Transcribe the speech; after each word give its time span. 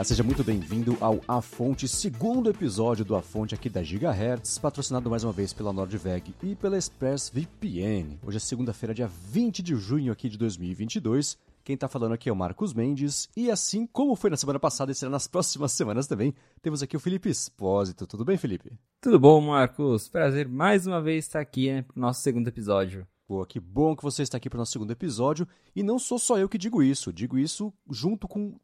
Olá, 0.00 0.04
seja 0.06 0.22
muito 0.22 0.42
bem-vindo 0.42 0.96
ao 0.98 1.20
A 1.28 1.42
Fonte, 1.42 1.86
segundo 1.86 2.48
episódio 2.48 3.04
do 3.04 3.14
A 3.14 3.20
Fonte 3.20 3.54
aqui 3.54 3.68
da 3.68 3.82
Gigahertz, 3.82 4.56
patrocinado 4.56 5.10
mais 5.10 5.24
uma 5.24 5.32
vez 5.32 5.52
pela 5.52 5.74
NordVeg 5.74 6.34
e 6.42 6.54
pela 6.54 6.78
ExpressVPN. 6.78 8.18
Hoje 8.22 8.38
é 8.38 8.40
segunda-feira, 8.40 8.94
dia 8.94 9.06
20 9.06 9.62
de 9.62 9.76
junho 9.76 10.10
aqui 10.10 10.30
de 10.30 10.38
2022. 10.38 11.36
Quem 11.62 11.76
tá 11.76 11.86
falando 11.86 12.14
aqui 12.14 12.30
é 12.30 12.32
o 12.32 12.34
Marcos 12.34 12.72
Mendes, 12.72 13.28
e 13.36 13.50
assim 13.50 13.86
como 13.86 14.16
foi 14.16 14.30
na 14.30 14.38
semana 14.38 14.58
passada 14.58 14.90
e 14.90 14.94
será 14.94 15.10
nas 15.10 15.26
próximas 15.26 15.72
semanas 15.72 16.06
também, 16.06 16.32
temos 16.62 16.82
aqui 16.82 16.96
o 16.96 17.00
Felipe 17.00 17.28
Espósito. 17.28 18.06
Tudo 18.06 18.24
bem, 18.24 18.38
Felipe? 18.38 18.72
Tudo 19.02 19.20
bom, 19.20 19.38
Marcos? 19.42 20.08
Prazer 20.08 20.48
mais 20.48 20.86
uma 20.86 21.02
vez 21.02 21.26
estar 21.26 21.40
aqui 21.40 21.70
né, 21.70 21.82
pro 21.82 22.00
nosso 22.00 22.22
segundo 22.22 22.48
episódio. 22.48 23.06
Pô, 23.28 23.44
que 23.44 23.60
bom 23.60 23.94
que 23.94 24.02
você 24.02 24.22
está 24.22 24.38
aqui 24.38 24.48
para 24.48 24.56
o 24.56 24.60
nosso 24.60 24.72
segundo 24.72 24.92
episódio. 24.92 25.46
E 25.76 25.82
não 25.82 25.98
sou 25.98 26.18
só 26.18 26.38
eu 26.38 26.48
que 26.48 26.56
digo 26.56 26.82
isso, 26.82 27.12
digo 27.12 27.36
isso 27.36 27.70
junto 27.90 28.26
com 28.26 28.58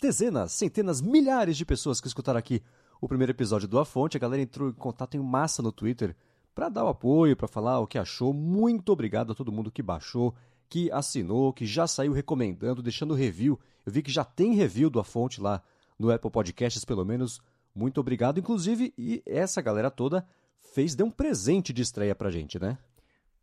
dezenas, 0.00 0.52
centenas, 0.52 1.00
milhares 1.00 1.56
de 1.56 1.64
pessoas 1.64 2.00
que 2.00 2.06
escutaram 2.06 2.38
aqui 2.38 2.62
o 3.00 3.08
primeiro 3.08 3.32
episódio 3.32 3.68
do 3.68 3.78
A 3.78 3.84
Fonte. 3.84 4.16
A 4.16 4.20
galera 4.20 4.42
entrou 4.42 4.68
em 4.68 4.72
contato 4.72 5.16
em 5.16 5.20
massa 5.20 5.62
no 5.62 5.72
Twitter 5.72 6.14
para 6.54 6.68
dar 6.68 6.84
o 6.84 6.88
apoio, 6.88 7.36
para 7.36 7.48
falar 7.48 7.80
o 7.80 7.86
que 7.86 7.98
achou. 7.98 8.32
Muito 8.32 8.90
obrigado 8.92 9.32
a 9.32 9.34
todo 9.34 9.52
mundo 9.52 9.70
que 9.70 9.82
baixou, 9.82 10.34
que 10.68 10.90
assinou, 10.92 11.52
que 11.52 11.66
já 11.66 11.86
saiu 11.86 12.12
recomendando, 12.12 12.82
deixando 12.82 13.14
review. 13.14 13.58
Eu 13.84 13.92
vi 13.92 14.02
que 14.02 14.12
já 14.12 14.24
tem 14.24 14.54
review 14.54 14.88
do 14.88 15.00
A 15.00 15.04
Fonte 15.04 15.40
lá 15.40 15.62
no 15.98 16.10
Apple 16.10 16.30
Podcasts, 16.30 16.84
pelo 16.84 17.04
menos. 17.04 17.40
Muito 17.74 18.00
obrigado, 18.00 18.38
inclusive, 18.38 18.94
e 18.96 19.22
essa 19.26 19.60
galera 19.60 19.90
toda 19.90 20.24
fez, 20.74 20.94
deu 20.94 21.06
um 21.06 21.10
presente 21.10 21.72
de 21.72 21.82
estreia 21.82 22.14
pra 22.14 22.30
gente, 22.30 22.58
né? 22.58 22.78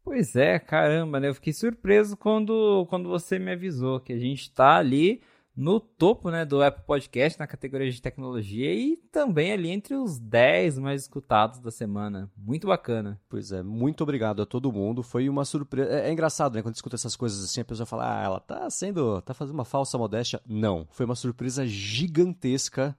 Pois 0.04 0.36
é, 0.36 0.58
caramba, 0.58 1.20
né? 1.20 1.30
Eu 1.30 1.36
fiquei 1.36 1.54
surpreso 1.54 2.18
quando, 2.18 2.86
quando 2.90 3.10
você 3.10 3.38
me 3.38 3.52
avisou 3.52 4.00
que 4.00 4.14
a 4.14 4.18
gente 4.18 4.44
está 4.44 4.78
ali 4.78 5.22
no 5.56 5.80
topo 5.80 6.30
né, 6.30 6.46
do 6.46 6.64
Apple 6.64 6.84
Podcast 6.86 7.38
na 7.40 7.46
categoria 7.46 7.92
de 7.92 8.02
tecnologia 8.02 8.74
e 8.74 8.96
também 9.12 9.52
ali 9.52 9.70
entre 9.70 9.96
os 9.96 10.18
10 10.18 10.80
mais 10.80 11.04
escutados 11.04 11.60
da 11.60 11.70
semana. 11.70 12.32
Muito 12.38 12.68
bacana. 12.68 13.20
Pois 13.28 13.52
é, 13.52 13.62
muito 13.62 14.02
obrigado 14.02 14.42
a 14.42 14.46
todo 14.46 14.72
mundo. 14.72 15.04
Foi 15.04 15.28
uma 15.28 15.44
surpresa. 15.44 15.92
É, 15.92 16.10
é 16.10 16.12
engraçado, 16.12 16.56
né? 16.56 16.62
Quando 16.62 16.76
escuta 16.76 16.96
essas 16.96 17.16
coisas 17.16 17.44
assim, 17.44 17.62
a 17.62 17.66
pessoa 17.66 17.86
fala, 17.86 18.20
ah, 18.20 18.24
ela 18.24 18.40
tá 18.40 18.70
sendo. 18.70 19.22
tá 19.22 19.34
fazendo 19.34 19.56
uma 19.56 19.66
falsa 19.66 19.98
modéstia. 19.98 20.42
Não. 20.48 20.88
Foi 20.92 21.06
uma 21.06 21.16
surpresa 21.16 21.66
gigantesca 21.68 22.96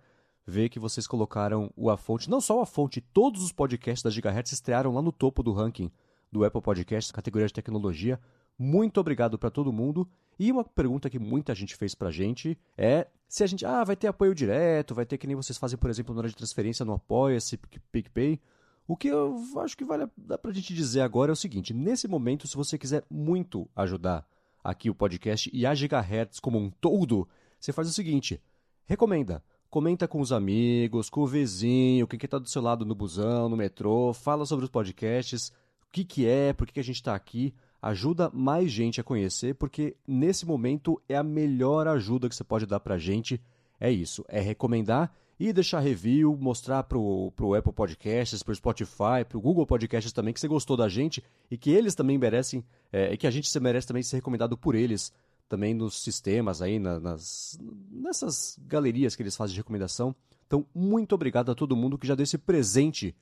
ver 0.47 0.69
que 0.69 0.79
vocês 0.79 1.07
colocaram 1.07 1.73
o 1.77 1.89
A 1.89 1.97
Fonte, 1.97 2.29
não 2.29 2.41
só 2.41 2.59
o 2.59 2.63
A 2.63 2.67
Fonte, 2.67 3.01
todos 3.01 3.43
os 3.43 3.53
podcasts 3.53 4.03
da 4.03 4.11
Gigahertz 4.11 4.53
estrearam 4.53 4.93
lá 4.93 5.01
no 5.01 5.13
topo 5.13 5.43
do 5.43 5.53
ranking 5.53 5.91
do 6.31 6.45
Apple 6.45 6.61
Podcast, 6.61 7.13
categoria 7.13 7.47
de 7.47 7.53
tecnologia. 7.53 8.19
Muito 8.59 8.99
obrigado 8.99 9.39
para 9.39 9.51
todo 9.51 9.73
mundo. 9.73 10.09
E 10.39 10.51
uma 10.51 10.65
pergunta 10.65 11.11
que 11.11 11.19
muita 11.19 11.55
gente 11.55 11.77
fez 11.77 11.95
pra 11.95 12.11
gente 12.11 12.59
é 12.77 13.07
se 13.29 13.43
a 13.43 13.47
gente, 13.47 13.65
ah, 13.65 13.83
vai 13.83 13.97
ter 13.97 14.09
apoio 14.09 14.35
direto, 14.35 14.95
vai 14.95 15.07
ter 15.07 15.17
que 15.17 15.27
nem 15.27 15.35
vocês 15.35 15.57
fazem, 15.57 15.79
por 15.79 15.89
exemplo, 15.89 16.15
na 16.15 16.21
hora 16.21 16.29
de 16.29 16.37
transferência 16.37 16.85
no 16.85 16.93
Apoia-se, 16.93 17.57
PicPay. 17.91 18.39
O 18.87 18.97
que 18.97 19.09
eu 19.09 19.43
acho 19.59 19.77
que 19.77 19.85
vale 19.85 20.07
dá 20.17 20.37
pra 20.37 20.53
gente 20.53 20.75
dizer 20.75 21.01
agora 21.01 21.33
é 21.33 21.35
o 21.35 21.37
seguinte: 21.37 21.73
nesse 21.73 22.07
momento, 22.07 22.47
se 22.47 22.57
você 22.57 22.77
quiser 22.77 23.05
muito 23.11 23.69
ajudar 23.75 24.27
aqui 24.63 24.91
o 24.91 24.95
podcast 24.95 25.51
e 25.53 25.65
a 25.65 25.75
Gigahertz 25.75 26.41
como 26.41 26.59
um 26.59 26.69
todo, 26.69 27.27
você 27.59 27.73
faz 27.73 27.89
o 27.89 27.93
seguinte: 27.93 28.41
recomenda. 28.85 29.43
Comenta 29.71 30.07
com 30.07 30.21
os 30.21 30.33
amigos, 30.33 31.09
com 31.09 31.23
o 31.23 31.27
vizinho, 31.27 32.07
quem 32.07 32.19
está 32.23 32.39
do 32.39 32.47
seu 32.47 32.61
lado 32.61 32.85
no 32.85 32.95
busão, 32.95 33.49
no 33.49 33.57
metrô, 33.57 34.13
fala 34.13 34.45
sobre 34.45 34.67
os 34.67 34.71
podcasts 34.71 35.51
que, 35.93 36.05
que 36.05 36.27
é, 36.27 36.53
por 36.53 36.67
que, 36.67 36.73
que 36.73 36.81
a 36.81 36.85
gente 36.85 36.97
está 36.97 37.15
aqui. 37.15 37.55
Ajuda 37.83 38.31
mais 38.33 38.71
gente 38.71 39.01
a 39.01 39.05
conhecer, 39.05 39.57
porque 39.57 39.97
nesse 40.07 40.47
momento 40.47 41.03
é 41.09 41.17
a 41.17 41.23
melhor 41.25 41.89
ajuda 41.89 42.29
que 42.29 42.37
você 42.37 42.45
pode 42.45 42.65
dar 42.65 42.79
para 42.79 42.95
a 42.95 42.99
gente. 42.99 43.43
É 43.81 43.91
isso, 43.91 44.25
é 44.29 44.41
recomendar 44.41 45.13
e 45.41 45.53
deixar 45.53 45.81
review, 45.81 46.37
mostrar 46.41 46.85
pro, 46.85 47.33
pro 47.35 47.55
Apple 47.55 47.73
Podcasts, 47.73 48.41
pro 48.45 48.55
Spotify, 48.55 49.25
pro 49.29 49.41
Google 49.41 49.67
Podcasts 49.67 50.13
também 50.13 50.33
que 50.33 50.39
você 50.39 50.47
gostou 50.47 50.77
da 50.77 50.89
gente 50.89 51.25
e 51.51 51.59
que 51.59 51.71
eles 51.71 51.97
também 51.97 52.17
merecem, 52.17 52.65
é, 52.93 53.13
e 53.13 53.17
que 53.17 53.27
a 53.27 53.31
gente 53.33 53.59
merece 53.59 53.89
também 53.89 54.05
ser 54.05 54.15
recomendado 54.15 54.57
por 54.57 54.77
eles 54.77 55.13
também 55.49 55.75
nos 55.75 56.01
sistemas 56.01 56.63
aí, 56.63 56.79
na, 56.79 57.01
nas, 57.01 57.59
nessas 57.91 58.57
galerias 58.65 59.17
que 59.17 59.25
eles 59.25 59.37
fazem 59.37 59.55
de 59.55 59.61
recomendação. 59.61 60.15
Então, 60.47 60.65
muito 60.73 61.17
obrigado 61.17 61.51
a 61.51 61.55
todo 61.57 61.75
mundo 61.75 61.99
que 61.99 62.07
já 62.07 62.15
deu 62.15 62.23
esse 62.23 62.39
presente 62.39 63.13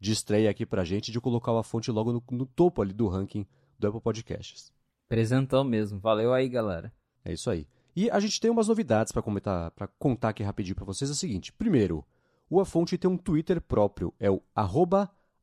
de 0.00 0.10
estreia 0.10 0.50
aqui 0.50 0.66
pra 0.66 0.84
gente 0.84 1.12
de 1.12 1.20
colocar 1.20 1.56
a 1.56 1.62
fonte 1.62 1.92
logo 1.92 2.12
no, 2.12 2.22
no 2.32 2.46
topo 2.46 2.82
ali 2.82 2.92
do 2.92 3.06
ranking 3.06 3.46
do 3.78 3.88
Apple 3.88 4.00
Podcasts. 4.00 4.72
Presentão 5.08 5.64
mesmo. 5.64 5.98
Valeu 5.98 6.32
aí, 6.32 6.48
galera. 6.48 6.92
É 7.24 7.32
isso 7.32 7.50
aí. 7.50 7.66
E 7.94 8.10
a 8.10 8.20
gente 8.20 8.40
tem 8.40 8.50
umas 8.50 8.68
novidades 8.68 9.12
para 9.12 9.22
comentar, 9.22 9.70
para 9.72 9.88
contar 9.98 10.30
aqui 10.30 10.42
rapidinho 10.42 10.76
para 10.76 10.84
vocês. 10.84 11.10
É 11.10 11.12
o 11.12 11.16
seguinte: 11.16 11.52
primeiro, 11.52 12.04
o 12.48 12.60
A 12.60 12.64
Fonte 12.64 12.96
tem 12.96 13.10
um 13.10 13.16
Twitter 13.16 13.60
próprio, 13.60 14.14
é 14.18 14.30
o 14.30 14.42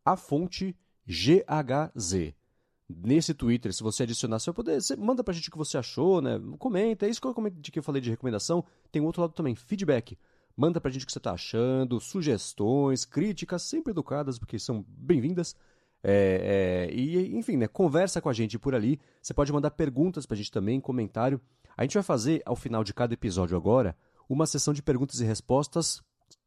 @afontehz. 0.05 0.75
Nesse 2.87 3.33
Twitter, 3.33 3.73
se 3.73 3.81
você 3.81 4.03
adicionar, 4.03 4.37
você 4.37 4.51
vai 4.51 4.55
poder, 4.55 4.79
você 4.79 4.95
manda 4.95 5.23
pra 5.23 5.33
gente 5.33 5.49
o 5.49 5.51
que 5.51 5.57
você 5.57 5.75
achou, 5.77 6.21
né? 6.21 6.39
Comenta, 6.59 7.07
é 7.07 7.09
isso 7.09 7.19
que 7.19 7.27
eu, 7.27 7.33
que 7.33 7.79
eu 7.79 7.83
falei 7.83 7.99
de 7.99 8.11
recomendação. 8.11 8.63
Tem 8.91 9.01
um 9.01 9.05
outro 9.05 9.21
lado 9.21 9.33
também, 9.33 9.55
feedback. 9.55 10.17
Manda 10.55 10.79
pra 10.79 10.91
gente 10.91 11.03
o 11.03 11.05
que 11.07 11.11
você 11.11 11.17
está 11.17 11.31
achando, 11.31 11.99
sugestões, 11.99 13.03
críticas, 13.03 13.63
sempre 13.63 13.91
educadas, 13.91 14.39
porque 14.39 14.57
são 14.59 14.85
bem-vindas. 14.87 15.55
É, 16.03 16.87
é, 16.91 16.93
e, 16.93 17.35
enfim, 17.35 17.57
né, 17.57 17.67
conversa 17.67 18.21
com 18.21 18.29
a 18.29 18.33
gente 18.33 18.59
por 18.59 18.75
ali. 18.75 18.99
Você 19.21 19.33
pode 19.33 19.51
mandar 19.51 19.71
perguntas 19.71 20.25
pra 20.25 20.37
gente 20.37 20.51
também, 20.51 20.79
comentário. 20.79 21.41
A 21.75 21.83
gente 21.83 21.95
vai 21.95 22.03
fazer, 22.03 22.41
ao 22.45 22.55
final 22.55 22.83
de 22.83 22.93
cada 22.93 23.13
episódio 23.13 23.57
agora, 23.57 23.97
uma 24.29 24.45
sessão 24.45 24.73
de 24.73 24.81
perguntas 24.81 25.19
e 25.19 25.25
respostas 25.25 26.01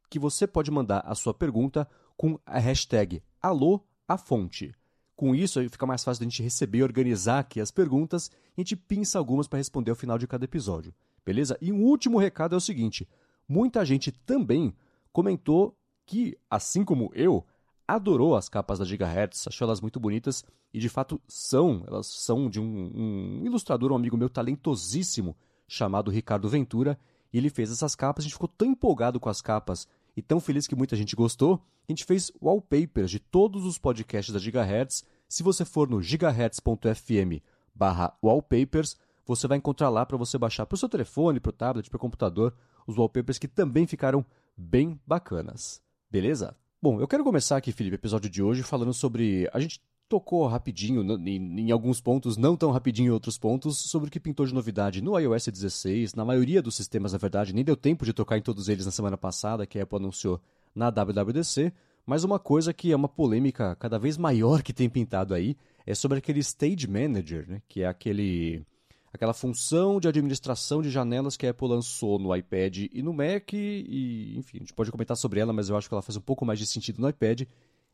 que 0.09 0.17
você 0.17 0.47
pode 0.47 0.71
mandar 0.71 1.03
a 1.05 1.13
sua 1.13 1.33
pergunta 1.33 1.87
com 2.17 2.39
a 2.45 2.57
hashtag 2.57 3.21
Alô 3.41 3.81
a 4.07 4.17
Fonte. 4.17 4.73
Com 5.15 5.35
isso, 5.35 5.61
fica 5.69 5.85
mais 5.85 6.03
fácil 6.03 6.21
da 6.21 6.29
gente 6.29 6.41
receber 6.41 6.79
e 6.79 6.83
organizar 6.83 7.39
aqui 7.39 7.59
as 7.59 7.71
perguntas 7.71 8.31
e 8.57 8.61
a 8.61 8.61
gente 8.61 8.75
pinça 8.75 9.19
algumas 9.19 9.47
para 9.47 9.57
responder 9.57 9.91
ao 9.91 9.95
final 9.95 10.17
de 10.17 10.25
cada 10.25 10.45
episódio. 10.45 10.93
Beleza? 11.25 11.57
E 11.61 11.71
um 11.71 11.83
último 11.83 12.17
recado 12.17 12.55
é 12.55 12.57
o 12.57 12.61
seguinte: 12.61 13.07
muita 13.47 13.85
gente 13.85 14.11
também 14.11 14.73
comentou 15.11 15.77
que, 16.05 16.37
assim 16.49 16.83
como 16.83 17.11
eu, 17.13 17.45
adorou 17.95 18.35
as 18.35 18.47
capas 18.47 18.79
da 18.79 18.85
Gigahertz, 18.85 19.47
achou 19.47 19.65
elas 19.65 19.81
muito 19.81 19.99
bonitas 19.99 20.43
e 20.73 20.79
de 20.79 20.89
fato 20.89 21.19
são, 21.27 21.83
elas 21.87 22.07
são 22.07 22.49
de 22.49 22.59
um, 22.59 22.91
um 22.93 23.45
ilustrador, 23.45 23.91
um 23.91 23.95
amigo 23.95 24.17
meu 24.17 24.29
talentosíssimo 24.29 25.35
chamado 25.67 26.11
Ricardo 26.11 26.47
Ventura, 26.49 26.99
e 27.31 27.37
ele 27.37 27.49
fez 27.49 27.71
essas 27.71 27.95
capas, 27.95 28.23
a 28.23 28.25
gente 28.25 28.33
ficou 28.33 28.47
tão 28.47 28.67
empolgado 28.67 29.19
com 29.19 29.29
as 29.29 29.41
capas 29.41 29.87
e 30.15 30.21
tão 30.21 30.39
feliz 30.39 30.67
que 30.67 30.75
muita 30.75 30.95
gente 30.95 31.15
gostou, 31.15 31.61
a 31.87 31.91
gente 31.91 32.05
fez 32.05 32.31
wallpapers 32.41 33.09
de 33.09 33.19
todos 33.19 33.65
os 33.65 33.77
podcasts 33.77 34.33
da 34.33 34.39
Gigahertz. 34.39 35.03
Se 35.27 35.43
você 35.43 35.63
for 35.65 35.89
no 35.89 36.01
gigahertz.fm 36.01 37.41
barra 37.73 38.15
wallpapers, 38.21 38.95
você 39.25 39.47
vai 39.47 39.57
encontrar 39.57 39.89
lá 39.89 40.05
para 40.05 40.17
você 40.17 40.37
baixar 40.37 40.65
para 40.65 40.75
o 40.75 40.77
seu 40.77 40.89
telefone, 40.89 41.39
para 41.39 41.49
o 41.49 41.53
tablet, 41.53 41.89
para 41.89 41.97
o 41.97 41.99
computador, 41.99 42.53
os 42.85 42.95
wallpapers 42.95 43.37
que 43.37 43.47
também 43.47 43.87
ficaram 43.87 44.25
bem 44.55 44.99
bacanas. 45.05 45.81
Beleza? 46.09 46.55
Bom, 46.81 47.01
eu 47.01 47.07
quero 47.09 47.25
começar 47.25 47.57
aqui, 47.57 47.73
Felipe, 47.73 47.95
o 47.95 47.99
episódio 47.99 48.29
de 48.29 48.41
hoje 48.41 48.63
falando 48.63 48.93
sobre. 48.93 49.49
A 49.51 49.59
gente 49.59 49.81
tocou 50.07 50.47
rapidinho 50.47 51.01
em, 51.27 51.71
alguns 51.71 51.99
pontos, 51.99 52.37
não 52.37 52.55
tão 52.55 52.71
rapidinho 52.71 53.07
em 53.07 53.11
outros 53.11 53.37
pontos, 53.37 53.77
sobre 53.77 54.07
o 54.07 54.11
que 54.11 54.17
pintou 54.17 54.45
de 54.45 54.53
novidade 54.53 55.01
no 55.01 55.19
iOS 55.19 55.49
16. 55.49 56.13
Na 56.13 56.23
maioria 56.23 56.61
dos 56.61 56.77
sistemas, 56.77 57.11
na 57.11 57.17
verdade, 57.17 57.53
nem 57.53 57.65
deu 57.65 57.75
tempo 57.75 58.05
de 58.05 58.13
tocar 58.13 58.37
em 58.37 58.41
todos 58.41 58.69
eles 58.69 58.85
na 58.85 58.93
semana 58.93 59.17
passada, 59.17 59.67
que 59.67 59.77
a 59.77 59.83
Apple 59.83 59.97
anunciou 59.97 60.39
na 60.73 60.89
WWDC. 60.89 61.73
Mas 62.05 62.23
uma 62.23 62.39
coisa 62.39 62.73
que 62.73 62.93
é 62.93 62.95
uma 62.95 63.09
polêmica 63.09 63.75
cada 63.75 63.99
vez 63.99 64.17
maior 64.17 64.63
que 64.63 64.71
tem 64.71 64.89
pintado 64.89 65.33
aí 65.33 65.57
é 65.85 65.93
sobre 65.93 66.19
aquele 66.19 66.39
Stage 66.39 66.87
Manager, 66.87 67.45
né? 67.45 67.61
que 67.67 67.81
é 67.81 67.87
aquele 67.87 68.65
aquela 69.13 69.33
função 69.33 69.99
de 69.99 70.07
administração 70.07 70.81
de 70.81 70.89
janelas 70.89 71.35
que 71.35 71.47
a 71.47 71.51
Apple 71.51 71.67
lançou 71.67 72.19
no 72.19 72.35
iPad 72.35 72.77
e 72.91 73.01
no 73.01 73.13
Mac, 73.13 73.53
e 73.53 74.35
enfim, 74.37 74.57
a 74.57 74.59
gente 74.61 74.73
pode 74.73 74.91
comentar 74.91 75.17
sobre 75.17 75.39
ela, 75.39 75.51
mas 75.53 75.69
eu 75.69 75.77
acho 75.77 75.87
que 75.87 75.93
ela 75.93 76.01
faz 76.01 76.15
um 76.15 76.21
pouco 76.21 76.45
mais 76.45 76.59
de 76.59 76.65
sentido 76.65 77.01
no 77.01 77.09
iPad. 77.09 77.43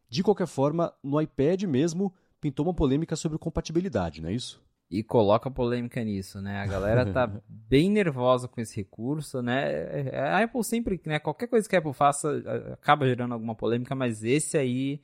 De 0.09 0.23
qualquer 0.23 0.47
forma, 0.47 0.93
no 1.03 1.19
iPad 1.19 1.63
mesmo 1.63 2.13
pintou 2.39 2.65
uma 2.65 2.73
polêmica 2.73 3.15
sobre 3.15 3.37
compatibilidade, 3.37 4.21
não 4.21 4.29
é 4.29 4.33
isso? 4.33 4.63
E 4.89 5.01
coloca 5.01 5.49
polêmica 5.49 6.03
nisso, 6.03 6.39
né? 6.39 6.61
A 6.61 6.67
galera 6.67 7.11
tá 7.11 7.25
bem 7.49 7.89
nervosa 7.89 8.47
com 8.47 8.61
esse 8.61 8.75
recurso, 8.75 9.41
né? 9.41 10.11
A 10.13 10.43
Apple 10.43 10.63
sempre, 10.63 11.01
né? 11.05 11.17
Qualquer 11.17 11.47
coisa 11.47 11.67
que 11.67 11.75
a 11.75 11.79
Apple 11.79 11.93
faça 11.93 12.29
acaba 12.73 13.07
gerando 13.07 13.33
alguma 13.33 13.55
polêmica, 13.55 13.95
mas 13.95 14.23
esse 14.23 14.57
aí 14.57 15.01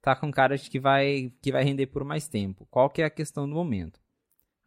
tá 0.00 0.14
com 0.14 0.30
cara 0.30 0.56
de 0.56 0.70
que 0.70 0.78
vai, 0.78 1.32
que 1.42 1.50
vai 1.50 1.64
render 1.64 1.86
por 1.86 2.04
mais 2.04 2.28
tempo. 2.28 2.66
Qual 2.70 2.88
que 2.88 3.02
é 3.02 3.06
a 3.06 3.10
questão 3.10 3.48
do 3.48 3.54
momento? 3.54 4.03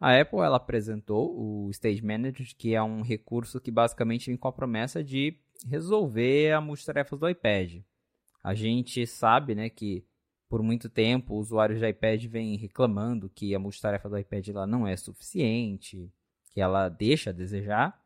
A 0.00 0.20
Apple 0.20 0.38
ela 0.38 0.56
apresentou 0.56 1.36
o 1.36 1.70
Stage 1.70 2.04
Manager, 2.04 2.46
que 2.56 2.74
é 2.74 2.82
um 2.82 3.02
recurso 3.02 3.60
que 3.60 3.70
basicamente 3.70 4.26
vem 4.26 4.36
com 4.36 4.46
a 4.46 4.52
promessa 4.52 5.02
de 5.02 5.36
resolver 5.66 6.52
a 6.52 6.60
multitarefas 6.60 7.18
do 7.18 7.28
iPad. 7.28 7.82
A 8.42 8.54
gente 8.54 9.04
sabe 9.06 9.54
né, 9.56 9.68
que 9.68 10.04
por 10.48 10.62
muito 10.62 10.88
tempo 10.88 11.34
usuários 11.34 11.80
de 11.80 11.88
iPad 11.88 12.24
vêm 12.26 12.56
reclamando 12.56 13.28
que 13.28 13.54
a 13.54 13.58
multitarefa 13.58 14.08
do 14.08 14.16
iPad 14.16 14.48
ela 14.48 14.66
não 14.66 14.86
é 14.86 14.96
suficiente, 14.96 16.10
que 16.52 16.60
ela 16.60 16.88
deixa 16.88 17.30
a 17.30 17.32
desejar. 17.32 18.00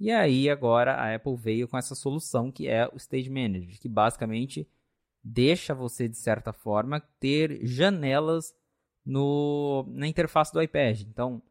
E 0.00 0.10
aí 0.10 0.50
agora 0.50 0.94
a 0.94 1.14
Apple 1.14 1.36
veio 1.36 1.68
com 1.68 1.78
essa 1.78 1.94
solução 1.94 2.50
que 2.50 2.66
é 2.66 2.88
o 2.88 2.96
Stage 2.96 3.30
Manager, 3.30 3.78
que 3.78 3.88
basicamente 3.88 4.68
deixa 5.22 5.74
você 5.74 6.08
de 6.08 6.16
certa 6.16 6.52
forma 6.52 7.00
ter 7.20 7.64
janelas 7.64 8.54
no, 9.04 9.84
na 9.88 10.06
interface 10.06 10.52
do 10.52 10.62
iPad. 10.62 11.02
Então, 11.02 11.42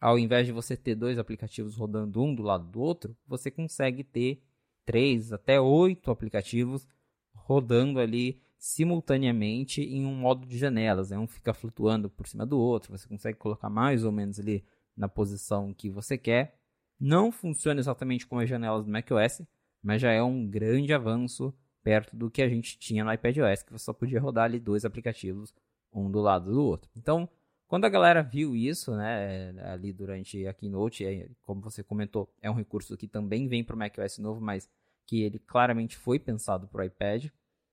ao 0.00 0.18
invés 0.18 0.46
de 0.46 0.52
você 0.52 0.76
ter 0.76 0.94
dois 0.94 1.18
aplicativos 1.18 1.76
rodando 1.76 2.22
um 2.22 2.34
do 2.34 2.42
lado 2.42 2.64
do 2.64 2.80
outro, 2.80 3.16
você 3.26 3.50
consegue 3.50 4.04
ter 4.04 4.42
três 4.84 5.32
até 5.32 5.60
oito 5.60 6.10
aplicativos 6.10 6.86
rodando 7.34 7.98
ali 7.98 8.40
simultaneamente 8.58 9.82
em 9.82 10.04
um 10.04 10.14
modo 10.14 10.46
de 10.46 10.58
janelas. 10.58 11.10
Né? 11.10 11.18
Um 11.18 11.26
fica 11.26 11.52
flutuando 11.52 12.08
por 12.08 12.26
cima 12.26 12.46
do 12.46 12.58
outro, 12.58 12.96
você 12.96 13.08
consegue 13.08 13.38
colocar 13.38 13.70
mais 13.70 14.04
ou 14.04 14.12
menos 14.12 14.38
ali 14.38 14.64
na 14.96 15.08
posição 15.08 15.72
que 15.72 15.90
você 15.90 16.18
quer. 16.18 16.58
Não 16.98 17.30
funciona 17.30 17.80
exatamente 17.80 18.26
como 18.26 18.40
as 18.40 18.48
janelas 18.48 18.84
do 18.84 18.90
macOS, 18.90 19.42
mas 19.82 20.02
já 20.02 20.10
é 20.10 20.22
um 20.22 20.46
grande 20.46 20.92
avanço 20.92 21.54
perto 21.82 22.16
do 22.16 22.30
que 22.30 22.42
a 22.42 22.48
gente 22.48 22.78
tinha 22.78 23.04
no 23.04 23.12
iPadOS, 23.12 23.62
que 23.62 23.72
você 23.72 23.84
só 23.84 23.92
podia 23.92 24.20
rodar 24.20 24.44
ali 24.44 24.58
dois 24.58 24.84
aplicativos, 24.84 25.54
um 25.92 26.10
do 26.10 26.20
lado 26.20 26.50
do 26.52 26.62
outro. 26.62 26.90
Então, 26.96 27.28
quando 27.68 27.84
a 27.84 27.88
galera 27.88 28.22
viu 28.22 28.56
isso, 28.56 28.96
né, 28.96 29.54
ali 29.70 29.92
durante 29.92 30.46
a 30.46 30.54
Keynote, 30.54 31.04
é, 31.04 31.28
como 31.42 31.60
você 31.60 31.82
comentou, 31.82 32.32
é 32.40 32.50
um 32.50 32.54
recurso 32.54 32.96
que 32.96 33.06
também 33.06 33.46
vem 33.46 33.62
para 33.62 33.76
o 33.76 33.78
macOS 33.78 34.18
novo, 34.18 34.40
mas 34.40 34.68
que 35.04 35.22
ele 35.22 35.38
claramente 35.38 35.96
foi 35.96 36.18
pensado 36.18 36.66
para 36.66 36.82
o 36.82 36.84
iPad. 36.84 37.26
O 37.26 37.30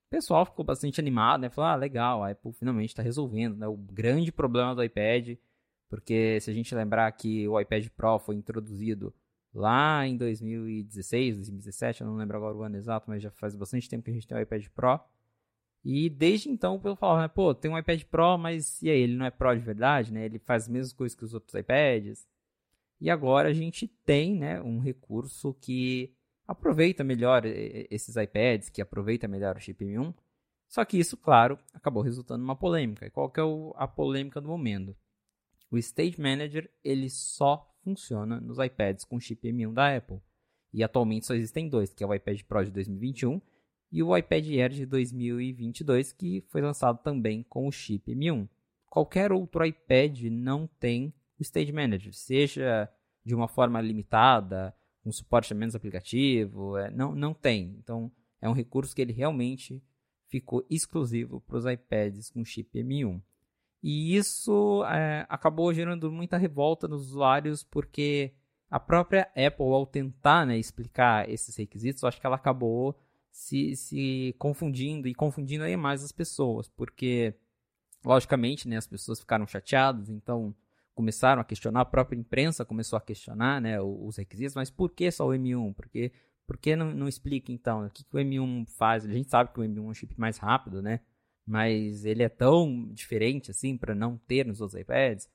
pessoal 0.09 0.45
ficou 0.45 0.65
bastante 0.65 0.99
animado, 0.99 1.41
né? 1.41 1.49
Falou, 1.49 1.69
ah, 1.71 1.75
legal, 1.75 2.23
a 2.23 2.31
Apple 2.31 2.53
finalmente 2.53 2.89
está 2.89 3.01
resolvendo 3.01 3.57
né, 3.57 3.67
o 3.67 3.75
grande 3.75 4.31
problema 4.31 4.75
do 4.75 4.83
iPad, 4.83 5.37
porque 5.89 6.39
se 6.41 6.51
a 6.51 6.53
gente 6.53 6.75
lembrar 6.75 7.11
que 7.13 7.47
o 7.47 7.59
iPad 7.59 7.87
Pro 7.89 8.19
foi 8.19 8.35
introduzido 8.35 9.13
lá 9.53 10.05
em 10.05 10.17
2016, 10.17 11.37
2017, 11.37 12.01
eu 12.01 12.07
não 12.07 12.17
lembro 12.17 12.35
agora 12.35 12.57
o 12.57 12.63
ano 12.63 12.75
exato, 12.75 13.09
mas 13.09 13.23
já 13.23 13.31
faz 13.31 13.55
bastante 13.55 13.89
tempo 13.89 14.03
que 14.03 14.11
a 14.11 14.13
gente 14.13 14.27
tem 14.27 14.37
o 14.37 14.41
iPad 14.41 14.67
Pro. 14.75 14.99
E 15.85 16.09
desde 16.09 16.49
então, 16.49 16.79
pelo 16.79 16.95
falar, 16.95 17.21
né, 17.21 17.27
pô, 17.27 17.53
tem 17.53 17.69
um 17.69 17.77
iPad 17.77 18.01
Pro, 18.05 18.39
mas 18.39 18.81
e 18.81 18.89
aí, 18.89 19.01
ele 19.01 19.15
não 19.15 19.23
é 19.23 19.29
Pro 19.29 19.53
de 19.53 19.61
verdade, 19.63 20.11
né? 20.11 20.25
Ele 20.25 20.39
faz 20.39 20.63
as 20.63 20.69
mesmas 20.69 20.91
coisas 20.91 21.15
que 21.15 21.23
os 21.23 21.35
outros 21.35 21.53
iPads. 21.53 22.27
E 22.99 23.07
agora 23.07 23.49
a 23.49 23.53
gente 23.53 23.87
tem, 23.87 24.35
né, 24.35 24.59
um 24.59 24.79
recurso 24.79 25.53
que 25.53 26.11
aproveita 26.47 27.03
melhor 27.03 27.43
esses 27.45 28.15
iPads, 28.15 28.69
que 28.69 28.81
aproveita 28.81 29.27
melhor 29.27 29.57
o 29.57 29.59
chip 29.59 29.85
M1. 29.85 30.11
Só 30.67 30.83
que 30.83 30.97
isso, 30.97 31.15
claro, 31.15 31.59
acabou 31.71 32.01
resultando 32.01 32.41
numa 32.41 32.55
polêmica. 32.55 33.05
E 33.05 33.11
qual 33.11 33.29
que 33.29 33.39
é 33.39 33.43
a 33.75 33.87
polêmica 33.87 34.41
do 34.41 34.47
momento? 34.47 34.95
O 35.69 35.77
Stage 35.77 36.19
Manager, 36.19 36.67
ele 36.83 37.11
só 37.11 37.71
funciona 37.83 38.41
nos 38.41 38.57
iPads 38.57 39.05
com 39.05 39.19
chip 39.19 39.47
M1 39.47 39.71
da 39.71 39.95
Apple. 39.95 40.19
E 40.73 40.83
atualmente 40.83 41.27
só 41.27 41.35
existem 41.35 41.69
dois, 41.69 41.93
que 41.93 42.03
é 42.03 42.07
o 42.07 42.13
iPad 42.13 42.41
Pro 42.41 42.65
de 42.65 42.71
2021 42.71 43.39
e 43.91 44.03
o 44.03 44.15
iPad 44.15 44.45
Air 44.47 44.69
de 44.69 44.85
2022, 44.85 46.11
que 46.11 46.43
foi 46.47 46.61
lançado 46.61 47.01
também 47.01 47.43
com 47.43 47.67
o 47.67 47.71
chip 47.71 48.13
M1. 48.13 48.47
Qualquer 48.89 49.31
outro 49.31 49.65
iPad 49.65 50.23
não 50.23 50.67
tem 50.79 51.13
o 51.39 51.41
Stage 51.41 51.71
Manager, 51.71 52.13
seja 52.13 52.89
de 53.23 53.33
uma 53.33 53.47
forma 53.47 53.81
limitada, 53.81 54.73
com 55.03 55.11
suporte 55.11 55.53
a 55.53 55.55
menos 55.55 55.75
aplicativo, 55.75 56.77
é, 56.77 56.89
não, 56.89 57.13
não 57.13 57.33
tem. 57.33 57.75
Então, 57.79 58.11
é 58.41 58.49
um 58.49 58.53
recurso 58.53 58.95
que 58.95 59.01
ele 59.01 59.13
realmente 59.13 59.83
ficou 60.27 60.65
exclusivo 60.69 61.41
para 61.41 61.57
os 61.57 61.65
iPads 61.65 62.29
com 62.29 62.43
chip 62.43 62.77
M1. 62.77 63.21
E 63.81 64.15
isso 64.15 64.83
é, 64.85 65.25
acabou 65.29 65.71
gerando 65.73 66.11
muita 66.11 66.37
revolta 66.37 66.87
nos 66.87 67.09
usuários, 67.09 67.63
porque 67.63 68.33
a 68.69 68.79
própria 68.79 69.29
Apple, 69.35 69.65
ao 69.65 69.85
tentar 69.85 70.45
né, 70.45 70.57
explicar 70.57 71.29
esses 71.29 71.55
requisitos, 71.55 72.03
acho 72.03 72.19
que 72.19 72.25
ela 72.25 72.35
acabou 72.35 72.99
se, 73.35 73.75
se 73.75 74.33
confundindo 74.39 75.09
e 75.09 75.13
confundindo 75.13 75.65
aí 75.65 75.75
mais 75.75 76.01
as 76.01 76.11
pessoas, 76.13 76.69
porque, 76.69 77.35
logicamente, 78.03 78.65
né, 78.65 78.77
as 78.77 78.87
pessoas 78.87 79.19
ficaram 79.19 79.45
chateadas, 79.45 80.09
então 80.09 80.55
começaram 80.93 81.41
a 81.41 81.45
questionar, 81.45 81.81
a 81.81 81.85
própria 81.85 82.17
imprensa 82.17 82.63
começou 82.63 82.95
a 82.95 83.01
questionar 83.01 83.59
né, 83.59 83.81
os 83.81 84.15
requisitos, 84.15 84.55
mas 84.55 84.71
por 84.71 84.89
que 84.91 85.11
só 85.11 85.27
o 85.27 85.31
M1? 85.31 85.73
Por 85.73 85.89
que, 85.89 86.13
por 86.47 86.57
que 86.57 86.77
não, 86.77 86.93
não 86.93 87.09
explica 87.09 87.51
então? 87.51 87.85
O 87.85 87.89
que, 87.89 88.05
que 88.05 88.15
o 88.15 88.19
M1 88.19 88.69
faz? 88.69 89.05
A 89.05 89.11
gente 89.11 89.29
sabe 89.29 89.51
que 89.51 89.59
o 89.59 89.63
M1 89.63 89.77
é 89.77 89.81
um 89.81 89.93
chip 89.93 90.17
mais 90.17 90.37
rápido, 90.37 90.81
né? 90.81 91.01
mas 91.45 92.05
ele 92.05 92.23
é 92.23 92.29
tão 92.29 92.89
diferente 92.91 93.51
assim 93.51 93.77
para 93.77 93.93
não 93.93 94.17
ter 94.17 94.45
nos 94.45 94.61
outros 94.61 94.79
iPads. 94.79 95.29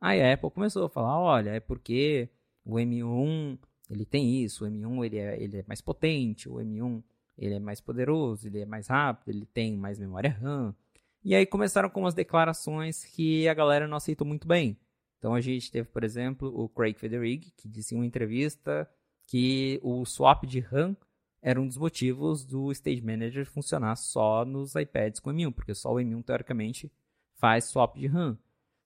Aí 0.00 0.22
a 0.22 0.34
Apple 0.34 0.50
começou 0.50 0.84
a 0.84 0.90
falar, 0.90 1.18
olha, 1.18 1.50
é 1.50 1.60
porque 1.60 2.28
o 2.64 2.74
M1 2.74 3.58
ele 3.88 4.04
tem 4.04 4.42
isso, 4.42 4.64
o 4.64 4.68
M1 4.68 5.06
ele 5.06 5.18
é, 5.18 5.42
ele 5.42 5.56
é 5.58 5.64
mais 5.66 5.80
potente, 5.80 6.48
o 6.48 6.56
M1 6.56 7.02
ele 7.36 7.54
é 7.54 7.58
mais 7.58 7.80
poderoso, 7.80 8.46
ele 8.46 8.60
é 8.60 8.66
mais 8.66 8.88
rápido, 8.88 9.28
ele 9.28 9.46
tem 9.46 9.76
mais 9.76 9.98
memória 9.98 10.30
RAM. 10.30 10.74
E 11.22 11.34
aí 11.34 11.44
começaram 11.44 11.90
com 11.90 12.00
umas 12.00 12.14
declarações 12.14 13.04
que 13.04 13.48
a 13.48 13.54
galera 13.54 13.88
não 13.88 13.96
aceitou 13.96 14.26
muito 14.26 14.46
bem. 14.46 14.78
Então 15.18 15.34
a 15.34 15.40
gente 15.40 15.70
teve, 15.70 15.88
por 15.88 16.04
exemplo, 16.04 16.48
o 16.54 16.68
Craig 16.68 16.94
Federighi, 16.94 17.52
que 17.56 17.68
disse 17.68 17.94
em 17.94 17.98
uma 17.98 18.06
entrevista 18.06 18.88
que 19.26 19.80
o 19.82 20.04
swap 20.04 20.44
de 20.44 20.60
RAM 20.60 20.96
era 21.42 21.60
um 21.60 21.66
dos 21.66 21.76
motivos 21.76 22.44
do 22.44 22.70
Stage 22.72 23.02
Manager 23.02 23.46
funcionar 23.46 23.96
só 23.96 24.44
nos 24.44 24.74
iPads 24.74 25.20
com 25.20 25.30
M1, 25.30 25.52
porque 25.52 25.74
só 25.74 25.92
o 25.92 25.96
M1 25.96 26.24
teoricamente 26.24 26.92
faz 27.34 27.64
swap 27.64 27.96
de 27.96 28.06
RAM. 28.06 28.38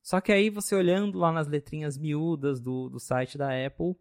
Só 0.03 0.21
que 0.21 0.33
aí 0.33 0.51
você 0.51 0.75
olhando 0.75 1.19
lá 1.19 1.31
nas 1.31 1.47
letrinhas 1.47 1.97
miúdas 1.99 2.61
do, 2.61 2.89
do 2.89 2.99
site 2.99 3.37
da 3.37 3.49
Apple, 3.67 3.95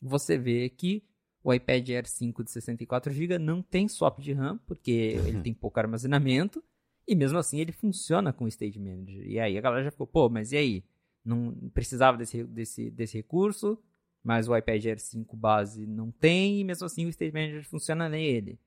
você 0.00 0.36
vê 0.36 0.68
que 0.68 1.02
o 1.44 1.54
iPad 1.54 1.88
Air 1.90 2.06
5 2.08 2.42
de 2.42 2.50
64GB 2.50 3.38
não 3.38 3.62
tem 3.62 3.86
swap 3.86 4.18
de 4.18 4.32
RAM, 4.32 4.58
porque 4.66 4.90
ele 4.90 5.40
tem 5.42 5.54
pouco 5.54 5.78
armazenamento, 5.78 6.64
e 7.06 7.14
mesmo 7.14 7.38
assim 7.38 7.60
ele 7.60 7.70
funciona 7.70 8.32
com 8.32 8.44
o 8.46 8.48
Stage 8.48 8.80
Manager. 8.80 9.24
E 9.28 9.38
aí 9.38 9.56
a 9.56 9.60
galera 9.60 9.84
já 9.84 9.90
ficou, 9.92 10.06
pô, 10.06 10.28
mas 10.28 10.50
e 10.50 10.56
aí? 10.56 10.84
Não 11.24 11.54
precisava 11.72 12.18
desse, 12.18 12.42
desse, 12.44 12.90
desse 12.90 13.16
recurso? 13.16 13.78
mas 14.24 14.48
o 14.48 14.56
iPad 14.56 14.86
Air 14.86 14.98
5 14.98 15.36
base 15.36 15.86
não 15.86 16.10
tem, 16.10 16.60
e 16.60 16.64
mesmo 16.64 16.86
assim 16.86 17.04
o 17.04 17.10
Stage 17.10 17.30
Manager 17.30 17.62
funciona 17.68 18.08
nele. 18.08 18.58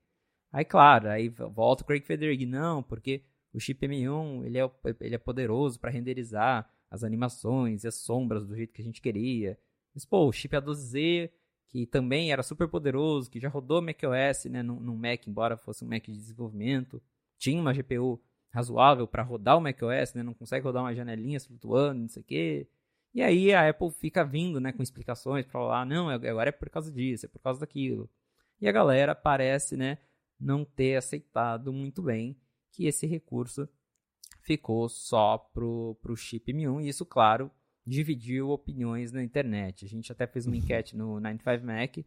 Aí, 0.52 0.64
claro, 0.64 1.10
aí 1.10 1.28
volta 1.28 1.82
o 1.82 1.86
Craig 1.86 2.06
Federighi, 2.06 2.46
não, 2.46 2.80
porque 2.80 3.24
o 3.52 3.58
chip 3.58 3.84
M1 3.86 4.46
ele 4.46 4.56
é, 4.56 4.70
ele 5.00 5.14
é 5.16 5.18
poderoso 5.18 5.80
para 5.80 5.90
renderizar 5.90 6.70
as 6.88 7.02
animações 7.02 7.82
e 7.82 7.88
as 7.88 7.96
sombras 7.96 8.46
do 8.46 8.56
jeito 8.56 8.72
que 8.72 8.80
a 8.80 8.84
gente 8.84 9.02
queria. 9.02 9.58
Mas, 9.92 10.04
pô, 10.04 10.28
o 10.28 10.32
chip 10.32 10.54
A12Z, 10.54 11.28
que 11.68 11.86
também 11.86 12.32
era 12.32 12.42
super 12.42 12.66
poderoso, 12.66 13.30
que 13.30 13.38
já 13.38 13.48
rodou 13.48 13.82
macOS 13.82 14.46
né, 14.46 14.62
no 14.62 14.96
Mac, 14.96 15.26
embora 15.26 15.56
fosse 15.56 15.84
um 15.84 15.88
Mac 15.88 16.04
de 16.04 16.12
desenvolvimento, 16.12 17.00
tinha 17.36 17.60
uma 17.60 17.72
GPU 17.72 18.20
razoável 18.50 19.06
para 19.06 19.22
rodar 19.22 19.58
o 19.58 19.60
macOS, 19.60 20.14
né, 20.14 20.22
não 20.22 20.34
consegue 20.34 20.64
rodar 20.64 20.82
uma 20.82 20.94
janelinha 20.94 21.38
flutuando, 21.38 22.00
não 22.00 22.08
sei 22.08 22.22
o 22.22 22.24
quê. 22.24 22.68
E 23.14 23.22
aí 23.22 23.52
a 23.52 23.68
Apple 23.68 23.90
fica 23.90 24.24
vindo 24.24 24.60
né, 24.60 24.72
com 24.72 24.82
explicações 24.82 25.44
para 25.44 25.52
falar, 25.52 25.86
não, 25.86 26.08
agora 26.08 26.48
é 26.48 26.52
por 26.52 26.70
causa 26.70 26.90
disso, 26.90 27.26
é 27.26 27.28
por 27.28 27.40
causa 27.40 27.60
daquilo. 27.60 28.08
E 28.60 28.66
a 28.68 28.72
galera 28.72 29.14
parece 29.14 29.76
né, 29.76 29.98
não 30.40 30.64
ter 30.64 30.96
aceitado 30.96 31.72
muito 31.72 32.02
bem 32.02 32.36
que 32.72 32.86
esse 32.86 33.06
recurso 33.06 33.68
ficou 34.40 34.88
só 34.88 35.36
pro, 35.36 35.98
pro 36.00 36.16
chip 36.16 36.52
M1, 36.52 36.82
e 36.82 36.88
isso, 36.88 37.04
claro, 37.04 37.50
dividiu 37.88 38.50
opiniões 38.50 39.10
na 39.12 39.22
internet. 39.22 39.84
A 39.84 39.88
gente 39.88 40.12
até 40.12 40.26
fez 40.26 40.46
uma 40.46 40.54
uhum. 40.54 40.62
enquete 40.62 40.96
no 40.96 41.20
95Mac, 41.20 42.04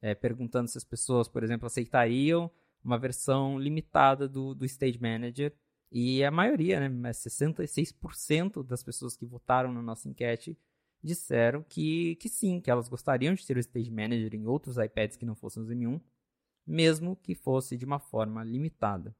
é, 0.00 0.14
perguntando 0.14 0.68
se 0.68 0.78
as 0.78 0.84
pessoas, 0.84 1.28
por 1.28 1.42
exemplo, 1.42 1.66
aceitariam 1.66 2.50
uma 2.82 2.98
versão 2.98 3.58
limitada 3.58 4.28
do, 4.28 4.54
do 4.54 4.64
Stage 4.64 5.00
Manager 5.00 5.52
e 5.90 6.24
a 6.24 6.30
maioria, 6.30 6.80
né, 6.80 7.10
66% 7.10 8.64
das 8.64 8.82
pessoas 8.82 9.16
que 9.16 9.24
votaram 9.24 9.72
na 9.72 9.80
nossa 9.80 10.08
enquete 10.08 10.58
disseram 11.02 11.62
que, 11.62 12.16
que 12.16 12.28
sim, 12.28 12.60
que 12.60 12.70
elas 12.70 12.88
gostariam 12.88 13.34
de 13.34 13.46
ter 13.46 13.56
o 13.56 13.60
Stage 13.60 13.90
Manager 13.90 14.34
em 14.34 14.46
outros 14.46 14.76
iPads 14.76 15.16
que 15.16 15.26
não 15.26 15.34
fossem 15.34 15.62
os 15.62 15.68
M1, 15.68 16.00
mesmo 16.66 17.16
que 17.16 17.34
fosse 17.34 17.76
de 17.76 17.84
uma 17.84 17.98
forma 17.98 18.42
limitada. 18.42 19.14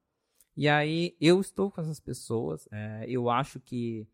E 0.57 0.69
aí 0.69 1.17
eu 1.21 1.41
estou 1.41 1.71
com 1.71 1.81
essas 1.81 2.01
pessoas, 2.01 2.69
é, 2.71 3.05
eu 3.09 3.29
acho 3.29 3.61
que 3.61 4.07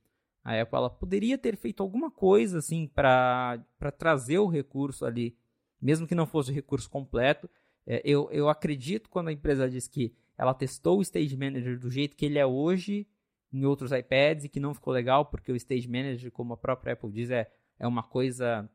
a 0.43 0.61
Apple 0.61 0.77
ela 0.77 0.91
poderia 0.91 1.37
ter 1.37 1.57
feito 1.57 1.83
alguma 1.83 2.11
coisa 2.11 2.59
assim 2.59 2.87
para 2.87 3.63
trazer 3.99 4.39
o 4.39 4.47
recurso 4.47 5.05
ali, 5.05 5.37
mesmo 5.81 6.07
que 6.07 6.15
não 6.15 6.27
fosse 6.27 6.51
o 6.51 6.55
recurso 6.55 6.89
completo. 6.89 7.49
É, 7.87 8.01
eu, 8.05 8.31
eu 8.31 8.49
acredito 8.49 9.09
quando 9.09 9.29
a 9.29 9.33
empresa 9.33 9.69
diz 9.69 9.87
que 9.87 10.15
ela 10.37 10.55
testou 10.55 10.99
o 10.99 11.03
Stage 11.03 11.37
Manager 11.37 11.79
do 11.79 11.91
jeito 11.91 12.17
que 12.17 12.25
ele 12.25 12.39
é 12.39 12.47
hoje 12.47 13.07
em 13.53 13.65
outros 13.65 13.93
iPads 13.93 14.45
e 14.45 14.49
que 14.49 14.61
não 14.61 14.73
ficou 14.73 14.93
legal, 14.93 15.27
porque 15.27 15.53
o 15.53 15.57
Stage 15.57 15.89
Manager, 15.89 16.31
como 16.31 16.55
a 16.55 16.57
própria 16.57 16.93
Apple 16.93 17.11
diz, 17.11 17.31
é, 17.31 17.51
é 17.79 17.87
uma 17.87 18.03
coisa 18.03 18.69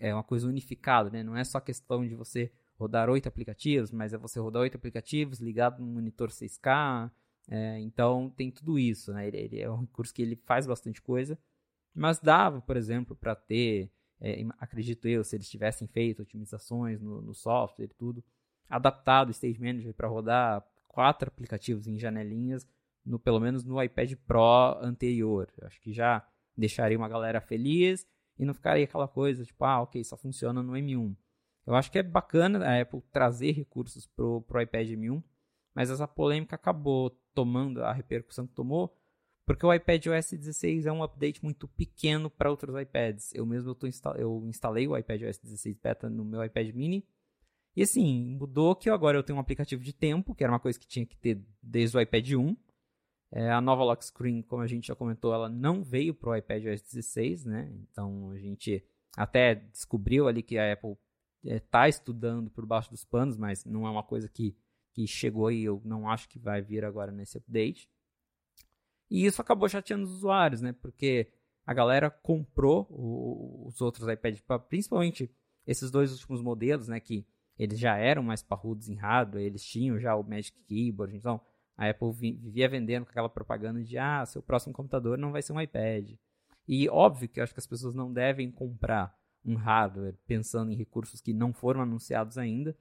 é 0.00 0.12
uma 0.12 0.24
coisa 0.24 0.48
unificada, 0.48 1.10
né? 1.10 1.22
Não 1.22 1.36
é 1.36 1.44
só 1.44 1.60
questão 1.60 2.06
de 2.06 2.14
você 2.14 2.50
rodar 2.76 3.08
oito 3.08 3.28
aplicativos, 3.28 3.90
mas 3.90 4.12
é 4.12 4.18
você 4.18 4.40
rodar 4.40 4.62
oito 4.62 4.76
aplicativos 4.76 5.38
ligado 5.38 5.80
no 5.80 5.86
monitor 5.86 6.30
6K. 6.30 7.10
É, 7.48 7.78
então 7.80 8.30
tem 8.30 8.50
tudo 8.50 8.78
isso, 8.78 9.12
né? 9.12 9.26
Ele, 9.28 9.36
ele, 9.36 9.60
é 9.60 9.70
um 9.70 9.80
recurso 9.80 10.14
que 10.14 10.22
ele 10.22 10.36
faz 10.46 10.66
bastante 10.66 11.02
coisa, 11.02 11.38
mas 11.94 12.18
dava, 12.18 12.60
por 12.60 12.76
exemplo, 12.76 13.14
para 13.14 13.34
ter 13.34 13.90
é, 14.20 14.42
acredito 14.58 15.06
eu, 15.06 15.22
se 15.22 15.36
eles 15.36 15.48
tivessem 15.48 15.86
feito 15.86 16.22
otimizações 16.22 17.00
no, 17.00 17.20
no 17.20 17.34
software 17.34 17.84
e 17.84 17.88
tudo, 17.88 18.24
adaptado 18.68 19.28
o 19.28 19.32
Stage 19.32 19.60
Manager 19.60 19.92
para 19.92 20.08
rodar 20.08 20.64
quatro 20.88 21.28
aplicativos 21.28 21.86
em 21.86 21.98
janelinhas, 21.98 22.66
no, 23.04 23.18
pelo 23.18 23.40
menos 23.40 23.64
no 23.64 23.82
iPad 23.82 24.14
Pro 24.26 24.78
anterior. 24.80 25.52
Eu 25.58 25.66
acho 25.66 25.80
que 25.80 25.92
já 25.92 26.26
deixaria 26.56 26.96
uma 26.96 27.08
galera 27.08 27.40
feliz 27.40 28.06
e 28.38 28.44
não 28.44 28.54
ficaria 28.54 28.84
aquela 28.84 29.06
coisa 29.08 29.44
tipo, 29.44 29.64
ah, 29.64 29.82
ok, 29.82 30.02
só 30.04 30.16
funciona 30.16 30.62
no 30.62 30.72
M1. 30.72 31.14
Eu 31.66 31.74
acho 31.74 31.90
que 31.90 31.98
é 31.98 32.02
bacana 32.02 32.64
a 32.64 32.80
Apple 32.80 33.02
trazer 33.12 33.52
recursos 33.52 34.06
pro, 34.06 34.42
pro 34.42 34.60
iPad 34.60 34.88
M1, 34.88 35.22
mas 35.74 35.90
essa 35.90 36.06
polêmica 36.06 36.56
acabou 36.56 37.10
tomando 37.34 37.82
a 37.82 37.92
repercussão 37.92 38.46
que 38.46 38.54
tomou, 38.54 38.96
porque 39.46 39.66
o 39.66 39.72
iPad 39.72 40.06
OS 40.06 40.30
16 40.30 40.86
é 40.86 40.92
um 40.92 41.02
update 41.02 41.42
muito 41.42 41.68
pequeno 41.68 42.30
para 42.30 42.50
outros 42.50 42.80
iPads. 42.80 43.34
Eu 43.34 43.44
mesmo 43.44 43.76
eu, 43.80 43.88
insta 43.88 44.10
eu 44.16 44.46
instalei 44.46 44.88
o 44.88 44.96
iPad 44.96 45.22
OS 45.22 45.38
16 45.38 45.76
Beta 45.78 46.08
no 46.08 46.24
meu 46.24 46.42
iPad 46.42 46.74
mini, 46.74 47.06
e 47.76 47.82
assim, 47.82 48.36
mudou 48.38 48.76
que 48.76 48.88
agora 48.88 49.18
eu 49.18 49.22
tenho 49.22 49.36
um 49.36 49.40
aplicativo 49.40 49.82
de 49.82 49.92
tempo, 49.92 50.34
que 50.34 50.44
era 50.44 50.52
uma 50.52 50.60
coisa 50.60 50.78
que 50.78 50.86
tinha 50.86 51.04
que 51.04 51.16
ter 51.16 51.44
desde 51.60 51.96
o 51.96 52.00
iPad 52.00 52.30
1, 52.30 52.56
é, 53.32 53.50
a 53.50 53.60
nova 53.60 53.82
lock 53.82 54.04
screen, 54.04 54.42
como 54.42 54.62
a 54.62 54.66
gente 54.66 54.86
já 54.86 54.94
comentou, 54.94 55.34
ela 55.34 55.48
não 55.48 55.82
veio 55.82 56.14
para 56.14 56.30
o 56.30 56.36
iPad 56.36 56.66
OS 56.66 56.82
16, 56.82 57.44
né? 57.44 57.72
Então 57.90 58.30
a 58.30 58.38
gente 58.38 58.84
até 59.16 59.56
descobriu 59.56 60.28
ali 60.28 60.40
que 60.40 60.56
a 60.56 60.72
Apple 60.72 60.96
está 61.42 61.86
é, 61.86 61.88
estudando 61.88 62.48
por 62.48 62.64
baixo 62.64 62.90
dos 62.90 63.04
panos, 63.04 63.36
mas 63.36 63.64
não 63.64 63.86
é 63.86 63.90
uma 63.90 64.04
coisa 64.04 64.28
que, 64.28 64.56
que 64.94 65.06
chegou 65.06 65.50
e 65.50 65.64
eu 65.64 65.82
não 65.84 66.08
acho 66.08 66.28
que 66.28 66.38
vai 66.38 66.62
vir 66.62 66.84
agora 66.84 67.10
nesse 67.10 67.36
update. 67.36 67.90
E 69.10 69.26
isso 69.26 69.42
acabou 69.42 69.68
chateando 69.68 70.04
os 70.04 70.12
usuários, 70.12 70.60
né? 70.60 70.72
Porque 70.72 71.30
a 71.66 71.74
galera 71.74 72.10
comprou 72.10 72.86
o, 72.88 73.66
os 73.66 73.80
outros 73.80 74.08
iPads, 74.08 74.42
principalmente 74.68 75.30
esses 75.66 75.90
dois 75.90 76.12
últimos 76.12 76.40
modelos, 76.40 76.88
né? 76.88 77.00
Que 77.00 77.26
eles 77.58 77.78
já 77.78 77.96
eram 77.96 78.22
mais 78.22 78.42
parrudos 78.42 78.88
em 78.88 78.94
hardware, 78.94 79.44
eles 79.44 79.64
tinham 79.64 79.98
já 79.98 80.14
o 80.14 80.22
Magic 80.22 80.58
Keyboard, 80.64 81.16
então 81.16 81.40
a 81.76 81.88
Apple 81.88 82.12
vivia 82.12 82.68
vendendo 82.68 83.04
com 83.04 83.10
aquela 83.10 83.28
propaganda 83.28 83.82
de 83.82 83.98
ah, 83.98 84.24
seu 84.24 84.42
próximo 84.42 84.72
computador 84.72 85.18
não 85.18 85.32
vai 85.32 85.42
ser 85.42 85.52
um 85.52 85.60
iPad. 85.60 86.12
E 86.66 86.88
óbvio 86.88 87.28
que 87.28 87.40
eu 87.40 87.44
acho 87.44 87.52
que 87.52 87.60
as 87.60 87.66
pessoas 87.66 87.94
não 87.94 88.12
devem 88.12 88.50
comprar 88.50 89.14
um 89.44 89.56
hardware 89.56 90.16
pensando 90.26 90.72
em 90.72 90.76
recursos 90.76 91.20
que 91.20 91.32
não 91.32 91.52
foram 91.52 91.82
anunciados 91.82 92.38
ainda. 92.38 92.76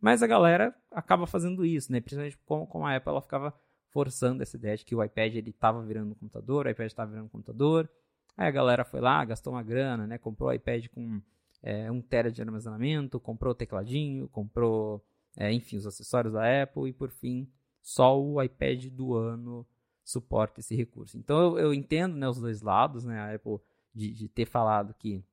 Mas 0.00 0.22
a 0.22 0.26
galera 0.26 0.74
acaba 0.90 1.26
fazendo 1.26 1.64
isso, 1.64 1.90
né? 1.90 2.00
Principalmente 2.00 2.38
com, 2.46 2.66
com 2.66 2.86
a 2.86 2.96
Apple, 2.96 3.10
ela 3.10 3.20
ficava 3.22 3.54
forçando 3.90 4.42
essa 4.42 4.56
ideia 4.56 4.76
de 4.76 4.84
que 4.84 4.94
o 4.94 5.02
iPad 5.02 5.34
ele 5.34 5.50
estava 5.50 5.82
virando 5.82 6.12
um 6.12 6.14
computador, 6.14 6.66
o 6.66 6.70
iPad 6.70 6.86
estava 6.86 7.10
virando 7.10 7.26
um 7.26 7.30
computador. 7.30 7.90
Aí 8.36 8.46
a 8.46 8.50
galera 8.50 8.84
foi 8.84 9.00
lá, 9.00 9.24
gastou 9.24 9.52
uma 9.52 9.62
grana, 9.62 10.06
né? 10.06 10.18
Comprou 10.18 10.50
o 10.50 10.52
iPad 10.52 10.86
com 10.88 11.20
é, 11.62 11.90
um 11.90 12.00
tera 12.00 12.30
de 12.30 12.40
armazenamento, 12.40 13.18
comprou 13.18 13.52
o 13.52 13.54
tecladinho, 13.54 14.28
comprou, 14.28 15.04
é, 15.36 15.52
enfim, 15.52 15.76
os 15.76 15.86
acessórios 15.86 16.32
da 16.32 16.62
Apple 16.62 16.88
e 16.88 16.92
por 16.92 17.10
fim 17.10 17.50
só 17.82 18.20
o 18.20 18.40
iPad 18.42 18.86
do 18.86 19.14
ano 19.14 19.66
suporta 20.04 20.60
esse 20.60 20.74
recurso. 20.74 21.18
Então 21.18 21.38
eu, 21.38 21.58
eu 21.58 21.74
entendo 21.74 22.16
né, 22.16 22.28
os 22.28 22.40
dois 22.40 22.62
lados, 22.62 23.04
né, 23.04 23.18
a 23.18 23.34
Apple 23.34 23.58
de, 23.94 24.12
de, 24.12 24.28
ter 24.28 24.46
falado 24.46 24.94
que 24.94 25.24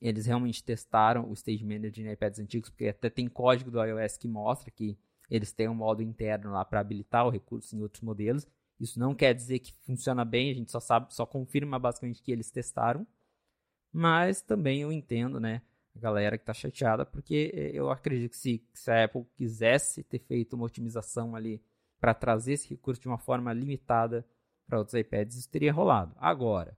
eles 0.00 0.26
realmente 0.26 0.62
testaram 0.62 1.28
o 1.28 1.32
Stage 1.32 1.64
Manager 1.64 2.06
em 2.06 2.12
iPads 2.12 2.40
antigos, 2.40 2.70
porque 2.70 2.88
até 2.88 3.10
tem 3.10 3.28
código 3.28 3.70
do 3.70 3.82
iOS 3.82 4.16
que 4.16 4.28
mostra 4.28 4.70
que 4.70 4.98
eles 5.30 5.52
têm 5.52 5.68
um 5.68 5.74
modo 5.74 6.02
interno 6.02 6.52
lá 6.52 6.64
para 6.64 6.80
habilitar 6.80 7.26
o 7.26 7.30
recurso 7.30 7.74
em 7.74 7.82
outros 7.82 8.02
modelos. 8.02 8.46
Isso 8.78 8.98
não 8.98 9.14
quer 9.14 9.34
dizer 9.34 9.58
que 9.58 9.72
funciona 9.84 10.24
bem, 10.24 10.50
a 10.50 10.54
gente 10.54 10.70
só 10.70 10.80
sabe, 10.80 11.12
só 11.14 11.24
confirma 11.24 11.78
basicamente 11.78 12.22
que 12.22 12.30
eles 12.30 12.50
testaram. 12.50 13.06
Mas 13.92 14.42
também 14.42 14.82
eu 14.82 14.92
entendo, 14.92 15.40
né, 15.40 15.62
a 15.94 15.98
galera 15.98 16.36
que 16.36 16.42
está 16.42 16.52
chateada, 16.52 17.06
porque 17.06 17.50
eu 17.72 17.90
acredito 17.90 18.32
que 18.32 18.36
se, 18.36 18.62
se 18.74 18.90
a 18.90 19.04
Apple 19.04 19.24
quisesse 19.34 20.02
ter 20.04 20.18
feito 20.18 20.54
uma 20.54 20.66
otimização 20.66 21.34
ali 21.34 21.62
para 21.98 22.12
trazer 22.12 22.52
esse 22.52 22.68
recurso 22.68 23.00
de 23.00 23.08
uma 23.08 23.18
forma 23.18 23.52
limitada 23.52 24.26
para 24.66 24.78
outros 24.78 24.94
iPads, 24.94 25.36
isso 25.36 25.48
teria 25.48 25.72
rolado. 25.72 26.14
Agora, 26.18 26.76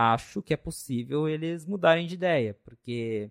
acho 0.00 0.42
que 0.42 0.54
é 0.54 0.56
possível 0.56 1.28
eles 1.28 1.66
mudarem 1.66 2.06
de 2.06 2.14
ideia, 2.14 2.54
porque 2.64 3.30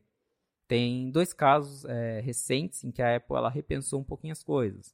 tem 0.68 1.10
dois 1.12 1.34
casos 1.34 1.86
é, 1.86 2.20
recentes 2.20 2.84
em 2.84 2.92
que 2.92 3.02
a 3.02 3.16
Apple 3.16 3.38
ela 3.38 3.50
repensou 3.50 4.02
um 4.02 4.04
pouquinho 4.04 4.34
as 4.34 4.44
coisas. 4.44 4.94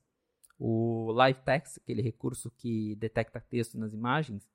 O 0.59 1.11
Live 1.13 1.39
Text, 1.41 1.77
aquele 1.77 2.01
recurso 2.01 2.51
que 2.51 2.95
detecta 2.95 3.41
texto 3.41 3.77
nas 3.77 3.93
imagens, 3.93 4.47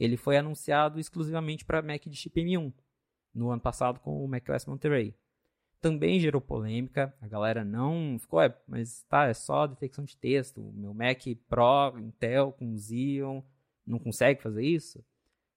ele 0.00 0.16
foi 0.16 0.36
anunciado 0.36 0.98
exclusivamente 0.98 1.64
para 1.64 1.80
Mac 1.80 2.02
de 2.02 2.16
chip 2.16 2.40
M1 2.40 2.72
no 3.32 3.50
ano 3.50 3.62
passado 3.62 4.00
com 4.00 4.24
o 4.24 4.28
macOS 4.28 4.66
Monterey 4.66 5.14
também 5.84 6.18
gerou 6.18 6.40
polêmica. 6.40 7.14
A 7.20 7.28
galera 7.28 7.62
não 7.62 8.16
ficou, 8.18 8.40
é, 8.40 8.56
mas 8.66 9.02
tá, 9.02 9.26
é 9.26 9.34
só 9.34 9.66
detecção 9.66 10.02
de 10.02 10.16
texto. 10.16 10.72
Meu 10.74 10.94
Mac 10.94 11.22
Pro, 11.46 11.98
Intel 11.98 12.52
com 12.52 12.74
Xeon, 12.74 13.42
não 13.86 13.98
consegue 13.98 14.42
fazer 14.42 14.64
isso. 14.64 15.04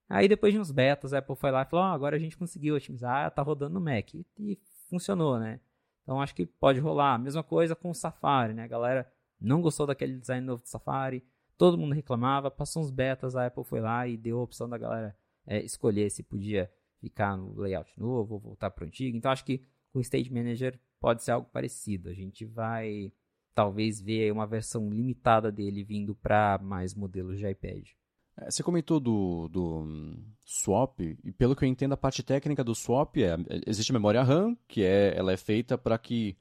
Aí 0.09 0.27
depois 0.27 0.53
de 0.53 0.59
uns 0.59 0.71
betas, 0.71 1.13
a 1.13 1.19
Apple 1.19 1.35
foi 1.35 1.51
lá 1.51 1.63
e 1.63 1.65
falou: 1.65 1.85
oh, 1.85 1.89
agora 1.89 2.15
a 2.15 2.19
gente 2.19 2.37
conseguiu 2.37 2.75
otimizar, 2.75 3.29
tá 3.31 3.41
rodando 3.41 3.73
no 3.73 3.81
Mac. 3.81 4.13
E, 4.13 4.57
funcionou, 4.89 5.37
né? 5.37 5.59
Então 6.03 6.21
acho 6.21 6.33
que 6.33 6.45
pode 6.45 6.79
rolar. 6.79 7.19
Mesma 7.19 7.43
coisa 7.43 7.75
com 7.75 7.89
o 7.89 7.93
Safari, 7.93 8.53
né? 8.53 8.63
A 8.63 8.67
galera 8.67 9.11
não 9.39 9.61
gostou 9.61 9.85
daquele 9.85 10.17
design 10.17 10.45
novo 10.45 10.63
do 10.63 10.69
Safari. 10.69 11.23
Todo 11.57 11.77
mundo 11.77 11.93
reclamava, 11.93 12.49
passou 12.49 12.81
uns 12.81 12.91
betas, 12.91 13.35
a 13.35 13.47
Apple 13.47 13.63
foi 13.63 13.81
lá 13.81 14.07
e 14.07 14.15
deu 14.15 14.39
a 14.39 14.43
opção 14.43 14.69
da 14.69 14.77
galera 14.77 15.17
é, 15.45 15.61
escolher 15.61 16.09
se 16.09 16.23
podia 16.23 16.71
ficar 16.99 17.35
no 17.35 17.59
layout 17.59 17.91
novo 17.99 18.35
ou 18.35 18.39
voltar 18.39 18.69
para 18.71 18.83
o 18.83 18.87
antigo. 18.87 19.17
Então 19.17 19.31
acho 19.31 19.43
que 19.43 19.63
com 19.91 19.99
o 19.99 20.01
Stage 20.01 20.31
Manager 20.31 20.79
pode 20.99 21.23
ser 21.23 21.31
algo 21.31 21.49
parecido. 21.51 22.09
A 22.09 22.13
gente 22.13 22.45
vai 22.45 23.11
talvez 23.53 23.99
ver 23.99 24.31
uma 24.31 24.45
versão 24.45 24.89
limitada 24.89 25.51
dele 25.51 25.83
vindo 25.83 26.15
para 26.15 26.59
mais 26.59 26.93
modelos 26.93 27.39
de 27.39 27.49
iPad. 27.49 27.89
É, 28.37 28.51
você 28.51 28.61
comentou 28.61 28.99
do, 28.99 29.47
do 29.47 29.79
um, 29.79 30.15
swap, 30.45 30.99
e 30.99 31.31
pelo 31.31 31.55
que 31.55 31.65
eu 31.65 31.69
entendo, 31.69 31.93
a 31.93 31.97
parte 31.97 32.21
técnica 32.21 32.63
do 32.63 32.75
swap 32.75 33.17
é: 33.17 33.35
existe 33.65 33.91
memória 33.91 34.21
RAM, 34.23 34.55
que 34.67 34.83
é, 34.83 35.17
ela 35.17 35.31
é 35.31 35.37
feita 35.37 35.77
para 35.77 35.97
que 35.97 36.37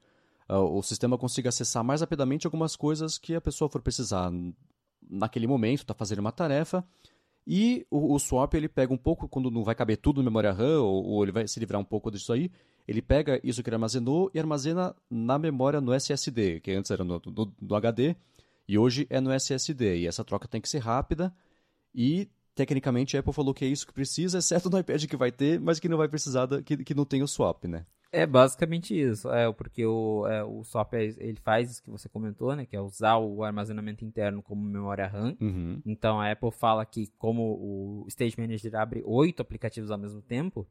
uh, 0.49 0.55
o 0.57 0.81
sistema 0.83 1.17
consiga 1.17 1.49
acessar 1.49 1.83
mais 1.83 2.01
rapidamente 2.01 2.45
algumas 2.45 2.75
coisas 2.75 3.17
que 3.17 3.33
a 3.35 3.41
pessoa 3.41 3.69
for 3.69 3.81
precisar 3.81 4.31
naquele 5.09 5.47
momento, 5.47 5.81
está 5.81 5.93
fazendo 5.93 6.19
uma 6.19 6.31
tarefa. 6.31 6.85
E 7.49 7.87
o, 7.89 8.13
o, 8.13 8.19
swap 8.19 8.53
ele 8.55 8.67
pega 8.67 8.93
um 8.93 8.97
pouco, 8.97 9.27
quando 9.27 9.49
não 9.49 9.63
vai 9.63 9.73
caber 9.73 9.97
tudo 9.97 10.21
na 10.21 10.29
memória 10.29 10.51
RAM, 10.51 10.81
ou, 10.81 11.05
ou 11.05 11.23
ele 11.23 11.31
vai 11.31 11.47
se 11.47 11.59
livrar 11.59 11.79
um 11.79 11.85
pouco 11.85 12.11
disso 12.11 12.33
aí, 12.33 12.51
ele 12.85 13.01
pega 13.01 13.39
isso 13.41 13.63
que 13.63 13.69
ele 13.69 13.75
armazenou 13.75 14.29
e 14.33 14.39
armazena 14.39 14.93
na 15.09 15.39
memória 15.39 15.79
no 15.79 15.93
SSD, 15.93 16.59
que 16.59 16.71
antes 16.71 16.91
era 16.91 17.05
no, 17.05 17.21
no, 17.25 17.53
no 17.61 17.75
HD, 17.75 18.17
e 18.67 18.77
hoje 18.77 19.07
é 19.09 19.21
no 19.21 19.31
SSD. 19.31 19.99
E 19.99 20.07
essa 20.07 20.25
troca 20.25 20.45
tem 20.45 20.59
que 20.59 20.67
ser 20.67 20.79
rápida 20.79 21.33
e 21.97 22.29
tecnicamente 22.53 23.17
a 23.17 23.19
Apple 23.19 23.33
falou 23.33 23.53
que 23.53 23.65
é 23.65 23.67
isso 23.67 23.87
que 23.87 23.93
precisa, 23.93 24.37
exceto 24.39 24.69
no 24.69 24.77
iPad 24.77 25.03
que 25.05 25.17
vai 25.17 25.31
ter, 25.31 25.59
mas 25.59 25.79
que 25.79 25.89
não 25.89 25.97
vai 25.97 26.07
precisar, 26.07 26.45
da, 26.45 26.61
que, 26.61 26.77
que 26.77 26.93
não 26.93 27.03
tem 27.05 27.23
o 27.23 27.27
swap, 27.27 27.65
né? 27.65 27.85
É 28.09 28.25
basicamente 28.25 28.97
isso, 28.97 29.29
é 29.29 29.51
porque 29.51 29.85
o, 29.85 30.25
é, 30.27 30.41
o 30.41 30.63
swap 30.63 30.93
ele 30.93 31.39
faz 31.43 31.71
isso 31.71 31.83
que 31.83 31.89
você 31.89 32.07
comentou, 32.07 32.55
né, 32.55 32.65
que 32.65 32.75
é 32.75 32.79
usar 32.79 33.17
o 33.17 33.43
armazenamento 33.43 34.05
interno 34.05 34.41
como 34.41 34.61
memória 34.61 35.07
RAM. 35.07 35.35
Uhum. 35.41 35.81
Então 35.85 36.19
a 36.19 36.31
Apple 36.31 36.51
fala 36.51 36.85
que 36.85 37.07
como 37.17 37.43
o 37.43 38.05
Stage 38.07 38.35
Manager 38.37 38.75
abre 38.75 39.03
oito 39.05 39.41
aplicativos 39.41 39.91
ao 39.91 39.97
mesmo 39.97 40.21
tempo, 40.21 40.65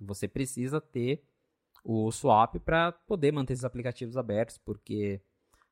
você 0.00 0.26
precisa 0.26 0.80
ter 0.80 1.22
o 1.84 2.10
swap 2.10 2.56
para 2.56 2.90
poder 2.90 3.32
manter 3.32 3.52
esses 3.52 3.64
aplicativos 3.64 4.16
abertos, 4.16 4.58
porque 4.58 5.20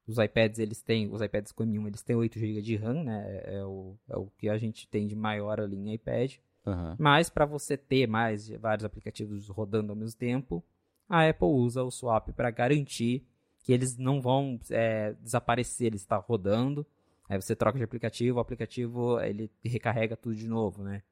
os 0.07 0.19
iPads 0.19 0.59
eles 0.59 0.83
têm, 0.83 1.11
os 1.11 1.21
iPads 1.21 1.53
com 1.53 1.65
M1 1.65 1.87
eles 1.87 2.03
têm 2.03 2.17
8 2.17 2.39
GB 2.39 2.63
de 2.63 2.77
RAM, 2.77 3.05
né? 3.05 3.41
É 3.45 3.65
o, 3.65 3.97
é 4.09 4.17
o 4.17 4.27
que 4.37 4.49
a 4.49 4.59
gente 4.59 4.87
tem 4.89 5.07
de 5.07 5.17
maior 5.17 5.61
ali 5.61 5.77
em 5.77 5.95
iPad. 5.95 6.35
Uhum. 6.67 6.97
Mas 6.99 7.31
para 7.31 7.47
você 7.47 7.77
ter 7.77 8.07
mais 8.07 8.49
vários 8.49 8.85
aplicativos 8.85 9.49
rodando 9.49 9.93
ao 9.93 9.97
mesmo 9.97 10.19
tempo, 10.19 10.63
a 11.09 11.29
Apple 11.29 11.49
usa 11.49 11.83
o 11.83 11.91
swap 11.91 12.31
para 12.31 12.51
garantir 12.51 13.27
que 13.63 13.73
eles 13.73 13.97
não 13.97 14.21
vão 14.21 14.61
é, 14.71 15.15
desaparecer, 15.23 15.87
ele 15.87 15.97
está 15.97 16.17
rodando. 16.17 16.87
Aí 17.29 17.41
você 17.41 17.57
troca 17.57 17.79
de 17.79 17.85
aplicativo, 17.85 18.39
o 18.39 18.41
aplicativo 18.41 19.19
ele 19.21 19.51
recarrega 19.65 20.17
tudo 20.17 20.35
de 20.35 20.47
novo, 20.47 20.83
né? 20.83 21.03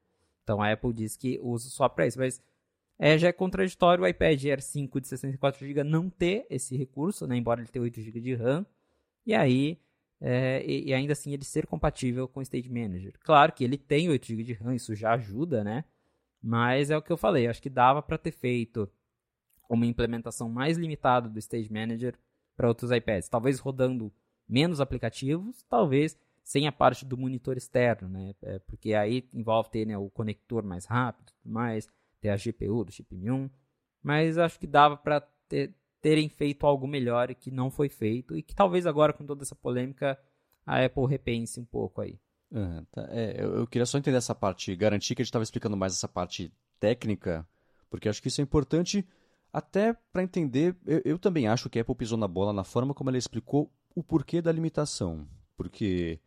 Então 0.43 0.61
a 0.61 0.71
Apple 0.71 0.93
diz 0.93 1.17
que 1.17 1.39
usa 1.41 1.67
o 1.67 1.71
swap 1.71 1.95
para 1.95 2.05
isso, 2.05 2.19
mas 2.19 2.41
é, 2.99 3.17
já 3.17 3.29
é 3.29 3.31
contraditório 3.31 4.03
o 4.03 4.07
iPad 4.07 4.45
Air 4.45 4.61
5 4.61 5.01
de 5.01 5.07
64GB 5.07 5.83
não 5.83 6.09
ter 6.09 6.45
esse 6.49 6.77
recurso, 6.77 7.25
né, 7.25 7.35
embora 7.35 7.61
ele 7.61 7.69
tenha 7.69 7.83
8GB 7.83 8.21
de 8.21 8.35
RAM, 8.35 8.65
e 9.25 9.33
aí 9.33 9.79
é, 10.25 10.63
e, 10.65 10.89
e, 10.89 10.93
ainda 10.93 11.11
assim 11.11 11.33
ele 11.33 11.43
ser 11.43 11.67
compatível 11.67 12.29
com 12.29 12.39
o 12.39 12.43
Stage 12.43 12.69
Manager. 12.69 13.13
Claro 13.19 13.51
que 13.51 13.61
ele 13.61 13.77
tem 13.77 14.07
8GB 14.07 14.43
de 14.43 14.53
RAM, 14.53 14.73
isso 14.73 14.95
já 14.95 15.13
ajuda, 15.13 15.65
né? 15.65 15.83
Mas 16.41 16.89
é 16.89 16.97
o 16.97 17.01
que 17.01 17.11
eu 17.11 17.17
falei, 17.17 17.47
acho 17.47 17.61
que 17.61 17.69
dava 17.69 18.01
para 18.01 18.17
ter 18.17 18.31
feito 18.31 18.89
uma 19.69 19.85
implementação 19.85 20.49
mais 20.49 20.77
limitada 20.77 21.27
do 21.27 21.39
Stage 21.39 21.71
Manager 21.71 22.17
para 22.55 22.69
outros 22.69 22.91
iPads, 22.91 23.27
talvez 23.27 23.59
rodando 23.59 24.13
menos 24.47 24.79
aplicativos, 24.79 25.63
talvez 25.63 26.17
sem 26.43 26.67
a 26.67 26.71
parte 26.71 27.05
do 27.05 27.17
monitor 27.17 27.57
externo, 27.57 28.07
né? 28.07 28.33
É, 28.43 28.59
porque 28.59 28.93
aí 28.93 29.27
envolve 29.33 29.69
ter 29.71 29.85
né, 29.85 29.97
o 29.97 30.09
conector 30.09 30.63
mais 30.63 30.85
rápido, 30.85 31.33
mais 31.43 31.87
ter 32.21 32.29
a 32.29 32.37
GPU 32.37 32.85
do 32.85 32.91
chip 32.91 33.13
M1. 33.13 33.49
mas 34.01 34.37
acho 34.37 34.57
que 34.57 34.67
dava 34.67 34.95
para 34.95 35.21
ter, 35.49 35.73
terem 36.03 36.27
feito 36.27 36.67
algo 36.67 36.85
melhor 36.85 37.33
que 37.33 37.49
não 37.49 37.71
foi 37.71 37.87
feito, 37.87 38.37
e 38.37 38.43
que 38.43 38.53
talvez 38.53 38.85
agora 38.85 39.13
com 39.13 39.25
toda 39.25 39.41
essa 39.41 39.55
polêmica 39.55 40.19
a 40.65 40.83
Apple 40.83 41.07
repense 41.07 41.61
um 41.61 41.65
pouco 41.65 42.01
aí. 42.01 42.19
Uhum, 42.51 42.85
tá. 42.91 43.07
é, 43.09 43.41
eu, 43.41 43.55
eu, 43.55 43.65
queria 43.65 43.85
só 43.85 43.97
entender 43.97 44.17
essa 44.17 44.35
parte, 44.35 44.75
garantir 44.75 45.15
que 45.15 45.21
a 45.21 45.23
gente 45.23 45.29
estava 45.29 45.43
explicando 45.43 45.77
mais 45.77 45.93
essa 45.93 46.07
parte 46.07 46.53
técnica, 46.77 47.47
porque 47.89 48.09
acho 48.09 48.21
que 48.21 48.27
isso 48.27 48.41
é 48.41 48.43
importante 48.43 49.07
até 49.51 49.93
para 50.11 50.23
entender. 50.23 50.75
Eu, 50.85 51.01
eu, 51.05 51.17
também 51.17 51.47
acho 51.47 51.69
que 51.69 51.79
a 51.79 51.81
Apple 51.81 51.95
pisou 51.95 52.17
na 52.17 52.27
bola 52.27 52.51
na 52.51 52.65
forma 52.65 52.93
como 52.93 53.09
ela 53.09 53.17
explicou 53.17 53.71
o 53.95 54.03
porquê 54.03 54.41
da 54.41 54.51
limitação. 54.51 55.25
Porque 55.55 56.19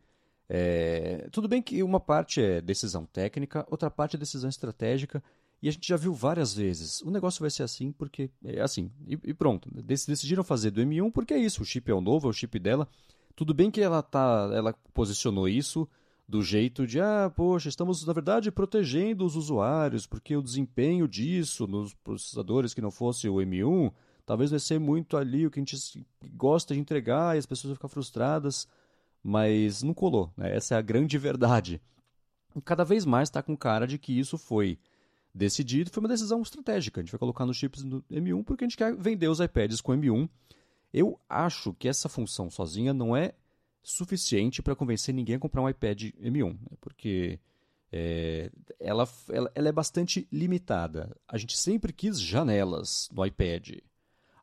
é, 0.49 1.27
tudo 1.31 1.47
bem 1.47 1.61
que 1.61 1.83
uma 1.83 1.99
parte 1.99 2.41
é 2.41 2.61
decisão 2.61 3.05
técnica, 3.05 3.63
outra 3.69 3.91
parte 3.91 4.15
é 4.15 4.19
decisão 4.19 4.49
estratégica, 4.49 5.23
e 5.61 5.67
a 5.67 5.71
gente 5.71 5.87
já 5.87 5.97
viu 5.97 6.13
várias 6.13 6.53
vezes. 6.53 7.01
O 7.01 7.09
negócio 7.09 7.41
vai 7.41 7.49
ser 7.49 7.63
assim 7.63 7.91
porque 7.91 8.29
é 8.43 8.61
assim. 8.61 8.91
E, 9.07 9.19
e 9.23 9.33
pronto. 9.33 9.69
Decidiram 9.81 10.43
fazer 10.43 10.71
do 10.71 10.81
M1 10.81 11.11
porque 11.11 11.33
é 11.33 11.39
isso. 11.39 11.61
O 11.61 11.65
chip 11.65 11.89
é 11.89 11.93
o 11.93 12.01
novo, 12.01 12.27
é 12.27 12.29
o 12.29 12.33
chip 12.33 12.59
dela. 12.59 12.87
Tudo 13.35 13.53
bem 13.53 13.71
que 13.71 13.81
ela 13.81 14.01
tá, 14.01 14.49
ela 14.53 14.73
posicionou 14.93 15.47
isso 15.47 15.87
do 16.27 16.43
jeito 16.43 16.85
de, 16.85 16.99
ah, 16.99 17.31
poxa, 17.33 17.69
estamos 17.69 18.05
na 18.05 18.11
verdade 18.11 18.51
protegendo 18.51 19.25
os 19.25 19.35
usuários, 19.35 20.05
porque 20.05 20.35
o 20.35 20.41
desempenho 20.41 21.07
disso 21.07 21.65
nos 21.65 21.93
processadores 21.93 22.73
que 22.73 22.81
não 22.81 22.91
fosse 22.91 23.29
o 23.29 23.35
M1, 23.35 23.93
talvez 24.25 24.51
vai 24.51 24.59
ser 24.59 24.77
muito 24.77 25.15
ali 25.15 25.47
o 25.47 25.51
que 25.51 25.59
a 25.59 25.63
gente 25.63 26.05
gosta 26.33 26.73
de 26.73 26.81
entregar 26.81 27.35
e 27.35 27.39
as 27.39 27.45
pessoas 27.45 27.69
vão 27.69 27.75
ficar 27.75 27.87
frustradas, 27.87 28.67
mas 29.23 29.81
não 29.81 29.93
colou, 29.93 30.33
né? 30.35 30.53
Essa 30.53 30.75
é 30.75 30.77
a 30.77 30.81
grande 30.81 31.17
verdade. 31.17 31.81
Cada 32.65 32.83
vez 32.83 33.05
mais 33.05 33.29
está 33.29 33.41
com 33.41 33.55
cara 33.55 33.87
de 33.87 33.97
que 33.97 34.17
isso 34.17 34.37
foi 34.37 34.77
decidido, 35.33 35.91
foi 35.91 36.01
uma 36.01 36.09
decisão 36.09 36.41
estratégica. 36.41 36.99
A 36.99 37.03
gente 37.03 37.11
vai 37.11 37.19
colocar 37.19 37.45
nos 37.45 37.57
chips 37.57 37.83
do 37.83 38.03
M1 38.11 38.43
porque 38.43 38.63
a 38.63 38.67
gente 38.67 38.77
quer 38.77 38.95
vender 38.95 39.27
os 39.27 39.39
iPads 39.39 39.81
com 39.81 39.93
M1. 39.93 40.29
Eu 40.93 41.19
acho 41.29 41.73
que 41.73 41.87
essa 41.87 42.09
função 42.09 42.49
sozinha 42.49 42.93
não 42.93 43.15
é 43.15 43.33
suficiente 43.83 44.61
para 44.61 44.75
convencer 44.75 45.13
ninguém 45.13 45.35
a 45.35 45.39
comprar 45.39 45.61
um 45.61 45.69
iPad 45.69 46.11
M1, 46.19 46.53
né? 46.53 46.77
porque 46.81 47.39
é, 47.91 48.51
ela, 48.79 49.07
ela, 49.29 49.51
ela, 49.55 49.69
é 49.69 49.71
bastante 49.71 50.27
limitada. 50.31 51.15
A 51.27 51.37
gente 51.37 51.57
sempre 51.57 51.93
quis 51.93 52.19
janelas 52.19 53.09
no 53.13 53.25
iPad. 53.25 53.77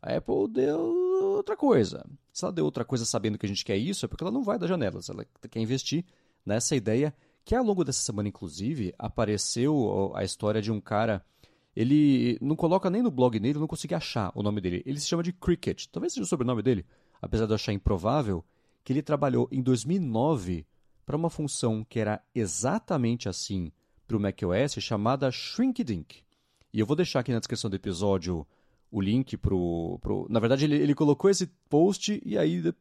A 0.01 0.17
Apple 0.17 0.49
deu 0.49 0.79
outra 1.37 1.57
coisa. 1.57 2.05
Se 2.33 2.45
ela 2.45 2.53
deu 2.53 2.65
outra 2.65 2.85
coisa 2.85 3.05
sabendo 3.05 3.39
que 3.39 3.47
a 3.47 3.49
gente 3.49 3.65
quer 3.65 3.77
isso, 3.77 4.05
é 4.05 4.09
porque 4.09 4.25
ela 4.25 4.31
não 4.31 4.43
vai 4.43 4.59
dar 4.59 4.67
janelas. 4.67 5.09
Ela 5.09 5.27
quer 5.51 5.61
investir 5.61 6.05
nessa 6.45 6.75
ideia 6.75 7.15
que 7.45 7.55
ao 7.55 7.65
longo 7.65 7.85
dessa 7.85 8.01
semana, 8.01 8.29
inclusive, 8.29 8.95
apareceu 8.99 10.13
a 10.15 10.25
história 10.25 10.63
de 10.63 10.73
um 10.73 10.81
cara. 10.81 11.25
Ele 11.77 12.39
não 12.41 12.57
coloca 12.57 12.89
nem 12.89 13.03
no 13.03 13.11
blog 13.11 13.39
dele, 13.39 13.59
não 13.59 13.67
consegui 13.67 13.95
achar 13.95 14.33
o 14.35 14.43
nome 14.43 14.61
dele. 14.61 14.83
Ele 14.87 14.99
se 14.99 15.07
chama 15.07 15.23
de 15.23 15.33
Cricket. 15.33 15.87
Talvez 15.93 16.13
seja 16.13 16.25
o 16.25 16.27
sobrenome 16.27 16.63
dele, 16.63 16.87
apesar 17.21 17.47
de 17.47 17.53
eu 17.53 17.57
achar 17.57 17.73
improvável 17.73 18.45
que 18.83 18.93
ele 18.93 19.03
trabalhou 19.03 19.49
em 19.51 19.61
2009 19.61 20.67
para 21.05 21.17
uma 21.17 21.29
função 21.29 21.85
que 21.85 21.99
era 21.99 22.23
exatamente 22.35 23.29
assim 23.29 23.71
para 24.07 24.17
o 24.17 24.21
macOS, 24.21 24.75
chamada 24.81 25.31
Shrinkdink. 25.31 26.23
E 26.73 26.81
eu 26.81 26.87
vou 26.87 26.97
deixar 26.97 27.21
aqui 27.21 27.33
na 27.33 27.39
descrição 27.39 27.71
do 27.71 27.77
episódio 27.77 28.47
o 28.91 29.01
link 29.01 29.37
pro, 29.37 29.99
pro... 30.01 30.27
Na 30.31 30.39
verdade, 30.39 30.65
ele, 30.65 30.77
ele 30.77 30.95
colocou 30.95 31.29
esse 31.29 31.47
post 31.69 32.23
e 32.25 32.39
aí, 32.39 32.73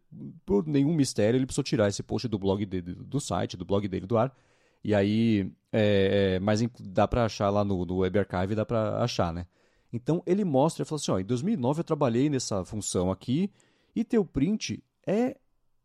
por 0.46 0.65
nenhum 0.67 0.93
mistério, 0.93 1.38
ele 1.38 1.46
precisou 1.46 1.63
tirar 1.63 1.88
esse 1.88 2.03
post 2.03 2.27
do 2.27 2.38
blog 2.38 2.65
dele, 2.65 2.93
do 2.93 3.19
site, 3.19 3.58
do 3.58 3.65
blog 3.65 3.88
dele 3.88 4.06
do 4.06 4.17
ar. 4.17 4.36
E 4.84 4.93
aí, 4.93 5.52
é, 5.72 6.36
é 6.36 6.39
mas 6.39 6.62
dá 6.80 7.08
para 7.08 7.26
achar 7.26 7.50
lá 7.50 7.63
no, 7.63 7.86
no 7.86 7.98
Web 7.98 8.19
Archive, 8.19 8.56
dá 8.56 8.65
para 8.65 9.02
achar, 9.04 9.34
né? 9.34 9.46
Então, 9.91 10.24
ele 10.26 10.43
mostra, 10.43 10.82
ele 10.82 10.89
fala 10.89 11.00
assim, 11.00 11.12
ó, 11.12 11.19
em 11.19 11.26
2009 11.26 11.82
eu 11.82 11.84
trabalhei 11.84 12.30
nessa 12.30 12.65
função 12.65 13.12
aqui 13.12 13.52
e 13.96 14.04
teu 14.04 14.26
print 14.26 14.84
é 15.06 15.38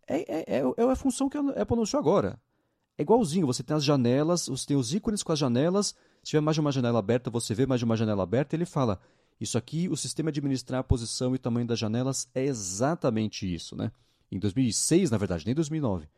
é, 0.08 0.20
é, 0.20 0.58
é, 0.58 0.62
é 0.76 0.82
a 0.84 0.96
função 0.96 1.28
que 1.28 1.36
a 1.36 1.40
Apple 1.40 1.74
anunciou 1.74 2.00
agora. 2.00 2.40
É 2.96 3.02
igualzinho, 3.02 3.46
você 3.46 3.62
tem 3.62 3.76
as 3.76 3.84
janelas, 3.84 4.48
você 4.48 4.66
tem 4.66 4.76
os 4.76 4.94
ícones 4.94 5.22
com 5.22 5.30
as 5.30 5.38
janelas, 5.38 5.94
se 6.22 6.30
tiver 6.30 6.40
mais 6.40 6.54
de 6.54 6.60
uma 6.60 6.72
janela 6.72 6.98
aberta, 6.98 7.30
você 7.30 7.54
vê 7.54 7.66
mais 7.66 7.78
de 7.78 7.84
uma 7.84 7.96
janela 7.96 8.22
aberta, 8.22 8.56
ele 8.56 8.64
fala, 8.64 8.98
isso 9.40 9.56
aqui, 9.56 9.88
o 9.88 9.96
sistema 9.96 10.32
de 10.32 10.40
administrar 10.40 10.80
a 10.80 10.84
posição 10.84 11.34
e 11.34 11.38
tamanho 11.38 11.66
das 11.66 11.78
janelas 11.78 12.28
é 12.34 12.44
exatamente 12.44 13.52
isso, 13.52 13.76
né? 13.76 13.92
Em 14.32 14.38
2006, 14.38 15.10
na 15.10 15.18
verdade, 15.18 15.46
nem 15.46 15.54
2009. 15.54 16.08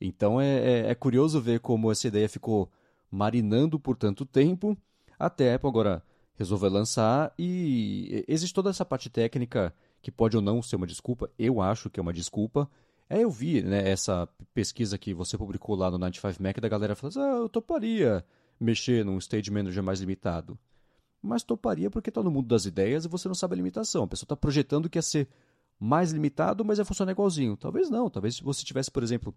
Então 0.00 0.40
é, 0.40 0.58
é, 0.58 0.90
é 0.90 0.94
curioso 0.94 1.40
ver 1.40 1.60
como 1.60 1.90
essa 1.90 2.08
ideia 2.08 2.28
ficou 2.28 2.70
marinando 3.10 3.78
por 3.78 3.96
tanto 3.96 4.24
tempo, 4.24 4.76
até 5.18 5.52
a 5.52 5.56
Apple 5.56 5.68
agora 5.68 6.02
resolver 6.36 6.68
lançar 6.68 7.34
e 7.38 8.24
existe 8.26 8.54
toda 8.54 8.70
essa 8.70 8.84
parte 8.84 9.10
técnica 9.10 9.74
que 10.00 10.10
pode 10.10 10.36
ou 10.36 10.42
não 10.42 10.62
ser 10.62 10.76
uma 10.76 10.86
desculpa, 10.86 11.28
eu 11.38 11.60
acho 11.60 11.90
que 11.90 12.00
é 12.00 12.02
uma 12.02 12.12
desculpa, 12.12 12.70
Aí 13.10 13.22
eu 13.22 13.30
vi 13.30 13.60
né, 13.60 13.90
essa 13.90 14.28
pesquisa 14.54 14.96
que 14.96 15.12
você 15.12 15.36
publicou 15.36 15.74
lá 15.74 15.90
no 15.90 15.98
95Mac 15.98 16.60
da 16.60 16.68
galera 16.68 16.94
falando 16.94 17.18
assim, 17.18 17.28
ah, 17.28 17.38
eu 17.42 17.48
toparia 17.48 18.24
mexer 18.58 19.04
num 19.04 19.18
stage 19.18 19.50
manager 19.50 19.82
mais 19.82 19.98
limitado. 19.98 20.56
Mas 21.20 21.42
toparia 21.42 21.90
porque 21.90 22.08
está 22.08 22.22
no 22.22 22.30
mundo 22.30 22.46
das 22.46 22.66
ideias 22.66 23.04
e 23.04 23.08
você 23.08 23.26
não 23.26 23.34
sabe 23.34 23.54
a 23.54 23.56
limitação. 23.56 24.04
A 24.04 24.06
pessoa 24.06 24.26
está 24.26 24.36
projetando 24.36 24.88
que 24.88 24.96
ia 24.96 25.02
ser 25.02 25.28
mais 25.78 26.12
limitado, 26.12 26.64
mas 26.64 26.78
ia 26.78 26.84
funcionar 26.84 27.10
igualzinho. 27.10 27.56
Talvez 27.56 27.90
não. 27.90 28.08
Talvez 28.08 28.36
se 28.36 28.44
você 28.44 28.64
tivesse, 28.64 28.92
por 28.92 29.02
exemplo, 29.02 29.34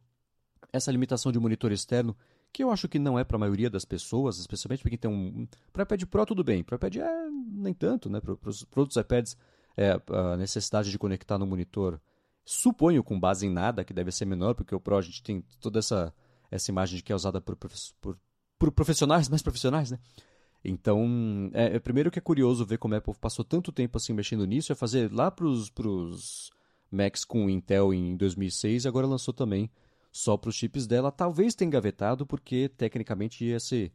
essa 0.71 0.91
limitação 0.91 1.31
de 1.31 1.39
monitor 1.39 1.71
externo, 1.71 2.15
que 2.51 2.63
eu 2.63 2.71
acho 2.71 2.87
que 2.87 2.99
não 2.99 3.17
é 3.17 3.23
para 3.23 3.37
a 3.37 3.39
maioria 3.39 3.69
das 3.69 3.83
pessoas, 3.83 4.37
especialmente 4.37 4.81
para 4.81 4.89
quem 4.89 4.97
tem 4.99 5.11
um... 5.11 5.47
Para 5.71 5.83
iPad 5.83 6.03
Pro 6.05 6.25
tudo 6.25 6.43
bem, 6.43 6.63
para 6.63 6.75
iPad 6.75 6.97
é 6.97 7.29
nem 7.51 7.73
tanto, 7.73 8.09
né? 8.09 8.19
Para 8.21 8.49
os 8.49 8.65
outros 8.75 8.97
iPads, 8.97 9.35
é, 9.75 9.99
a 10.09 10.37
necessidade 10.37 10.91
de 10.91 10.99
conectar 10.99 11.37
no 11.37 11.47
monitor 11.47 11.99
Suponho 12.45 13.03
com 13.03 13.17
base 13.19 13.45
em 13.45 13.49
nada 13.49 13.85
que 13.85 13.93
deve 13.93 14.11
ser 14.11 14.25
menor, 14.25 14.53
porque 14.53 14.75
o 14.75 14.79
Pro 14.79 14.97
a 14.97 15.01
gente 15.01 15.23
tem 15.23 15.43
toda 15.61 15.79
essa, 15.79 16.13
essa 16.51 16.69
imagem 16.69 16.97
de 16.97 17.03
que 17.03 17.11
é 17.13 17.15
usada 17.15 17.39
por, 17.39 17.55
por, 17.55 18.17
por 18.59 18.71
profissionais, 18.71 19.29
mais 19.29 19.41
profissionais, 19.41 19.91
né? 19.91 19.99
Então, 20.63 21.49
é, 21.53 21.75
é, 21.75 21.79
primeiro 21.79 22.11
que 22.11 22.19
é 22.19 22.21
curioso 22.21 22.65
ver 22.65 22.77
como 22.77 22.93
a 22.93 22.97
Apple 22.97 23.13
passou 23.19 23.43
tanto 23.43 23.71
tempo 23.71 23.97
assim 23.97 24.13
mexendo 24.13 24.45
nisso, 24.45 24.71
é 24.71 24.75
fazer 24.75 25.11
lá 25.11 25.29
para 25.31 25.45
os 25.45 26.51
Macs 26.91 27.25
com 27.25 27.49
Intel 27.49 27.93
em 27.93 28.15
2006 28.15 28.85
e 28.85 28.87
agora 28.87 29.07
lançou 29.07 29.33
também 29.33 29.69
só 30.13 30.37
para 30.37 30.49
os 30.49 30.55
chips 30.55 30.85
dela. 30.85 31.11
Talvez 31.11 31.55
tenha 31.55 31.67
engavetado 31.67 32.23
porque 32.23 32.69
tecnicamente 32.69 33.43
ia 33.43 33.59
ser 33.59 33.91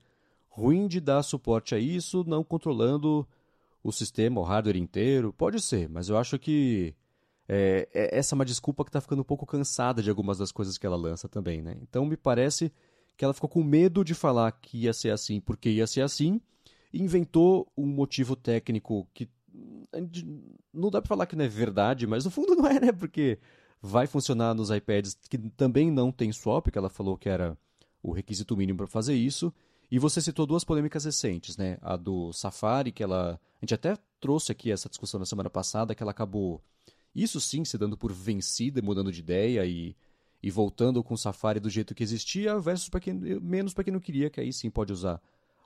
ruim 0.48 0.88
de 0.88 1.00
dar 1.00 1.22
suporte 1.22 1.76
a 1.76 1.78
isso, 1.78 2.24
não 2.26 2.42
controlando 2.42 3.26
o 3.84 3.92
sistema, 3.92 4.40
o 4.40 4.42
hardware 4.42 4.76
inteiro. 4.76 5.32
Pode 5.32 5.62
ser, 5.62 5.88
mas 5.88 6.08
eu 6.08 6.18
acho 6.18 6.36
que 6.36 6.92
é, 7.48 7.88
é, 7.94 8.18
essa 8.18 8.34
é 8.34 8.36
uma 8.36 8.44
desculpa 8.44 8.84
que 8.84 8.90
está 8.90 9.00
ficando 9.00 9.20
um 9.20 9.24
pouco 9.24 9.46
cansada 9.46 10.02
de 10.02 10.10
algumas 10.10 10.38
das 10.38 10.50
coisas 10.50 10.76
que 10.76 10.84
ela 10.84 10.96
lança 10.96 11.28
também, 11.28 11.62
né? 11.62 11.78
Então 11.80 12.04
me 12.04 12.16
parece 12.16 12.72
que 13.16 13.24
ela 13.24 13.32
ficou 13.32 13.48
com 13.48 13.62
medo 13.62 14.04
de 14.04 14.12
falar 14.12 14.50
que 14.50 14.78
ia 14.78 14.92
ser 14.92 15.10
assim 15.10 15.40
porque 15.40 15.70
ia 15.70 15.86
ser 15.86 16.00
assim 16.00 16.40
inventou 16.92 17.70
um 17.76 17.86
motivo 17.86 18.34
técnico 18.34 19.06
que 19.14 19.28
não 20.72 20.90
dá 20.90 21.00
para 21.00 21.08
falar 21.08 21.26
que 21.26 21.36
não 21.36 21.44
é 21.44 21.48
verdade, 21.48 22.06
mas 22.06 22.24
no 22.24 22.30
fundo 22.30 22.54
não 22.56 22.66
é, 22.66 22.80
né? 22.80 22.92
Porque 22.92 23.38
vai 23.80 24.06
funcionar 24.06 24.54
nos 24.54 24.70
iPads 24.70 25.16
que 25.28 25.38
também 25.38 25.90
não 25.90 26.10
tem 26.10 26.32
swap, 26.32 26.68
que 26.70 26.78
ela 26.78 26.88
falou 26.88 27.16
que 27.16 27.28
era 27.28 27.56
o 28.02 28.12
requisito 28.12 28.56
mínimo 28.56 28.78
para 28.78 28.86
fazer 28.86 29.14
isso. 29.14 29.52
E 29.90 29.98
você 29.98 30.20
citou 30.20 30.46
duas 30.46 30.64
polêmicas 30.64 31.04
recentes, 31.04 31.56
né? 31.56 31.78
A 31.80 31.96
do 31.96 32.32
Safari, 32.32 32.92
que 32.92 33.02
ela. 33.02 33.40
A 33.60 33.64
gente 33.64 33.74
até 33.74 33.96
trouxe 34.20 34.52
aqui 34.52 34.70
essa 34.70 34.88
discussão 34.88 35.18
na 35.18 35.26
semana 35.26 35.48
passada, 35.48 35.94
que 35.94 36.02
ela 36.02 36.12
acabou 36.12 36.62
isso 37.14 37.40
sim 37.40 37.64
se 37.64 37.78
dando 37.78 37.96
por 37.96 38.12
vencida, 38.12 38.82
mudando 38.82 39.10
de 39.10 39.20
ideia 39.20 39.64
e, 39.64 39.96
e 40.42 40.50
voltando 40.50 41.02
com 41.02 41.14
o 41.14 41.18
Safari 41.18 41.58
do 41.58 41.70
jeito 41.70 41.94
que 41.94 42.02
existia, 42.02 42.58
versus 42.60 42.88
para 42.88 43.00
quem 43.00 43.14
menos 43.14 43.72
para 43.74 43.84
quem 43.84 43.92
não 43.92 44.00
queria, 44.00 44.30
que 44.30 44.40
aí 44.40 44.52
sim 44.52 44.70
pode 44.70 44.92
usar 44.92 45.20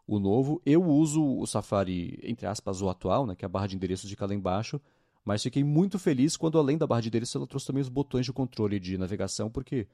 o 0.07 0.19
novo. 0.19 0.63
Eu 0.65 0.83
uso 0.85 1.23
o 1.23 1.47
Safari, 1.47 2.19
entre 2.23 2.47
aspas, 2.47 2.81
o 2.81 2.89
atual, 2.89 3.27
né, 3.27 3.35
que 3.35 3.45
é 3.45 3.47
a 3.47 3.49
barra 3.49 3.67
de 3.67 3.77
endereços 3.77 4.09
de 4.09 4.17
cá 4.17 4.27
lá 4.27 4.35
embaixo, 4.35 4.81
mas 5.25 5.43
fiquei 5.43 5.63
muito 5.63 5.99
feliz 5.99 6.37
quando, 6.37 6.59
além 6.59 6.77
da 6.77 6.87
barra 6.87 7.03
de 7.03 7.09
endereços, 7.09 7.35
ela 7.37 7.47
trouxe 7.47 7.67
também 7.67 7.81
os 7.81 7.89
botões 7.89 8.27
de 8.27 8.33
controle 8.33 8.81
de 8.81 8.99
navegação, 8.99 9.51
porque 9.51 9.87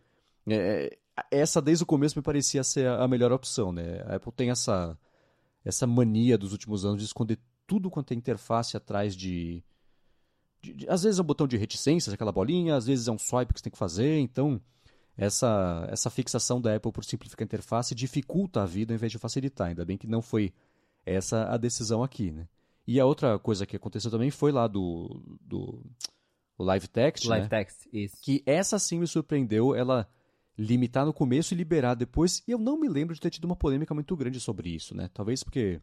é, 0.48 0.96
essa 1.30 1.60
desde 1.60 1.84
o 1.84 1.86
começo 1.86 2.18
me 2.18 2.22
parecia 2.22 2.64
ser 2.64 2.88
a 2.88 3.06
melhor 3.06 3.32
opção. 3.32 3.72
Né? 3.72 4.02
A 4.06 4.16
Apple 4.16 4.32
tem 4.32 4.50
essa, 4.50 4.98
essa 5.64 5.86
mania 5.86 6.38
dos 6.38 6.52
últimos 6.52 6.84
anos 6.84 7.00
de 7.00 7.04
esconder 7.04 7.38
tudo 7.66 7.90
quanto 7.90 8.12
é 8.12 8.16
interface 8.16 8.76
atrás 8.76 9.14
de, 9.14 9.62
de, 10.62 10.72
de, 10.72 10.88
às 10.88 11.02
vezes 11.02 11.18
é 11.18 11.22
um 11.22 11.26
botão 11.26 11.46
de 11.46 11.56
reticências, 11.58 12.14
aquela 12.14 12.32
bolinha, 12.32 12.74
às 12.74 12.86
vezes 12.86 13.08
é 13.08 13.12
um 13.12 13.18
swipe 13.18 13.52
que 13.52 13.60
você 13.60 13.64
tem 13.64 13.72
que 13.72 13.78
fazer, 13.78 14.18
então 14.20 14.58
essa, 15.18 15.86
essa 15.90 16.08
fixação 16.08 16.60
da 16.60 16.74
Apple 16.74 16.92
por 16.92 17.04
simplificar 17.04 17.44
a 17.44 17.44
interface 17.44 17.94
dificulta 17.94 18.62
a 18.62 18.66
vida 18.66 18.94
em 18.94 18.96
vez 18.96 19.12
de 19.12 19.18
facilitar. 19.18 19.68
Ainda 19.68 19.84
bem 19.84 19.98
que 19.98 20.06
não 20.06 20.22
foi 20.22 20.54
essa 21.04 21.44
a 21.52 21.56
decisão 21.56 22.02
aqui, 22.02 22.30
né? 22.30 22.46
E 22.88 22.98
a 22.98 23.04
outra 23.04 23.38
coisa 23.38 23.66
que 23.66 23.76
aconteceu 23.76 24.10
também 24.10 24.30
foi 24.30 24.50
lá 24.50 24.66
do, 24.66 25.38
do 25.42 25.84
o 26.56 26.64
Live 26.64 26.88
Text, 26.88 27.26
Live 27.26 27.42
né? 27.42 27.48
Text, 27.50 27.86
isso. 27.92 28.16
Que 28.22 28.42
essa 28.46 28.78
sim 28.78 28.98
me 28.98 29.06
surpreendeu, 29.06 29.74
ela 29.74 30.08
limitar 30.56 31.04
no 31.04 31.12
começo 31.12 31.52
e 31.52 31.56
liberar 31.56 31.94
depois. 31.94 32.42
E 32.48 32.50
eu 32.50 32.58
não 32.58 32.80
me 32.80 32.88
lembro 32.88 33.14
de 33.14 33.20
ter 33.20 33.28
tido 33.28 33.44
uma 33.44 33.54
polêmica 33.54 33.92
muito 33.92 34.16
grande 34.16 34.40
sobre 34.40 34.70
isso, 34.70 34.96
né? 34.96 35.10
Talvez 35.12 35.44
porque 35.44 35.82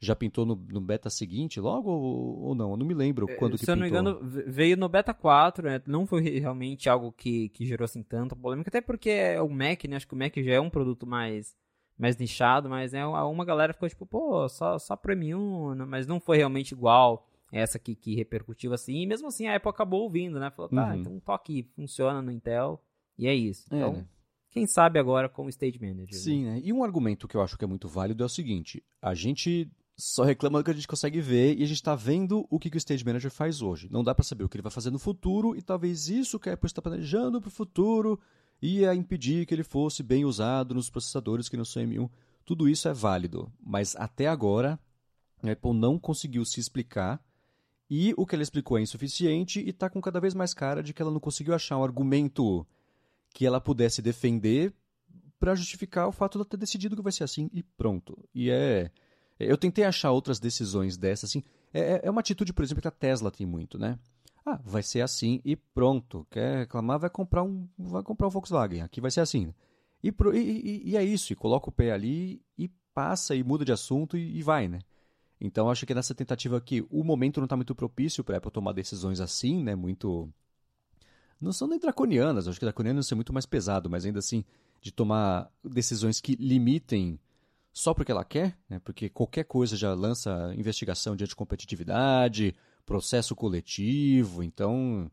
já 0.00 0.16
pintou 0.16 0.44
no, 0.44 0.56
no 0.56 0.80
beta 0.80 1.08
seguinte 1.08 1.60
logo 1.60 1.88
ou, 1.88 2.40
ou, 2.40 2.54
não? 2.56 2.72
Eu 2.72 2.76
não 2.78 2.84
me 2.84 2.94
lembro 2.94 3.30
é, 3.30 3.36
quando 3.36 3.56
que 3.56 3.64
Se 3.64 3.70
eu 3.70 3.76
não 3.76 3.84
me 3.84 3.88
engano, 3.88 4.18
veio 4.20 4.76
no 4.76 4.88
beta 4.88 5.14
4, 5.14 5.68
né? 5.68 5.82
Não 5.86 6.04
foi 6.04 6.20
realmente 6.40 6.88
algo 6.88 7.12
que, 7.12 7.48
que 7.50 7.64
gerou 7.64 7.84
assim 7.84 8.02
tanta 8.02 8.34
polêmica, 8.34 8.70
até 8.70 8.80
porque 8.80 9.08
é 9.08 9.40
o 9.40 9.48
Mac, 9.48 9.84
né? 9.84 9.94
Acho 9.94 10.08
que 10.08 10.14
o 10.14 10.18
Mac 10.18 10.36
já 10.36 10.54
é 10.54 10.60
um 10.60 10.68
produto 10.68 11.06
mais, 11.06 11.56
mais 11.98 12.16
nichado, 12.16 12.68
mas 12.68 12.92
né, 12.92 13.06
uma 13.06 13.44
galera 13.44 13.72
ficou 13.72 13.88
tipo, 13.88 14.06
pô, 14.06 14.48
só, 14.48 14.78
só 14.78 14.96
Premium, 14.96 15.74
mas 15.86 16.06
não 16.06 16.18
foi 16.18 16.38
realmente 16.38 16.72
igual 16.72 17.26
essa 17.52 17.78
que, 17.78 17.94
que 17.94 18.14
repercutiu 18.14 18.72
assim. 18.72 19.02
E 19.02 19.06
mesmo 19.06 19.28
assim 19.28 19.46
a 19.46 19.56
Apple 19.56 19.70
acabou 19.70 20.02
ouvindo, 20.02 20.40
né? 20.40 20.50
Falou, 20.50 20.70
tá, 20.70 20.88
uhum. 20.88 21.00
então 21.00 21.20
toque 21.20 21.62
funciona 21.76 22.20
no 22.20 22.32
Intel 22.32 22.82
e 23.16 23.28
é 23.28 23.34
isso. 23.34 23.72
É, 23.72 23.76
então, 23.76 23.92
né? 23.92 24.06
quem 24.50 24.66
sabe 24.66 24.98
agora 24.98 25.28
com 25.28 25.46
o 25.46 25.48
Stage 25.48 25.78
Manager. 25.80 26.14
Sim, 26.14 26.44
né? 26.44 26.54
né? 26.54 26.60
E 26.64 26.72
um 26.72 26.82
argumento 26.82 27.28
que 27.28 27.36
eu 27.36 27.42
acho 27.42 27.56
que 27.56 27.64
é 27.64 27.68
muito 27.68 27.88
válido 27.88 28.22
é 28.22 28.26
o 28.26 28.30
seguinte: 28.30 28.82
a 29.00 29.14
gente 29.14 29.70
só 29.96 30.24
reclama 30.24 30.58
do 30.58 30.64
que 30.64 30.70
a 30.72 30.74
gente 30.74 30.88
consegue 30.88 31.20
ver 31.20 31.56
e 31.56 31.62
a 31.62 31.66
gente 31.66 31.76
está 31.76 31.94
vendo 31.94 32.46
o 32.50 32.58
que, 32.58 32.68
que 32.68 32.76
o 32.76 32.78
Stage 32.78 33.04
Manager 33.04 33.30
faz 33.30 33.62
hoje. 33.62 33.88
Não 33.90 34.02
dá 34.02 34.12
para 34.14 34.24
saber 34.24 34.42
o 34.42 34.48
que 34.48 34.56
ele 34.56 34.62
vai 34.62 34.72
fazer 34.72 34.90
no 34.90 34.98
futuro 34.98 35.56
e 35.56 35.62
talvez 35.62 36.08
isso 36.08 36.40
que 36.40 36.50
a 36.50 36.54
Apple 36.54 36.66
está 36.66 36.82
planejando 36.82 37.40
para 37.40 37.48
o 37.48 37.52
futuro 37.52 38.18
ia 38.64 38.94
impedir 38.94 39.44
que 39.44 39.54
ele 39.54 39.62
fosse 39.62 40.02
bem 40.02 40.24
usado 40.24 40.74
nos 40.74 40.88
processadores 40.88 41.48
que 41.48 41.56
não 41.56 41.64
são 41.64 41.82
M1. 41.82 42.08
Tudo 42.44 42.68
isso 42.68 42.88
é 42.88 42.94
válido, 42.94 43.52
mas 43.60 43.94
até 43.96 44.26
agora 44.26 44.78
a 45.42 45.50
Apple 45.50 45.74
não 45.74 45.98
conseguiu 45.98 46.44
se 46.44 46.60
explicar 46.60 47.22
e 47.90 48.14
o 48.16 48.24
que 48.24 48.34
ela 48.34 48.42
explicou 48.42 48.78
é 48.78 48.82
insuficiente 48.82 49.60
e 49.60 49.68
está 49.68 49.90
com 49.90 50.00
cada 50.00 50.18
vez 50.18 50.34
mais 50.34 50.54
cara 50.54 50.82
de 50.82 50.94
que 50.94 51.02
ela 51.02 51.10
não 51.10 51.20
conseguiu 51.20 51.54
achar 51.54 51.76
um 51.76 51.84
argumento 51.84 52.66
que 53.30 53.44
ela 53.44 53.60
pudesse 53.60 54.00
defender 54.00 54.72
para 55.38 55.54
justificar 55.54 56.08
o 56.08 56.12
fato 56.12 56.32
de 56.32 56.38
ela 56.38 56.44
ter 56.46 56.56
decidido 56.56 56.96
que 56.96 57.02
vai 57.02 57.12
ser 57.12 57.24
assim 57.24 57.50
e 57.52 57.62
pronto. 57.62 58.16
E 58.34 58.50
é 58.50 58.90
eu 59.38 59.58
tentei 59.58 59.84
achar 59.84 60.12
outras 60.12 60.38
decisões 60.38 60.96
dessas, 60.96 61.30
assim. 61.30 61.42
É, 61.72 61.94
é, 61.94 62.00
é 62.04 62.10
uma 62.10 62.20
atitude, 62.20 62.52
por 62.52 62.62
exemplo, 62.62 62.80
que 62.80 62.88
a 62.88 62.92
Tesla 62.92 63.30
tem 63.30 63.46
muito, 63.46 63.78
né? 63.78 63.98
Ah, 64.46 64.60
vai 64.62 64.82
ser 64.82 65.00
assim 65.00 65.40
e 65.44 65.56
pronto. 65.56 66.26
Quer 66.30 66.58
reclamar, 66.58 66.98
vai 66.98 67.10
comprar 67.10 67.42
um, 67.42 67.66
vai 67.78 68.02
comprar 68.02 68.26
um 68.26 68.30
Volkswagen. 68.30 68.82
Aqui 68.82 69.00
vai 69.00 69.10
ser 69.10 69.20
assim. 69.20 69.54
E, 70.02 70.12
pro, 70.12 70.36
e, 70.36 70.82
e, 70.84 70.96
é 70.96 71.02
isso. 71.02 71.32
E 71.32 71.36
coloca 71.36 71.68
o 71.68 71.72
pé 71.72 71.92
ali 71.92 72.42
e 72.58 72.68
passa 72.92 73.34
e 73.34 73.42
muda 73.42 73.64
de 73.64 73.72
assunto 73.72 74.18
e, 74.18 74.38
e 74.38 74.42
vai, 74.42 74.68
né? 74.68 74.80
Então 75.40 75.70
acho 75.70 75.86
que 75.86 75.94
nessa 75.94 76.14
tentativa 76.14 76.56
aqui, 76.56 76.86
o 76.90 77.02
momento 77.02 77.38
não 77.40 77.44
está 77.44 77.56
muito 77.56 77.74
propício 77.74 78.22
para 78.22 78.36
Apple 78.36 78.50
tomar 78.50 78.72
decisões 78.72 79.20
assim, 79.20 79.62
né? 79.62 79.74
Muito. 79.74 80.28
Não 81.40 81.52
são 81.52 81.66
nem 81.66 81.78
draconianas, 81.78 82.46
acho 82.46 82.58
que 82.58 82.64
draconianas 82.64 83.10
é 83.10 83.14
muito 83.14 83.32
mais 83.32 83.44
pesado, 83.44 83.90
mas 83.90 84.04
ainda 84.04 84.18
assim, 84.18 84.44
de 84.80 84.92
tomar 84.92 85.50
decisões 85.62 86.20
que 86.20 86.36
limitem 86.36 87.18
só 87.72 87.92
porque 87.92 88.12
ela 88.12 88.24
quer, 88.24 88.56
né? 88.70 88.78
porque 88.78 89.08
qualquer 89.08 89.44
coisa 89.44 89.76
já 89.76 89.92
lança 89.92 90.54
investigação 90.56 91.16
de 91.16 91.24
anticompetitividade, 91.24 92.54
processo 92.86 93.34
coletivo, 93.34 94.42
então 94.42 95.10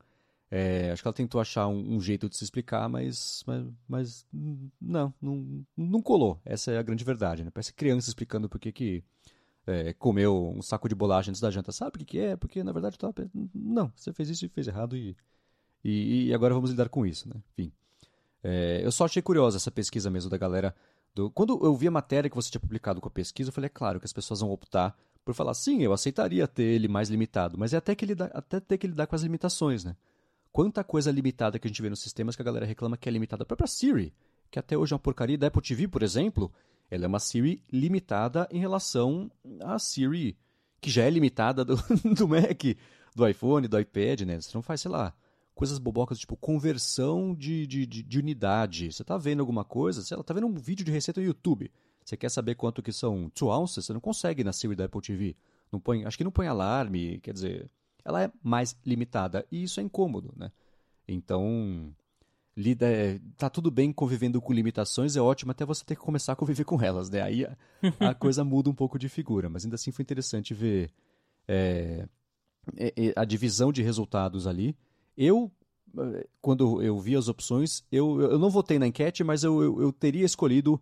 é, 0.54 0.92
acho 0.92 1.02
que 1.02 1.08
ela 1.08 1.14
tentou 1.14 1.40
achar 1.40 1.68
um, 1.68 1.96
um, 1.96 2.02
jeito 2.02 2.28
de 2.28 2.36
se 2.36 2.44
explicar, 2.44 2.90
mas, 2.90 3.42
mas, 3.48 3.66
mas 3.88 4.28
não, 4.82 5.14
não, 5.22 5.66
não 5.78 6.02
colou. 6.02 6.42
Essa 6.44 6.72
é 6.72 6.78
a 6.78 6.84
grande 6.84 7.06
verdade. 7.06 7.46
Né? 7.46 7.50
Parece 7.50 7.74
criança 7.74 8.10
explicando 8.10 8.50
por 8.50 8.60
que, 8.60 8.70
que 8.74 9.04
é, 9.66 9.94
comeu 9.94 10.52
um 10.54 10.62
saco 10.62 10.90
de 10.90 10.96
bolacha 10.96 11.32
antes 11.32 11.40
da 11.40 11.50
janta. 11.50 11.72
Sabe 11.72 11.96
o 11.96 12.00
que, 12.00 12.06
que 12.06 12.20
é? 12.20 12.36
Porque 12.36 12.66
na 12.66 12.74
verdade 12.74 12.98
tá, 12.98 13.14
não, 13.56 13.94
você 13.96 14.12
fez 14.12 14.30
isso 14.30 14.46
e 14.46 14.50
fez 14.50 14.68
errado 14.68 14.98
e, 14.98 15.16
e, 15.84 16.26
e 16.28 16.34
agora 16.34 16.54
vamos 16.54 16.72
lidar 16.72 16.90
com 16.90 17.06
isso. 17.06 17.30
Né? 17.30 17.36
Enfim, 17.54 17.72
é, 18.44 18.82
eu 18.84 18.92
só 18.92 19.06
achei 19.06 19.22
curiosa 19.22 19.56
essa 19.56 19.72
pesquisa 19.72 20.10
mesmo 20.10 20.30
da 20.30 20.38
galera 20.38 20.76
do... 21.16 21.32
Quando 21.32 21.58
eu 21.64 21.74
vi 21.78 21.88
a 21.88 21.92
matéria 21.92 22.30
que 22.30 22.36
você 22.36 22.52
tinha 22.52 22.60
publicado 22.60 23.00
com 23.00 23.08
a 23.08 23.12
pesquisa, 23.12 23.50
eu 23.50 23.54
falei, 23.54 23.68
é 23.68 23.70
claro 23.70 24.02
que 24.02 24.06
as 24.06 24.12
pessoas 24.12 24.42
vão 24.42 24.52
optar 24.52 24.98
por 25.24 25.34
falar, 25.34 25.54
sim, 25.54 25.82
eu 25.82 25.94
aceitaria 25.94 26.48
ter 26.48 26.64
ele 26.64 26.88
mais 26.88 27.10
limitado, 27.10 27.58
mas 27.58 27.74
é 27.74 27.78
até, 27.78 27.94
que 27.94 28.16
dá, 28.16 28.26
até 28.26 28.60
ter 28.60 28.78
que 28.78 28.88
lidar 28.88 29.08
com 29.08 29.16
as 29.16 29.22
limitações, 29.22 29.84
né? 29.84 29.96
Quanta 30.52 30.84
coisa 30.84 31.12
limitada 31.12 31.58
que 31.58 31.68
a 31.68 31.70
gente 31.70 31.82
vê 31.82 31.90
nos 31.90 32.02
sistemas 32.02 32.36
que 32.36 32.42
a 32.42 32.46
galera 32.46 32.66
reclama 32.66 32.98
que 32.98 33.08
é 33.08 33.12
limitada. 33.12 33.44
A 33.44 33.46
própria 33.46 33.68
Siri, 33.68 34.14
que 34.50 34.60
até 34.60 34.78
hoje 34.78 34.94
é 34.94 34.96
uma 34.96 35.00
porcaria 35.00 35.38
da 35.38 35.48
Apple 35.48 35.62
TV, 35.62 35.88
por 35.88 36.04
exemplo, 36.04 36.52
ela 36.90 37.06
é 37.06 37.08
uma 37.08 37.20
Siri 37.20 37.64
limitada 37.72 38.48
em 38.52 38.60
relação 38.60 39.32
à 39.62 39.80
Siri, 39.80 40.38
que 40.82 40.90
já 40.90 41.04
é 41.04 41.10
limitada 41.10 41.64
do, 41.64 41.78
do 42.16 42.28
Mac, 42.28 42.64
do 43.16 43.28
iPhone, 43.28 43.68
do 43.68 43.80
iPad, 43.80 44.22
né? 44.22 44.42
Você 44.42 44.52
não 44.54 44.62
faz, 44.62 44.82
sei 44.82 44.92
lá, 44.92 45.14
coisas 45.54 45.78
bobocas, 45.78 46.20
tipo 46.20 46.36
conversão 46.36 47.36
de, 47.36 47.66
de, 47.68 47.86
de, 47.86 48.04
de 48.04 48.20
unidade. 48.20 48.92
Você 48.92 49.04
está 49.04 49.18
vendo 49.18 49.40
alguma 49.40 49.64
coisa, 49.64 50.02
você 50.02 50.16
está 50.16 50.34
vendo 50.34 50.48
um 50.48 50.56
vídeo 50.56 50.84
de 50.84 50.92
receita 50.92 51.22
no 51.22 51.28
YouTube. 51.28 51.72
Você 52.12 52.17
quer 52.17 52.30
saber 52.30 52.56
quanto 52.56 52.84
que 52.84 52.91
são 52.91 53.32
2 53.34 53.41
ounces? 53.43 53.86
Você 53.86 53.93
não 53.93 54.02
consegue 54.02 54.43
na 54.43 54.52
Siri 54.52 54.76
da 54.76 54.84
Apple 54.84 55.00
TV. 55.00 55.34
Não 55.71 55.80
põe, 55.80 56.04
acho 56.04 56.17
que 56.17 56.26
não 56.26 56.32
põe 56.32 56.45
alarme, 56.45 57.21
quer 57.21 57.34
dizer, 57.34 57.71
ela 58.04 58.21
é 58.21 58.30
mais 58.43 58.76
limitada. 58.86 59.47
E 59.50 59.63
isso 59.63 59.80
é 59.80 59.84
incômodo, 59.84 60.34
né? 60.36 60.52
Então, 61.08 61.95
lida, 62.56 62.86
é, 62.86 63.17
tá 63.38 63.50
tudo 63.50 63.71
bem 63.71 63.93
convivendo 63.93 64.41
com 64.41 64.52
limitações, 64.52 65.15
é 65.15 65.21
ótimo 65.21 65.52
até 65.52 65.63
você 65.63 65.86
ter 65.86 65.95
que 65.95 66.02
começar 66.02 66.34
a 66.34 66.36
conviver 66.36 66.65
com 66.65 66.82
elas, 66.82 67.10
né? 67.10 67.21
Aí 67.21 67.45
a, 67.45 67.56
a 68.02 68.13
coisa 68.13 68.43
muda 68.43 68.69
um 68.69 68.76
pouco 68.76 69.00
de 69.00 69.08
figura, 69.08 69.47
mas 69.47 69.63
ainda 69.63 69.76
assim 69.76 69.91
foi 69.91 70.04
interessante 70.04 70.54
ver 70.54 70.91
é, 71.47 72.10
é, 72.76 73.13
a 73.15 73.24
divisão 73.24 73.71
de 73.71 73.82
resultados 73.82 74.47
ali 74.47 74.76
eu, 75.15 75.50
quando 76.41 76.82
eu 76.82 77.00
vi 77.00 77.15
as 77.15 77.30
opções, 77.30 77.86
eu, 77.89 78.19
eu 78.19 78.38
não 78.38 78.50
votei 78.50 78.78
na 78.78 78.88
enquete, 78.88 79.24
mas 79.24 79.45
eu, 79.45 79.62
eu, 79.62 79.82
eu 79.82 79.93
teria 79.93 80.26
escolhido 80.26 80.82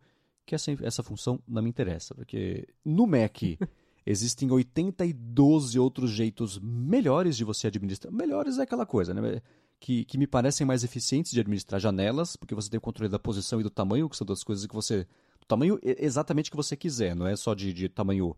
que 0.50 0.56
essa, 0.56 0.76
essa 0.82 1.04
função 1.04 1.40
não 1.48 1.62
me 1.62 1.70
interessa, 1.70 2.16
porque 2.16 2.68
no 2.84 3.06
Mac 3.06 3.38
existem 4.04 4.50
82 4.50 5.76
outros 5.76 6.10
jeitos 6.10 6.58
melhores 6.60 7.38
de 7.38 7.44
você 7.44 7.68
administrar. 7.68 8.12
Melhores 8.12 8.58
é 8.58 8.64
aquela 8.64 8.84
coisa, 8.84 9.14
né? 9.14 9.42
Que, 9.80 10.04
que 10.04 10.18
me 10.18 10.26
parecem 10.26 10.66
mais 10.66 10.84
eficientes 10.84 11.32
de 11.32 11.40
administrar 11.40 11.80
janelas, 11.80 12.36
porque 12.36 12.56
você 12.56 12.68
tem 12.68 12.80
o 12.80 12.82
controle 12.82 13.12
da 13.12 13.20
posição 13.20 13.60
e 13.60 13.64
do 13.64 13.70
tamanho, 13.70 14.10
que 14.10 14.18
são 14.18 14.26
duas 14.26 14.44
coisas 14.44 14.66
que 14.66 14.74
você. 14.74 15.06
O 15.40 15.46
tamanho 15.46 15.80
exatamente 15.84 16.50
que 16.50 16.58
você 16.58 16.76
quiser, 16.76 17.16
não 17.16 17.28
é 17.28 17.36
só 17.36 17.54
de, 17.54 17.72
de 17.72 17.88
tamanho 17.88 18.36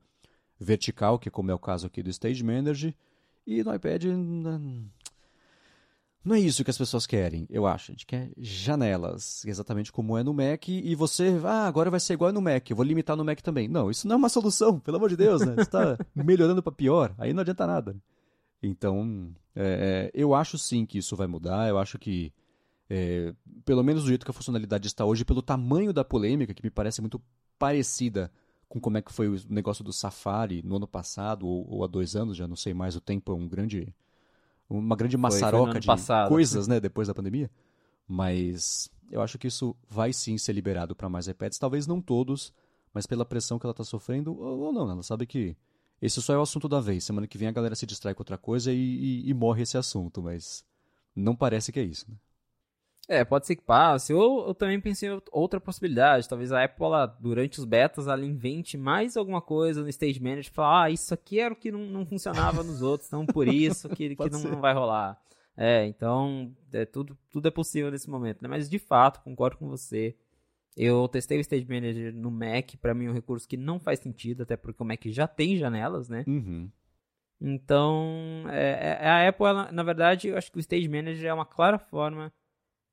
vertical, 0.59 1.17
que 1.17 1.29
é 1.29 1.31
como 1.31 1.49
é 1.49 1.53
o 1.53 1.59
caso 1.59 1.87
aqui 1.87 2.03
do 2.03 2.09
Stage 2.09 2.43
Manager. 2.43 2.93
E 3.47 3.63
no 3.63 3.73
iPad. 3.73 4.03
Não 6.23 6.35
é 6.35 6.39
isso 6.39 6.63
que 6.63 6.69
as 6.69 6.77
pessoas 6.77 7.07
querem, 7.07 7.47
eu 7.49 7.65
acho. 7.65 7.91
A 7.91 7.93
gente 7.93 8.05
quer 8.05 8.31
janelas, 8.37 9.43
exatamente 9.45 9.91
como 9.91 10.15
é 10.15 10.23
no 10.23 10.33
Mac, 10.33 10.67
e 10.69 10.93
você, 10.93 11.39
ah, 11.43 11.65
agora 11.65 11.89
vai 11.89 11.99
ser 11.99 12.13
igual 12.13 12.31
no 12.31 12.41
Mac, 12.41 12.69
eu 12.69 12.75
vou 12.75 12.85
limitar 12.85 13.17
no 13.17 13.25
Mac 13.25 13.41
também. 13.41 13.67
Não, 13.67 13.89
isso 13.89 14.07
não 14.07 14.13
é 14.13 14.17
uma 14.17 14.29
solução, 14.29 14.79
pelo 14.79 14.97
amor 14.97 15.09
de 15.09 15.17
Deus, 15.17 15.41
né? 15.41 15.55
Você 15.55 15.61
está 15.61 15.97
melhorando 16.13 16.61
para 16.61 16.71
pior, 16.71 17.15
aí 17.17 17.33
não 17.33 17.41
adianta 17.41 17.65
nada. 17.65 17.95
Então, 18.61 19.33
é, 19.55 20.11
é, 20.13 20.21
eu 20.21 20.35
acho 20.35 20.59
sim 20.59 20.85
que 20.85 20.99
isso 20.99 21.15
vai 21.15 21.25
mudar, 21.25 21.67
eu 21.67 21.79
acho 21.79 21.97
que, 21.97 22.31
é, 22.87 23.33
pelo 23.65 23.83
menos 23.83 24.03
do 24.03 24.09
jeito 24.09 24.23
que 24.23 24.29
a 24.29 24.33
funcionalidade 24.33 24.85
está 24.85 25.03
hoje, 25.03 25.25
pelo 25.25 25.41
tamanho 25.41 25.91
da 25.91 26.03
polêmica, 26.03 26.53
que 26.53 26.63
me 26.63 26.69
parece 26.69 27.01
muito 27.01 27.19
parecida 27.57 28.31
com 28.69 28.79
como 28.79 28.97
é 28.97 29.01
que 29.01 29.11
foi 29.11 29.27
o 29.27 29.39
negócio 29.49 29.83
do 29.83 29.91
Safari 29.91 30.61
no 30.63 30.75
ano 30.75 30.87
passado, 30.87 31.47
ou, 31.47 31.67
ou 31.67 31.83
há 31.83 31.87
dois 31.87 32.15
anos, 32.15 32.37
já 32.37 32.47
não 32.47 32.55
sei 32.55 32.75
mais, 32.75 32.95
o 32.95 33.01
tempo 33.01 33.31
é 33.31 33.35
um 33.35 33.47
grande 33.47 33.91
uma 34.77 34.95
grande 34.95 35.17
maçaroca 35.17 35.79
de 35.79 35.87
passado. 35.87 36.29
coisas, 36.29 36.67
né, 36.67 36.79
depois 36.79 37.07
da 37.07 37.13
pandemia. 37.13 37.49
Mas 38.07 38.89
eu 39.09 39.21
acho 39.21 39.37
que 39.37 39.47
isso 39.47 39.75
vai 39.87 40.13
sim 40.13 40.37
ser 40.37 40.53
liberado 40.53 40.95
para 40.95 41.09
mais 41.09 41.27
iPads, 41.27 41.59
talvez 41.59 41.85
não 41.85 42.01
todos, 42.01 42.53
mas 42.93 43.05
pela 43.05 43.25
pressão 43.25 43.59
que 43.59 43.65
ela 43.65 43.71
está 43.71 43.83
sofrendo, 43.83 44.37
ou, 44.39 44.71
não, 44.71 44.85
né? 44.85 44.93
ela 44.93 45.03
sabe 45.03 45.25
que 45.25 45.55
esse 46.01 46.21
só 46.21 46.33
é 46.33 46.37
o 46.37 46.41
assunto 46.41 46.67
da 46.67 46.79
vez. 46.79 47.03
Semana 47.03 47.27
que 47.27 47.37
vem 47.37 47.47
a 47.47 47.51
galera 47.51 47.75
se 47.75 47.85
distrai 47.85 48.13
com 48.13 48.21
outra 48.21 48.37
coisa 48.37 48.71
e, 48.71 48.77
e, 48.77 49.29
e 49.29 49.33
morre 49.33 49.63
esse 49.63 49.77
assunto, 49.77 50.21
mas 50.21 50.65
não 51.15 51.35
parece 51.35 51.71
que 51.71 51.79
é 51.79 51.83
isso, 51.83 52.09
né? 52.09 52.15
É, 53.11 53.25
pode 53.25 53.45
ser 53.45 53.57
que 53.57 53.61
passe. 53.61 54.13
Ou 54.13 54.47
eu 54.47 54.55
também 54.55 54.79
pensei 54.79 55.09
em 55.09 55.21
outra 55.33 55.59
possibilidade. 55.59 56.29
Talvez 56.29 56.49
a 56.53 56.63
Apple, 56.63 56.85
ela, 56.85 57.05
durante 57.05 57.59
os 57.59 57.65
betas, 57.65 58.07
ela 58.07 58.25
invente 58.25 58.77
mais 58.77 59.17
alguma 59.17 59.41
coisa 59.41 59.81
no 59.81 59.89
Stage 59.89 60.21
Manager 60.21 60.49
e 60.49 60.55
falar, 60.55 60.83
ah, 60.83 60.89
isso 60.89 61.13
aqui 61.13 61.37
era 61.37 61.53
o 61.53 61.57
que 61.57 61.73
não, 61.73 61.81
não 61.81 62.05
funcionava 62.05 62.63
nos 62.63 62.81
outros, 62.81 63.09
então 63.09 63.25
por 63.25 63.49
isso 63.49 63.89
que, 63.89 64.15
que 64.15 64.29
não, 64.29 64.39
não, 64.39 64.61
vai 64.61 64.73
rolar. 64.73 65.21
É, 65.57 65.85
então, 65.85 66.55
é, 66.71 66.85
tudo, 66.85 67.17
tudo 67.29 67.49
é 67.49 67.51
possível 67.51 67.91
nesse 67.91 68.09
momento, 68.09 68.41
né? 68.41 68.47
Mas, 68.47 68.69
de 68.69 68.79
fato, 68.79 69.21
concordo 69.21 69.57
com 69.57 69.67
você. 69.67 70.15
Eu 70.77 71.05
testei 71.09 71.37
o 71.37 71.41
Stage 71.41 71.67
Manager 71.67 72.15
no 72.15 72.31
Mac, 72.31 72.77
para 72.81 72.93
mim 72.93 73.07
é 73.07 73.09
um 73.09 73.13
recurso 73.13 73.45
que 73.45 73.57
não 73.57 73.77
faz 73.77 73.99
sentido, 73.99 74.43
até 74.43 74.55
porque 74.55 74.81
o 74.81 74.85
Mac 74.85 75.01
já 75.07 75.27
tem 75.27 75.57
janelas, 75.57 76.07
né? 76.07 76.23
Uhum. 76.25 76.69
Então, 77.41 78.45
é, 78.47 78.99
é, 79.01 79.09
a 79.09 79.27
Apple, 79.27 79.47
ela, 79.47 79.69
na 79.69 79.83
verdade, 79.83 80.29
eu 80.29 80.37
acho 80.37 80.49
que 80.49 80.59
o 80.59 80.61
Stage 80.61 80.87
Manager 80.87 81.25
é 81.25 81.33
uma 81.33 81.45
clara 81.45 81.77
forma 81.77 82.31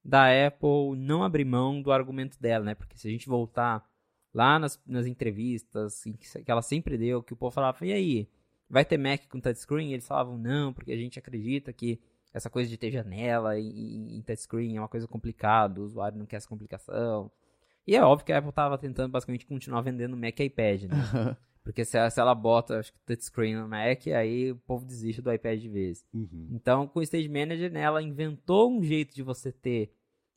da 0.05 0.27
Apple 0.47 0.97
não 0.97 1.23
abrir 1.23 1.45
mão 1.45 1.83
do 1.83 1.93
argumento 1.93 2.41
dela, 2.41 2.65
né? 2.65 2.75
Porque 2.75 2.97
se 2.97 3.09
a 3.09 3.11
gente 3.11 3.29
voltar 3.29 3.85
lá 4.33 4.59
nas, 4.59 4.81
nas 4.87 5.07
entrevistas 5.07 6.03
que 6.45 6.51
ela 6.51 6.63
sempre 6.63 6.97
deu, 6.97 7.23
que 7.23 7.33
o 7.33 7.37
povo 7.37 7.55
falava, 7.55 7.85
e 7.85 7.93
aí, 7.93 8.29
vai 8.69 8.85
ter 8.85 8.99
Mac 8.99 9.27
com 9.29 9.41
touchscreen? 9.41 9.91
E 9.91 9.95
eles 9.95 10.07
falavam, 10.07 10.39
não, 10.39 10.73
porque 10.73 10.93
a 10.93 10.97
gente 10.97 11.19
acredita 11.19 11.73
que 11.73 12.01
essa 12.33 12.51
coisa 12.51 12.69
de 12.69 12.77
ter 12.77 12.91
janela 12.91 13.59
em, 13.59 14.17
em 14.17 14.23
touchscreen 14.23 14.77
é 14.77 14.81
uma 14.81 14.89
coisa 14.89 15.09
complicada, 15.09 15.81
o 15.81 15.85
usuário 15.85 16.19
não 16.19 16.27
quer 16.27 16.37
essa 16.37 16.49
complicação. 16.49 17.31
E 17.87 17.97
é 17.97 18.03
óbvio 18.03 18.27
que 18.27 18.33
a 18.33 18.39
Apple 18.39 18.51
estava 18.51 18.77
tentando 18.77 19.11
basicamente 19.11 19.47
continuar 19.47 19.81
vendendo 19.81 20.17
Mac 20.17 20.39
e 20.39 20.45
iPad, 20.45 20.83
né? 20.85 20.97
Porque 21.69 21.85
se, 21.85 21.99
se 22.11 22.19
ela 22.19 22.35
bota, 22.35 22.79
acho 22.79 22.91
que 22.95 22.99
touchscreen 23.01 23.55
no 23.55 23.69
Mac, 23.69 24.07
aí 24.07 24.53
o 24.53 24.57
povo 24.57 24.87
desiste 24.87 25.21
do 25.21 25.31
iPad 25.31 25.61
de 25.61 25.69
vez. 25.69 26.03
Uhum. 26.15 26.49
Então, 26.51 26.89
com 26.89 26.99
o 26.99 27.03
Stage 27.03 27.29
Manager, 27.29 27.71
né, 27.71 27.83
ela 27.83 28.03
inventou 28.03 28.73
um 28.73 28.83
jeito 28.83 29.15
de 29.15 29.23
você 29.23 29.53
ter 29.53 29.93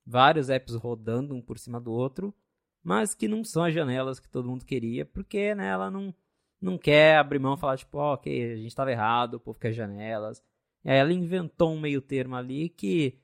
vários 0.05 0.49
apps 0.49 0.75
rodando 0.75 1.33
um 1.33 1.41
por 1.41 1.57
cima 1.57 1.79
do 1.79 1.89
outro, 1.89 2.35
mas 2.83 3.15
que 3.15 3.29
não 3.29 3.45
são 3.45 3.63
as 3.63 3.73
janelas 3.73 4.19
que 4.19 4.27
todo 4.27 4.49
mundo 4.49 4.65
queria, 4.65 5.05
porque 5.05 5.55
né, 5.55 5.69
ela 5.69 5.89
não, 5.89 6.13
não 6.59 6.77
quer 6.77 7.15
abrir 7.15 7.39
mão 7.39 7.53
e 7.53 7.57
falar, 7.57 7.77
tipo, 7.77 7.97
oh, 7.97 8.11
ok, 8.15 8.51
a 8.51 8.57
gente 8.57 8.67
estava 8.67 8.91
errado, 8.91 9.35
o 9.35 9.39
povo 9.39 9.57
quer 9.57 9.71
janelas. 9.71 10.43
E 10.83 10.91
aí 10.91 10.97
ela 10.97 11.13
inventou 11.13 11.71
um 11.71 11.79
meio 11.79 12.01
termo 12.01 12.35
ali 12.35 12.67
que 12.67 13.17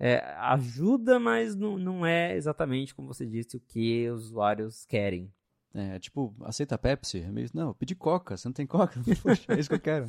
é, 0.00 0.18
ajuda, 0.36 1.20
mas 1.20 1.54
não, 1.54 1.78
não 1.78 2.04
é 2.04 2.34
exatamente, 2.34 2.92
como 2.92 3.06
você 3.06 3.24
disse, 3.24 3.56
o 3.56 3.60
que 3.60 4.10
os 4.10 4.24
usuários 4.24 4.84
querem. 4.84 5.32
É, 5.74 5.98
tipo, 5.98 6.34
aceita 6.42 6.76
Pepsi? 6.76 7.20
É 7.20 7.30
não, 7.54 7.72
pedi 7.74 7.94
Coca, 7.94 8.36
você 8.36 8.48
não 8.48 8.52
tem 8.52 8.66
Coca? 8.66 9.00
Poxa, 9.22 9.54
é 9.54 9.58
isso 9.58 9.68
que 9.68 9.74
eu 9.74 9.80
quero. 9.80 10.08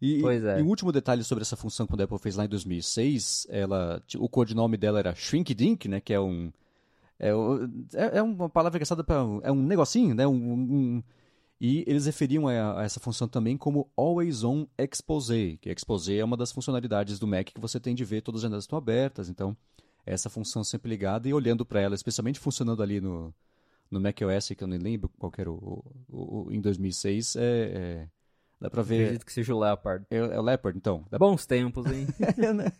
E, 0.00 0.20
pois 0.20 0.44
é. 0.44 0.60
e 0.60 0.62
um 0.62 0.68
último 0.68 0.92
detalhe 0.92 1.22
sobre 1.22 1.42
essa 1.42 1.56
função 1.56 1.86
quando 1.86 2.00
a 2.00 2.04
Apple 2.04 2.18
fez 2.18 2.36
lá 2.36 2.44
em 2.44 2.48
2006, 2.48 3.46
ela, 3.48 4.02
o 4.18 4.28
codinome 4.28 4.76
dela 4.76 4.98
era 4.98 5.14
Shrink 5.14 5.54
Dink, 5.54 5.88
né, 5.88 6.00
que 6.00 6.12
é 6.12 6.20
um 6.20 6.52
é, 7.18 7.28
é, 7.28 8.18
é 8.18 8.22
uma 8.22 8.48
palavra 8.48 8.76
engraçada 8.76 9.04
para 9.04 9.16
é 9.42 9.52
um 9.52 9.62
negocinho, 9.62 10.14
né, 10.14 10.26
um, 10.26 10.34
um, 10.34 11.02
e 11.60 11.84
eles 11.86 12.06
referiam 12.06 12.48
a, 12.48 12.80
a, 12.80 12.84
essa 12.84 12.98
função 12.98 13.28
também 13.28 13.56
como 13.56 13.88
Always 13.96 14.42
On 14.42 14.66
Expose, 14.76 15.58
que 15.60 15.70
Expose 15.70 16.18
é 16.18 16.24
uma 16.24 16.36
das 16.36 16.50
funcionalidades 16.50 17.18
do 17.18 17.26
Mac 17.26 17.46
que 17.46 17.60
você 17.60 17.78
tem 17.78 17.94
de 17.94 18.04
ver 18.04 18.20
todas 18.20 18.40
as 18.40 18.42
janelas 18.42 18.64
estão 18.64 18.76
abertas, 18.76 19.28
então 19.28 19.56
essa 20.04 20.28
função 20.28 20.62
sempre 20.62 20.90
ligada 20.90 21.28
e 21.28 21.32
olhando 21.32 21.64
para 21.64 21.80
ela, 21.80 21.94
especialmente 21.94 22.38
funcionando 22.38 22.82
ali 22.82 23.00
no 23.00 23.32
no 23.94 24.00
macOS, 24.00 24.48
que 24.56 24.62
eu 24.62 24.68
nem 24.68 24.78
lembro 24.78 25.08
qual 25.18 25.32
era 25.38 25.50
o, 25.50 25.84
o, 26.08 26.46
o 26.46 26.52
em 26.52 26.60
2006, 26.60 27.36
é, 27.36 27.40
é 27.42 28.08
Dá 28.60 28.70
pra 28.70 28.82
ver. 28.82 29.02
Acredito 29.02 29.26
que 29.26 29.32
seja 29.32 29.54
o 29.54 29.60
Leopard. 29.60 30.06
É, 30.10 30.16
é 30.16 30.38
o 30.38 30.42
Leopard, 30.42 30.78
então. 30.78 31.04
Dá... 31.10 31.18
Bons 31.18 31.44
tempos, 31.44 31.84
hein? 31.86 32.06
é, 32.38 32.52
né? 32.52 32.72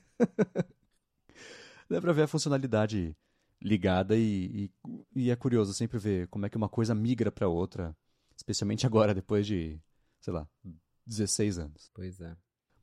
Dá 1.90 2.00
pra 2.00 2.12
ver 2.12 2.22
a 2.22 2.26
funcionalidade 2.26 3.14
ligada 3.60 4.16
e, 4.16 4.70
e, 5.14 5.24
e, 5.26 5.30
é 5.30 5.36
curioso 5.36 5.74
sempre 5.74 5.98
ver 5.98 6.26
como 6.28 6.46
é 6.46 6.48
que 6.48 6.56
uma 6.56 6.68
coisa 6.70 6.94
migra 6.94 7.30
pra 7.30 7.48
outra. 7.48 7.94
Especialmente 8.34 8.86
agora, 8.86 9.14
depois 9.14 9.46
de, 9.46 9.78
sei 10.20 10.32
lá, 10.32 10.48
16 11.06 11.58
anos. 11.58 11.90
Pois 11.92 12.20
é. 12.20 12.34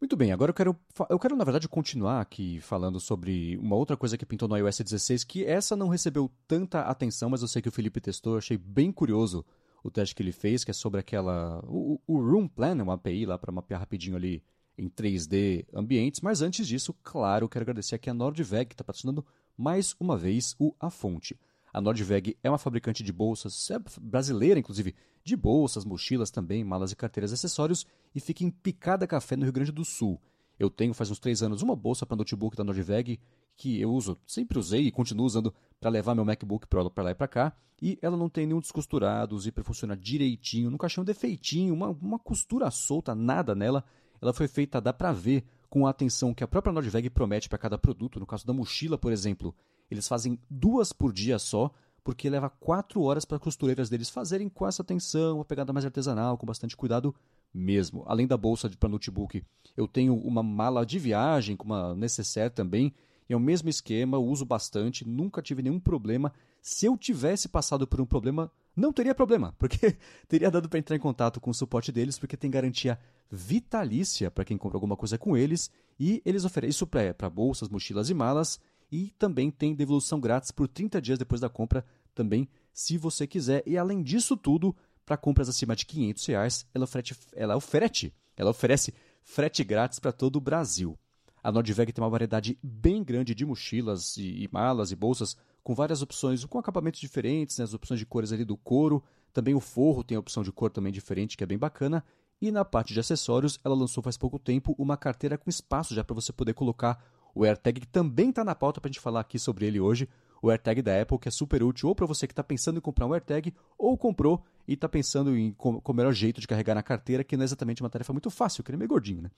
Muito 0.01 0.17
bem, 0.17 0.31
agora 0.31 0.49
eu 0.49 0.53
quero, 0.55 0.75
eu 1.11 1.19
quero, 1.19 1.35
na 1.35 1.43
verdade, 1.43 1.69
continuar 1.69 2.21
aqui 2.21 2.59
falando 2.59 2.99
sobre 2.99 3.55
uma 3.57 3.75
outra 3.75 3.95
coisa 3.95 4.17
que 4.17 4.25
pintou 4.25 4.47
no 4.47 4.57
iOS 4.57 4.79
16, 4.79 5.23
que 5.23 5.45
essa 5.45 5.75
não 5.75 5.89
recebeu 5.89 6.29
tanta 6.47 6.81
atenção, 6.81 7.29
mas 7.29 7.43
eu 7.43 7.47
sei 7.47 7.61
que 7.61 7.69
o 7.69 7.71
Felipe 7.71 8.01
testou, 8.01 8.35
achei 8.35 8.57
bem 8.57 8.91
curioso 8.91 9.45
o 9.83 9.91
teste 9.91 10.15
que 10.15 10.23
ele 10.23 10.31
fez, 10.31 10.63
que 10.63 10.71
é 10.71 10.73
sobre 10.73 10.99
aquela. 10.99 11.63
O, 11.67 12.01
o 12.07 12.17
Room 12.19 12.47
Plan, 12.47 12.79
é 12.79 12.81
uma 12.81 12.95
API 12.95 13.27
lá 13.27 13.37
para 13.37 13.51
mapear 13.51 13.79
rapidinho 13.79 14.15
ali 14.15 14.43
em 14.75 14.89
3D 14.89 15.67
ambientes. 15.71 16.19
Mas 16.21 16.41
antes 16.41 16.67
disso, 16.67 16.95
claro, 17.03 17.47
quero 17.47 17.61
agradecer 17.61 17.93
aqui 17.93 18.09
a 18.09 18.13
Nordveg, 18.13 18.69
que 18.69 18.73
está 18.73 18.83
patrocinando 18.83 19.23
mais 19.55 19.95
uma 19.99 20.17
vez 20.17 20.55
o 20.57 20.73
A 20.79 20.89
Fonte. 20.89 21.39
A 21.73 21.79
Nordveg 21.79 22.37
é 22.43 22.49
uma 22.49 22.57
fabricante 22.57 23.03
de 23.03 23.13
bolsas, 23.13 23.69
é 23.71 23.79
brasileira 23.99 24.59
inclusive, 24.59 24.93
de 25.23 25.35
bolsas, 25.35 25.85
mochilas 25.85 26.29
também, 26.29 26.63
malas 26.63 26.91
e 26.91 26.95
carteiras 26.95 27.31
acessórios, 27.31 27.85
e 28.13 28.19
fica 28.19 28.43
em 28.43 28.49
Picada 28.49 29.07
Café, 29.07 29.35
no 29.35 29.43
Rio 29.43 29.53
Grande 29.53 29.71
do 29.71 29.85
Sul. 29.85 30.19
Eu 30.59 30.69
tenho 30.69 30.93
faz 30.93 31.09
uns 31.09 31.19
três 31.19 31.41
anos 31.41 31.61
uma 31.61 31.75
bolsa 31.75 32.05
para 32.05 32.17
notebook 32.17 32.55
da 32.55 32.63
Nordveg 32.63 33.19
que 33.55 33.79
eu 33.79 33.91
uso, 33.91 34.17
sempre 34.25 34.57
usei 34.57 34.87
e 34.87 34.91
continuo 34.91 35.25
usando 35.25 35.53
para 35.79 35.89
levar 35.89 36.15
meu 36.15 36.25
MacBook 36.25 36.67
Pro 36.67 36.89
para 36.89 37.03
lá 37.03 37.11
e 37.11 37.15
para 37.15 37.27
cá, 37.27 37.55
e 37.81 37.97
ela 38.01 38.15
não 38.15 38.29
tem 38.29 38.45
nenhum 38.45 38.59
descosturado, 38.59 39.35
o 39.35 39.39
zíper 39.39 39.63
funciona 39.63 39.95
direitinho, 39.95 40.69
nunca 40.69 40.85
achei 40.85 41.01
um 41.01 41.05
defeitinho, 41.05 41.73
uma, 41.73 41.89
uma 41.89 42.19
costura 42.19 42.69
solta, 42.69 43.15
nada 43.15 43.55
nela. 43.55 43.83
Ela 44.21 44.33
foi 44.33 44.47
feita, 44.47 44.79
dá 44.79 44.93
para 44.93 45.11
ver, 45.11 45.43
com 45.67 45.87
a 45.87 45.89
atenção 45.89 46.33
que 46.33 46.43
a 46.43 46.47
própria 46.47 46.73
Nordveg 46.73 47.09
promete 47.09 47.49
para 47.49 47.57
cada 47.57 47.77
produto. 47.77 48.19
No 48.19 48.25
caso 48.25 48.45
da 48.45 48.53
mochila, 48.53 48.97
por 48.97 49.11
exemplo, 49.11 49.55
eles 49.93 50.07
fazem 50.07 50.39
duas 50.49 50.91
por 50.93 51.11
dia 51.11 51.37
só, 51.37 51.71
porque 52.03 52.29
leva 52.29 52.49
quatro 52.49 53.01
horas 53.01 53.25
para 53.25 53.37
costureiras 53.37 53.89
deles 53.89 54.09
fazerem 54.09 54.49
com 54.49 54.67
essa 54.67 54.81
atenção, 54.81 55.37
uma 55.37 55.45
pegada 55.45 55.71
mais 55.71 55.85
artesanal, 55.85 56.37
com 56.37 56.45
bastante 56.45 56.75
cuidado 56.75 57.13
mesmo. 57.53 58.03
Além 58.07 58.25
da 58.25 58.37
bolsa 58.37 58.69
para 58.69 58.89
notebook, 58.89 59.43
eu 59.77 59.87
tenho 59.87 60.15
uma 60.15 60.41
mala 60.41 60.85
de 60.85 60.97
viagem 60.97 61.55
com 61.55 61.65
uma 61.65 61.93
necessaire 61.93 62.53
também, 62.53 62.93
é 63.33 63.35
o 63.35 63.39
mesmo 63.39 63.69
esquema, 63.69 64.17
uso 64.17 64.45
bastante, 64.45 65.07
nunca 65.07 65.41
tive 65.41 65.61
nenhum 65.61 65.79
problema. 65.79 66.33
Se 66.61 66.85
eu 66.85 66.97
tivesse 66.97 67.47
passado 67.47 67.87
por 67.87 68.01
um 68.01 68.05
problema, 68.05 68.51
não 68.75 68.91
teria 68.91 69.15
problema, 69.15 69.55
porque 69.59 69.95
teria 70.27 70.51
dado 70.51 70.67
para 70.67 70.79
entrar 70.79 70.95
em 70.95 70.99
contato 70.99 71.39
com 71.39 71.49
o 71.49 71.53
suporte 71.53 71.91
deles, 71.91 72.19
porque 72.19 72.37
tem 72.37 72.51
garantia 72.51 72.99
vitalícia 73.29 74.29
para 74.29 74.43
quem 74.43 74.57
compra 74.57 74.77
alguma 74.77 74.97
coisa 74.97 75.17
com 75.17 75.37
eles, 75.37 75.71
e 75.99 76.21
eles 76.25 76.45
oferecem 76.45 76.71
isso 76.71 76.87
para 76.87 77.29
bolsas, 77.29 77.69
mochilas 77.69 78.09
e 78.09 78.13
malas, 78.13 78.59
e 78.91 79.11
também 79.17 79.49
tem 79.49 79.73
devolução 79.73 80.19
grátis 80.19 80.51
por 80.51 80.67
30 80.67 81.01
dias 81.01 81.17
depois 81.17 81.39
da 81.39 81.49
compra, 81.49 81.85
também, 82.13 82.47
se 82.73 82.97
você 82.97 83.25
quiser. 83.25 83.63
E 83.65 83.77
além 83.77 84.03
disso 84.03 84.35
tudo, 84.35 84.75
para 85.05 85.17
compras 85.17 85.47
acima 85.47 85.75
de 85.75 85.85
500 85.85 86.25
reais, 86.25 86.65
ela 86.73 86.83
oferece, 86.83 87.15
ela 87.33 87.55
oferece, 87.55 88.13
ela 88.35 88.51
oferece 88.51 88.93
frete 89.23 89.63
grátis 89.63 89.99
para 89.99 90.11
todo 90.11 90.35
o 90.35 90.41
Brasil. 90.41 90.97
A 91.43 91.51
Nordveg 91.51 91.91
tem 91.91 92.03
uma 92.03 92.09
variedade 92.09 92.57
bem 92.61 93.03
grande 93.03 93.33
de 93.33 93.45
mochilas 93.45 94.17
e, 94.17 94.43
e 94.43 94.49
malas 94.51 94.91
e 94.91 94.95
bolsas 94.95 95.35
com 95.63 95.73
várias 95.73 96.01
opções, 96.01 96.43
com 96.45 96.59
acabamentos 96.59 96.99
diferentes, 96.99 97.57
né, 97.57 97.63
as 97.63 97.73
opções 97.73 97.99
de 97.99 98.05
cores 98.05 98.31
ali 98.31 98.45
do 98.45 98.57
couro. 98.57 99.03
Também 99.33 99.55
o 99.55 99.59
forro 99.59 100.03
tem 100.03 100.17
a 100.17 100.19
opção 100.19 100.43
de 100.43 100.51
cor 100.51 100.69
também 100.69 100.91
diferente, 100.91 101.37
que 101.37 101.43
é 101.43 101.47
bem 101.47 101.57
bacana. 101.57 102.03
E 102.41 102.51
na 102.51 102.65
parte 102.65 102.93
de 102.93 102.99
acessórios, 102.99 103.59
ela 103.63 103.75
lançou 103.75 104.03
faz 104.03 104.17
pouco 104.17 104.39
tempo 104.39 104.75
uma 104.77 104.97
carteira 104.97 105.37
com 105.37 105.49
espaço 105.49 105.93
já 105.93 106.03
para 106.03 106.15
você 106.15 106.33
poder 106.33 106.53
colocar 106.53 107.03
o 107.33 107.45
AirTag, 107.45 107.81
que 107.81 107.87
também 107.87 108.29
está 108.29 108.43
na 108.43 108.55
pauta 108.55 108.81
para 108.81 108.89
a 108.89 108.91
gente 108.91 109.01
falar 109.01 109.21
aqui 109.21 109.39
sobre 109.39 109.65
ele 109.65 109.79
hoje. 109.79 110.07
O 110.41 110.49
AirTag 110.49 110.81
da 110.81 110.99
Apple, 110.99 111.19
que 111.19 111.27
é 111.27 111.31
super 111.31 111.61
útil 111.61 111.89
ou 111.89 111.95
para 111.95 112.05
você 112.05 112.25
que 112.25 112.33
está 112.33 112.43
pensando 112.43 112.77
em 112.77 112.81
comprar 112.81 113.05
um 113.05 113.13
AirTag, 113.13 113.53
ou 113.77 113.97
comprou 113.97 114.43
e 114.67 114.73
está 114.73 114.89
pensando 114.89 115.37
em 115.37 115.51
qual 115.51 115.81
o 115.83 115.93
melhor 115.93 116.13
jeito 116.13 116.41
de 116.41 116.47
carregar 116.47 116.73
na 116.73 116.81
carteira, 116.81 117.23
que 117.23 117.37
não 117.37 117.43
é 117.43 117.45
exatamente 117.45 117.81
uma 117.81 117.89
tarefa 117.89 118.11
muito 118.11 118.31
fácil, 118.31 118.63
que 118.63 118.71
ele 118.71 118.77
é 118.77 118.79
meio 118.79 118.89
gordinho, 118.89 119.21
né? 119.21 119.31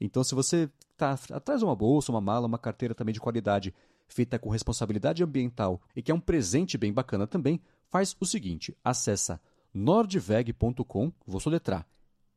Então, 0.00 0.24
se 0.24 0.34
você 0.34 0.70
está 0.92 1.18
atrás 1.32 1.60
de 1.60 1.64
uma 1.64 1.74
bolsa, 1.74 2.12
uma 2.12 2.20
mala, 2.20 2.46
uma 2.46 2.58
carteira 2.58 2.94
também 2.94 3.12
de 3.12 3.20
qualidade, 3.20 3.74
feita 4.08 4.38
com 4.38 4.50
responsabilidade 4.50 5.22
ambiental 5.22 5.80
e 5.94 6.02
que 6.02 6.10
é 6.10 6.14
um 6.14 6.20
presente 6.20 6.78
bem 6.78 6.92
bacana 6.92 7.26
também, 7.26 7.60
faz 7.90 8.14
o 8.20 8.26
seguinte: 8.26 8.76
acessa 8.84 9.40
nordveg.com, 9.72 11.10
vou 11.26 11.40
soletrar 11.40 11.86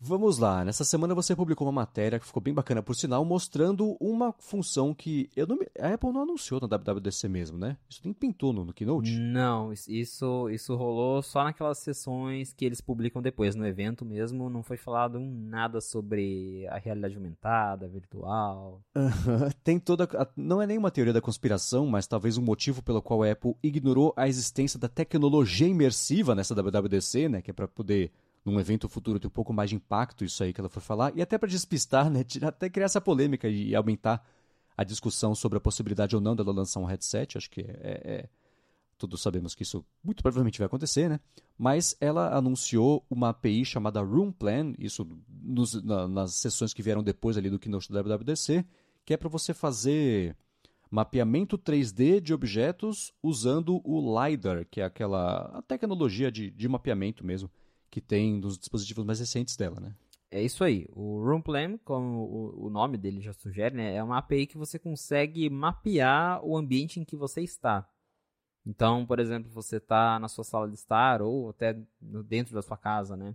Vamos 0.00 0.38
lá, 0.38 0.64
nessa 0.64 0.84
semana 0.84 1.12
você 1.12 1.34
publicou 1.34 1.66
uma 1.66 1.72
matéria 1.72 2.20
que 2.20 2.26
ficou 2.26 2.40
bem 2.40 2.54
bacana 2.54 2.80
por 2.80 2.94
sinal, 2.94 3.24
mostrando 3.24 3.96
uma 4.00 4.32
função 4.38 4.94
que 4.94 5.28
eu 5.34 5.44
não, 5.44 5.58
a 5.76 5.92
Apple 5.92 6.12
não 6.12 6.22
anunciou 6.22 6.60
na 6.60 6.68
WWDC 6.68 7.28
mesmo, 7.28 7.58
né? 7.58 7.76
Isso 7.90 8.00
nem 8.04 8.12
pintou 8.14 8.52
no, 8.52 8.64
no 8.64 8.72
Keynote? 8.72 9.18
Não, 9.18 9.72
isso, 9.72 10.48
isso 10.50 10.76
rolou 10.76 11.20
só 11.20 11.42
naquelas 11.42 11.78
sessões 11.78 12.52
que 12.52 12.64
eles 12.64 12.80
publicam 12.80 13.20
depois, 13.20 13.56
no 13.56 13.66
evento 13.66 14.04
mesmo, 14.04 14.48
não 14.48 14.62
foi 14.62 14.76
falado 14.76 15.18
nada 15.18 15.80
sobre 15.80 16.64
a 16.68 16.78
realidade 16.78 17.16
aumentada, 17.16 17.88
virtual. 17.88 18.80
Tem 19.64 19.80
toda, 19.80 20.08
não 20.36 20.62
é 20.62 20.66
nenhuma 20.66 20.92
teoria 20.92 21.12
da 21.12 21.20
conspiração, 21.20 21.86
mas 21.88 22.06
talvez 22.06 22.38
um 22.38 22.42
motivo 22.42 22.84
pelo 22.84 23.02
qual 23.02 23.24
a 23.24 23.32
Apple 23.32 23.56
ignorou 23.60 24.14
a 24.16 24.28
existência 24.28 24.78
da 24.78 24.88
tecnologia 24.88 25.66
imersiva 25.66 26.36
nessa 26.36 26.54
WWDC, 26.54 27.28
né, 27.28 27.42
que 27.42 27.50
é 27.50 27.54
para 27.54 27.66
poder 27.66 28.12
num 28.48 28.58
evento 28.58 28.88
futuro 28.88 29.20
ter 29.20 29.26
um 29.26 29.30
pouco 29.30 29.52
mais 29.52 29.70
de 29.70 29.76
impacto 29.76 30.24
isso 30.24 30.42
aí 30.42 30.52
que 30.52 30.60
ela 30.60 30.68
foi 30.68 30.82
falar, 30.82 31.12
e 31.16 31.22
até 31.22 31.36
para 31.36 31.48
despistar, 31.48 32.10
né, 32.10 32.24
até 32.42 32.68
criar 32.68 32.86
essa 32.86 33.00
polêmica 33.00 33.48
e 33.48 33.74
aumentar 33.74 34.24
a 34.76 34.84
discussão 34.84 35.34
sobre 35.34 35.58
a 35.58 35.60
possibilidade 35.60 36.14
ou 36.14 36.22
não 36.22 36.36
dela 36.36 36.52
lançar 36.52 36.80
um 36.80 36.84
headset, 36.84 37.36
acho 37.36 37.50
que 37.50 37.60
é, 37.60 37.64
é, 37.64 38.12
é 38.14 38.28
todos 38.96 39.22
sabemos 39.22 39.54
que 39.54 39.62
isso 39.62 39.84
muito 40.02 40.22
provavelmente 40.22 40.58
vai 40.58 40.66
acontecer, 40.66 41.08
né? 41.08 41.20
Mas 41.56 41.96
ela 42.00 42.36
anunciou 42.36 43.04
uma 43.08 43.28
API 43.28 43.64
chamada 43.64 44.00
Room 44.00 44.32
Plan, 44.32 44.74
isso 44.76 45.06
nos, 45.28 45.80
na, 45.84 46.08
nas 46.08 46.34
sessões 46.34 46.74
que 46.74 46.82
vieram 46.82 47.02
depois 47.02 47.36
ali 47.36 47.48
do 47.48 47.58
Keynote 47.58 47.92
da 47.92 48.02
WWDC, 48.02 48.64
que 49.04 49.14
é 49.14 49.16
para 49.16 49.28
você 49.28 49.54
fazer 49.54 50.36
mapeamento 50.90 51.56
3D 51.56 52.20
de 52.20 52.34
objetos 52.34 53.12
usando 53.22 53.80
o 53.84 54.00
LiDAR, 54.20 54.66
que 54.68 54.80
é 54.80 54.84
aquela 54.84 55.58
a 55.58 55.62
tecnologia 55.62 56.30
de, 56.30 56.50
de 56.50 56.68
mapeamento 56.68 57.24
mesmo 57.24 57.48
que 57.90 58.00
tem 58.00 58.38
nos 58.38 58.58
dispositivos 58.58 59.04
mais 59.04 59.20
recentes 59.20 59.56
dela, 59.56 59.80
né? 59.80 59.94
É 60.30 60.42
isso 60.42 60.62
aí. 60.62 60.86
O 60.90 61.24
Room 61.24 61.40
Plan, 61.40 61.78
como 61.78 62.24
o, 62.24 62.66
o 62.66 62.70
nome 62.70 62.98
dele 62.98 63.20
já 63.20 63.32
sugere, 63.32 63.74
né, 63.74 63.94
é 63.94 64.02
uma 64.02 64.18
API 64.18 64.46
que 64.46 64.58
você 64.58 64.78
consegue 64.78 65.48
mapear 65.48 66.44
o 66.44 66.56
ambiente 66.56 67.00
em 67.00 67.04
que 67.04 67.16
você 67.16 67.40
está. 67.40 67.88
Então, 68.66 69.06
por 69.06 69.18
exemplo, 69.18 69.50
você 69.50 69.78
está 69.78 70.18
na 70.18 70.28
sua 70.28 70.44
sala 70.44 70.68
de 70.68 70.74
estar 70.74 71.22
ou 71.22 71.48
até 71.48 71.80
dentro 72.00 72.54
da 72.54 72.60
sua 72.60 72.76
casa, 72.76 73.16
né? 73.16 73.34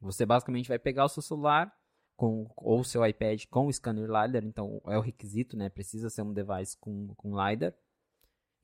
Você 0.00 0.24
basicamente 0.24 0.68
vai 0.68 0.78
pegar 0.78 1.04
o 1.04 1.08
seu 1.08 1.22
celular 1.22 1.70
com, 2.16 2.50
ou 2.56 2.82
seu 2.82 3.04
iPad 3.04 3.44
com 3.50 3.66
o 3.66 3.72
scanner 3.72 4.06
LiDAR, 4.06 4.44
então 4.44 4.80
é 4.86 4.96
o 4.96 5.02
requisito, 5.02 5.56
né? 5.56 5.68
Precisa 5.68 6.08
ser 6.08 6.22
um 6.22 6.32
device 6.32 6.76
com, 6.78 7.08
com 7.16 7.36
LiDAR. 7.36 7.74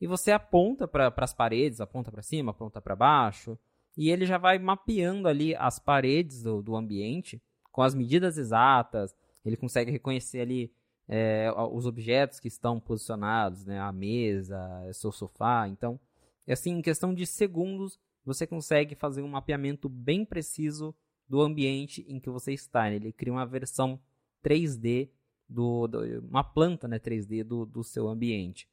E 0.00 0.06
você 0.06 0.32
aponta 0.32 0.88
para 0.88 1.12
as 1.14 1.34
paredes, 1.34 1.80
aponta 1.80 2.10
para 2.10 2.22
cima, 2.22 2.52
aponta 2.52 2.80
para 2.80 2.96
baixo, 2.96 3.58
e 3.96 4.10
ele 4.10 4.26
já 4.26 4.38
vai 4.38 4.58
mapeando 4.58 5.28
ali 5.28 5.54
as 5.54 5.78
paredes 5.78 6.42
do, 6.42 6.62
do 6.62 6.76
ambiente 6.76 7.42
com 7.70 7.82
as 7.82 7.94
medidas 7.94 8.38
exatas. 8.38 9.14
Ele 9.44 9.56
consegue 9.56 9.90
reconhecer 9.90 10.40
ali 10.40 10.72
é, 11.08 11.52
os 11.70 11.86
objetos 11.86 12.40
que 12.40 12.48
estão 12.48 12.80
posicionados, 12.80 13.64
né? 13.64 13.78
A 13.78 13.92
mesa, 13.92 14.58
seu 14.92 15.12
sofá. 15.12 15.68
Então, 15.68 16.00
assim, 16.48 16.70
em 16.70 16.82
questão 16.82 17.12
de 17.12 17.26
segundos, 17.26 17.98
você 18.24 18.46
consegue 18.46 18.94
fazer 18.94 19.22
um 19.22 19.28
mapeamento 19.28 19.88
bem 19.88 20.24
preciso 20.24 20.94
do 21.28 21.40
ambiente 21.40 22.04
em 22.08 22.20
que 22.20 22.30
você 22.30 22.52
está. 22.52 22.90
Ele 22.90 23.12
cria 23.12 23.32
uma 23.32 23.46
versão 23.46 24.00
3D 24.44 25.10
do, 25.48 25.86
do, 25.86 26.20
uma 26.20 26.44
planta, 26.44 26.88
né, 26.88 26.98
3D 26.98 27.44
do, 27.44 27.66
do 27.66 27.84
seu 27.84 28.08
ambiente. 28.08 28.68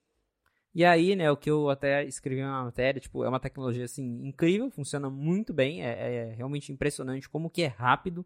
E 0.74 0.86
aí, 0.86 1.16
né, 1.16 1.32
o 1.32 1.38
que 1.38 1.50
eu 1.50 1.70
até 1.70 2.04
escrevi 2.06 2.42
na 2.42 2.64
matéria, 2.66 3.02
tipo, 3.02 3.24
é 3.24 3.30
uma 3.30 3.40
tecnologia 3.40 3.86
assim 3.86 4.04
incrível, 4.26 4.70
funciona 4.70 5.10
muito 5.10 5.52
bem, 5.52 5.84
é, 5.84 6.30
é 6.30 6.34
realmente 6.36 6.72
impressionante 6.72 7.28
como 7.28 7.50
que 7.50 7.64
é 7.64 7.68
rápido, 7.68 8.26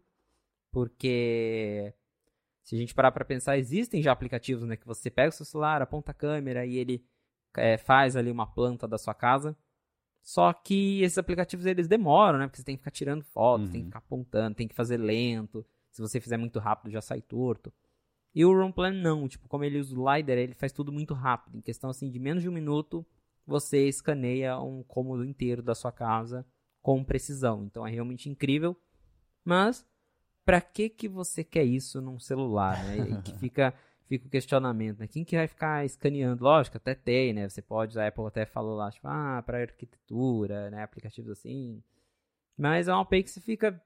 porque 0.70 1.94
se 2.62 2.74
a 2.74 2.78
gente 2.78 2.94
parar 2.94 3.12
para 3.12 3.24
pensar, 3.24 3.56
existem 3.56 4.02
já 4.02 4.12
aplicativos, 4.12 4.64
né, 4.64 4.76
que 4.76 4.86
você 4.86 5.10
pega 5.10 5.30
o 5.30 5.32
seu 5.32 5.46
celular, 5.46 5.80
aponta 5.80 6.10
a 6.10 6.14
câmera 6.14 6.66
e 6.66 6.76
ele 6.76 7.04
é, 7.56 7.78
faz 7.78 8.16
ali 8.16 8.30
uma 8.30 8.46
planta 8.46 8.86
da 8.86 8.98
sua 8.98 9.14
casa. 9.14 9.56
Só 10.22 10.52
que 10.54 11.02
esses 11.02 11.18
aplicativos 11.18 11.66
eles 11.66 11.86
demoram, 11.86 12.38
né? 12.38 12.46
Porque 12.46 12.56
você 12.56 12.64
tem 12.64 12.76
que 12.76 12.80
ficar 12.80 12.90
tirando 12.90 13.22
fotos, 13.22 13.66
uhum. 13.66 13.72
tem 13.72 13.80
que 13.82 13.84
uhum. 13.84 13.90
ficar 13.90 13.98
apontando, 13.98 14.56
tem 14.56 14.66
que 14.66 14.74
fazer 14.74 14.96
lento. 14.96 15.64
Se 15.90 16.00
você 16.00 16.18
fizer 16.18 16.38
muito 16.38 16.58
rápido, 16.58 16.90
já 16.90 17.02
sai 17.02 17.20
torto. 17.20 17.70
E 18.34 18.44
o 18.44 18.72
Plan 18.72 18.92
não, 18.92 19.28
tipo, 19.28 19.48
como 19.48 19.62
ele 19.62 19.78
usa 19.78 19.96
o 19.96 20.12
LiDAR, 20.12 20.36
ele 20.36 20.54
faz 20.54 20.72
tudo 20.72 20.90
muito 20.90 21.14
rápido. 21.14 21.56
Em 21.56 21.60
questão 21.60 21.88
assim 21.88 22.10
de 22.10 22.18
menos 22.18 22.42
de 22.42 22.48
um 22.48 22.52
minuto, 22.52 23.06
você 23.46 23.86
escaneia 23.86 24.58
um 24.58 24.82
cômodo 24.82 25.24
inteiro 25.24 25.62
da 25.62 25.74
sua 25.74 25.92
casa 25.92 26.44
com 26.82 27.04
precisão. 27.04 27.64
Então 27.64 27.86
é 27.86 27.90
realmente 27.90 28.28
incrível. 28.28 28.76
Mas 29.44 29.86
para 30.44 30.60
que 30.60 30.88
que 30.88 31.08
você 31.08 31.44
quer 31.44 31.64
isso 31.64 32.00
num 32.00 32.18
celular, 32.18 32.82
né? 32.84 33.10
E 33.10 33.22
que 33.22 33.32
fica 33.38 33.72
fica 34.06 34.26
o 34.26 34.30
questionamento, 34.30 34.98
né? 34.98 35.06
Quem 35.06 35.24
que 35.24 35.36
vai 35.36 35.46
ficar 35.46 35.84
escaneando? 35.84 36.44
Lógico, 36.44 36.76
até 36.76 36.94
tem, 36.94 37.32
né? 37.32 37.48
Você 37.48 37.62
pode, 37.62 37.98
a 37.98 38.06
Apple 38.06 38.26
até 38.26 38.44
falou 38.44 38.76
lá, 38.76 38.90
tipo, 38.90 39.06
ah, 39.08 39.42
para 39.44 39.62
arquitetura, 39.62 40.70
né? 40.70 40.82
Aplicativos 40.82 41.30
assim. 41.30 41.82
Mas 42.56 42.88
é 42.88 42.92
uma 42.92 43.02
API 43.02 43.22
que 43.22 43.30
você 43.30 43.40
fica. 43.40 43.80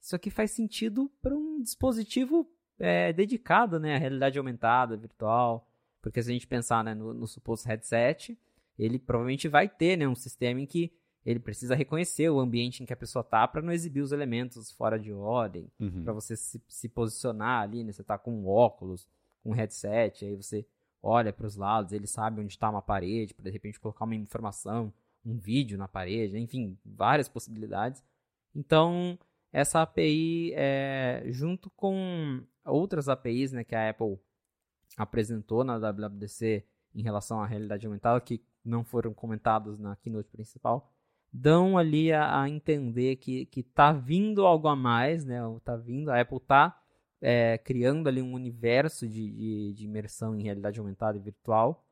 Isso 0.00 0.16
aqui 0.16 0.30
faz 0.30 0.50
sentido 0.50 1.10
para 1.22 1.34
um 1.34 1.62
dispositivo 1.62 2.50
é, 2.80 3.12
dedicado, 3.12 3.78
né? 3.78 3.94
À 3.94 3.98
realidade 3.98 4.38
aumentada, 4.38 4.96
virtual. 4.96 5.68
Porque 6.02 6.22
se 6.22 6.30
a 6.30 6.32
gente 6.32 6.46
pensar 6.46 6.82
né, 6.82 6.94
no, 6.94 7.12
no 7.12 7.26
suposto 7.26 7.68
headset, 7.68 8.36
ele 8.78 8.98
provavelmente 8.98 9.46
vai 9.48 9.68
ter 9.68 9.96
né, 9.96 10.08
um 10.08 10.14
sistema 10.14 10.60
em 10.60 10.66
que 10.66 10.92
ele 11.24 11.38
precisa 11.38 11.74
reconhecer 11.74 12.30
o 12.30 12.40
ambiente 12.40 12.82
em 12.82 12.86
que 12.86 12.92
a 12.92 12.96
pessoa 12.96 13.22
tá 13.22 13.46
para 13.46 13.60
não 13.60 13.72
exibir 13.72 14.00
os 14.00 14.10
elementos 14.10 14.72
fora 14.72 14.98
de 14.98 15.12
ordem, 15.12 15.70
uhum. 15.78 16.02
para 16.02 16.14
você 16.14 16.34
se, 16.34 16.62
se, 16.66 16.88
posicionar 16.88 17.62
ali, 17.62 17.84
né? 17.84 17.92
Você 17.92 18.02
tá 18.02 18.16
com 18.16 18.32
um 18.32 18.48
óculos, 18.48 19.06
um 19.44 19.52
headset, 19.52 20.24
aí 20.24 20.34
você 20.34 20.66
olha 21.02 21.32
para 21.32 21.46
os 21.46 21.56
lados, 21.56 21.92
ele 21.92 22.06
sabe 22.06 22.40
onde 22.40 22.52
está 22.52 22.70
uma 22.70 22.80
parede, 22.80 23.34
para 23.34 23.44
de 23.44 23.50
repente 23.50 23.78
colocar 23.78 24.06
uma 24.06 24.14
informação, 24.14 24.92
um 25.24 25.36
vídeo 25.36 25.76
na 25.76 25.86
parede, 25.86 26.38
enfim, 26.38 26.78
várias 26.84 27.28
possibilidades. 27.28 28.02
Então, 28.54 29.18
essa 29.52 29.82
API, 29.82 30.52
é, 30.54 31.22
junto 31.26 31.70
com 31.70 32.42
outras 32.64 33.08
APIs 33.08 33.52
né, 33.52 33.64
que 33.64 33.74
a 33.74 33.90
Apple 33.90 34.18
apresentou 34.96 35.64
na 35.64 35.78
WWDC 35.78 36.64
em 36.94 37.02
relação 37.02 37.40
à 37.40 37.46
realidade 37.46 37.86
aumentada, 37.86 38.20
que 38.20 38.42
não 38.64 38.84
foram 38.84 39.14
comentados 39.14 39.78
na 39.78 39.96
keynote 39.96 40.30
principal, 40.30 40.92
dão 41.32 41.78
ali 41.78 42.12
a, 42.12 42.42
a 42.42 42.48
entender 42.48 43.16
que, 43.16 43.46
que 43.46 43.62
tá 43.62 43.92
vindo 43.92 44.44
algo 44.44 44.68
a 44.68 44.76
mais, 44.76 45.24
né? 45.24 45.38
Tá 45.64 45.76
vindo, 45.76 46.10
a 46.10 46.20
Apple 46.20 46.40
tá 46.40 46.80
é, 47.20 47.58
criando 47.58 48.08
ali 48.08 48.20
um 48.20 48.32
universo 48.32 49.06
de, 49.06 49.30
de, 49.30 49.72
de, 49.74 49.84
imersão 49.84 50.34
em 50.34 50.42
realidade 50.42 50.80
aumentada 50.80 51.18
e 51.18 51.20
virtual 51.20 51.84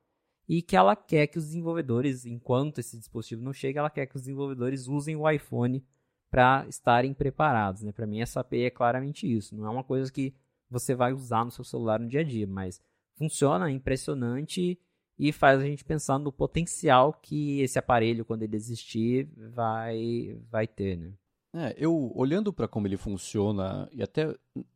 e 0.48 0.62
que 0.62 0.74
ela 0.74 0.96
quer 0.96 1.26
que 1.26 1.38
os 1.38 1.44
desenvolvedores, 1.44 2.24
enquanto 2.24 2.78
esse 2.78 2.98
dispositivo 2.98 3.42
não 3.42 3.52
chega, 3.52 3.80
ela 3.80 3.90
quer 3.90 4.06
que 4.06 4.16
os 4.16 4.22
desenvolvedores 4.22 4.88
usem 4.88 5.14
o 5.14 5.28
iPhone 5.28 5.84
para 6.30 6.66
estarem 6.68 7.14
preparados. 7.14 7.82
Né? 7.82 7.92
Para 7.92 8.06
mim, 8.06 8.20
essa 8.20 8.40
API 8.40 8.64
é 8.64 8.70
claramente 8.70 9.30
isso. 9.30 9.56
Não 9.56 9.66
é 9.66 9.70
uma 9.70 9.84
coisa 9.84 10.12
que 10.12 10.34
você 10.70 10.94
vai 10.94 11.12
usar 11.12 11.44
no 11.44 11.50
seu 11.50 11.64
celular 11.64 11.98
no 11.98 12.08
dia 12.08 12.20
a 12.20 12.24
dia, 12.24 12.46
mas 12.46 12.80
funciona, 13.16 13.68
é 13.68 13.72
impressionante 13.72 14.78
e 15.18 15.32
faz 15.32 15.60
a 15.60 15.64
gente 15.64 15.84
pensar 15.84 16.18
no 16.18 16.30
potencial 16.30 17.12
que 17.12 17.60
esse 17.60 17.78
aparelho, 17.78 18.24
quando 18.24 18.42
ele 18.42 18.54
existir, 18.54 19.28
vai, 19.54 20.38
vai 20.48 20.66
ter. 20.66 20.96
Né? 20.96 21.12
É, 21.54 21.74
eu 21.76 22.12
olhando 22.14 22.52
para 22.52 22.68
como 22.68 22.86
ele 22.86 22.96
funciona, 22.96 23.88
e 23.90 24.02
até 24.02 24.32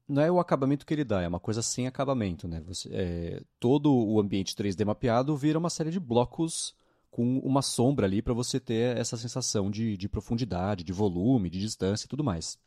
não 0.09 0.23
é 0.23 0.31
o 0.33 0.41
acabamento 0.41 0.85
que 0.85 0.95
ele 0.95 1.05
dá, 1.05 1.21
é 1.21 1.29
uma 1.29 1.39
coisa 1.39 1.63
sem 1.63 1.87
acabamento, 1.87 2.49
né? 2.49 2.61
Você, 2.67 2.89
é, 2.93 3.43
todo 3.61 3.95
o 3.95 4.19
ambiente 4.19 4.57
3D 4.57 4.85
mapeado 4.85 5.37
vira 5.37 5.59
uma 5.59 5.71
série 5.71 5.91
de 5.91 6.01
blocos 6.01 6.75
com 7.13 7.39
uma 7.41 7.61
sombra 7.61 8.07
ali 8.07 8.23
para 8.23 8.33
você 8.33 8.59
ter 8.59 8.97
essa 8.97 9.19
sensação 9.19 9.71
de, 9.71 9.99
de 9.99 10.09
profundidade, 10.09 10.83
de 10.83 10.95
volume, 10.95 11.51
de 11.51 11.61
distância 11.61 12.07
e 12.07 12.09
tudo 12.09 12.25
mais. 12.25 12.59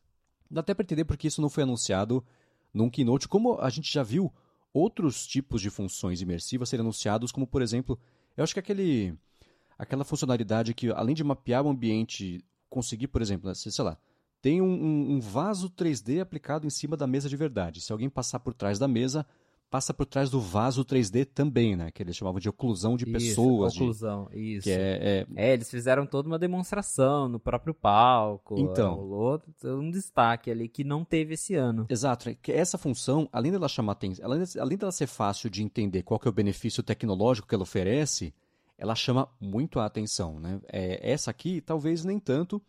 Dá 0.49 0.62
até 0.62 0.71
para 0.71 0.84
entender 0.84 1.03
porque 1.03 1.27
isso 1.27 1.41
não 1.41 1.49
foi 1.49 1.63
anunciado 1.63 2.23
num 2.71 2.88
keynote, 2.88 3.27
como 3.27 3.60
a 3.60 3.71
gente 3.71 3.91
já 3.91 4.03
viu 4.03 4.31
outros 4.71 5.25
tipos 5.25 5.62
de 5.63 5.71
funções 5.71 6.21
imersivas 6.21 6.69
serem 6.69 6.84
anunciados, 6.84 7.31
como 7.31 7.47
por 7.47 7.63
exemplo, 7.63 7.99
eu 8.38 8.43
acho 8.43 8.53
que 8.53 8.60
aquele 8.60 9.17
aquela 9.79 10.03
funcionalidade 10.03 10.75
que 10.75 10.91
além 10.91 11.15
de 11.15 11.23
mapear 11.23 11.65
o 11.65 11.69
ambiente 11.69 12.45
conseguir, 12.69 13.08
por 13.08 13.23
exemplo, 13.23 13.49
né, 13.49 13.55
sei 13.55 13.84
lá, 13.84 13.97
tem 14.43 14.62
um, 14.62 15.15
um, 15.15 15.19
vaso 15.19 15.71
3D 15.71 16.21
aplicado 16.21 16.67
em 16.67 16.70
cima 16.70 16.95
da 16.95 17.07
mesa 17.07 17.28
de 17.28 17.36
verdade. 17.36 17.82
Se 17.82 17.91
alguém 17.91 18.11
passar 18.11 18.39
por 18.39 18.53
trás 18.53 18.78
da 18.78 18.88
mesa, 18.88 19.26
passa 19.70 19.93
por 19.93 20.05
trás 20.05 20.30
do 20.30 20.39
vaso 20.39 20.86
3D 20.86 21.26
também, 21.26 21.76
né? 21.76 21.91
Que 21.91 22.03
eles 22.03 22.16
chamavam 22.16 22.39
de 22.39 22.47
oclusão 22.47 22.95
de 22.95 23.03
isso, 23.03 23.13
pessoas. 23.13 23.76
Oclusão, 23.76 24.30
de, 24.32 24.39
isso. 24.39 24.63
Que 24.63 24.72
é, 24.72 25.26
é... 25.36 25.49
é, 25.49 25.53
eles 25.53 25.70
fizeram 25.70 26.05
toda 26.05 26.28
uma 26.28 26.39
demonstração 26.39 27.28
no 27.28 27.39
próprio 27.39 27.74
palco. 27.74 28.55
Então. 28.57 28.95
Rolou 28.95 29.41
um 29.63 29.91
destaque 29.91 30.49
ali 30.49 30.68
que 30.68 30.84
não 30.84 31.03
teve 31.03 31.34
esse 31.34 31.55
ano. 31.55 31.86
Exato. 31.89 32.30
É 32.30 32.36
que 32.36 32.51
essa 32.51 32.78
função, 32.78 33.28
além 33.32 33.51
dela 33.51 33.68
chamar 33.68 33.93
atenção, 33.93 34.26
além, 34.26 34.43
além 34.59 34.78
dela 34.78 34.91
ser 34.91 35.07
fácil 35.07 35.49
de 35.49 35.63
entender 35.63 36.03
qual 36.03 36.20
que 36.20 36.28
é 36.28 36.32
o 36.32 36.34
benefício 36.34 36.84
tecnológico 36.84 37.47
que 37.47 37.55
ela 37.55 37.63
oferece, 37.63 38.34
ela 38.78 38.95
chama 38.95 39.28
muito 39.39 39.80
a 39.80 39.86
atenção. 39.86 40.39
Né? 40.39 40.59
É, 40.72 41.11
essa 41.11 41.32
aqui, 41.32 41.61
talvez 41.61 42.03
nem 42.03 42.20
tanto, 42.20 42.61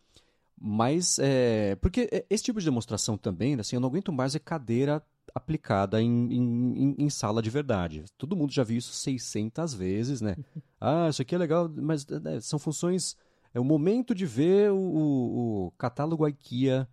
mas 0.59 1.19
é, 1.19 1.75
porque 1.75 2.09
é, 2.11 2.25
esse 2.29 2.43
tipo 2.43 2.59
de 2.59 2.65
demonstração 2.65 3.17
também, 3.17 3.55
assim, 3.59 3.75
eu 3.75 3.79
não 3.79 3.89
aguento 3.89 4.11
mais 4.11 4.35
é 4.35 4.39
cadeira 4.39 5.03
aplicada 5.35 6.01
em, 6.01 6.33
em, 6.33 6.95
em, 6.97 7.09
sala 7.09 7.41
de 7.41 7.49
verdade. 7.49 8.05
Todo 8.17 8.35
mundo 8.35 8.51
já 8.51 8.63
viu 8.63 8.77
isso 8.77 8.91
600 8.93 9.73
vezes, 9.73 10.21
né? 10.21 10.35
ah, 10.81 11.07
isso 11.09 11.21
aqui 11.21 11.35
é 11.35 11.37
legal, 11.37 11.69
mas 11.69 12.07
né, 12.07 12.39
são 12.39 12.57
funções... 12.57 13.15
É 13.53 13.59
o 13.59 13.63
momento 13.63 14.13
de 14.13 14.25
ver 14.25 14.71
o, 14.71 14.77
o, 14.77 15.65
o 15.67 15.71
catálogo 15.71 16.27
IKEA 16.27 16.87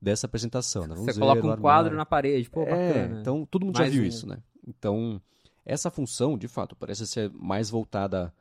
dessa 0.00 0.26
apresentação. 0.26 0.86
Né? 0.86 0.94
Você 0.94 1.18
coloca 1.18 1.46
um 1.46 1.56
quadro 1.56 1.96
na 1.96 2.06
parede, 2.06 2.48
pô, 2.48 2.62
é, 2.62 2.64
bacana. 2.70 3.20
Então, 3.20 3.44
todo 3.44 3.66
mundo 3.66 3.76
mais 3.76 3.88
já 3.88 3.92
viu 3.92 4.04
um... 4.04 4.06
isso, 4.06 4.26
né? 4.26 4.38
Então, 4.66 5.20
essa 5.64 5.90
função, 5.90 6.38
de 6.38 6.48
fato, 6.48 6.76
parece 6.76 7.06
ser 7.06 7.30
mais 7.32 7.68
voltada 7.70 8.32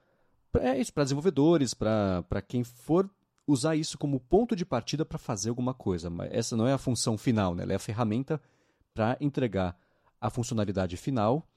é 0.59 0.80
isso 0.80 0.93
para 0.93 1.03
desenvolvedores, 1.03 1.73
para 1.73 2.41
quem 2.47 2.63
for 2.63 3.09
usar 3.48 3.76
isso 3.76 3.98
como 3.98 4.20
ponto 4.20 4.56
de 4.56 4.66
partida 4.66 5.06
para 5.06 5.18
fazer 5.18 5.50
alguma 5.50 5.74
coisa. 5.74 6.10
Mas 6.10 6.30
essa 6.32 6.58
não 6.58 6.68
é 6.68 6.74
a 6.74 6.78
função 6.78 7.18
final, 7.18 7.54
né? 7.54 7.64
ela 7.64 7.74
é 7.74 7.76
a 7.76 7.80
ferramenta 7.80 8.41
para 8.93 9.18
entregar 9.20 9.78
a 10.20 10.30
funcionalidade 10.30 10.98
final. 10.98 11.48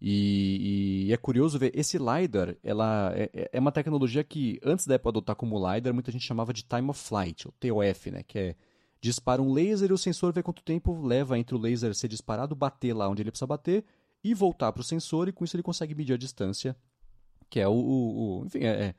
E, 0.00 1.06
e, 1.06 1.12
é 1.12 1.16
curioso 1.16 1.58
ver, 1.58 1.70
esse 1.74 1.96
LiDAR, 1.96 2.56
ela 2.62 3.12
é, 3.14 3.30
é, 3.32 3.50
é, 3.52 3.60
uma 3.60 3.70
tecnologia 3.70 4.24
que, 4.24 4.58
antes 4.64 4.84
da 4.84 4.96
Apple 4.96 5.10
adotar 5.10 5.36
como 5.36 5.56
LiDAR, 5.56 5.94
muita 5.94 6.10
gente 6.10 6.26
chamava 6.26 6.52
de 6.52 6.64
Time 6.64 6.90
of 6.90 7.00
Flight, 7.00 7.46
o 7.46 7.52
TOF, 7.52 8.10
né? 8.10 8.22
que 8.24 8.38
é 8.38 8.56
dispara 9.00 9.42
um 9.42 9.52
laser 9.52 9.90
e 9.90 9.92
o 9.92 9.98
sensor 9.98 10.32
vê 10.32 10.44
quanto 10.44 10.62
tempo 10.62 11.04
leva 11.04 11.36
entre 11.36 11.56
o 11.56 11.58
laser 11.58 11.92
ser 11.92 12.06
disparado, 12.06 12.54
bater 12.54 12.94
lá 12.94 13.08
onde 13.08 13.20
ele 13.20 13.32
precisa 13.32 13.48
bater 13.48 13.84
e 14.22 14.32
voltar 14.32 14.70
para 14.72 14.80
o 14.80 14.84
sensor, 14.84 15.28
e 15.28 15.32
com 15.32 15.44
isso 15.44 15.56
ele 15.56 15.62
consegue 15.62 15.92
medir 15.92 16.14
a 16.14 16.16
distância, 16.16 16.76
que 17.50 17.58
é 17.58 17.66
o, 17.66 17.72
o, 17.72 18.40
o 18.42 18.46
enfim, 18.46 18.60
é, 18.60 18.68
é 18.68 18.94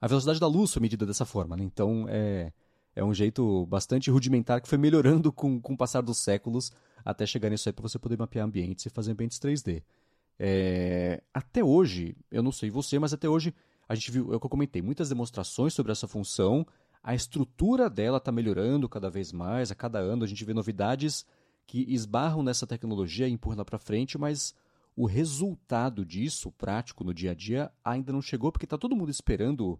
a 0.00 0.06
velocidade 0.06 0.40
da 0.40 0.46
luz 0.46 0.72
foi 0.72 0.82
medida 0.82 1.04
dessa 1.04 1.24
forma, 1.24 1.56
né? 1.56 1.64
Então 1.64 2.06
é, 2.08 2.52
é 2.94 3.04
um 3.04 3.14
jeito 3.14 3.66
bastante 3.66 4.10
rudimentar 4.10 4.60
que 4.60 4.68
foi 4.68 4.78
melhorando 4.78 5.32
com, 5.32 5.60
com 5.60 5.74
o 5.74 5.76
passar 5.76 6.00
dos 6.00 6.18
séculos 6.18 6.72
até 7.04 7.26
chegar 7.26 7.50
nisso 7.50 7.68
aí 7.68 7.72
para 7.72 7.82
você 7.82 7.98
poder 7.98 8.18
mapear 8.18 8.44
ambientes 8.44 8.86
e 8.86 8.90
fazer 8.90 9.12
ambientes 9.12 9.38
3D. 9.38 9.82
É, 10.38 11.22
até 11.34 11.64
hoje, 11.64 12.16
eu 12.30 12.42
não 12.42 12.52
sei 12.52 12.70
você, 12.70 12.98
mas 12.98 13.12
até 13.12 13.28
hoje 13.28 13.54
a 13.88 13.94
gente 13.94 14.10
viu, 14.10 14.32
é 14.32 14.36
o 14.36 14.40
que 14.40 14.46
eu 14.46 14.50
comentei, 14.50 14.82
muitas 14.82 15.08
demonstrações 15.08 15.74
sobre 15.74 15.90
essa 15.90 16.06
função. 16.06 16.66
A 17.02 17.14
estrutura 17.14 17.88
dela 17.88 18.18
está 18.18 18.30
melhorando 18.30 18.88
cada 18.88 19.08
vez 19.08 19.32
mais, 19.32 19.70
a 19.70 19.74
cada 19.74 19.98
ano 19.98 20.24
a 20.24 20.26
gente 20.26 20.44
vê 20.44 20.52
novidades 20.52 21.24
que 21.66 21.84
esbarram 21.88 22.42
nessa 22.42 22.66
tecnologia 22.66 23.28
e 23.28 23.32
empurram 23.32 23.64
para 23.64 23.78
frente, 23.78 24.18
mas 24.18 24.54
o 24.96 25.06
resultado 25.06 26.04
disso, 26.04 26.50
prático 26.52 27.04
no 27.04 27.14
dia 27.14 27.30
a 27.30 27.34
dia, 27.34 27.70
ainda 27.84 28.12
não 28.12 28.20
chegou, 28.20 28.50
porque 28.50 28.66
está 28.66 28.76
todo 28.76 28.96
mundo 28.96 29.10
esperando 29.10 29.78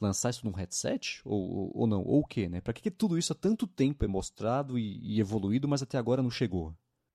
lançar 0.00 0.30
isso 0.30 0.44
num 0.44 0.52
headset? 0.52 1.20
Ou, 1.24 1.70
ou 1.74 1.86
não? 1.86 2.02
Ou 2.02 2.20
o 2.20 2.26
quê, 2.26 2.48
né? 2.48 2.60
Para 2.60 2.72
que, 2.72 2.82
que, 2.82 2.90
tudo 2.90 3.18
isso 3.18 3.32
há 3.32 3.36
tanto 3.36 3.66
tempo 3.66 4.04
é 4.04 4.08
mostrado 4.08 4.78
e, 4.78 4.98
e, 5.02 5.20
evoluído, 5.20 5.68
mas 5.68 5.82
até 5.82 5.98
agora 5.98 6.22
não 6.22 6.30
chegou? 6.30 6.74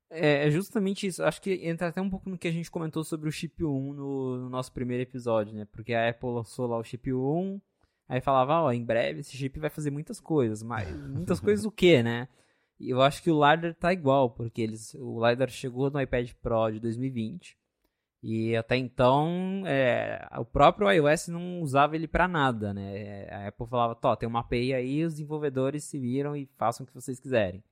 É, 0.09 0.47
é 0.47 0.51
justamente 0.51 1.05
isso. 1.05 1.23
Acho 1.23 1.41
que 1.41 1.53
entra 1.67 1.87
até 1.87 2.01
um 2.01 2.09
pouco 2.09 2.29
no 2.29 2.37
que 2.37 2.47
a 2.47 2.51
gente 2.51 2.71
comentou 2.71 3.03
sobre 3.03 3.29
o 3.29 3.31
chip 3.31 3.63
1 3.63 3.93
no, 3.93 4.37
no 4.37 4.49
nosso 4.49 4.71
primeiro 4.71 5.03
episódio, 5.03 5.53
né? 5.53 5.65
Porque 5.65 5.93
a 5.93 6.09
Apple 6.09 6.29
lançou 6.29 6.67
lá 6.67 6.77
o 6.77 6.83
chip 6.83 7.13
1, 7.13 7.61
aí 8.07 8.21
falava, 8.21 8.61
ó, 8.61 8.71
em 8.71 8.83
breve 8.83 9.19
esse 9.19 9.37
chip 9.37 9.59
vai 9.59 9.69
fazer 9.69 9.91
muitas 9.91 10.19
coisas, 10.19 10.63
mas 10.63 10.89
muitas 11.09 11.39
coisas 11.39 11.65
o 11.65 11.71
quê, 11.71 12.01
né? 12.01 12.27
E 12.79 12.89
eu 12.89 13.01
acho 13.01 13.21
que 13.21 13.29
o 13.29 13.35
LiDAR 13.35 13.75
tá 13.75 13.91
igual, 13.91 14.29
porque 14.29 14.61
eles, 14.61 14.93
o 14.95 15.27
LiDAR 15.27 15.49
chegou 15.49 15.91
no 15.91 16.01
iPad 16.01 16.31
Pro 16.41 16.71
de 16.71 16.79
2020. 16.79 17.57
E 18.21 18.55
até 18.55 18.75
então, 18.75 19.63
é, 19.65 20.27
o 20.37 20.43
próprio 20.43 20.91
iOS 20.91 21.29
não 21.29 21.61
usava 21.61 21.95
ele 21.95 22.07
para 22.07 22.27
nada, 22.27 22.73
né? 22.73 23.27
A 23.29 23.47
Apple 23.47 23.65
falava, 23.67 23.95
Tó, 23.95 24.15
tem 24.15 24.27
uma 24.27 24.41
API 24.41 24.73
aí, 24.73 25.05
os 25.05 25.13
desenvolvedores 25.13 25.85
se 25.85 25.97
viram 25.97 26.35
e 26.35 26.45
façam 26.57 26.83
o 26.83 26.87
que 26.87 26.93
vocês 26.93 27.19
quiserem. 27.19 27.63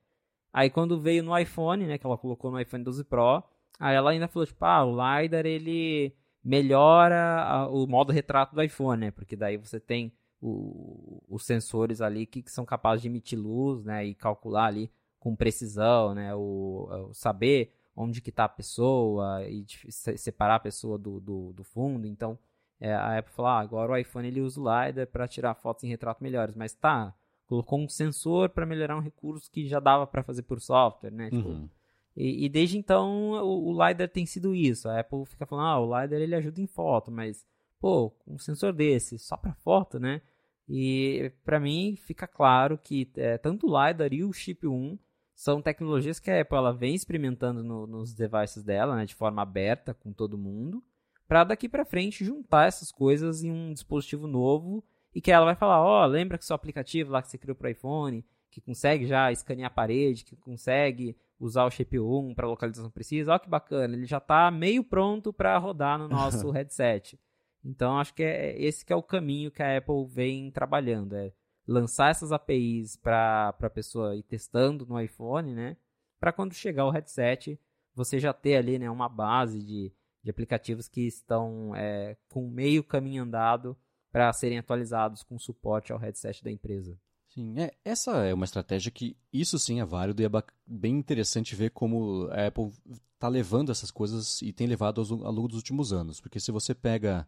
Aí 0.53 0.69
quando 0.69 0.99
veio 0.99 1.21
no 1.21 1.37
iPhone, 1.37 1.85
né, 1.85 1.97
que 1.97 2.05
ela 2.05 2.17
colocou 2.17 2.49
no 2.49 2.59
iPhone 2.59 2.83
12 2.83 3.03
Pro, 3.03 3.43
aí 3.77 3.95
ela 3.95 4.11
ainda 4.11 4.27
falou, 4.27 4.45
tipo, 4.47 4.63
ah, 4.63 4.85
o 4.85 4.91
LiDAR, 4.91 5.45
ele 5.45 6.15
melhora 6.43 7.67
o 7.69 7.85
modo 7.85 8.13
retrato 8.13 8.55
do 8.55 8.63
iPhone, 8.63 9.01
né? 9.01 9.11
Porque 9.11 9.35
daí 9.35 9.57
você 9.57 9.79
tem 9.81 10.13
o, 10.41 11.21
os 11.27 11.45
sensores 11.45 11.99
ali 11.99 12.25
que, 12.25 12.41
que, 12.41 12.51
são 12.51 12.65
capazes 12.65 13.01
de 13.01 13.09
emitir 13.09 13.37
luz, 13.37 13.83
né? 13.83 14.05
E 14.05 14.15
calcular 14.15 14.67
ali 14.67 14.89
com 15.19 15.35
precisão, 15.35 16.15
né? 16.15 16.33
O, 16.33 17.09
o 17.09 17.13
saber 17.13 17.73
onde 17.97 18.21
que 18.21 18.29
está 18.29 18.45
a 18.45 18.49
pessoa 18.49 19.43
e 19.49 19.65
separar 19.89 20.55
a 20.55 20.59
pessoa 20.59 20.99
do, 20.99 21.19
do, 21.19 21.51
do 21.51 21.63
fundo. 21.63 22.05
Então, 22.05 22.37
é, 22.79 22.93
a 22.93 23.17
Apple 23.17 23.33
falou, 23.33 23.49
ah, 23.49 23.59
agora 23.59 23.91
o 23.91 23.97
iPhone 23.97 24.27
ele 24.27 24.39
usa 24.39 24.61
o 24.61 24.63
LiDAR 24.63 25.07
para 25.07 25.27
tirar 25.27 25.55
fotos 25.55 25.83
em 25.83 25.87
retrato 25.87 26.23
melhores. 26.23 26.53
Mas 26.55 26.75
tá, 26.75 27.15
colocou 27.47 27.79
um 27.79 27.89
sensor 27.89 28.49
para 28.49 28.67
melhorar 28.67 28.95
um 28.95 29.01
recurso 29.01 29.49
que 29.51 29.67
já 29.67 29.79
dava 29.79 30.05
para 30.05 30.21
fazer 30.21 30.43
por 30.43 30.61
software, 30.61 31.11
né? 31.11 31.31
Tipo, 31.31 31.49
uhum. 31.49 31.69
e, 32.15 32.45
e, 32.45 32.49
desde 32.49 32.77
então 32.77 33.31
o, 33.31 33.73
o 33.73 33.87
LiDAR 33.87 34.07
tem 34.07 34.27
sido 34.27 34.53
isso. 34.53 34.87
A 34.87 34.99
Apple 34.99 35.25
fica 35.25 35.47
falando, 35.47 35.65
ah, 35.65 35.79
o 35.79 36.01
LiDAR 36.01 36.21
ele 36.21 36.35
ajuda 36.35 36.61
em 36.61 36.67
foto, 36.67 37.11
mas 37.11 37.43
pô, 37.79 38.15
um 38.27 38.37
sensor 38.37 38.73
desse 38.73 39.17
só 39.17 39.35
para 39.35 39.55
foto, 39.55 39.99
né? 39.99 40.21
E 40.69 41.31
para 41.43 41.59
mim 41.59 41.95
fica 41.95 42.27
claro 42.27 42.77
que 42.77 43.11
é, 43.15 43.39
tanto 43.39 43.65
o 43.65 43.69
LiDAR 43.69 44.13
e 44.13 44.23
o 44.23 44.31
chip 44.31 44.67
1 44.67 44.99
são 45.37 45.61
tecnologias 45.61 46.19
que 46.19 46.31
a 46.31 46.41
Apple 46.41 46.57
ela 46.57 46.73
vem 46.73 46.95
experimentando 46.95 47.63
no, 47.63 47.85
nos 47.85 48.11
devices 48.11 48.63
dela, 48.63 48.95
né, 48.95 49.05
de 49.05 49.13
forma 49.13 49.39
aberta 49.39 49.93
com 49.93 50.11
todo 50.11 50.35
mundo, 50.35 50.83
para 51.27 51.43
daqui 51.43 51.69
para 51.69 51.85
frente 51.85 52.25
juntar 52.25 52.67
essas 52.67 52.91
coisas 52.91 53.43
em 53.43 53.51
um 53.51 53.71
dispositivo 53.71 54.25
novo 54.25 54.83
e 55.13 55.21
que 55.21 55.31
ela 55.31 55.45
vai 55.45 55.55
falar, 55.55 55.79
ó, 55.79 56.03
oh, 56.03 56.07
lembra 56.07 56.39
que 56.39 56.45
seu 56.45 56.55
aplicativo 56.55 57.11
lá 57.11 57.21
que 57.21 57.27
você 57.29 57.37
criou 57.37 57.55
para 57.55 57.69
iPhone, 57.69 58.25
que 58.49 58.59
consegue 58.59 59.05
já 59.05 59.31
escanear 59.31 59.67
a 59.67 59.73
parede, 59.73 60.25
que 60.25 60.35
consegue 60.35 61.15
usar 61.39 61.65
o 61.65 61.69
chip 61.69 61.99
1 61.99 62.33
para 62.33 62.47
localização 62.47 62.89
precisa, 62.89 63.35
ó 63.35 63.37
que 63.37 63.47
bacana, 63.47 63.95
ele 63.95 64.07
já 64.07 64.17
está 64.17 64.49
meio 64.49 64.83
pronto 64.83 65.31
para 65.31 65.55
rodar 65.59 65.99
no 65.99 66.07
nosso 66.07 66.49
headset. 66.49 67.19
Então 67.63 67.99
acho 67.99 68.11
que 68.11 68.23
é 68.23 68.59
esse 68.59 68.83
que 68.83 68.91
é 68.91 68.95
o 68.95 69.03
caminho 69.03 69.51
que 69.51 69.61
a 69.61 69.77
Apple 69.77 70.03
vem 70.07 70.49
trabalhando, 70.49 71.15
é 71.15 71.31
lançar 71.67 72.11
essas 72.11 72.31
APIs 72.31 72.95
para 72.95 73.49
a 73.59 73.69
pessoa 73.69 74.15
ir 74.15 74.23
testando 74.23 74.85
no 74.85 74.99
iPhone, 74.99 75.53
né? 75.53 75.75
Para 76.19 76.31
quando 76.31 76.53
chegar 76.53 76.85
o 76.85 76.89
headset, 76.89 77.59
você 77.93 78.19
já 78.19 78.33
ter 78.33 78.55
ali 78.55 78.79
né, 78.79 78.89
uma 78.89 79.09
base 79.09 79.61
de, 79.61 79.91
de 80.23 80.29
aplicativos 80.29 80.87
que 80.87 81.01
estão 81.01 81.75
é, 81.75 82.15
com 82.29 82.47
meio 82.47 82.83
caminho 82.83 83.23
andado 83.23 83.77
para 84.11 84.31
serem 84.33 84.57
atualizados 84.57 85.23
com 85.23 85.37
suporte 85.37 85.91
ao 85.91 85.99
headset 85.99 86.43
da 86.43 86.51
empresa. 86.51 86.97
Sim, 87.27 87.59
é, 87.59 87.73
essa 87.83 88.25
é 88.25 88.33
uma 88.33 88.45
estratégia 88.45 88.89
que 88.91 89.15
isso 89.31 89.59
sim 89.59 89.79
é 89.79 89.85
válido 89.85 90.21
e 90.21 90.25
é 90.25 90.29
bem 90.65 90.95
interessante 90.95 91.55
ver 91.55 91.71
como 91.71 92.27
a 92.31 92.47
Apple 92.47 92.71
está 93.13 93.27
levando 93.27 93.71
essas 93.71 93.91
coisas 93.91 94.41
e 94.41 94.53
tem 94.53 94.65
levado 94.65 95.01
ao 95.01 95.31
longo 95.31 95.47
dos 95.47 95.57
últimos 95.57 95.91
anos. 95.91 96.21
Porque 96.21 96.39
se 96.39 96.51
você 96.51 96.73
pega 96.73 97.27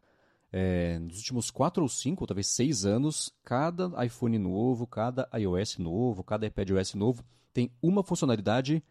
é, 0.52 0.97
nos 1.00 1.18
últimos 1.18 1.52
quatro 1.52 1.84
ou 1.84 1.89
cinco, 1.89 2.26
talvez 2.26 2.47
seis 2.47 2.86
anos, 2.86 3.32
cada 3.43 4.04
iPhone 4.04 4.38
novo, 4.38 4.88
cada 4.88 5.30
iOS 5.38 5.78
novo, 5.78 6.24
cada 6.24 6.47
iPadOS 6.47 6.95
novo 6.95 7.24
tem 7.54 7.72
uma 7.82 8.04
funcionalidade 8.04 8.84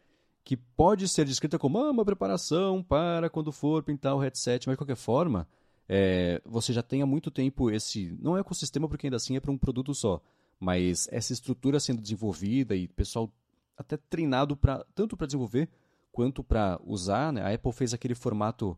que 0.45 0.57
pode 0.57 1.07
ser 1.09 1.25
descrita 1.25 1.59
como 1.59 1.79
ah, 1.79 1.91
uma 1.91 2.05
preparação 2.05 2.83
para 2.83 3.29
quando 3.29 3.53
for 3.53 3.83
pintar 3.83 4.15
o 4.15 4.19
headset, 4.19 4.67
mas 4.67 4.75
de 4.75 4.79
qualquer 4.79 4.97
forma, 4.97 5.47
é, 5.89 6.41
você 6.45 6.73
já 6.73 6.83
tem 6.83 7.03
há 7.03 7.07
muito 7.07 7.31
tempo 7.31 7.71
esse. 7.71 8.17
Não 8.21 8.37
é 8.37 8.41
ecossistema, 8.41 8.89
porque 8.89 9.07
ainda 9.07 9.17
assim 9.17 9.37
é 9.37 9.41
para 9.41 9.51
um 9.51 9.59
produto 9.59 9.95
só, 9.95 10.23
mas 10.59 11.09
essa 11.11 11.33
estrutura 11.33 11.79
sendo 11.81 12.01
desenvolvida 12.01 12.75
e 12.75 12.89
pessoal 12.89 13.33
até 13.77 13.97
treinado 13.97 14.57
pra, 14.57 14.85
tanto 14.95 15.17
para 15.17 15.27
desenvolver 15.27 15.69
quanto 16.11 16.43
para 16.43 16.81
usar. 16.85 17.33
Né? 17.33 17.43
A 17.43 17.55
Apple 17.55 17.73
fez 17.73 17.93
aquele 17.93 18.15
formato 18.15 18.77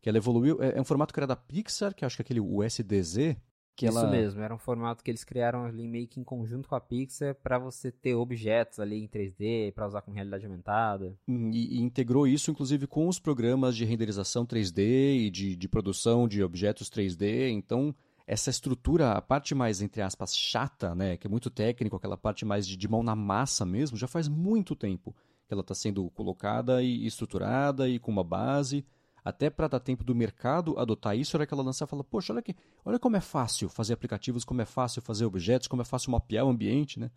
que 0.00 0.08
ela 0.08 0.18
evoluiu. 0.18 0.62
É, 0.62 0.78
é, 0.78 0.80
um 0.80 0.84
formato 0.84 1.12
que 1.12 1.20
era 1.20 1.26
da 1.26 1.36
Pixar, 1.36 1.94
que 1.94 2.04
acho 2.04 2.16
que 2.16 2.22
é 2.22 2.24
aquele 2.24 2.40
USDZ. 2.40 3.36
Que 3.76 3.86
Isso 3.86 3.98
ela... 3.98 4.10
mesmo, 4.10 4.42
era 4.42 4.54
um 4.54 4.58
formato 4.58 5.02
que 5.02 5.10
eles 5.10 5.24
criaram 5.24 5.64
ali 5.64 5.88
meio 5.88 6.06
que 6.06 6.20
em 6.20 6.24
conjunto 6.24 6.68
com 6.68 6.74
a 6.74 6.80
Pixar 6.80 7.34
para 7.36 7.58
você 7.58 7.90
ter 7.90 8.14
objetos 8.14 8.78
ali 8.78 9.02
em 9.02 9.08
3D, 9.08 9.72
para 9.72 9.86
usar 9.86 10.02
com 10.02 10.12
realidade 10.12 10.44
aumentada. 10.44 11.16
Hum, 11.26 11.50
e, 11.52 11.78
e, 11.78 11.80
integrou 11.80 12.26
isso, 12.26 12.50
inclusive, 12.50 12.86
com 12.86 13.08
os 13.08 13.18
programas 13.18 13.74
de 13.76 13.84
renderização 13.84 14.44
3D 14.44 15.26
e 15.26 15.30
de, 15.30 15.56
de 15.56 15.68
produção 15.68 16.28
de 16.28 16.42
objetos 16.42 16.90
3D. 16.90 17.48
Então, 17.50 17.94
essa 18.26 18.50
estrutura, 18.50 19.12
a 19.12 19.22
parte 19.22 19.54
mais, 19.54 19.80
entre 19.80 20.02
aspas, 20.02 20.36
chata, 20.36 20.94
né, 20.94 21.16
que 21.16 21.26
é 21.26 21.30
muito 21.30 21.48
técnico, 21.48 21.96
aquela 21.96 22.18
parte 22.18 22.44
mais 22.44 22.66
de, 22.66 22.76
de 22.76 22.88
mão 22.88 23.02
na 23.02 23.16
massa 23.16 23.64
mesmo, 23.64 23.96
já 23.96 24.06
faz 24.06 24.28
muito 24.28 24.76
tempo 24.76 25.16
que 25.46 25.54
ela 25.54 25.62
está 25.62 25.74
sendo 25.74 26.08
colocada 26.10 26.82
e 26.82 27.06
estruturada 27.06 27.88
e 27.88 27.98
com 27.98 28.12
uma 28.12 28.22
base 28.22 28.84
até 29.24 29.50
para 29.50 29.68
dar 29.68 29.80
tempo 29.80 30.04
do 30.04 30.14
mercado 30.14 30.78
adotar 30.78 31.16
isso, 31.16 31.36
era 31.36 31.46
que 31.46 31.52
ela 31.52 31.62
lançar 31.62 31.84
e 31.84 31.88
fala, 31.88 32.02
poxa, 32.04 32.32
olha, 32.32 32.40
aqui, 32.40 32.54
olha 32.84 32.98
como 32.98 33.16
é 33.16 33.20
fácil 33.20 33.68
fazer 33.68 33.92
aplicativos, 33.92 34.44
como 34.44 34.62
é 34.62 34.64
fácil 34.64 35.02
fazer 35.02 35.24
objetos, 35.24 35.68
como 35.68 35.82
é 35.82 35.84
fácil 35.84 36.10
mapear 36.10 36.44
o 36.44 36.48
ambiente, 36.48 36.98
né? 36.98 37.10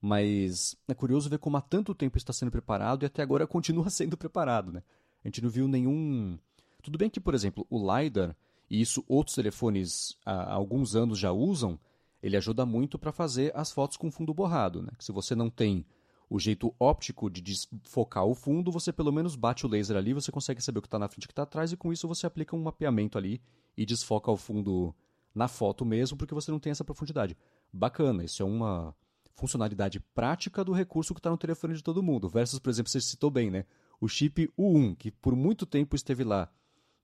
Mas 0.00 0.76
é 0.86 0.94
curioso 0.94 1.30
ver 1.30 1.38
como 1.38 1.56
há 1.56 1.60
tanto 1.60 1.94
tempo 1.94 2.18
está 2.18 2.32
sendo 2.32 2.50
preparado 2.50 3.04
e 3.04 3.06
até 3.06 3.22
agora 3.22 3.46
continua 3.48 3.88
sendo 3.90 4.16
preparado, 4.16 4.72
né? 4.72 4.82
A 5.24 5.28
gente 5.28 5.42
não 5.42 5.48
viu 5.48 5.66
nenhum... 5.66 6.38
Tudo 6.82 6.98
bem 6.98 7.08
que, 7.08 7.20
por 7.20 7.34
exemplo, 7.34 7.66
o 7.70 7.78
LiDAR, 7.78 8.36
e 8.68 8.80
isso 8.80 9.02
outros 9.08 9.34
telefones 9.34 10.18
há 10.24 10.52
alguns 10.52 10.94
anos 10.94 11.18
já 11.18 11.32
usam, 11.32 11.78
ele 12.22 12.36
ajuda 12.36 12.66
muito 12.66 12.98
para 12.98 13.12
fazer 13.12 13.52
as 13.54 13.70
fotos 13.70 13.96
com 13.96 14.10
fundo 14.10 14.34
borrado, 14.34 14.82
né? 14.82 14.90
Se 14.98 15.12
você 15.12 15.34
não 15.34 15.48
tem 15.48 15.86
o 16.28 16.38
jeito 16.38 16.74
óptico 16.78 17.30
de 17.30 17.40
desfocar 17.42 18.24
o 18.24 18.34
fundo, 18.34 18.70
você 18.72 18.92
pelo 18.92 19.12
menos 19.12 19.36
bate 19.36 19.66
o 19.66 19.68
laser 19.68 19.96
ali, 19.96 20.12
você 20.12 20.32
consegue 20.32 20.60
saber 20.60 20.78
o 20.78 20.82
que 20.82 20.88
está 20.88 20.98
na 20.98 21.08
frente 21.08 21.24
e 21.24 21.26
o 21.26 21.28
que 21.28 21.32
está 21.32 21.42
atrás, 21.42 21.72
e 21.72 21.76
com 21.76 21.92
isso 21.92 22.08
você 22.08 22.26
aplica 22.26 22.56
um 22.56 22.62
mapeamento 22.62 23.18
ali 23.18 23.40
e 23.76 23.84
desfoca 23.84 24.30
o 24.30 24.36
fundo 24.36 24.94
na 25.34 25.48
foto 25.48 25.84
mesmo, 25.84 26.16
porque 26.16 26.34
você 26.34 26.50
não 26.50 26.58
tem 26.58 26.70
essa 26.70 26.84
profundidade. 26.84 27.36
Bacana, 27.72 28.24
isso 28.24 28.42
é 28.42 28.46
uma 28.46 28.94
funcionalidade 29.34 29.98
prática 29.98 30.64
do 30.64 30.72
recurso 30.72 31.12
que 31.12 31.18
está 31.18 31.30
no 31.30 31.36
telefone 31.36 31.74
de 31.74 31.82
todo 31.82 32.02
mundo. 32.02 32.28
Versus, 32.28 32.58
por 32.58 32.70
exemplo, 32.70 32.90
você 32.90 33.00
citou 33.00 33.30
bem, 33.30 33.50
né? 33.50 33.64
O 34.00 34.08
chip 34.08 34.48
U1, 34.58 34.96
que 34.96 35.10
por 35.10 35.34
muito 35.34 35.66
tempo 35.66 35.96
esteve 35.96 36.22
lá 36.22 36.48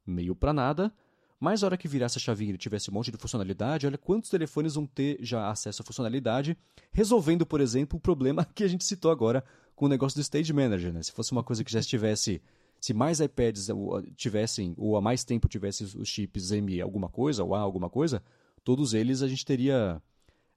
meio 0.06 0.34
para 0.34 0.52
nada, 0.52 0.92
Mas 1.40 1.62
a 1.62 1.66
hora 1.66 1.76
que 1.78 1.88
virasse 1.88 2.18
a 2.18 2.20
chavinha 2.20 2.52
e 2.52 2.58
tivesse 2.58 2.90
um 2.90 2.94
monte 2.94 3.10
de 3.10 3.16
funcionalidade, 3.16 3.86
olha 3.86 3.96
quantos 3.96 4.28
telefones 4.28 4.74
vão 4.74 4.86
ter 4.86 5.16
já 5.22 5.50
acesso 5.50 5.80
à 5.80 5.84
funcionalidade, 5.84 6.54
resolvendo, 6.92 7.46
por 7.46 7.62
exemplo, 7.62 7.96
o 7.96 8.00
problema 8.00 8.44
que 8.54 8.62
a 8.62 8.68
gente 8.68 8.84
citou 8.84 9.10
agora 9.10 9.42
com 9.74 9.86
o 9.86 9.88
negócio 9.88 10.18
do 10.18 10.20
Stage 10.20 10.52
Manager. 10.52 10.92
Né? 10.92 11.02
Se 11.02 11.10
fosse 11.10 11.32
uma 11.32 11.42
coisa 11.42 11.64
que 11.64 11.72
já 11.72 11.80
estivesse 11.80 12.42
se 12.80 12.94
mais 12.94 13.20
iPads 13.20 13.68
tivessem, 14.16 14.74
ou 14.76 14.96
há 14.96 15.00
mais 15.00 15.22
tempo 15.22 15.48
tivesse 15.48 15.84
os 15.84 16.08
chips 16.08 16.50
M 16.50 16.80
alguma 16.80 17.08
coisa, 17.08 17.44
ou 17.44 17.54
A 17.54 17.60
alguma 17.60 17.90
coisa, 17.90 18.22
todos 18.64 18.94
eles 18.94 19.22
a 19.22 19.28
gente 19.28 19.44
teria. 19.44 20.00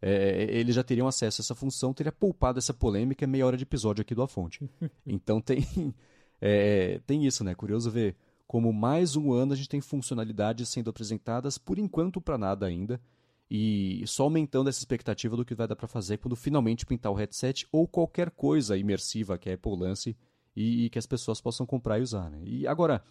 É, 0.02 0.48
eles 0.50 0.76
já 0.76 0.84
teriam 0.84 1.08
acesso 1.08 1.42
a 1.42 1.44
essa 1.44 1.56
função, 1.56 1.94
teria 1.94 2.12
poupado 2.12 2.60
essa 2.60 2.74
polêmica 2.74 3.26
meia 3.26 3.46
hora 3.46 3.56
de 3.56 3.64
episódio 3.64 4.02
aqui 4.02 4.14
do 4.14 4.22
A 4.22 4.28
Fonte. 4.28 4.70
então 5.08 5.40
tem, 5.40 5.66
é, 6.42 7.00
tem 7.06 7.26
isso, 7.26 7.44
né? 7.44 7.56
Curioso 7.56 7.90
ver 7.90 8.16
como 8.54 8.72
mais 8.72 9.16
um 9.16 9.34
ano 9.34 9.54
a 9.54 9.56
gente 9.56 9.68
tem 9.68 9.82
funcionalidades 9.82 10.70
sendo 10.70 10.88
apresentadas, 10.88 11.58
por 11.58 11.80
enquanto 11.80 12.22
para 12.22 12.38
nada 12.38 12.68
ainda, 12.68 13.02
e 13.50 14.04
só 14.06 14.26
aumentando 14.26 14.70
essa 14.70 14.78
expectativa 14.78 15.36
do 15.36 15.44
que 15.44 15.56
vai 15.56 15.68
dar 15.68 15.76
para 15.76 15.88
fazer 15.88 16.20
quando 16.20 16.36
finalmente 16.36 16.86
pintar 16.86 17.12
o 17.12 17.16
headset 17.16 17.68
ou 17.72 17.88
qualquer 17.88 18.30
coisa 18.30 18.78
imersiva 18.78 19.40
que 19.40 19.50
a 19.50 19.56
Apple 19.56 19.76
lance 19.76 20.16
e, 20.56 20.86
e 20.86 20.90
que 20.92 21.00
as 21.00 21.08
pessoas 21.08 21.42
possam 21.42 21.66
comprar 21.66 21.98
e 21.98 22.04
usar. 22.04 22.30
Né? 22.30 22.44
E 22.46 22.68
agora, 22.68 23.04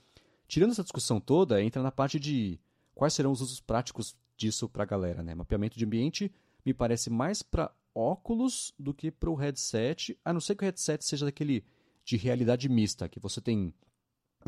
tirando 0.47 0.70
essa 0.70 0.84
discussão 0.84 1.20
toda, 1.20 1.61
entra 1.61 1.82
na 1.82 1.90
parte 1.90 2.20
de 2.20 2.61
quais 2.95 3.12
serão 3.12 3.32
os 3.32 3.40
usos 3.40 3.59
práticos 3.59 4.16
disso 4.36 4.68
para 4.68 4.84
a 4.84 4.86
galera. 4.86 5.24
Né? 5.24 5.34
Mapeamento 5.34 5.76
de 5.76 5.84
ambiente 5.84 6.30
me 6.64 6.72
parece 6.72 7.11
mais 7.11 7.43
para 7.43 7.68
óculos 7.93 8.72
do 8.78 8.95
que 8.95 9.11
para 9.11 9.28
o 9.28 9.34
headset, 9.34 10.16
a 10.24 10.32
não 10.32 10.40
ser 10.40 10.55
que 10.55 10.62
o 10.62 10.66
headset 10.66 11.05
seja 11.05 11.26
daquele 11.26 11.64
de 12.05 12.16
realidade 12.16 12.68
mista, 12.68 13.09
que 13.09 13.18
você 13.18 13.40
tem. 13.40 13.74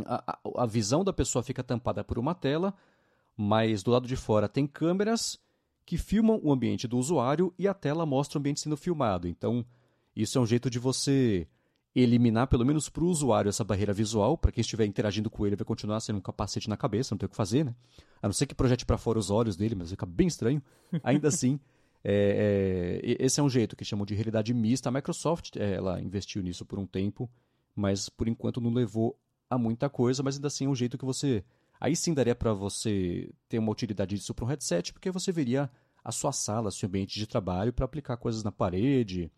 A, 0.07 0.39
a, 0.57 0.67
visão 0.67 1.05
da 1.05 1.13
pessoa 1.13 1.43
fica 1.43 1.63
tampada 1.63 2.03
por 2.03 2.19
uma 2.19 2.35
tela, 2.35 2.75
mas 3.37 3.83
do 3.83 3.91
lado 3.91 4.07
de 4.07 4.17
fora 4.17 4.49
tem 4.49 4.67
câmeras 4.67 5.39
que 5.87 5.99
filmam 5.99 6.41
o 6.43 6.53
ambiente 6.53 6.89
do 6.89 6.99
usuário 6.99 7.53
e 7.59 7.69
a 7.69 7.75
tela 7.75 8.07
mostra 8.07 8.39
o 8.39 8.41
ambiente 8.41 8.61
sendo 8.61 8.77
filmado. 8.77 9.29
Então, 9.29 9.65
isso 10.17 10.39
é 10.39 10.41
um 10.41 10.47
jeito 10.47 10.71
de 10.71 10.79
você 10.79 11.47
eliminar, 11.95 12.49
pelo 12.49 12.65
menos 12.65 12.89
para 12.89 13.05
o 13.05 13.09
usuário, 13.09 13.49
essa 13.49 13.63
barreira 13.63 13.93
visual. 13.93 14.37
Para 14.37 14.51
quem 14.51 14.63
estiver 14.63 14.85
interagindo 14.85 15.31
com 15.31 15.47
ele, 15.47 15.57
vai 15.57 15.65
continuar 15.65 16.01
sendo 16.01 16.17
um 16.19 16.23
capacete 16.23 16.69
na 16.69 16.77
cabeça, 16.77 17.15
não 17.15 17.19
tem 17.19 17.27
o 17.27 17.31
que 17.31 17.37
fazer, 17.37 17.65
né? 17.65 17.75
A 18.21 18.27
não 18.27 18.33
ser 18.33 18.47
que 18.47 18.55
projete 18.55 18.85
para 18.85 18.99
fora 18.99 19.19
os 19.19 19.31
olhos 19.31 19.57
dele, 19.57 19.75
mas 19.75 19.91
fica 19.91 20.07
bem 20.07 20.27
estranho. 20.27 20.63
Ainda 21.05 21.29
assim, 21.29 21.61
é, 22.03 23.01
é, 23.03 23.17
esse 23.25 23.39
é 23.39 23.43
um 23.43 23.49
jeito 23.49 23.77
que 23.77 23.85
chamam 23.85 24.05
de 24.05 24.15
realidade 24.15 24.53
mista. 24.53 24.89
A 24.89 24.93
Microsoft 24.93 25.57
é, 25.57 25.75
ela 25.75 26.01
investiu 26.01 26.43
nisso 26.43 26.65
por 26.65 26.79
um 26.79 26.87
tempo, 26.87 27.31
mas 27.77 28.09
por 28.09 28.27
enquanto 28.27 28.61
não 28.61 28.73
levou 28.73 29.17
a 29.55 29.59
muita 29.59 29.89
coisa, 29.89 30.23
mas 30.23 30.37
ainda 30.37 30.49
assim 30.49 30.67
é 30.67 30.69
um 30.69 30.75
jeito 30.75 30.99
que 30.99 31.05
você. 31.05 31.45
Aí 31.81 31.95
sim 31.97 32.15
daria 32.15 32.35
para 32.35 32.53
você 32.53 33.31
ter 33.49 33.59
uma 33.59 33.73
utilidade 33.73 34.17
disso 34.17 34.35
para 34.35 34.45
um 34.45 34.49
headset, 34.49 34.93
porque 34.93 35.11
você 35.11 35.33
veria 35.33 35.71
a 36.05 36.13
sua 36.13 36.33
sala, 36.33 36.71
seu 36.71 36.89
ambiente 36.89 37.19
de 37.19 37.27
trabalho 37.27 37.73
para 37.73 37.85
aplicar 37.85 38.17
coisas 38.17 38.45
na 38.45 38.53
parede, 38.53 39.31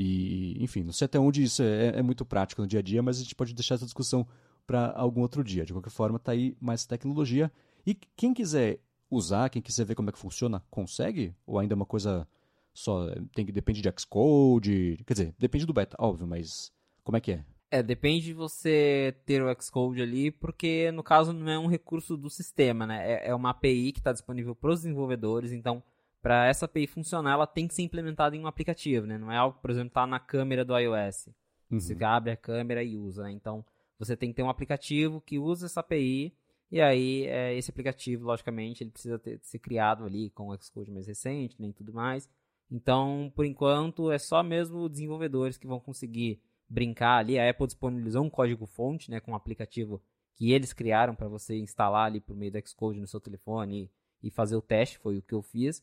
e, 0.00 0.56
enfim, 0.62 0.84
não 0.84 0.92
sei 0.92 1.06
até 1.06 1.18
onde 1.18 1.42
isso 1.42 1.60
é, 1.60 1.88
é, 1.88 2.02
muito 2.02 2.24
prático 2.24 2.62
no 2.62 2.68
dia 2.68 2.78
a 2.78 2.82
dia, 2.82 3.02
mas 3.02 3.18
a 3.18 3.22
gente 3.22 3.34
pode 3.34 3.52
deixar 3.52 3.74
essa 3.74 3.84
discussão 3.84 4.24
para 4.64 4.92
algum 4.92 5.22
outro 5.22 5.42
dia. 5.42 5.64
De 5.64 5.72
qualquer 5.72 5.90
forma, 5.90 6.18
está 6.18 6.30
aí 6.30 6.56
mais 6.60 6.86
tecnologia. 6.86 7.50
E 7.84 7.96
quem 8.14 8.32
quiser 8.32 8.78
usar, 9.10 9.50
quem 9.50 9.60
quiser 9.60 9.84
ver 9.84 9.96
como 9.96 10.08
é 10.08 10.12
que 10.12 10.18
funciona, 10.18 10.62
consegue? 10.70 11.34
Ou 11.44 11.58
ainda 11.58 11.74
é 11.74 11.76
uma 11.76 11.84
coisa 11.84 12.28
só. 12.72 13.08
Tem 13.34 13.44
que 13.44 13.50
depende 13.50 13.82
de 13.82 13.92
Xcode? 13.98 15.02
Quer 15.04 15.14
dizer, 15.14 15.34
depende 15.36 15.66
do 15.66 15.72
beta, 15.72 15.96
óbvio, 15.98 16.28
mas 16.28 16.70
como 17.02 17.16
é 17.16 17.20
que 17.20 17.32
é? 17.32 17.44
É, 17.70 17.82
depende 17.82 18.26
de 18.26 18.32
você 18.32 19.14
ter 19.26 19.42
o 19.42 19.62
Xcode 19.62 20.00
ali, 20.00 20.30
porque 20.30 20.90
no 20.92 21.02
caso 21.02 21.32
não 21.32 21.50
é 21.50 21.58
um 21.58 21.66
recurso 21.66 22.16
do 22.16 22.30
sistema, 22.30 22.86
né? 22.86 23.12
É, 23.12 23.28
é 23.28 23.34
uma 23.34 23.50
API 23.50 23.92
que 23.92 24.00
está 24.00 24.12
disponível 24.12 24.54
para 24.54 24.70
os 24.70 24.80
desenvolvedores, 24.80 25.52
então 25.52 25.82
para 26.22 26.46
essa 26.46 26.64
API 26.64 26.86
funcionar, 26.86 27.32
ela 27.32 27.46
tem 27.46 27.68
que 27.68 27.74
ser 27.74 27.82
implementada 27.82 28.34
em 28.34 28.40
um 28.40 28.46
aplicativo, 28.46 29.06
né? 29.06 29.18
Não 29.18 29.30
é 29.30 29.36
algo, 29.36 29.58
por 29.60 29.70
exemplo, 29.70 29.90
tá 29.90 30.06
na 30.06 30.18
câmera 30.18 30.64
do 30.64 30.76
iOS. 30.76 31.28
Uhum. 31.70 31.78
Você 31.78 31.96
abre 32.02 32.32
a 32.32 32.36
câmera 32.36 32.82
e 32.82 32.96
usa, 32.96 33.24
né? 33.24 33.30
Então, 33.32 33.64
você 33.98 34.16
tem 34.16 34.30
que 34.30 34.36
ter 34.36 34.42
um 34.42 34.50
aplicativo 34.50 35.20
que 35.20 35.38
usa 35.38 35.66
essa 35.66 35.80
API 35.80 36.34
e 36.70 36.80
aí 36.80 37.24
é, 37.26 37.54
esse 37.56 37.70
aplicativo, 37.70 38.26
logicamente, 38.26 38.82
ele 38.82 38.90
precisa 38.90 39.18
ter, 39.18 39.38
ser 39.42 39.58
criado 39.58 40.04
ali 40.04 40.30
com 40.30 40.48
o 40.48 40.56
Xcode 40.58 40.90
mais 40.90 41.06
recente, 41.06 41.56
nem 41.58 41.70
né, 41.70 41.74
tudo 41.76 41.92
mais. 41.92 42.28
Então, 42.70 43.32
por 43.34 43.46
enquanto, 43.46 44.10
é 44.10 44.18
só 44.18 44.42
mesmo 44.42 44.88
desenvolvedores 44.88 45.56
que 45.56 45.66
vão 45.66 45.80
conseguir 45.80 46.40
brincar 46.68 47.18
ali. 47.18 47.38
A 47.38 47.48
Apple 47.48 47.66
disponibilizou 47.66 48.24
um 48.24 48.30
código-fonte, 48.30 49.10
né, 49.10 49.20
com 49.20 49.32
um 49.32 49.36
aplicativo 49.36 50.02
que 50.36 50.52
eles 50.52 50.72
criaram 50.72 51.14
para 51.14 51.28
você 51.28 51.56
instalar 51.58 52.06
ali 52.06 52.20
por 52.20 52.36
meio 52.36 52.52
do 52.52 52.68
Xcode 52.68 53.00
no 53.00 53.06
seu 53.06 53.20
telefone 53.20 53.90
e, 54.22 54.28
e 54.28 54.30
fazer 54.30 54.56
o 54.56 54.62
teste, 54.62 54.98
foi 54.98 55.18
o 55.18 55.22
que 55.22 55.34
eu 55.34 55.42
fiz 55.42 55.82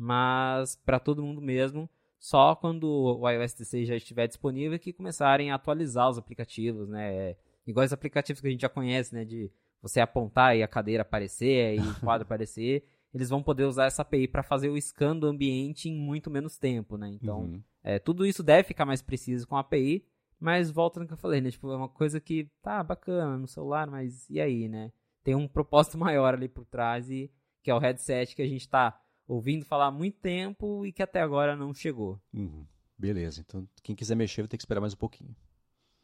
mas 0.00 0.76
para 0.76 0.98
todo 0.98 1.22
mundo 1.22 1.42
mesmo, 1.42 1.88
só 2.18 2.56
quando 2.56 2.84
o 2.84 3.28
iOS 3.28 3.52
16 3.52 3.88
já 3.88 3.96
estiver 3.96 4.26
disponível 4.26 4.78
que 4.78 4.94
começarem 4.94 5.50
a 5.50 5.56
atualizar 5.56 6.08
os 6.08 6.16
aplicativos, 6.16 6.88
né? 6.88 7.36
Igual 7.66 7.84
os 7.84 7.92
aplicativos 7.92 8.40
que 8.40 8.48
a 8.48 8.50
gente 8.50 8.62
já 8.62 8.68
conhece, 8.70 9.14
né? 9.14 9.26
De 9.26 9.52
você 9.82 10.00
apontar 10.00 10.56
e 10.56 10.62
a 10.62 10.68
cadeira 10.68 11.02
aparecer 11.02 11.76
e 11.76 11.80
o 11.80 12.00
quadro 12.00 12.24
aparecer, 12.26 12.86
eles 13.12 13.28
vão 13.28 13.42
poder 13.42 13.64
usar 13.64 13.86
essa 13.86 14.00
API 14.00 14.26
para 14.26 14.42
fazer 14.42 14.70
o 14.70 14.80
scan 14.80 15.14
do 15.14 15.26
ambiente 15.26 15.90
em 15.90 15.94
muito 15.94 16.30
menos 16.30 16.56
tempo, 16.56 16.96
né? 16.96 17.10
Então, 17.10 17.40
uhum. 17.40 17.62
é, 17.82 17.98
tudo 17.98 18.24
isso 18.24 18.42
deve 18.42 18.64
ficar 18.64 18.86
mais 18.86 19.02
preciso 19.02 19.46
com 19.46 19.56
a 19.56 19.60
API, 19.60 20.06
mas 20.40 20.70
volta 20.70 20.98
no 20.98 21.06
que 21.06 21.12
eu 21.12 21.18
falei, 21.18 21.40
né? 21.40 21.50
Tipo, 21.50 21.70
é 21.70 21.76
uma 21.76 21.88
coisa 21.88 22.18
que 22.18 22.50
tá 22.62 22.82
bacana 22.82 23.36
no 23.36 23.46
celular, 23.46 23.86
mas 23.86 24.28
e 24.30 24.40
aí, 24.40 24.68
né? 24.68 24.90
Tem 25.22 25.34
um 25.34 25.46
propósito 25.46 25.96
maior 25.98 26.34
ali 26.34 26.48
por 26.48 26.64
trás 26.64 27.10
e 27.10 27.30
que 27.62 27.70
é 27.70 27.74
o 27.74 27.78
headset 27.78 28.34
que 28.34 28.42
a 28.42 28.48
gente 28.48 28.66
tá 28.68 28.98
ouvindo 29.28 29.64
falar 29.64 29.86
há 29.86 29.90
muito 29.90 30.18
tempo 30.18 30.84
e 30.86 30.92
que 30.92 31.02
até 31.02 31.20
agora 31.20 31.54
não 31.54 31.74
chegou. 31.74 32.20
Uhum. 32.32 32.66
Beleza, 32.98 33.40
então 33.46 33.68
quem 33.82 33.94
quiser 33.94 34.14
mexer 34.14 34.42
vai 34.42 34.48
ter 34.48 34.56
que 34.56 34.62
esperar 34.62 34.80
mais 34.80 34.94
um 34.94 34.96
pouquinho. 34.96 35.34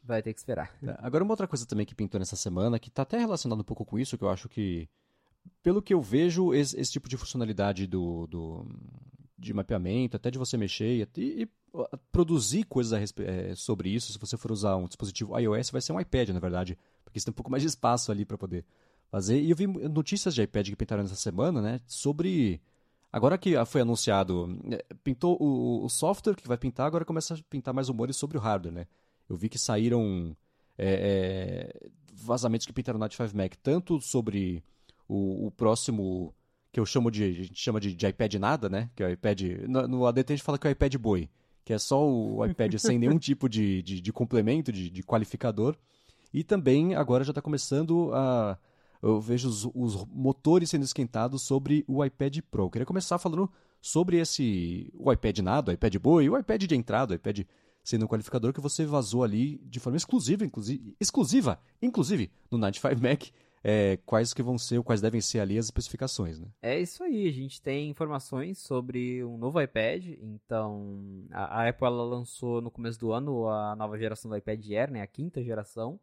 Vai 0.03 0.21
ter 0.21 0.33
que 0.33 0.39
esperar. 0.39 0.75
É, 0.81 0.95
agora, 0.99 1.23
uma 1.23 1.33
outra 1.33 1.47
coisa 1.47 1.65
também 1.65 1.85
que 1.85 1.93
pintou 1.93 2.17
nessa 2.17 2.35
semana, 2.35 2.79
que 2.79 2.87
está 2.87 3.01
até 3.01 3.17
relacionado 3.17 3.59
um 3.59 3.63
pouco 3.63 3.85
com 3.85 3.99
isso, 3.99 4.17
que 4.17 4.23
eu 4.23 4.29
acho 4.29 4.47
que, 4.47 4.87
pelo 5.61 5.81
que 5.81 5.93
eu 5.93 6.01
vejo, 6.01 6.53
esse, 6.53 6.79
esse 6.79 6.91
tipo 6.91 7.09
de 7.09 7.17
funcionalidade 7.17 7.85
do, 7.85 8.25
do, 8.27 8.65
de 9.37 9.53
mapeamento, 9.53 10.15
até 10.15 10.31
de 10.31 10.37
você 10.37 10.57
mexer 10.57 11.07
e, 11.17 11.41
e 11.41 11.49
produzir 12.11 12.63
coisas 12.63 13.13
é, 13.19 13.55
sobre 13.55 13.89
isso, 13.89 14.11
se 14.11 14.19
você 14.19 14.37
for 14.37 14.51
usar 14.51 14.75
um 14.75 14.87
dispositivo 14.87 15.37
iOS, 15.37 15.69
vai 15.69 15.81
ser 15.81 15.93
um 15.93 15.99
iPad, 15.99 16.29
na 16.29 16.39
verdade, 16.39 16.77
porque 17.03 17.19
você 17.19 17.25
tem 17.25 17.31
um 17.31 17.35
pouco 17.35 17.51
mais 17.51 17.63
de 17.63 17.69
espaço 17.69 18.11
ali 18.11 18.25
para 18.25 18.37
poder 18.37 18.65
fazer. 19.09 19.39
E 19.41 19.49
eu 19.49 19.55
vi 19.55 19.67
notícias 19.67 20.33
de 20.33 20.41
iPad 20.41 20.69
que 20.69 20.75
pintaram 20.75 21.03
nessa 21.03 21.15
semana, 21.15 21.61
né, 21.61 21.79
sobre 21.85 22.61
Agora 23.11 23.37
que 23.37 23.53
foi 23.65 23.81
anunciado, 23.81 24.59
é, 24.69 24.83
pintou 25.03 25.37
o, 25.41 25.85
o, 25.85 25.89
software 25.89 26.35
que 26.35 26.47
vai 26.47 26.57
pintar, 26.57 26.85
agora 26.85 27.05
começa 27.05 27.35
a 27.35 27.37
pintar 27.49 27.73
mais 27.73 27.87
rumores 27.87 28.17
sobre 28.17 28.37
o 28.37 28.39
hardware, 28.41 28.73
né? 28.73 28.87
Eu 29.29 29.35
vi 29.35 29.47
que 29.47 29.57
saíram 29.57 30.35
é, 30.77 31.71
é, 31.81 31.89
vazamentos 32.13 32.67
que 32.67 32.73
pintaram 32.73 32.99
no 32.99 33.03
Night 33.03 33.15
5 33.15 33.35
Mac, 33.35 33.55
tanto 33.63 34.01
sobre 34.01 34.63
o, 35.07 35.47
o, 35.47 35.51
próximo, 35.51 36.33
que 36.71 36.79
eu 36.79 36.85
chamo 36.85 37.09
de, 37.09 37.23
a 37.23 37.31
gente 37.31 37.59
chama 37.59 37.79
de, 37.79 37.95
de 37.95 38.07
iPad 38.07 38.35
nada, 38.35 38.69
né? 38.69 38.89
Que 38.93 39.03
é 39.03 39.07
o 39.07 39.09
iPad, 39.09 39.41
no, 39.67 39.87
no 39.87 40.05
ADT 40.05 40.33
a 40.33 40.35
gente 40.35 40.45
fala 40.45 40.57
que 40.57 40.67
é 40.67 40.69
o 40.69 40.73
iPad 40.73 40.95
Boi, 40.95 41.29
que 41.67 41.73
é 41.73 41.77
só 41.77 42.01
o 42.01 42.45
iPad 42.45 42.77
sem 42.77 42.97
nenhum 42.97 43.19
tipo 43.19 43.49
de, 43.49 43.81
de, 43.83 43.99
de 43.99 44.13
complemento, 44.13 44.71
de, 44.71 44.89
de 44.89 45.03
qualificador. 45.03 45.75
E 46.33 46.41
também 46.41 46.95
agora 46.95 47.25
já 47.25 47.31
está 47.31 47.41
começando 47.41 48.09
a 48.13 48.57
eu 49.03 49.19
vejo 49.19 49.49
os, 49.49 49.65
os, 49.75 50.05
motores 50.05 50.69
sendo 50.69 50.83
esquentados 50.83 51.41
sobre 51.41 51.83
o 51.85 52.03
iPad 52.05 52.39
Pro. 52.49 52.63
Eu 52.63 52.69
queria 52.69 52.85
começar 52.85 53.17
falando 53.17 53.51
sobre 53.81 54.17
esse 54.17 54.89
o 54.97 55.11
iPad 55.11 55.39
nada, 55.39 55.71
o 55.71 55.73
iPad 55.73 55.97
Boy, 55.97 56.29
o 56.29 56.39
iPad 56.39 56.63
de 56.63 56.73
entrada, 56.73 57.11
o 57.11 57.15
iPad 57.15 57.41
sendo 57.83 58.05
um 58.05 58.07
qualificador 58.07 58.53
que 58.53 58.61
você 58.61 58.85
vazou 58.85 59.21
ali 59.21 59.61
de 59.65 59.81
forma 59.81 59.97
exclusiva, 59.97 60.45
inclusive, 60.45 60.95
exclusiva, 61.01 61.59
inclusive 61.81 62.31
no 62.49 62.57
95 62.57 63.01
Mac, 63.01 63.25
é, 63.63 63.97
quais 64.05 64.33
que 64.33 64.41
vão 64.41 64.57
ser, 64.57 64.77
ou 64.77 64.83
quais 64.83 65.01
devem 65.01 65.21
ser 65.21 65.39
ali 65.39 65.57
as 65.57 65.65
especificações, 65.65 66.39
né? 66.39 66.47
É 66.61 66.79
isso 66.79 67.03
aí, 67.03 67.27
a 67.27 67.31
gente 67.31 67.61
tem 67.61 67.89
informações 67.89 68.59
sobre 68.59 69.23
um 69.23 69.37
novo 69.37 69.61
iPad, 69.61 70.05
então 70.21 71.25
a, 71.31 71.67
Apple 71.67 71.87
ela 71.87 72.03
lançou 72.03 72.61
no 72.61 72.71
começo 72.71 72.99
do 72.99 73.11
ano 73.11 73.49
a 73.49 73.75
nova 73.75 73.97
geração 73.97 74.29
do 74.29 74.37
iPad 74.37 74.65
Air, 74.71 74.91
né, 74.91 75.01
a 75.01 75.07
quinta 75.07 75.43
geração, 75.43 75.99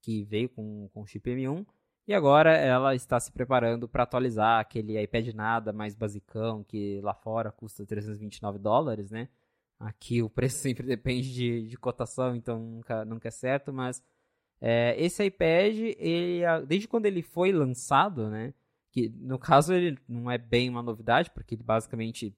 que 0.00 0.24
veio 0.24 0.48
com, 0.48 0.88
com 0.92 1.06
chip 1.06 1.30
M1, 1.30 1.64
e 2.06 2.12
agora 2.14 2.56
ela 2.56 2.94
está 2.94 3.18
se 3.20 3.30
preparando 3.30 3.88
para 3.88 4.02
atualizar 4.02 4.60
aquele 4.60 5.00
iPad 5.00 5.28
nada 5.34 5.72
mais 5.72 5.94
basicão 5.94 6.64
que 6.64 7.00
lá 7.00 7.14
fora 7.14 7.52
custa 7.52 7.86
329 7.86 8.58
dólares, 8.58 9.10
né? 9.10 9.28
Aqui 9.78 10.22
o 10.22 10.28
preço 10.28 10.58
sempre 10.62 10.86
depende 10.86 11.32
de, 11.32 11.68
de 11.68 11.76
cotação, 11.76 12.34
então 12.34 12.58
nunca, 12.58 13.04
nunca 13.04 13.28
é 13.28 13.30
certo, 13.30 13.72
mas 13.72 14.02
é, 14.64 14.94
esse 14.96 15.24
iPad, 15.24 15.76
ele, 15.98 16.42
desde 16.68 16.86
quando 16.86 17.06
ele 17.06 17.20
foi 17.20 17.50
lançado, 17.50 18.30
né? 18.30 18.54
Que 18.92 19.08
no 19.08 19.36
caso 19.36 19.74
ele 19.74 19.98
não 20.08 20.30
é 20.30 20.38
bem 20.38 20.70
uma 20.70 20.82
novidade, 20.82 21.32
porque 21.32 21.56
ele 21.56 21.64
basicamente 21.64 22.32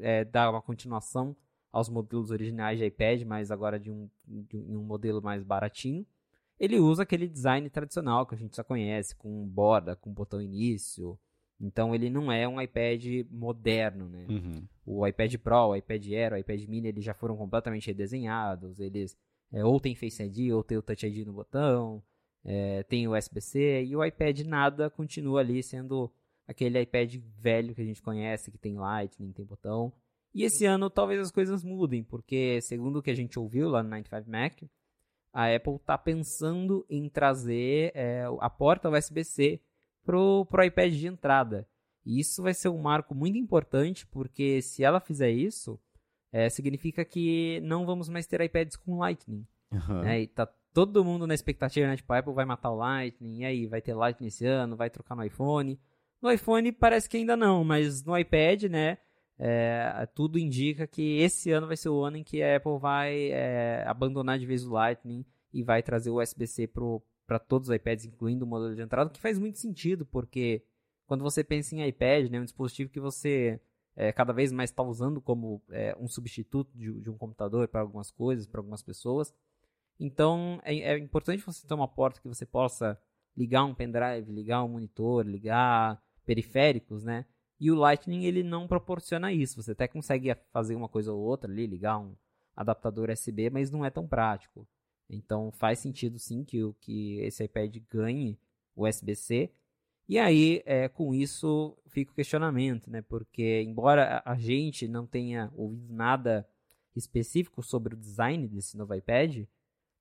é, 0.00 0.24
dá 0.24 0.48
uma 0.48 0.62
continuação 0.62 1.34
aos 1.72 1.88
modelos 1.88 2.30
originais 2.30 2.78
de 2.78 2.84
iPad, 2.84 3.22
mas 3.22 3.50
agora 3.50 3.80
de 3.80 3.90
um, 3.90 4.08
de 4.24 4.56
um 4.56 4.84
modelo 4.84 5.20
mais 5.20 5.42
baratinho. 5.42 6.06
ele 6.58 6.78
usa 6.78 7.02
aquele 7.02 7.26
design 7.26 7.68
tradicional 7.68 8.24
que 8.24 8.36
a 8.36 8.38
gente 8.38 8.56
já 8.56 8.62
conhece, 8.62 9.16
com 9.16 9.44
borda, 9.48 9.96
com 9.96 10.12
botão 10.12 10.40
início. 10.40 11.18
Então 11.60 11.94
ele 11.94 12.08
não 12.08 12.30
é 12.30 12.46
um 12.46 12.60
iPad 12.60 13.04
moderno, 13.28 14.08
né? 14.08 14.26
Uhum. 14.28 14.62
O 14.84 15.06
iPad 15.06 15.34
Pro, 15.38 15.68
o 15.68 15.76
iPad 15.76 16.06
Air, 16.12 16.32
o 16.34 16.36
iPad 16.36 16.64
Mini, 16.66 16.88
eles 16.88 17.04
já 17.04 17.12
foram 17.12 17.36
completamente 17.36 17.88
redesenhados. 17.88 18.78
Eles 18.78 19.16
é, 19.52 19.64
ou 19.64 19.80
tem 19.80 19.94
Face 19.94 20.22
ID 20.22 20.52
ou 20.52 20.62
tem 20.62 20.78
o 20.78 20.82
Touch 20.82 21.06
ID 21.06 21.26
no 21.26 21.32
botão, 21.32 22.02
é, 22.44 22.82
tem 22.84 23.06
o 23.08 23.16
USB-C 23.16 23.84
e 23.84 23.96
o 23.96 24.04
iPad 24.04 24.40
nada 24.40 24.88
continua 24.90 25.40
ali 25.40 25.62
sendo 25.62 26.12
aquele 26.46 26.80
iPad 26.80 27.16
velho 27.38 27.74
que 27.74 27.82
a 27.82 27.84
gente 27.84 28.02
conhece, 28.02 28.50
que 28.50 28.58
tem 28.58 28.76
Lightning, 28.76 29.32
tem 29.32 29.44
botão. 29.44 29.92
E 30.34 30.44
esse 30.44 30.64
ano 30.64 30.88
talvez 30.90 31.20
as 31.20 31.30
coisas 31.30 31.64
mudem, 31.64 32.04
porque 32.04 32.60
segundo 32.60 32.98
o 32.98 33.02
que 33.02 33.10
a 33.10 33.16
gente 33.16 33.38
ouviu 33.38 33.68
lá 33.68 33.82
no 33.82 33.88
95 33.88 34.30
Mac, 34.30 34.62
a 35.32 35.54
Apple 35.54 35.76
está 35.76 35.98
pensando 35.98 36.86
em 36.88 37.08
trazer 37.08 37.92
é, 37.94 38.24
a 38.40 38.48
porta 38.48 38.88
USB-C 38.88 39.60
pro, 40.04 40.46
pro 40.46 40.64
iPad 40.64 40.92
de 40.92 41.06
entrada. 41.06 41.68
E 42.04 42.20
isso 42.20 42.42
vai 42.42 42.54
ser 42.54 42.68
um 42.68 42.78
marco 42.78 43.14
muito 43.14 43.36
importante, 43.36 44.06
porque 44.06 44.62
se 44.62 44.84
ela 44.84 45.00
fizer 45.00 45.30
isso, 45.30 45.78
é, 46.36 46.50
significa 46.50 47.02
que 47.02 47.62
não 47.62 47.86
vamos 47.86 48.10
mais 48.10 48.26
ter 48.26 48.42
iPads 48.42 48.76
com 48.76 48.98
Lightning. 48.98 49.46
Uhum. 49.72 50.02
Né? 50.02 50.20
E 50.20 50.26
tá 50.26 50.46
todo 50.74 51.02
mundo 51.02 51.26
na 51.26 51.32
expectativa, 51.32 51.86
né? 51.86 51.96
Tipo, 51.96 52.12
a 52.12 52.18
Apple 52.18 52.34
vai 52.34 52.44
matar 52.44 52.70
o 52.70 52.76
Lightning, 52.76 53.38
e 53.38 53.44
aí, 53.46 53.66
vai 53.66 53.80
ter 53.80 53.94
Lightning 53.94 54.26
esse 54.26 54.44
ano, 54.44 54.76
vai 54.76 54.90
trocar 54.90 55.16
no 55.16 55.24
iPhone. 55.24 55.80
No 56.20 56.30
iPhone 56.30 56.70
parece 56.72 57.08
que 57.08 57.16
ainda 57.16 57.38
não, 57.38 57.64
mas 57.64 58.04
no 58.04 58.16
iPad, 58.18 58.64
né? 58.64 58.98
É, 59.38 60.06
tudo 60.14 60.38
indica 60.38 60.86
que 60.86 61.20
esse 61.20 61.50
ano 61.52 61.66
vai 61.66 61.76
ser 61.76 61.88
o 61.88 62.04
ano 62.04 62.18
em 62.18 62.22
que 62.22 62.42
a 62.42 62.56
Apple 62.56 62.78
vai 62.78 63.30
é, 63.30 63.82
abandonar 63.86 64.38
de 64.38 64.44
vez 64.44 64.62
o 64.66 64.72
Lightning 64.72 65.24
e 65.54 65.62
vai 65.62 65.82
trazer 65.82 66.10
o 66.10 66.20
USB-C 66.20 66.68
para 67.26 67.38
todos 67.38 67.70
os 67.70 67.74
iPads, 67.74 68.04
incluindo 68.04 68.44
o 68.44 68.48
modelo 68.48 68.74
de 68.74 68.82
entrada, 68.82 69.08
o 69.08 69.12
que 69.12 69.20
faz 69.20 69.38
muito 69.38 69.58
sentido, 69.58 70.04
porque 70.04 70.62
quando 71.06 71.22
você 71.22 71.42
pensa 71.42 71.74
em 71.74 71.86
iPad, 71.88 72.28
né, 72.30 72.38
um 72.38 72.44
dispositivo 72.44 72.90
que 72.90 73.00
você 73.00 73.58
é, 73.96 74.12
cada 74.12 74.32
vez 74.32 74.52
mais 74.52 74.70
está 74.70 74.82
usando 74.82 75.20
como 75.20 75.62
é, 75.70 75.96
um 75.98 76.06
substituto 76.06 76.70
de, 76.76 76.92
de 77.00 77.10
um 77.10 77.16
computador 77.16 77.66
para 77.66 77.80
algumas 77.80 78.10
coisas, 78.10 78.46
para 78.46 78.60
algumas 78.60 78.82
pessoas. 78.82 79.34
Então 79.98 80.60
é, 80.62 80.76
é, 80.76 80.98
importante 80.98 81.42
você 81.42 81.66
ter 81.66 81.74
uma 81.74 81.88
porta 81.88 82.20
que 82.20 82.28
você 82.28 82.44
possa 82.44 83.00
ligar 83.34 83.64
um 83.64 83.74
pendrive, 83.74 84.30
ligar 84.30 84.62
um 84.62 84.68
monitor, 84.68 85.26
ligar 85.26 86.00
periféricos, 86.26 87.02
né? 87.02 87.24
E 87.58 87.70
o 87.70 87.74
Lightning 87.74 88.24
ele 88.24 88.42
não 88.42 88.68
proporciona 88.68 89.32
isso. 89.32 89.62
Você 89.62 89.72
até 89.72 89.88
consegue 89.88 90.34
fazer 90.52 90.74
uma 90.74 90.88
coisa 90.88 91.12
ou 91.12 91.20
outra 91.20 91.50
ali, 91.50 91.66
ligar 91.66 91.98
um 91.98 92.14
adaptador 92.54 93.10
USB, 93.10 93.48
mas 93.48 93.70
não 93.70 93.84
é 93.84 93.88
tão 93.90 94.06
prático. 94.06 94.68
Então 95.08 95.50
faz 95.52 95.78
sentido 95.78 96.18
sim 96.18 96.44
que, 96.44 96.58
que 96.80 97.18
esse 97.20 97.44
iPad 97.44 97.76
ganhe 97.90 98.38
USB-C. 98.76 99.50
E 100.08 100.18
aí, 100.18 100.62
é, 100.64 100.88
com 100.88 101.12
isso, 101.12 101.76
fica 101.88 102.12
o 102.12 102.14
questionamento, 102.14 102.90
né? 102.90 103.02
Porque 103.02 103.62
embora 103.62 104.22
a 104.24 104.36
gente 104.36 104.86
não 104.86 105.06
tenha 105.06 105.50
ouvido 105.54 105.92
nada 105.92 106.48
específico 106.94 107.62
sobre 107.62 107.94
o 107.94 107.96
design 107.96 108.46
desse 108.46 108.76
novo 108.76 108.94
iPad, 108.94 109.44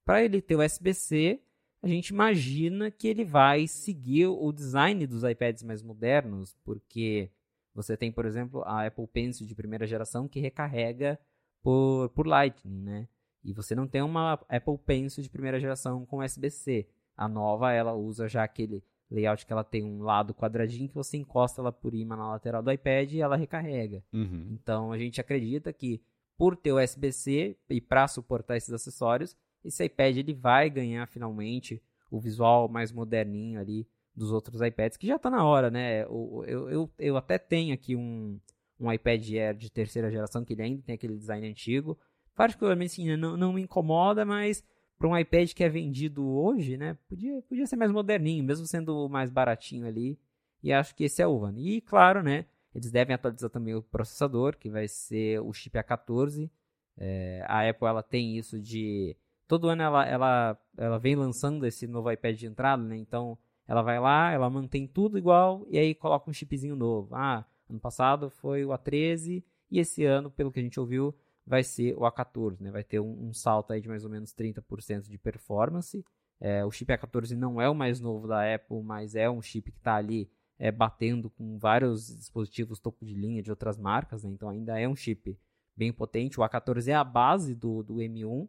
para 0.05 0.23
ele 0.23 0.41
ter 0.41 0.55
USB-C, 0.55 1.41
a 1.81 1.87
gente 1.87 2.09
imagina 2.09 2.91
que 2.91 3.07
ele 3.07 3.23
vai 3.23 3.67
seguir 3.67 4.27
o 4.27 4.51
design 4.51 5.05
dos 5.07 5.23
iPads 5.23 5.63
mais 5.63 5.81
modernos, 5.81 6.55
porque 6.63 7.31
você 7.73 7.97
tem, 7.97 8.11
por 8.11 8.25
exemplo, 8.25 8.63
a 8.63 8.85
Apple 8.85 9.07
Pencil 9.07 9.45
de 9.45 9.55
primeira 9.55 9.85
geração 9.85 10.27
que 10.27 10.39
recarrega 10.39 11.19
por, 11.61 12.09
por 12.09 12.27
Lightning, 12.27 12.81
né? 12.81 13.07
E 13.43 13.53
você 13.53 13.75
não 13.75 13.87
tem 13.87 14.01
uma 14.01 14.33
Apple 14.47 14.77
Pencil 14.85 15.21
de 15.21 15.29
primeira 15.29 15.59
geração 15.59 16.05
com 16.05 16.23
USB-C. 16.23 16.87
A 17.17 17.27
nova, 17.27 17.71
ela 17.71 17.93
usa 17.93 18.27
já 18.27 18.43
aquele 18.43 18.83
layout 19.09 19.45
que 19.45 19.53
ela 19.53 19.63
tem 19.63 19.83
um 19.83 20.01
lado 20.01 20.33
quadradinho 20.33 20.89
que 20.89 20.95
você 20.95 21.17
encosta 21.17 21.61
ela 21.61 21.71
por 21.71 21.93
imã 21.93 22.15
na 22.15 22.29
lateral 22.29 22.63
do 22.63 22.71
iPad 22.71 23.11
e 23.13 23.21
ela 23.21 23.35
recarrega. 23.35 24.03
Uhum. 24.11 24.49
Então, 24.51 24.91
a 24.91 24.97
gente 24.97 25.21
acredita 25.21 25.71
que 25.71 26.01
por 26.37 26.55
ter 26.55 26.73
USB-C 26.73 27.57
e 27.69 27.81
para 27.81 28.07
suportar 28.07 28.57
esses 28.57 28.73
acessórios, 28.73 29.35
esse 29.63 29.83
iPad 29.85 30.17
ele 30.17 30.33
vai 30.33 30.69
ganhar 30.69 31.07
finalmente 31.07 31.81
o 32.11 32.19
visual 32.19 32.67
mais 32.67 32.91
moderninho 32.91 33.59
ali 33.59 33.87
dos 34.15 34.31
outros 34.31 34.61
iPads, 34.61 34.97
que 34.97 35.07
já 35.07 35.17
está 35.17 35.29
na 35.29 35.43
hora, 35.43 35.69
né? 35.69 36.03
Eu, 36.03 36.43
eu, 36.47 36.69
eu, 36.69 36.91
eu, 36.97 37.17
até 37.17 37.37
tenho 37.37 37.73
aqui 37.73 37.95
um, 37.95 38.39
um 38.79 38.91
iPad 38.91 39.29
Air 39.33 39.55
de 39.55 39.69
terceira 39.69 40.09
geração, 40.09 40.45
que 40.45 40.53
ele 40.53 40.61
ainda 40.61 40.81
tem 40.81 40.95
aquele 40.95 41.17
design 41.17 41.47
antigo. 41.47 41.97
Particularmente, 42.33 42.93
assim, 42.93 43.17
não, 43.17 43.35
não 43.35 43.53
me 43.53 43.61
incomoda, 43.61 44.25
mas 44.25 44.63
para 44.97 45.07
um 45.07 45.17
iPad 45.17 45.51
que 45.53 45.63
é 45.63 45.69
vendido 45.69 46.25
hoje, 46.25 46.77
né? 46.77 46.97
Podia, 47.07 47.41
podia 47.43 47.67
ser 47.67 47.75
mais 47.75 47.91
moderninho, 47.91 48.43
mesmo 48.43 48.65
sendo 48.65 49.07
mais 49.09 49.29
baratinho 49.29 49.85
ali. 49.85 50.17
E 50.63 50.73
acho 50.73 50.95
que 50.95 51.03
esse 51.03 51.21
é 51.21 51.27
o 51.27 51.43
ano. 51.43 51.59
E 51.59 51.81
claro, 51.81 52.23
né? 52.23 52.45
Eles 52.73 52.91
devem 52.91 53.13
atualizar 53.13 53.49
também 53.49 53.73
o 53.75 53.81
processador, 53.81 54.57
que 54.57 54.69
vai 54.69 54.87
ser 54.87 55.39
o 55.41 55.53
chip 55.53 55.77
A14. 55.77 56.49
É, 56.97 57.43
a 57.47 57.69
Apple 57.69 57.87
ela 57.87 58.03
tem 58.03 58.37
isso 58.37 58.59
de 58.59 59.15
todo 59.47 59.69
ano 59.69 59.81
ela, 59.81 60.05
ela, 60.05 60.57
ela 60.77 60.97
vem 60.97 61.15
lançando 61.15 61.65
esse 61.65 61.87
novo 61.87 62.11
iPad 62.11 62.37
de 62.37 62.47
entrada, 62.47 62.83
né? 62.83 62.97
Então 62.97 63.37
ela 63.67 63.81
vai 63.81 63.99
lá, 63.99 64.31
ela 64.31 64.49
mantém 64.49 64.87
tudo 64.87 65.17
igual 65.17 65.65
e 65.69 65.77
aí 65.77 65.95
coloca 65.95 66.29
um 66.29 66.33
chipzinho 66.33 66.75
novo. 66.75 67.15
Ah, 67.15 67.45
ano 67.69 67.79
passado 67.79 68.29
foi 68.29 68.65
o 68.65 68.69
A13 68.69 69.43
e 69.71 69.79
esse 69.79 70.03
ano, 70.03 70.29
pelo 70.29 70.51
que 70.51 70.59
a 70.59 70.63
gente 70.63 70.79
ouviu, 70.79 71.15
vai 71.45 71.63
ser 71.63 71.93
o 71.95 72.01
A14, 72.01 72.59
né? 72.61 72.71
Vai 72.71 72.83
ter 72.83 72.99
um, 72.99 73.27
um 73.27 73.33
salto 73.33 73.71
aí 73.71 73.81
de 73.81 73.87
mais 73.87 74.03
ou 74.03 74.09
menos 74.09 74.33
30% 74.33 75.09
de 75.09 75.17
performance. 75.17 76.03
É, 76.39 76.65
o 76.65 76.71
chip 76.71 76.91
A14 76.91 77.31
não 77.35 77.61
é 77.61 77.69
o 77.69 77.75
mais 77.75 77.99
novo 77.99 78.27
da 78.27 78.53
Apple, 78.53 78.81
mas 78.83 79.15
é 79.15 79.29
um 79.29 79.41
chip 79.41 79.71
que 79.71 79.77
está 79.77 79.95
ali 79.95 80.29
é, 80.57 80.71
batendo 80.71 81.29
com 81.29 81.57
vários 81.57 82.07
dispositivos 82.07 82.79
topo 82.79 83.05
de 83.05 83.13
linha 83.13 83.43
de 83.43 83.49
outras 83.49 83.77
marcas, 83.77 84.23
né? 84.23 84.31
Então 84.31 84.49
ainda 84.49 84.79
é 84.79 84.87
um 84.87 84.95
chip 84.95 85.37
bem 85.75 85.91
potente. 85.91 86.39
O 86.39 86.43
A14 86.43 86.87
é 86.87 86.93
a 86.93 87.03
base 87.03 87.53
do, 87.53 87.83
do 87.83 87.95
M1, 87.95 88.47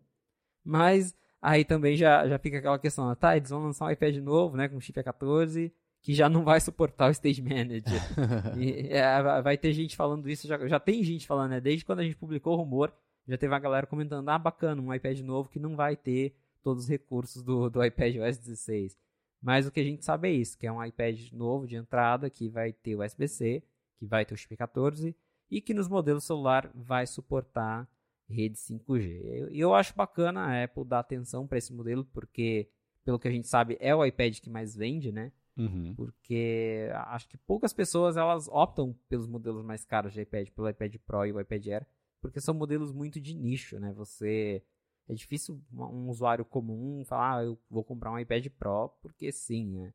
mas 0.64 1.14
aí 1.40 1.64
também 1.64 1.96
já, 1.96 2.26
já 2.26 2.38
fica 2.38 2.58
aquela 2.58 2.78
questão, 2.78 3.14
tá, 3.14 3.36
eles 3.36 3.50
vão 3.50 3.62
lançar 3.62 3.86
um 3.86 3.90
iPad 3.90 4.16
novo, 4.16 4.56
né, 4.56 4.68
com 4.68 4.80
chip 4.80 4.98
A14, 5.00 5.72
que 6.06 6.14
já 6.14 6.28
não 6.28 6.44
vai 6.44 6.60
suportar 6.60 7.08
o 7.08 7.10
Stage 7.10 7.42
Manager. 7.42 8.00
e, 8.56 8.92
é, 8.92 9.42
vai 9.42 9.58
ter 9.58 9.72
gente 9.72 9.96
falando 9.96 10.30
isso, 10.30 10.46
já, 10.46 10.56
já 10.68 10.78
tem 10.78 11.02
gente 11.02 11.26
falando, 11.26 11.50
né, 11.50 11.60
desde 11.60 11.84
quando 11.84 11.98
a 11.98 12.04
gente 12.04 12.14
publicou 12.14 12.52
o 12.52 12.56
rumor, 12.56 12.94
já 13.26 13.36
teve 13.36 13.52
uma 13.52 13.58
galera 13.58 13.88
comentando, 13.88 14.28
ah, 14.28 14.38
bacana, 14.38 14.80
um 14.80 14.94
iPad 14.94 15.18
novo 15.22 15.48
que 15.48 15.58
não 15.58 15.74
vai 15.74 15.96
ter 15.96 16.32
todos 16.62 16.84
os 16.84 16.88
recursos 16.88 17.42
do, 17.42 17.68
do 17.68 17.84
iPad 17.84 18.18
OS 18.18 18.38
16. 18.38 18.96
Mas 19.42 19.66
o 19.66 19.72
que 19.72 19.80
a 19.80 19.82
gente 19.82 20.04
sabe 20.04 20.28
é 20.28 20.32
isso, 20.32 20.56
que 20.56 20.64
é 20.64 20.70
um 20.70 20.82
iPad 20.84 21.32
novo 21.32 21.66
de 21.66 21.74
entrada, 21.74 22.30
que 22.30 22.48
vai 22.48 22.72
ter 22.72 22.94
USB-C, 22.94 23.64
que 23.98 24.06
vai 24.06 24.24
ter 24.24 24.32
o 24.32 24.36
chip 24.36 24.56
14, 24.56 25.12
e 25.50 25.60
que 25.60 25.74
nos 25.74 25.88
modelos 25.88 26.22
celular 26.22 26.70
vai 26.72 27.04
suportar 27.04 27.88
rede 28.28 28.56
5G. 28.56 29.22
Eu, 29.24 29.48
eu 29.48 29.74
acho 29.74 29.92
bacana 29.92 30.42
a 30.42 30.62
Apple 30.62 30.84
dar 30.84 31.00
atenção 31.00 31.48
para 31.48 31.58
esse 31.58 31.72
modelo, 31.72 32.04
porque, 32.04 32.68
pelo 33.04 33.18
que 33.18 33.26
a 33.26 33.32
gente 33.32 33.48
sabe, 33.48 33.76
é 33.80 33.92
o 33.92 34.04
iPad 34.04 34.38
que 34.38 34.48
mais 34.48 34.76
vende, 34.76 35.10
né? 35.10 35.32
Uhum. 35.56 35.94
Porque 35.94 36.90
acho 37.06 37.28
que 37.28 37.38
poucas 37.38 37.72
pessoas 37.72 38.16
elas 38.16 38.46
optam 38.48 38.94
pelos 39.08 39.26
modelos 39.26 39.64
mais 39.64 39.84
caros 39.84 40.12
de 40.12 40.20
iPad, 40.20 40.50
pelo 40.50 40.68
iPad 40.68 40.96
Pro 41.06 41.24
e 41.24 41.32
o 41.32 41.40
iPad 41.40 41.66
Air, 41.68 41.86
porque 42.20 42.40
são 42.40 42.54
modelos 42.54 42.92
muito 42.92 43.20
de 43.20 43.34
nicho, 43.34 43.78
né? 43.78 43.92
Você 43.94 44.62
é 45.08 45.14
difícil 45.14 45.62
um 45.72 46.08
usuário 46.08 46.44
comum 46.44 47.04
falar, 47.04 47.38
ah, 47.38 47.44
eu 47.44 47.58
vou 47.70 47.82
comprar 47.82 48.12
um 48.12 48.18
iPad 48.18 48.46
Pro 48.58 48.90
porque 49.00 49.32
sim, 49.32 49.66
né? 49.70 49.94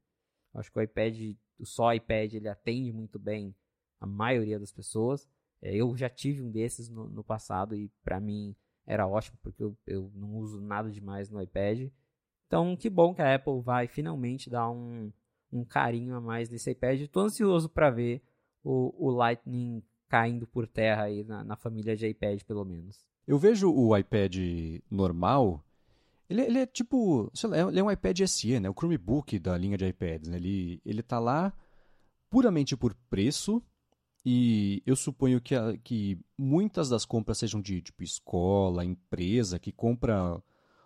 Acho 0.54 0.72
que 0.72 0.80
o 0.80 0.82
iPad, 0.82 1.16
só 1.64 1.94
iPad, 1.94 2.34
ele 2.34 2.50
atende 2.50 2.92
muito 2.92 3.20
bem 3.20 3.56
a 4.00 4.06
maioria 4.06 4.60
das 4.60 4.72
pessoas. 4.72 5.28
É, 5.62 5.76
eu 5.76 5.96
já 5.96 6.10
tive 6.10 6.42
um 6.42 6.52
desses 6.52 6.90
no, 6.90 7.08
no 7.08 7.24
passado 7.24 7.76
e 7.76 7.90
para 8.04 8.20
mim 8.20 8.56
era 8.86 9.08
ótimo 9.08 9.38
porque 9.42 9.64
eu, 9.64 9.78
eu 9.86 10.12
não 10.16 10.36
uso 10.36 10.60
nada 10.60 10.90
demais 10.90 11.30
no 11.30 11.42
iPad. 11.42 11.90
Então, 12.48 12.76
que 12.76 12.90
bom 12.90 13.14
que 13.14 13.22
a 13.22 13.36
Apple 13.36 13.62
vai 13.62 13.88
finalmente 13.88 14.50
dar 14.50 14.70
um, 14.70 15.12
um 15.52 15.64
carinho 15.66 16.16
a 16.16 16.22
mais 16.22 16.50
nesse 16.50 16.72
iPad. 16.72 17.02
Estou 17.02 17.24
ansioso 17.24 17.70
para 17.70 17.90
ver 17.90 18.22
o, 18.64 19.08
o 19.08 19.10
Lightning 19.10 19.84
caindo 20.08 20.46
por 20.46 20.68
terra 20.68 21.04
aí 21.04 21.24
na, 21.24 21.44
na, 21.44 21.56
família 21.56 21.96
de 21.96 22.08
iPad, 22.08 22.42
pelo 22.44 22.66
menos. 22.66 23.06
Eu 23.26 23.38
vejo 23.38 23.72
o 23.72 23.96
iPad 23.96 24.36
normal, 24.90 25.64
ele, 26.30 26.42
ele 26.42 26.60
é 26.60 26.66
tipo, 26.66 27.32
lá, 27.44 27.70
ele 27.70 27.80
é 27.80 27.84
um 27.84 27.92
iPad 27.92 28.20
SE, 28.28 28.60
né? 28.60 28.70
O 28.70 28.74
Chromebook 28.74 29.38
da 29.40 29.58
linha 29.58 29.78
de 29.78 29.88
iPads. 29.88 30.30
Né? 30.30 30.38
Ele, 30.38 30.82
ele 30.86 31.02
tá 31.02 31.20
lá 31.20 31.54
puramente 32.30 32.76
por 32.76 32.94
preço, 33.10 33.62
e 34.26 34.84
eu 34.86 34.96
suponho 34.96 35.42
que, 35.42 35.56
que 35.84 36.20
muitas 36.38 36.90
das 36.90 37.06
compras 37.06 37.40
sejam 37.40 37.60
de 37.60 37.82
tipo 37.82 38.04
escola, 38.04 38.86
empresa, 38.86 39.60
que 39.60 39.72
compra 39.72 40.42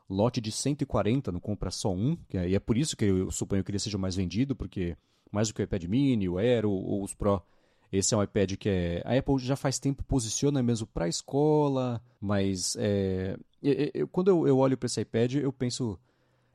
lote 0.09 0.39
de 0.39 0.51
140, 0.51 1.31
não 1.31 1.39
compra 1.39 1.71
só 1.71 1.93
um. 1.93 2.17
É, 2.33 2.49
e 2.49 2.55
é 2.55 2.59
por 2.59 2.77
isso 2.77 2.95
que 2.95 3.05
eu 3.05 3.31
suponho 3.31 3.63
que 3.63 3.71
ele 3.71 3.79
seja 3.79 3.97
mais 3.97 4.15
vendido, 4.15 4.55
porque 4.55 4.97
mais 5.31 5.47
do 5.47 5.53
que 5.53 5.61
o 5.61 5.63
iPad 5.63 5.83
mini, 5.85 6.29
o 6.29 6.37
Aero 6.37 6.71
ou 6.71 7.03
os 7.03 7.13
Pro, 7.13 7.41
esse 7.91 8.13
é 8.13 8.17
um 8.17 8.23
iPad 8.23 8.55
que 8.55 8.69
é, 8.69 9.01
a 9.05 9.17
Apple 9.17 9.37
já 9.39 9.55
faz 9.55 9.79
tempo 9.79 10.03
posiciona 10.03 10.61
mesmo 10.61 10.87
para 10.87 11.05
a 11.05 11.09
escola, 11.09 12.01
mas 12.19 12.75
é, 12.79 13.37
eu, 13.61 14.07
quando 14.07 14.29
eu, 14.29 14.47
eu 14.47 14.57
olho 14.57 14.77
para 14.77 14.87
esse 14.87 15.01
iPad, 15.01 15.35
eu 15.35 15.51
penso 15.51 15.99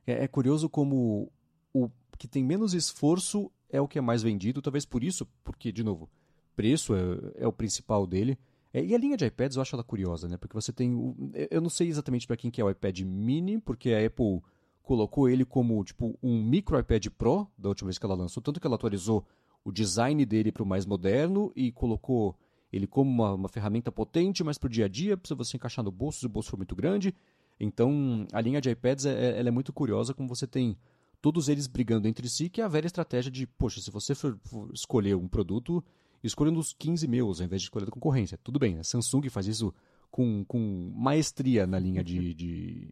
É, 0.05 0.23
é 0.23 0.27
curioso 0.27 0.69
como 0.69 1.31
o 1.73 1.89
que 2.17 2.27
tem 2.27 2.43
menos 2.43 2.73
esforço 2.73 3.51
é 3.69 3.81
o 3.81 3.87
que 3.87 3.97
é 3.97 4.01
mais 4.01 4.21
vendido, 4.21 4.61
talvez 4.61 4.85
por 4.85 5.03
isso, 5.03 5.27
porque, 5.43 5.71
de 5.71 5.83
novo, 5.83 6.09
preço 6.55 6.93
é, 6.95 7.43
é 7.43 7.47
o 7.47 7.53
principal 7.53 8.05
dele. 8.05 8.37
É, 8.73 8.83
e 8.83 8.95
a 8.95 8.97
linha 8.97 9.17
de 9.17 9.25
iPads 9.25 9.55
eu 9.57 9.61
acho 9.61 9.75
ela 9.75 9.83
curiosa, 9.83 10.27
né? 10.27 10.37
Porque 10.37 10.53
você 10.53 10.71
tem. 10.71 10.93
O, 10.93 11.15
eu 11.49 11.61
não 11.61 11.69
sei 11.69 11.89
exatamente 11.89 12.25
para 12.25 12.37
quem 12.37 12.49
que 12.49 12.61
é 12.61 12.63
o 12.63 12.69
iPad 12.69 13.01
mini, 13.01 13.59
porque 13.59 13.91
a 13.93 14.05
Apple 14.05 14.41
colocou 14.81 15.29
ele 15.29 15.45
como 15.45 15.83
tipo 15.83 16.17
um 16.21 16.43
micro 16.43 16.79
iPad 16.79 17.07
Pro 17.17 17.47
da 17.57 17.69
última 17.69 17.87
vez 17.87 17.97
que 17.97 18.05
ela 18.05 18.15
lançou, 18.15 18.41
tanto 18.41 18.59
que 18.59 18.67
ela 18.67 18.75
atualizou 18.75 19.25
o 19.63 19.71
design 19.71 20.25
dele 20.25 20.51
para 20.51 20.63
o 20.63 20.65
mais 20.65 20.85
moderno 20.85 21.51
e 21.55 21.71
colocou 21.71 22.35
ele 22.71 22.87
como 22.87 23.09
uma, 23.09 23.33
uma 23.33 23.49
ferramenta 23.49 23.91
potente, 23.91 24.43
mas 24.43 24.57
para 24.57 24.67
o 24.67 24.69
dia 24.69 24.85
a 24.85 24.87
dia, 24.87 25.17
para 25.17 25.35
você 25.35 25.57
encaixar 25.57 25.83
no 25.83 25.91
bolso 25.91 26.19
se 26.19 26.25
o 26.25 26.29
bolso 26.29 26.49
for 26.49 26.57
muito 26.57 26.75
grande. 26.75 27.13
Então, 27.59 28.25
a 28.31 28.41
linha 28.41 28.59
de 28.59 28.71
iPads 28.71 29.05
é, 29.05 29.39
é, 29.39 29.39
é 29.39 29.51
muito 29.51 29.71
curiosa, 29.71 30.13
como 30.13 30.27
você 30.27 30.47
tem 30.47 30.77
todos 31.21 31.47
eles 31.47 31.67
brigando 31.67 32.07
entre 32.07 32.27
si, 32.27 32.49
que 32.49 32.61
é 32.61 32.63
a 32.63 32.67
velha 32.67 32.87
estratégia 32.87 33.31
de, 33.31 33.45
poxa, 33.45 33.79
se 33.79 33.91
você 33.91 34.15
for, 34.15 34.37
for 34.45 34.71
escolher 34.73 35.15
um 35.15 35.27
produto, 35.27 35.83
escolha 36.27 36.51
um 36.51 36.53
dos 36.53 36.73
15 36.73 37.07
meus, 37.07 37.39
ao 37.39 37.45
invés 37.45 37.61
de 37.61 37.65
escolher 37.67 37.85
da 37.85 37.91
concorrência. 37.91 38.37
Tudo 38.43 38.59
bem, 38.59 38.79
a 38.79 38.83
Samsung 38.83 39.29
faz 39.29 39.47
isso 39.47 39.73
com, 40.09 40.43
com 40.45 40.91
maestria 40.95 41.65
na 41.65 41.79
linha 41.79 42.03
de, 42.03 42.33
de, 42.33 42.87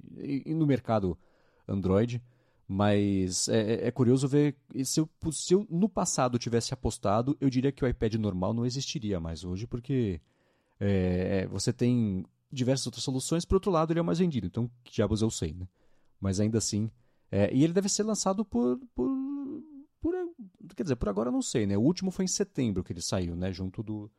no 0.48 0.66
mercado 0.66 1.18
Android, 1.68 2.22
mas 2.68 3.48
é, 3.50 3.74
é, 3.74 3.88
é 3.88 3.92
curioso 3.92 4.28
ver 4.28 4.56
se 4.84 5.00
eu, 5.00 5.10
se 5.32 5.54
eu 5.54 5.68
no 5.70 5.90
passado 5.90 6.40
tivesse 6.40 6.74
apostado, 6.74 7.38
eu 7.42 7.50
diria 7.50 7.72
que 7.72 7.84
o 7.84 7.88
iPad 7.88 8.16
normal 8.16 8.54
não 8.54 8.66
existiria 8.66 9.20
mais 9.20 9.44
hoje, 9.44 9.68
porque 9.68 10.22
é, 10.80 11.48
você 11.48 11.74
tem 11.74 12.26
diversas 12.52 12.88
outras 12.88 13.04
soluções. 13.04 13.46
Por 13.46 13.56
outro 13.56 13.72
lado, 13.72 13.92
ele 13.92 14.00
é 14.00 14.02
o 14.02 14.06
mais 14.06 14.20
vendido, 14.20 14.48
então 14.48 14.70
que 14.84 14.94
diabos 14.94 15.22
eu 15.22 15.30
sei, 15.30 15.54
né? 15.54 15.68
Mas 16.20 16.40
ainda 16.40 16.58
assim, 16.58 16.90
é, 17.32 17.54
e 17.54 17.64
ele 17.64 17.74
deve 17.74 17.90
ser 17.90 18.04
lançado 18.04 18.44
por, 18.44 18.80
por, 18.96 19.10
Quer 20.76 20.84
dizer, 20.84 20.96
por 20.96 21.10
agora 21.10 21.30
eu 21.30 21.34
não 21.34 21.42
sei, 21.42 21.66
né? 21.66 21.78
O 21.78 21.82
último 21.82 22.12
foi 22.12 22.26
em 22.26 22.28
setembro 22.28 22.84
que 22.84 22.94
ele 22.94 23.02
saiu, 23.02 23.36
né? 23.36 23.52
Junto 23.52 23.84
do. 23.84 24.12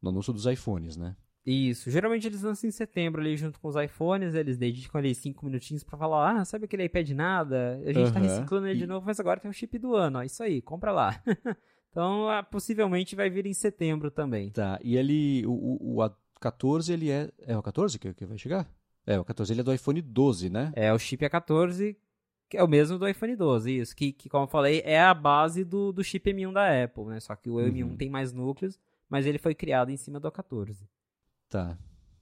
No 0.00 0.10
anúncio 0.10 0.32
dos 0.32 0.46
iPhones, 0.46 0.96
né? 0.96 1.16
Isso. 1.50 1.90
Geralmente 1.90 2.26
eles 2.26 2.42
lançam 2.42 2.68
em 2.68 2.70
setembro 2.70 3.22
ali 3.22 3.34
junto 3.36 3.58
com 3.58 3.68
os 3.68 3.76
iPhones, 3.76 4.34
eles 4.34 4.58
dedicam 4.58 4.98
ali 4.98 5.14
cinco 5.14 5.46
minutinhos 5.46 5.82
para 5.82 5.96
falar, 5.96 6.36
ah, 6.36 6.44
sabe 6.44 6.66
aquele 6.66 6.84
iPad 6.84 7.08
nada? 7.10 7.80
A 7.84 7.92
gente 7.92 8.06
uhum. 8.08 8.12
tá 8.12 8.20
reciclando 8.20 8.66
ele 8.66 8.80
de 8.80 8.86
novo, 8.86 9.06
mas 9.06 9.18
agora 9.18 9.40
tem 9.40 9.50
o 9.50 9.54
chip 9.54 9.78
do 9.78 9.94
ano, 9.94 10.18
ó, 10.18 10.22
isso 10.22 10.42
aí, 10.42 10.60
compra 10.60 10.92
lá. 10.92 11.22
então, 11.90 12.28
ah, 12.28 12.42
possivelmente 12.42 13.16
vai 13.16 13.30
vir 13.30 13.46
em 13.46 13.54
setembro 13.54 14.10
também. 14.10 14.50
Tá, 14.50 14.78
e 14.82 14.96
ele, 14.96 15.46
o, 15.46 15.52
o, 15.52 15.96
o 15.96 16.10
A14, 16.38 16.92
ele 16.92 17.10
é, 17.10 17.30
é 17.40 17.56
o 17.56 17.62
14 17.62 17.98
que, 17.98 18.12
que 18.12 18.26
vai 18.26 18.36
chegar? 18.36 18.70
É, 19.06 19.18
o 19.18 19.24
14 19.24 19.50
ele 19.50 19.62
é 19.62 19.64
do 19.64 19.72
iPhone 19.72 20.02
12, 20.02 20.50
né? 20.50 20.70
É, 20.76 20.92
o 20.92 20.98
chip 20.98 21.24
A14, 21.24 21.96
que 22.48 22.56
é 22.56 22.62
o 22.62 22.68
mesmo 22.68 22.98
do 22.98 23.06
iPhone 23.06 23.36
12, 23.36 23.78
isso, 23.78 23.94
que, 23.94 24.12
que 24.12 24.28
como 24.28 24.44
eu 24.44 24.48
falei, 24.48 24.80
é 24.84 25.00
a 25.00 25.12
base 25.12 25.64
do, 25.64 25.92
do 25.92 26.02
chip 26.02 26.32
M1 26.32 26.52
da 26.52 26.84
Apple, 26.84 27.04
né? 27.04 27.20
Só 27.20 27.36
que 27.36 27.50
o 27.50 27.56
M1 27.56 27.82
uhum. 27.82 27.96
tem 27.96 28.08
mais 28.08 28.32
núcleos, 28.32 28.78
mas 29.08 29.26
ele 29.26 29.38
foi 29.38 29.54
criado 29.54 29.90
em 29.90 29.96
cima 29.96 30.18
do 30.18 30.30
A14. 30.30 30.76
Tá, 31.48 31.76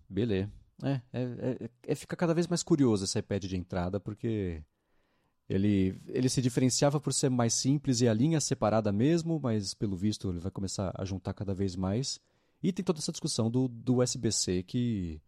beleza. 0.09 0.51
É, 0.83 1.01
é, 1.13 1.23
é, 1.23 1.71
é, 1.89 1.95
fica 1.95 2.15
cada 2.17 2.35
vez 2.35 2.47
mais 2.47 2.63
curioso 2.63 3.05
esse 3.05 3.19
iPad 3.19 3.45
de 3.45 3.57
entrada, 3.57 3.99
porque 3.99 4.63
ele, 5.49 5.99
ele 6.09 6.29
se 6.29 6.43
diferenciava 6.43 7.01
por 7.01 7.13
ser 7.15 7.31
mais 7.31 7.55
simples 7.55 8.01
e 8.01 8.09
a 8.09 8.13
linha 8.13 8.41
separada 8.41 8.93
mesmo, 8.93 9.41
mas 9.41 9.75
pelo 9.75 9.97
visto 9.97 10.29
ele 10.29 10.41
vai 10.41 10.51
começar 10.51 10.93
a 10.95 11.05
juntar 11.05 11.33
cada 11.33 11.55
vez 11.55 11.77
mais. 11.77 12.21
E 12.63 12.73
tem 12.73 12.85
toda 12.85 12.99
essa 12.99 13.13
discussão 13.13 13.51
do, 13.51 13.69
do 13.69 14.03
USB-C 14.03 14.63
que 14.65 15.21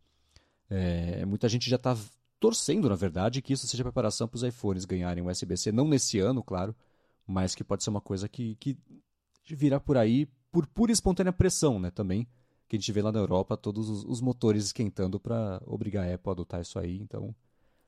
é, 0.69 1.25
muita 1.25 1.49
gente 1.49 1.71
já 1.71 1.77
está 1.77 1.97
torcendo, 2.41 2.89
na 2.89 2.95
verdade, 2.95 3.43
que 3.43 3.53
isso 3.53 3.67
seja 3.67 3.83
preparação 3.83 4.29
para 4.29 4.37
os 4.37 4.43
iPhones 4.43 4.85
ganharem 4.85 5.23
o 5.23 5.29
USB-C, 5.29 5.73
não 5.73 5.89
nesse 5.89 6.19
ano, 6.19 6.43
claro, 6.43 6.75
mas 7.27 7.55
que 7.55 7.65
pode 7.65 7.83
ser 7.83 7.91
uma 7.91 8.01
coisa 8.01 8.29
que, 8.29 8.55
que 8.57 8.77
virá 9.45 9.81
por 9.81 9.97
aí 9.97 10.27
por 10.51 10.67
pura 10.67 10.91
e 10.91 10.95
espontânea 10.95 11.33
pressão, 11.33 11.79
né, 11.79 11.91
também 11.91 12.27
que 12.69 12.77
a 12.77 12.79
gente 12.79 12.93
vê 12.93 13.01
lá 13.01 13.11
na 13.11 13.19
Europa 13.19 13.57
todos 13.57 13.89
os, 13.89 14.05
os 14.05 14.21
motores 14.21 14.67
esquentando 14.67 15.19
para 15.19 15.61
obrigar 15.65 16.07
a 16.07 16.15
Apple 16.15 16.31
a 16.31 16.33
adotar 16.33 16.61
isso 16.61 16.79
aí. 16.79 17.01
Então, 17.01 17.35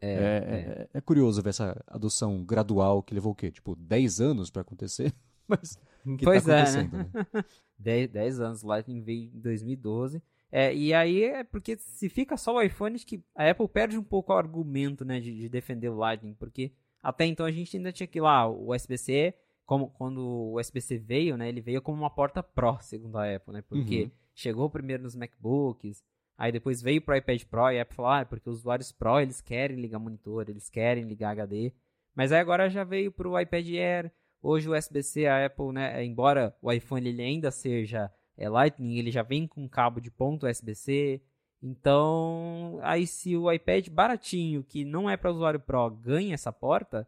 é, 0.01 0.09
é, 0.09 0.15
é. 0.15 0.89
é, 0.95 1.01
curioso 1.03 1.43
ver 1.43 1.51
essa 1.51 1.79
adoção 1.87 2.43
gradual 2.43 3.03
que 3.03 3.13
levou 3.13 3.33
o 3.33 3.35
quê? 3.35 3.51
Tipo, 3.51 3.77
10 3.77 4.21
anos 4.23 4.51
para 4.51 4.63
acontecer? 4.63 5.15
Mas 5.47 5.77
que 6.17 6.25
pois 6.25 6.45
tá 6.45 6.63
acontecendo, 6.63 6.97
é, 6.97 6.99
né? 6.99 7.45
10, 7.79 8.11
10 8.11 8.41
anos, 8.41 8.63
Lightning 8.63 9.03
veio 9.03 9.31
em 9.35 9.41
2012. 9.41 10.23
É, 10.53 10.75
e 10.75 10.93
aí 10.93 11.25
é 11.25 11.45
porque 11.45 11.77
se 11.77 12.09
fica 12.09 12.37
só 12.37 12.57
o 12.57 12.63
iPhone, 12.63 12.95
acho 12.95 13.07
que 13.07 13.23
a 13.35 13.51
Apple 13.51 13.69
perde 13.69 13.97
um 13.97 14.03
pouco 14.03 14.33
o 14.33 14.37
argumento 14.37 15.05
né, 15.05 15.21
de, 15.21 15.33
de 15.35 15.49
defender 15.49 15.89
o 15.89 15.97
Lightning, 15.97 16.35
porque 16.35 16.73
até 17.03 17.25
então 17.25 17.47
a 17.47 17.53
gente 17.53 17.77
ainda 17.77 17.93
tinha 17.93 18.07
que 18.07 18.21
lá, 18.21 18.49
o 18.49 18.75
USB-C, 18.75 19.35
como 19.65 19.89
quando 19.91 20.19
o 20.19 20.59
USB-C 20.59 20.99
veio, 20.99 21.37
né, 21.37 21.49
ele 21.49 21.61
veio 21.61 21.81
como 21.81 21.99
uma 21.99 22.11
porta 22.11 22.43
Pro, 22.43 22.79
segundo 22.81 23.17
a 23.17 23.37
Apple, 23.37 23.55
né, 23.55 23.63
porque 23.63 24.03
uhum 24.05 24.11
chegou 24.41 24.71
primeiro 24.71 25.03
nos 25.03 25.15
MacBooks, 25.15 26.03
aí 26.37 26.51
depois 26.51 26.81
veio 26.81 27.03
pro 27.03 27.17
iPad 27.17 27.43
Pro 27.45 27.71
e 27.71 27.79
a 27.79 27.83
Apple 27.83 27.97
falou, 27.97 28.11
ah, 28.11 28.21
é 28.21 28.25
porque 28.25 28.49
os 28.49 28.61
usuários 28.61 28.91
Pro, 28.91 29.21
eles 29.21 29.41
querem 29.41 29.77
ligar 29.77 29.99
monitor, 29.99 30.49
eles 30.49 30.71
querem 30.71 31.05
ligar 31.05 31.33
HD. 31.33 31.73
Mas 32.15 32.33
aí 32.33 32.41
agora 32.41 32.69
já 32.69 32.83
veio 32.83 33.13
pro 33.13 33.39
iPad 33.39 33.67
Air, 33.69 34.13
hoje 34.43 34.69
o 34.69 34.77
USB-C, 34.77 35.27
a 35.27 35.47
Apple, 35.47 35.73
né, 35.73 36.05
embora 36.05 36.57
o 36.63 36.73
iPhone 36.73 37.09
ele 37.09 37.23
ainda 37.23 37.51
seja 37.51 38.11
é, 38.41 38.49
Lightning, 38.49 38.97
ele 38.97 39.11
já 39.11 39.23
vem 39.23 39.47
com 39.47 39.69
cabo 39.69 40.01
de 40.01 40.11
ponto 40.11 40.47
USB-C, 40.47 41.23
então, 41.63 42.79
aí 42.83 43.07
se 43.07 43.37
o 43.37 43.53
iPad 43.53 43.89
baratinho, 43.91 44.65
que 44.65 44.85
não 44.85 45.11
é 45.11 45.17
para 45.17 45.31
usuário 45.31 45.61
Pro, 45.61 45.91
ganha 45.91 46.35
essa 46.35 46.53
porta, 46.53 47.07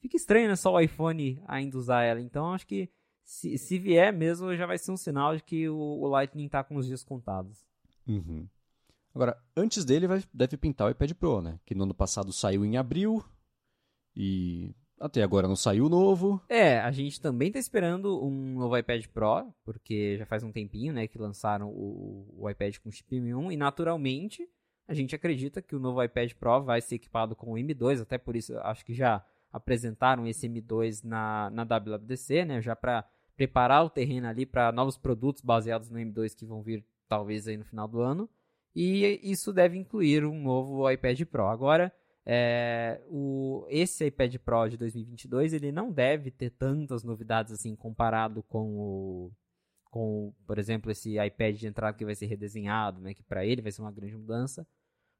fica 0.00 0.16
estranho, 0.16 0.48
né? 0.48 0.56
Só 0.56 0.74
o 0.74 0.80
iPhone 0.80 1.42
ainda 1.46 1.78
usar 1.78 2.02
ela. 2.02 2.20
Então, 2.20 2.52
acho 2.52 2.66
que 2.66 2.90
se, 3.24 3.56
se 3.56 3.78
vier 3.78 4.12
mesmo, 4.12 4.54
já 4.54 4.66
vai 4.66 4.76
ser 4.76 4.92
um 4.92 4.96
sinal 4.96 5.34
de 5.34 5.42
que 5.42 5.68
o, 5.68 5.76
o 5.76 6.08
Lightning 6.08 6.46
está 6.46 6.62
com 6.62 6.76
os 6.76 6.86
dias 6.86 7.02
contados. 7.02 7.66
Uhum. 8.06 8.46
Agora, 9.14 9.42
antes 9.56 9.82
dele 9.82 10.06
vai, 10.06 10.22
deve 10.32 10.58
pintar 10.58 10.88
o 10.88 10.90
iPad 10.90 11.12
Pro, 11.14 11.40
né? 11.40 11.58
Que 11.64 11.74
no 11.74 11.84
ano 11.84 11.94
passado 11.94 12.32
saiu 12.32 12.66
em 12.66 12.76
abril 12.76 13.24
e 14.14 14.74
até 14.98 15.22
agora 15.22 15.46
não 15.46 15.56
saiu 15.56 15.88
novo. 15.88 16.40
É, 16.48 16.78
a 16.80 16.90
gente 16.90 17.20
também 17.20 17.48
está 17.48 17.58
esperando 17.58 18.24
um 18.24 18.54
novo 18.58 18.76
iPad 18.76 19.06
Pro, 19.06 19.52
porque 19.64 20.16
já 20.18 20.26
faz 20.26 20.42
um 20.42 20.52
tempinho, 20.52 20.92
né, 20.92 21.06
que 21.06 21.18
lançaram 21.18 21.68
o, 21.68 22.26
o 22.36 22.50
iPad 22.50 22.76
com 22.78 22.90
chip 22.90 23.14
M1 23.14 23.52
e 23.52 23.56
naturalmente 23.56 24.48
a 24.88 24.94
gente 24.94 25.14
acredita 25.14 25.60
que 25.60 25.74
o 25.74 25.80
novo 25.80 26.02
iPad 26.02 26.32
Pro 26.34 26.62
vai 26.62 26.80
ser 26.80 26.94
equipado 26.94 27.34
com 27.34 27.52
o 27.52 27.56
M2, 27.56 28.00
até 28.00 28.16
por 28.18 28.36
isso 28.36 28.56
acho 28.58 28.84
que 28.84 28.94
já 28.94 29.24
apresentaram 29.52 30.26
esse 30.26 30.48
M2 30.48 31.02
na, 31.04 31.50
na 31.50 31.64
WWDC, 31.64 32.44
né, 32.44 32.60
já 32.60 32.76
para 32.76 33.04
preparar 33.36 33.84
o 33.84 33.90
terreno 33.90 34.28
ali 34.28 34.46
para 34.46 34.72
novos 34.72 34.96
produtos 34.96 35.42
baseados 35.42 35.90
no 35.90 35.98
M2 35.98 36.34
que 36.34 36.46
vão 36.46 36.62
vir 36.62 36.84
talvez 37.08 37.46
aí 37.46 37.56
no 37.56 37.64
final 37.64 37.86
do 37.86 38.00
ano. 38.00 38.28
E 38.74 39.20
isso 39.22 39.52
deve 39.52 39.78
incluir 39.78 40.24
um 40.24 40.38
novo 40.38 40.90
iPad 40.90 41.22
Pro. 41.24 41.46
Agora, 41.46 41.92
é, 42.28 43.00
o, 43.06 43.64
esse 43.68 44.04
iPad 44.04 44.34
Pro 44.38 44.68
de 44.68 44.76
2022 44.76 45.52
ele 45.52 45.70
não 45.70 45.92
deve 45.92 46.32
ter 46.32 46.50
tantas 46.50 47.04
novidades 47.04 47.52
assim 47.52 47.76
comparado 47.76 48.42
com 48.42 48.76
o, 48.76 49.32
com, 49.84 50.34
por 50.44 50.58
exemplo, 50.58 50.90
esse 50.90 51.18
iPad 51.18 51.56
de 51.56 51.68
entrada 51.68 51.96
que 51.96 52.04
vai 52.04 52.16
ser 52.16 52.26
redesenhado, 52.26 53.00
né, 53.00 53.14
que 53.14 53.22
para 53.22 53.46
ele 53.46 53.62
vai 53.62 53.70
ser 53.70 53.80
uma 53.80 53.92
grande 53.92 54.16
mudança. 54.16 54.66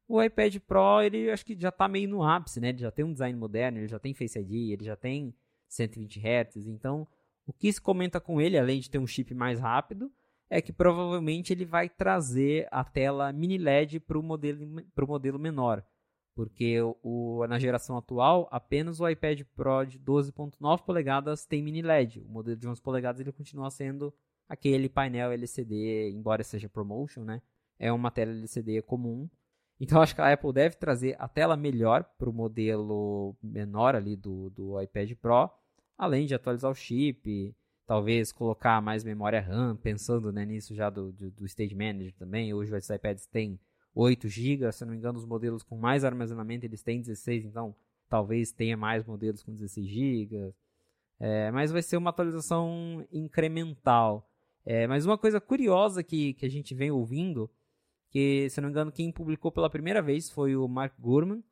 O 0.05 0.21
iPad 0.21 0.57
Pro, 0.59 1.01
ele 1.01 1.31
acho 1.31 1.45
que 1.45 1.57
já 1.57 1.69
está 1.69 1.87
meio 1.87 2.09
no 2.09 2.23
ápice, 2.23 2.61
né? 2.61 2.69
Ele 2.69 2.77
já 2.77 2.89
tem 2.89 3.03
um 3.03 3.11
design 3.11 3.37
moderno, 3.37 3.77
ele 3.77 3.89
já 3.89 3.99
tem 3.99 4.13
Face 4.13 4.39
ID, 4.39 4.71
ele 4.71 4.85
já 4.85 4.95
tem 4.95 5.35
120 5.67 6.19
Hz, 6.19 6.67
então 6.67 7.05
o 7.45 7.51
que 7.51 7.71
se 7.71 7.81
comenta 7.81 8.19
com 8.19 8.39
ele, 8.39 8.57
além 8.57 8.79
de 8.79 8.89
ter 8.89 8.99
um 8.99 9.07
chip 9.07 9.33
mais 9.33 9.59
rápido, 9.59 10.11
é 10.49 10.61
que 10.61 10.71
provavelmente 10.71 11.51
ele 11.51 11.65
vai 11.65 11.89
trazer 11.89 12.67
a 12.71 12.83
tela 12.83 13.33
mini 13.33 13.57
LED 13.57 13.99
para 13.99 14.17
o 14.17 14.23
modelo, 14.23 14.85
modelo 15.05 15.39
menor. 15.39 15.83
Porque 16.37 16.77
o, 17.01 17.43
na 17.49 17.57
geração 17.57 17.97
atual, 17.97 18.47
apenas 18.51 18.99
o 18.99 19.09
iPad 19.09 19.41
Pro 19.55 19.83
de 19.83 19.97
12.9 19.97 20.83
polegadas 20.83 21.47
tem 21.47 21.63
mini 21.63 21.81
LED. 21.81 22.21
O 22.21 22.29
modelo 22.29 22.55
de 22.55 22.67
11 22.67 22.79
polegadas 22.79 23.19
ele 23.19 23.31
continua 23.31 23.71
sendo 23.71 24.13
aquele 24.47 24.87
painel 24.87 25.31
LCD, 25.31 26.11
embora 26.11 26.43
seja 26.43 26.69
ProMotion, 26.69 27.23
né? 27.23 27.41
É 27.79 27.91
uma 27.91 28.11
tela 28.11 28.29
LCD 28.29 28.83
comum. 28.83 29.27
Então 29.79 29.99
acho 29.99 30.13
que 30.13 30.21
a 30.21 30.31
Apple 30.31 30.53
deve 30.53 30.75
trazer 30.75 31.15
a 31.17 31.27
tela 31.27 31.57
melhor 31.57 32.03
para 32.19 32.29
o 32.29 32.33
modelo 32.33 33.35
menor 33.41 33.95
ali 33.95 34.15
do, 34.15 34.51
do 34.51 34.79
iPad 34.79 35.11
Pro 35.15 35.49
além 35.97 36.27
de 36.27 36.35
atualizar 36.35 36.69
o 36.69 36.75
chip, 36.75 37.55
talvez 37.87 38.31
colocar 38.31 38.79
mais 38.79 39.03
memória 39.03 39.41
RAM, 39.41 39.75
pensando 39.75 40.31
né, 40.31 40.45
nisso 40.45 40.75
já 40.75 40.87
do, 40.87 41.11
do, 41.11 41.31
do 41.31 41.45
Stage 41.47 41.73
Manager 41.73 42.13
também. 42.13 42.53
Hoje 42.53 42.71
os 42.71 42.89
iPads 42.91 43.25
têm 43.25 43.59
8 43.97 44.27
GB, 44.27 44.71
se 44.71 44.85
não 44.85 44.91
me 44.91 44.97
engano, 44.97 45.17
os 45.17 45.25
modelos 45.25 45.63
com 45.63 45.75
mais 45.75 46.03
armazenamento 46.03 46.65
eles 46.65 46.83
têm 46.83 47.01
16, 47.01 47.45
então 47.45 47.75
talvez 48.07 48.51
tenha 48.51 48.77
mais 48.77 49.03
modelos 49.03 49.41
com 49.41 49.51
16 49.51 49.87
GB. 49.87 50.53
É, 51.19 51.49
mas 51.51 51.71
vai 51.71 51.81
ser 51.81 51.97
uma 51.97 52.11
atualização 52.11 53.05
incremental. 53.11 54.29
É, 54.63 54.85
mas 54.85 55.05
uma 55.05 55.17
coisa 55.17 55.41
curiosa 55.41 56.03
que, 56.03 56.33
que 56.35 56.45
a 56.45 56.49
gente 56.49 56.75
vem 56.75 56.91
ouvindo, 56.91 57.49
que 58.11 58.47
se 58.49 58.61
não 58.61 58.67
me 58.67 58.71
engano, 58.71 58.91
quem 58.91 59.11
publicou 59.11 59.51
pela 59.51 59.69
primeira 59.69 60.01
vez 60.01 60.29
foi 60.29 60.55
o 60.55 60.67
Mark 60.67 60.93
Gurman, 60.99 61.43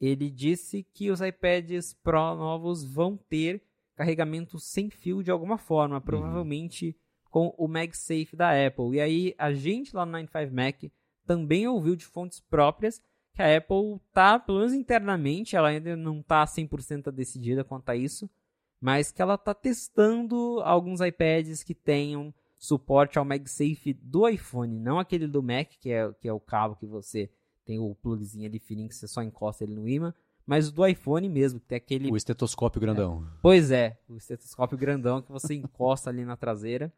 ele 0.00 0.30
disse 0.30 0.84
que 0.94 1.10
os 1.10 1.20
iPads 1.20 1.94
Pro 2.02 2.34
novos 2.34 2.84
vão 2.84 3.16
ter 3.16 3.62
carregamento 3.94 4.58
sem 4.58 4.88
fio 4.88 5.22
de 5.22 5.30
alguma 5.30 5.58
forma, 5.58 6.00
provavelmente 6.00 6.86
uhum. 6.86 7.30
com 7.30 7.54
o 7.58 7.68
MagSafe 7.68 8.34
da 8.34 8.50
Apple. 8.66 8.96
E 8.96 9.00
aí 9.00 9.34
a 9.36 9.52
gente 9.52 9.94
lá 9.94 10.06
no 10.06 10.16
95Mac 10.18 10.90
também 11.26 11.66
ouviu 11.66 11.96
de 11.96 12.04
fontes 12.04 12.40
próprias 12.40 13.00
que 13.34 13.42
a 13.42 13.56
Apple 13.56 14.00
tá, 14.12 14.38
pelo 14.38 14.58
menos 14.58 14.74
internamente, 14.74 15.56
ela 15.56 15.68
ainda 15.68 15.96
não 15.96 16.20
está 16.20 16.44
100% 16.44 17.10
decidida 17.10 17.64
quanto 17.64 17.88
a 17.88 17.96
isso, 17.96 18.28
mas 18.80 19.10
que 19.10 19.22
ela 19.22 19.34
está 19.34 19.54
testando 19.54 20.60
alguns 20.62 21.00
iPads 21.00 21.62
que 21.62 21.74
tenham 21.74 22.34
suporte 22.58 23.18
ao 23.18 23.24
MagSafe 23.24 23.94
do 23.94 24.28
iPhone, 24.28 24.78
não 24.78 24.98
aquele 24.98 25.26
do 25.26 25.42
Mac, 25.42 25.70
que 25.80 25.90
é, 25.90 26.12
que 26.12 26.28
é 26.28 26.32
o 26.32 26.40
cabo 26.40 26.76
que 26.76 26.86
você 26.86 27.30
tem 27.64 27.78
o 27.78 27.94
plugzinho 27.94 28.46
ali 28.46 28.58
fininho 28.58 28.88
que 28.88 28.94
você 28.94 29.08
só 29.08 29.22
encosta 29.22 29.64
ele 29.64 29.74
no 29.74 29.88
imã, 29.88 30.14
mas 30.44 30.68
o 30.68 30.72
do 30.72 30.86
iPhone 30.86 31.28
mesmo, 31.28 31.60
que 31.60 31.66
tem 31.66 31.76
aquele... 31.76 32.10
O 32.10 32.16
estetoscópio 32.16 32.80
grandão. 32.80 33.24
É, 33.24 33.38
pois 33.40 33.70
é, 33.70 33.98
o 34.08 34.16
estetoscópio 34.16 34.76
grandão 34.76 35.22
que 35.22 35.30
você 35.30 35.54
encosta 35.54 36.10
ali 36.10 36.24
na 36.24 36.36
traseira. 36.36 36.92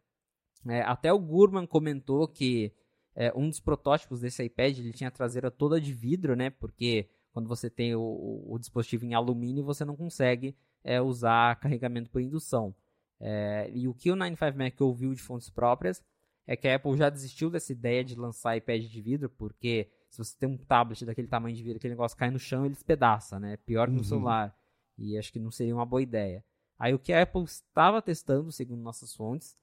É, 0.67 0.81
até 0.83 1.13
o 1.13 1.19
Gurman 1.19 1.67
comentou 1.67 2.27
que 2.27 2.73
é, 3.15 3.33
um 3.35 3.49
dos 3.49 3.61
protótipos 3.61 4.21
desse 4.21 4.43
iPad 4.43 4.79
ele 4.79 4.93
tinha 4.93 5.09
a 5.09 5.13
traseira 5.13 5.51
toda 5.51 5.81
de 5.81 5.93
vidro, 5.93 6.35
né? 6.35 6.51
Porque 6.51 7.09
quando 7.33 7.49
você 7.49 7.71
tem 7.71 7.95
o, 7.95 8.45
o, 8.47 8.59
dispositivo 8.59 9.05
em 9.05 9.15
alumínio, 9.15 9.65
você 9.65 9.85
não 9.85 9.97
consegue 9.97 10.57
é, 10.83 11.01
usar 11.01 11.57
carregamento 11.57 12.11
por 12.11 12.21
indução. 12.21 12.75
É, 13.21 13.71
e 13.73 13.89
o 13.89 13.95
que 13.95 14.11
o 14.11 14.17
95Mac 14.17 14.81
ouviu 14.81 15.15
de 15.15 15.23
fontes 15.23 15.49
próprias 15.49 16.03
é 16.47 16.57
que 16.57 16.69
a 16.69 16.77
Apple 16.77 16.97
já 16.97 17.09
desistiu 17.09 17.51
dessa 17.51 17.73
ideia 17.73 18.05
de 18.05 18.15
lançar 18.15 18.57
iPad 18.57 18.83
de 18.83 19.01
vidro, 19.01 19.31
porque 19.31 19.89
se 20.11 20.19
você 20.19 20.37
tem 20.39 20.49
um 20.49 20.57
tablet 20.57 21.05
daquele 21.05 21.27
tamanho 21.27 21.57
de 21.57 21.63
vidro, 21.63 21.79
aquele 21.79 21.95
negócio 21.95 22.17
cai 22.17 22.31
no 22.31 22.39
chão, 22.39 22.65
ele 22.65 22.75
despedaça, 22.75 23.41
né? 23.41 23.57
Pior 23.59 23.87
que 23.89 23.95
no 23.95 23.99
uhum. 23.99 24.05
celular. 24.05 24.57
E 24.97 25.19
acho 25.19 25.33
que 25.33 25.41
não 25.41 25.51
seria 25.51 25.75
uma 25.75 25.87
boa 25.87 26.03
ideia. 26.03 26.45
Aí 26.79 26.93
o 26.93 26.99
que 26.99 27.13
a 27.13 27.23
Apple 27.23 27.45
estava 27.45 28.03
testando, 28.03 28.53
segundo 28.53 28.81
nossas 28.81 29.15
fontes, 29.15 29.57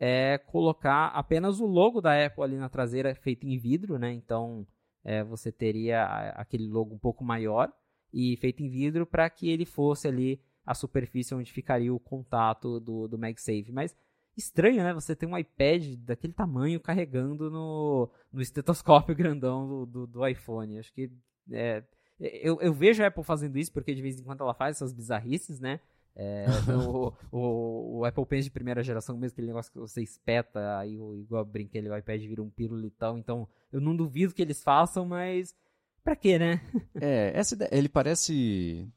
é 0.00 0.38
colocar 0.38 1.08
apenas 1.08 1.60
o 1.60 1.66
logo 1.66 2.00
da 2.00 2.24
Apple 2.24 2.42
ali 2.42 2.56
na 2.56 2.70
traseira 2.70 3.14
feito 3.14 3.46
em 3.46 3.58
vidro, 3.58 3.98
né? 3.98 4.10
Então 4.10 4.66
é, 5.04 5.22
você 5.22 5.52
teria 5.52 6.04
aquele 6.30 6.66
logo 6.66 6.94
um 6.94 6.98
pouco 6.98 7.22
maior 7.22 7.70
e 8.12 8.34
feito 8.38 8.62
em 8.62 8.68
vidro 8.70 9.06
para 9.06 9.28
que 9.28 9.50
ele 9.50 9.66
fosse 9.66 10.08
ali 10.08 10.40
a 10.64 10.74
superfície 10.74 11.34
onde 11.34 11.52
ficaria 11.52 11.92
o 11.92 12.00
contato 12.00 12.80
do, 12.80 13.06
do 13.06 13.18
MagSafe. 13.18 13.70
Mas 13.70 13.94
estranho, 14.36 14.82
né? 14.82 14.94
Você 14.94 15.14
tem 15.14 15.28
um 15.28 15.36
iPad 15.36 15.96
daquele 15.98 16.32
tamanho 16.32 16.80
carregando 16.80 17.50
no, 17.50 18.10
no 18.32 18.40
estetoscópio 18.40 19.14
grandão 19.16 19.68
do, 19.68 19.86
do, 19.86 20.06
do 20.06 20.26
iPhone. 20.26 20.78
Acho 20.78 20.92
que 20.94 21.10
é, 21.52 21.84
eu, 22.18 22.58
eu 22.60 22.72
vejo 22.72 23.02
a 23.02 23.08
Apple 23.08 23.24
fazendo 23.24 23.58
isso 23.58 23.72
porque 23.72 23.94
de 23.94 24.00
vez 24.00 24.18
em 24.18 24.24
quando 24.24 24.42
ela 24.42 24.54
faz 24.54 24.76
essas 24.76 24.94
bizarrices, 24.94 25.60
né? 25.60 25.78
É, 26.14 26.46
o, 26.86 27.12
o, 27.30 27.98
o, 27.98 28.04
Apple 28.04 28.26
Pen 28.26 28.42
de 28.42 28.50
primeira 28.50 28.82
geração, 28.82 29.16
mesmo 29.16 29.34
aquele 29.34 29.46
negócio 29.46 29.72
que 29.72 29.78
você 29.78 30.02
espeta, 30.02 30.78
aí 30.78 30.94
igual 30.94 31.42
eu 31.42 31.44
brinquei, 31.44 31.80
o 31.80 31.96
iPad 31.96 32.20
vira 32.20 32.42
um 32.42 32.50
pirulitão, 32.50 33.18
então 33.18 33.48
eu 33.72 33.80
não 33.80 33.96
duvido 33.96 34.34
que 34.34 34.42
eles 34.42 34.62
façam, 34.62 35.06
mas 35.06 35.54
pra 36.02 36.16
quê, 36.16 36.38
né? 36.38 36.60
É, 37.00 37.32
essa 37.34 37.54
ideia, 37.54 37.70
ele 37.72 37.88
parece... 37.88 38.88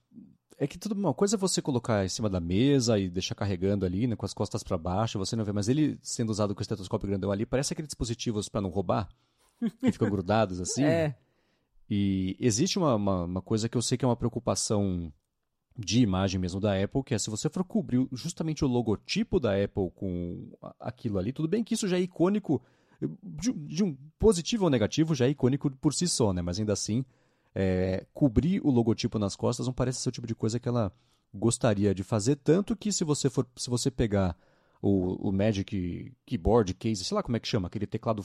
É 0.58 0.68
que 0.68 0.78
tudo 0.78 0.94
uma 0.94 1.14
coisa 1.14 1.36
é 1.36 1.38
você 1.38 1.62
colocar 1.62 2.06
em 2.06 2.10
cima 2.10 2.30
da 2.30 2.40
mesa 2.40 2.98
e 2.98 3.10
deixar 3.10 3.36
carregando 3.36 3.86
ali, 3.86 4.08
né, 4.08 4.16
com 4.16 4.26
as 4.26 4.34
costas 4.34 4.64
para 4.64 4.78
baixo, 4.78 5.20
você 5.20 5.36
não 5.36 5.44
vê, 5.44 5.52
mas 5.52 5.68
ele 5.68 5.98
sendo 6.02 6.30
usado 6.30 6.54
com 6.54 6.60
o 6.60 6.62
estetoscópio 6.62 7.10
grandão 7.10 7.32
ali, 7.32 7.46
parece 7.46 7.74
aqueles 7.74 7.90
dispositivos 7.90 8.48
para 8.48 8.62
não 8.62 8.70
roubar, 8.70 9.10
que 9.80 9.92
ficam 9.92 10.10
grudados 10.10 10.62
assim. 10.62 10.84
É. 10.86 11.16
E 11.90 12.38
existe 12.40 12.80
uma, 12.80 12.96
uma, 12.96 13.24
uma 13.26 13.42
coisa 13.42 13.68
que 13.68 13.78
eu 13.78 13.82
sei 13.82 13.98
que 13.98 14.06
é 14.06 14.08
uma 14.08 14.16
preocupação 14.16 15.12
de 15.78 16.02
imagem 16.02 16.40
mesmo 16.40 16.60
da 16.60 16.82
Apple, 16.82 17.04
que 17.04 17.14
é 17.14 17.18
se 17.18 17.30
você 17.30 17.50
for 17.50 17.64
cobrir 17.64 18.08
justamente 18.12 18.64
o 18.64 18.68
logotipo 18.68 19.40
da 19.40 19.52
Apple 19.52 19.90
com 19.96 20.52
aquilo 20.80 21.18
ali, 21.18 21.34
tudo 21.34 21.48
bem 21.48 21.64
que 21.64 21.74
isso 21.74 21.88
já 21.88 21.98
é 21.98 22.02
icônico, 22.02 22.62
de, 23.22 23.52
de 23.52 23.84
um 23.84 23.98
positivo 24.20 24.66
ou 24.66 24.70
negativo, 24.70 25.16
já 25.16 25.26
é 25.26 25.30
icônico 25.30 25.70
por 25.72 25.94
si 25.94 26.08
só, 26.08 26.32
né? 26.32 26.42
Mas 26.42 26.60
ainda 26.60 26.74
assim, 26.74 27.04
é, 27.56 28.06
cobrir 28.14 28.62
o 28.64 28.70
logotipo 28.70 29.18
nas 29.18 29.36
costas 29.36 29.66
não 29.66 29.74
parece 29.74 30.00
ser 30.00 30.10
o 30.10 30.12
tipo 30.12 30.28
de 30.28 30.36
coisa 30.36 30.60
que 30.60 30.68
ela 30.68 30.92
gostaria 31.34 31.94
de 31.94 32.04
fazer, 32.04 32.36
tanto 32.36 32.76
que 32.76 32.92
se 32.92 33.04
você 33.04 33.30
for, 33.30 33.48
se 33.56 33.70
você 33.70 33.90
pegar 33.90 34.38
o, 34.80 35.30
o 35.30 35.32
Magic 35.32 36.14
Keyboard 36.26 36.74
Case, 36.76 37.04
sei 37.04 37.16
lá 37.16 37.24
como 37.24 37.36
é 37.36 37.40
que 37.40 37.48
chama, 37.48 37.68
aquele 37.68 37.88
teclado 37.88 38.24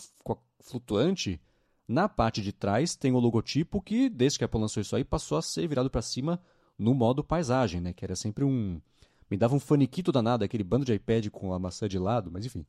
flutuante, 0.61 1.41
na 1.87 2.07
parte 2.07 2.43
de 2.43 2.53
trás 2.53 2.95
tem 2.95 3.13
o 3.13 3.19
logotipo 3.19 3.81
que, 3.81 4.11
desde 4.11 4.39
que 4.39 4.45
a 4.45 4.47
Apple 4.47 4.61
lançou 4.61 4.83
isso 4.83 4.95
aí, 4.95 5.05
passou 5.05 5.39
a 5.39 5.43
ser 5.43 5.67
virado 5.67 5.89
para 5.89 6.03
cima 6.03 6.39
no 6.79 6.95
modo 6.95 7.25
paisagem, 7.25 7.81
né? 7.81 7.93
Que 7.93 8.05
era 8.05 8.15
sempre 8.15 8.45
um. 8.45 8.81
Me 9.31 9.37
dava 9.37 9.55
um 9.55 9.61
faniquito 9.61 10.11
danado, 10.11 10.45
aquele 10.45 10.65
bando 10.65 10.85
de 10.85 10.95
iPad 10.95 11.29
com 11.29 11.53
a 11.53 11.59
maçã 11.59 11.89
de 11.89 11.99
lado, 11.99 12.31
mas 12.31 12.47
enfim. 12.47 12.65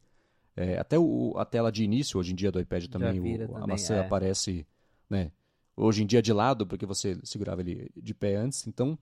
É, 0.55 0.77
até 0.77 0.99
o, 0.99 1.33
a 1.37 1.45
tela 1.45 1.71
de 1.71 1.83
início, 1.83 2.19
hoje 2.19 2.33
em 2.33 2.35
dia, 2.35 2.51
do 2.51 2.59
iPad 2.59 2.87
também, 2.87 3.19
o, 3.19 3.47
também 3.47 3.63
a 3.63 3.67
maçã 3.67 3.95
é. 3.95 3.99
aparece, 4.01 4.65
né? 5.09 5.31
Hoje 5.77 6.03
em 6.03 6.05
dia 6.05 6.21
de 6.21 6.33
lado, 6.33 6.67
porque 6.67 6.85
você 6.85 7.17
segurava 7.23 7.61
ele 7.61 7.89
de 7.95 8.13
pé 8.13 8.35
antes. 8.35 8.67
Então, 8.67 8.97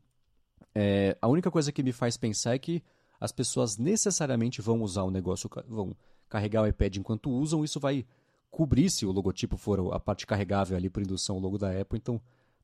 é, 0.75 1.17
a 1.19 1.27
única 1.27 1.49
coisa 1.49 1.71
que 1.71 1.81
me 1.81 1.91
faz 1.91 2.15
pensar 2.15 2.53
é 2.53 2.59
que 2.59 2.83
as 3.19 3.31
pessoas 3.31 3.77
necessariamente 3.77 4.61
vão 4.61 4.81
usar 4.83 5.03
o 5.03 5.09
negócio, 5.09 5.49
vão 5.67 5.95
carregar 6.29 6.61
o 6.61 6.67
iPad 6.67 6.97
enquanto 6.97 7.31
usam, 7.31 7.63
isso 7.63 7.79
vai 7.79 8.05
cobrir 8.51 8.89
se 8.89 9.05
o 9.05 9.11
logotipo 9.11 9.57
for 9.57 9.93
a 9.93 9.99
parte 9.99 10.27
carregável 10.27 10.77
ali 10.77 10.89
por 10.89 11.01
indução, 11.01 11.37
o 11.37 11.39
logo 11.39 11.57
da 11.57 11.71
Apple. 11.71 11.97
Então, 11.97 12.21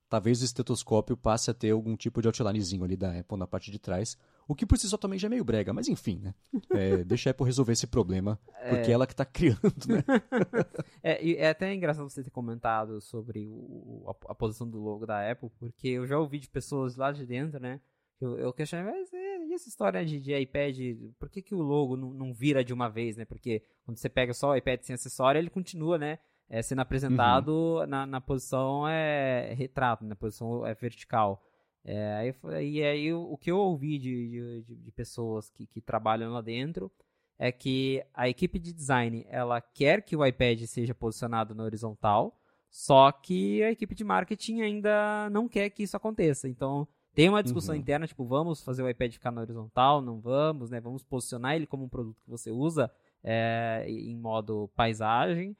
talvez 0.09 0.41
o 0.41 0.45
estetoscópio 0.45 1.17
passe 1.17 1.49
a 1.49 1.53
ter 1.53 1.71
algum 1.71 1.95
tipo 1.95 2.21
de 2.21 2.27
outlinezinho 2.27 2.83
ali 2.83 2.95
da 2.95 3.19
Apple 3.19 3.37
na 3.37 3.47
parte 3.47 3.71
de 3.71 3.79
trás. 3.79 4.17
O 4.47 4.53
que 4.53 4.65
por 4.65 4.77
si 4.77 4.87
só 4.87 4.97
também 4.97 5.17
já 5.17 5.27
é 5.27 5.29
meio 5.29 5.43
brega, 5.43 5.73
mas 5.73 5.87
enfim, 5.87 6.19
né? 6.19 6.33
É, 6.73 7.03
deixa 7.03 7.29
a 7.29 7.31
Apple 7.31 7.45
resolver 7.45 7.73
esse 7.73 7.87
problema, 7.87 8.39
porque 8.69 8.89
é, 8.89 8.89
é 8.89 8.91
ela 8.91 9.05
que 9.05 9.13
está 9.13 9.25
criando, 9.25 9.61
né? 9.87 10.03
é, 11.03 11.33
é 11.33 11.49
até 11.49 11.73
engraçado 11.73 12.09
você 12.09 12.23
ter 12.23 12.31
comentado 12.31 12.99
sobre 12.99 13.47
o, 13.47 14.03
a, 14.07 14.31
a, 14.31 14.35
posição 14.35 14.67
do 14.69 14.79
logo 14.79 15.05
da 15.05 15.31
Apple, 15.31 15.49
porque 15.59 15.87
eu 15.87 16.07
já 16.07 16.17
ouvi 16.17 16.39
de 16.39 16.49
pessoas 16.49 16.95
lá 16.95 17.11
de 17.11 17.25
dentro, 17.25 17.59
né? 17.59 17.79
Eu, 18.19 18.37
eu 18.37 18.53
questionei, 18.53 18.91
mas 18.91 19.09
e 19.53 19.53
essa 19.53 19.69
história 19.69 20.03
de, 20.05 20.19
de 20.19 20.35
iPad, 20.35 20.77
por 21.19 21.29
que, 21.29 21.41
que 21.41 21.53
o 21.53 21.61
logo 21.61 21.95
não, 21.95 22.11
não 22.11 22.33
vira 22.33 22.63
de 22.63 22.73
uma 22.73 22.89
vez, 22.89 23.15
né? 23.15 23.25
Porque 23.25 23.63
quando 23.85 23.97
você 23.97 24.09
pega 24.09 24.33
só 24.33 24.49
o 24.49 24.55
iPad 24.55 24.81
sem 24.81 24.95
acessório, 24.95 25.39
ele 25.39 25.49
continua, 25.49 25.97
né? 25.97 26.19
É, 26.53 26.61
sendo 26.61 26.81
apresentado 26.81 27.49
uhum. 27.49 27.87
na, 27.87 28.05
na 28.05 28.21
posição 28.21 28.87
é, 28.87 29.55
retrato, 29.55 30.05
na 30.05 30.15
posição 30.15 30.63
é 30.63 30.75
vertical. 30.75 31.43
É, 31.83 32.31
e 32.61 32.83
aí 32.83 33.11
o, 33.11 33.23
o, 33.23 33.37
que 33.39 33.49
eu 33.49 33.57
ouvi 33.57 33.97
de, 33.97 34.61
de, 34.61 34.75
de, 34.75 34.91
pessoas 34.91 35.49
que, 35.49 35.65
que 35.65 35.81
trabalham 35.81 36.31
lá 36.31 36.41
dentro 36.41 36.91
é 37.39 37.51
que 37.51 38.05
a 38.13 38.29
equipe 38.29 38.59
de 38.59 38.71
design 38.71 39.25
ela 39.29 39.59
quer 39.59 40.03
que 40.03 40.15
o 40.15 40.23
iPad 40.23 40.61
seja 40.65 40.93
posicionado 40.93 41.55
na 41.55 41.63
horizontal, 41.63 42.39
só 42.69 43.11
que 43.11 43.63
a 43.63 43.71
equipe 43.71 43.95
de 43.95 44.03
marketing 44.03 44.61
ainda 44.61 45.31
não 45.31 45.49
quer 45.49 45.71
que 45.71 45.81
isso 45.81 45.97
aconteça. 45.97 46.47
Então 46.47 46.87
tem 47.15 47.29
uma 47.29 47.41
discussão 47.41 47.73
uhum. 47.73 47.81
interna, 47.81 48.05
tipo, 48.05 48.23
vamos 48.25 48.61
fazer 48.61 48.83
o 48.83 48.89
iPad 48.89 49.11
ficar 49.11 49.31
na 49.31 49.41
horizontal, 49.41 50.03
não 50.03 50.21
vamos, 50.21 50.69
né? 50.69 50.79
Vamos 50.79 51.03
posicionar 51.03 51.55
ele 51.55 51.65
como 51.65 51.85
um 51.85 51.89
produto 51.89 52.21
que 52.21 52.29
você 52.29 52.51
usa 52.51 52.91
é, 53.23 53.85
em 53.87 54.15
modo 54.15 54.69
paisagem, 54.75 55.57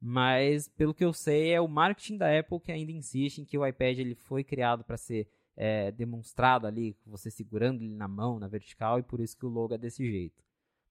mas 0.00 0.68
pelo 0.68 0.94
que 0.94 1.04
eu 1.04 1.12
sei 1.12 1.52
é 1.52 1.60
o 1.60 1.68
marketing 1.68 2.16
da 2.16 2.38
Apple 2.38 2.60
que 2.60 2.72
ainda 2.72 2.90
insiste 2.90 3.38
em 3.38 3.44
que 3.44 3.58
o 3.58 3.66
iPad 3.66 3.98
ele 3.98 4.14
foi 4.14 4.42
criado 4.42 4.82
para 4.82 4.96
ser 4.96 5.28
é, 5.56 5.90
demonstrado 5.92 6.66
ali, 6.66 6.96
você 7.06 7.30
segurando 7.30 7.82
ele 7.82 7.94
na 7.94 8.08
mão, 8.08 8.38
na 8.38 8.48
vertical, 8.48 8.98
e 8.98 9.02
por 9.02 9.20
isso 9.20 9.36
que 9.36 9.44
o 9.44 9.50
logo 9.50 9.74
é 9.74 9.78
desse 9.78 10.04
jeito. 10.10 10.42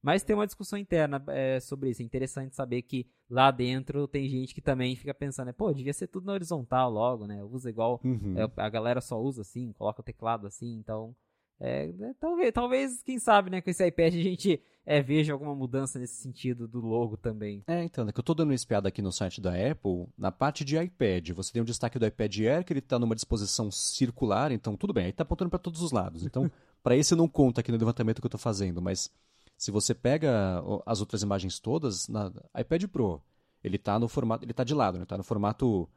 Mas 0.02 0.24
tem 0.24 0.36
uma 0.36 0.46
discussão 0.46 0.80
interna 0.80 1.22
é, 1.28 1.60
sobre 1.60 1.90
isso. 1.90 2.02
É 2.02 2.06
interessante 2.06 2.56
saber 2.56 2.84
que 2.84 3.06
lá 3.30 3.52
dentro 3.52 4.08
tem 4.08 4.30
gente 4.30 4.54
que 4.54 4.62
também 4.62 4.96
fica 4.96 5.14
pensando, 5.14 5.48
né, 5.48 5.54
pô, 5.54 5.74
devia 5.74 5.92
ser 5.92 6.08
tudo 6.08 6.26
na 6.26 6.34
horizontal 6.34 6.90
logo, 6.90 7.28
né? 7.28 7.44
Usa 7.44 7.70
igual, 7.70 8.00
uhum. 8.04 8.36
é, 8.38 8.50
a 8.56 8.70
galera 8.70 9.02
só 9.02 9.20
usa 9.20 9.42
assim, 9.42 9.74
coloca 9.74 10.02
o 10.02 10.04
teclado 10.04 10.48
assim, 10.48 10.78
então 10.78 11.16
é, 11.60 11.88
né, 11.88 12.16
talvez, 12.20 12.54
talvez, 12.54 13.04
quem 13.04 13.20
sabe, 13.20 13.50
né, 13.50 13.62
com 13.62 13.70
esse 13.70 13.86
iPad 13.86 14.14
a 14.16 14.22
gente 14.22 14.62
é, 14.86 15.02
veja 15.02 15.34
alguma 15.34 15.54
mudança 15.54 16.00
nesse 16.00 16.16
sentido 16.16 16.68
do 16.68 16.80
logo 16.80 17.18
também. 17.18 17.64
É, 17.68 17.84
então, 17.84 18.08
é 18.08 18.14
que 18.14 18.20
eu 18.20 18.22
estou 18.22 18.34
dando 18.34 18.50
uma 18.50 18.56
espiada 18.56 18.88
aqui 18.88 19.02
no 19.02 19.12
site 19.12 19.42
da 19.42 19.52
Apple, 19.52 20.08
na 20.18 20.32
parte 20.32 20.64
de 20.64 20.78
iPad, 20.78 21.32
você 21.32 21.52
tem 21.52 21.62
um 21.62 21.66
destaque 21.66 22.00
do 22.00 22.06
iPad 22.06 22.40
Air, 22.40 22.64
que 22.64 22.72
ele 22.72 22.80
está 22.80 22.98
numa 22.98 23.14
disposição 23.14 23.70
circular, 23.70 24.52
então 24.54 24.78
tudo 24.78 24.94
bem, 24.94 25.06
aí 25.06 25.10
está 25.10 25.24
apontando 25.24 25.50
para 25.50 25.60
todos 25.60 25.82
os 25.82 25.92
lados. 25.92 26.24
Então, 26.24 26.50
para 26.82 26.96
esse 26.96 27.14
não 27.14 27.28
conta 27.28 27.60
aqui 27.60 27.72
no 27.72 27.78
levantamento 27.78 28.22
que 28.22 28.26
eu 28.26 28.30
estou 28.30 28.40
fazendo, 28.40 28.82
mas 28.82 29.12
se 29.58 29.70
você 29.70 29.94
pega 29.94 30.64
as 30.86 31.02
outras 31.02 31.22
imagens 31.22 31.60
todas, 31.60 32.08
na 32.08 32.32
iPad 32.58 32.86
Pro, 32.86 33.22
ele 33.62 33.76
está 33.76 34.00
no 34.00 34.08
formato, 34.08 34.46
ele 34.46 34.52
está 34.52 34.64
de 34.64 34.74
lado, 34.74 34.98
né? 34.98 35.06
Tá 35.06 35.18
no 35.18 35.24
formato 35.24 35.90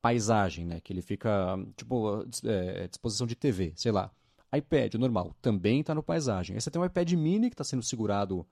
paisagem, 0.00 0.64
né? 0.64 0.80
Que 0.80 0.94
ele 0.94 1.02
fica, 1.02 1.58
tipo, 1.76 2.24
é, 2.44 2.88
disposição 2.88 3.26
de 3.26 3.36
TV, 3.36 3.74
sei 3.76 3.92
lá 3.92 4.10
iPad 4.54 4.94
normal 4.94 5.34
também 5.40 5.80
está 5.80 5.94
no 5.94 6.02
paisagem. 6.02 6.54
Aí 6.54 6.60
você 6.60 6.70
tem 6.70 6.80
um 6.80 6.84
iPad 6.84 7.12
mini 7.12 7.48
que 7.48 7.54
está 7.54 7.64
sendo 7.64 7.82
segurado 7.82 8.46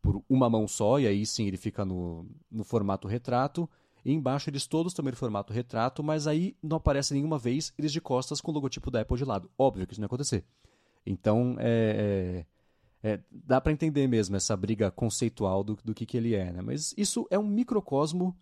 por 0.00 0.22
uma 0.28 0.48
mão 0.48 0.68
só, 0.68 0.98
e 0.98 1.06
aí 1.06 1.26
sim 1.26 1.46
ele 1.46 1.56
fica 1.56 1.84
no, 1.84 2.26
no 2.50 2.64
formato 2.64 3.08
retrato. 3.08 3.68
E 4.04 4.12
embaixo 4.12 4.48
eles 4.48 4.66
todos 4.66 4.94
também 4.94 5.10
no 5.10 5.16
formato 5.16 5.52
retrato, 5.52 6.02
mas 6.02 6.26
aí 6.26 6.56
não 6.62 6.76
aparece 6.76 7.12
nenhuma 7.12 7.38
vez 7.38 7.72
eles 7.76 7.92
de 7.92 8.00
costas 8.00 8.40
com 8.40 8.50
o 8.50 8.54
logotipo 8.54 8.90
da 8.90 9.00
Apple 9.00 9.16
de 9.16 9.24
lado. 9.24 9.50
Óbvio 9.58 9.86
que 9.86 9.92
isso 9.92 10.00
não 10.00 10.04
ia 10.04 10.08
acontecer. 10.08 10.44
Então, 11.04 11.56
é, 11.58 12.44
é, 13.02 13.10
é, 13.10 13.20
dá 13.30 13.60
para 13.60 13.72
entender 13.72 14.06
mesmo 14.06 14.36
essa 14.36 14.56
briga 14.56 14.90
conceitual 14.90 15.64
do, 15.64 15.76
do 15.84 15.94
que, 15.94 16.06
que 16.06 16.16
ele 16.16 16.34
é, 16.34 16.52
né? 16.52 16.60
Mas 16.62 16.94
isso 16.96 17.26
é 17.30 17.38
um 17.38 17.46
microcosmo 17.46 18.36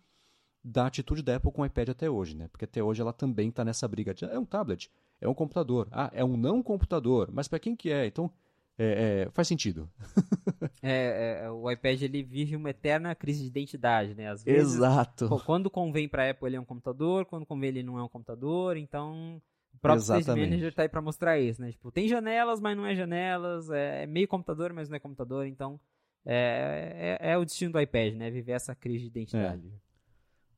da 0.63 0.87
atitude 0.87 1.21
da 1.21 1.37
Apple 1.37 1.51
com 1.51 1.61
o 1.61 1.65
iPad 1.65 1.89
até 1.89 2.09
hoje, 2.09 2.35
né? 2.35 2.47
Porque 2.49 2.65
até 2.65 2.83
hoje 2.83 3.01
ela 3.01 3.13
também 3.13 3.49
está 3.49 3.63
nessa 3.63 3.87
briga. 3.87 4.13
De, 4.13 4.25
é 4.25 4.37
um 4.37 4.45
tablet, 4.45 4.91
é 5.19 5.27
um 5.27 5.33
computador. 5.33 5.87
Ah, 5.91 6.09
é 6.13 6.23
um 6.23 6.37
não 6.37 6.61
computador. 6.61 7.29
Mas 7.31 7.47
para 7.47 7.59
quem 7.59 7.75
que 7.75 7.91
é? 7.91 8.05
Então, 8.05 8.31
é, 8.77 9.25
é, 9.25 9.31
faz 9.31 9.47
sentido. 9.47 9.89
É, 10.81 11.43
é, 11.43 11.51
o 11.51 11.69
iPad 11.69 12.01
ele 12.03 12.23
vive 12.23 12.55
uma 12.55 12.69
eterna 12.69 13.13
crise 13.13 13.41
de 13.41 13.47
identidade, 13.47 14.15
né? 14.15 14.29
Às 14.29 14.43
vezes, 14.43 14.75
Exato. 14.75 15.27
Quando 15.45 15.69
convém 15.69 16.07
para 16.07 16.23
a 16.23 16.29
Apple 16.29 16.47
ele 16.47 16.55
é 16.55 16.59
um 16.59 16.65
computador, 16.65 17.25
quando 17.25 17.45
convém 17.45 17.69
ele 17.69 17.83
não 17.83 17.97
é 17.97 18.03
um 18.03 18.07
computador, 18.07 18.77
então 18.77 19.41
o 19.73 19.79
próprio 19.79 20.01
Stage 20.01 20.27
Manager 20.27 20.73
tá 20.73 20.83
aí 20.83 20.89
para 20.89 21.01
mostrar 21.01 21.39
isso, 21.39 21.61
né? 21.61 21.71
Tipo, 21.71 21.91
tem 21.91 22.07
janelas, 22.07 22.61
mas 22.61 22.77
não 22.77 22.85
é 22.85 22.95
janelas, 22.95 23.69
é, 23.69 24.03
é 24.03 24.05
meio 24.05 24.27
computador, 24.27 24.71
mas 24.71 24.87
não 24.87 24.95
é 24.95 24.99
computador, 24.99 25.45
então 25.45 25.79
é, 26.25 27.17
é, 27.19 27.31
é, 27.31 27.37
o 27.37 27.43
destino 27.43 27.73
do 27.73 27.81
iPad, 27.81 28.13
né? 28.13 28.29
Viver 28.29 28.53
essa 28.53 28.73
crise 28.75 29.03
de 29.03 29.07
identidade. 29.07 29.73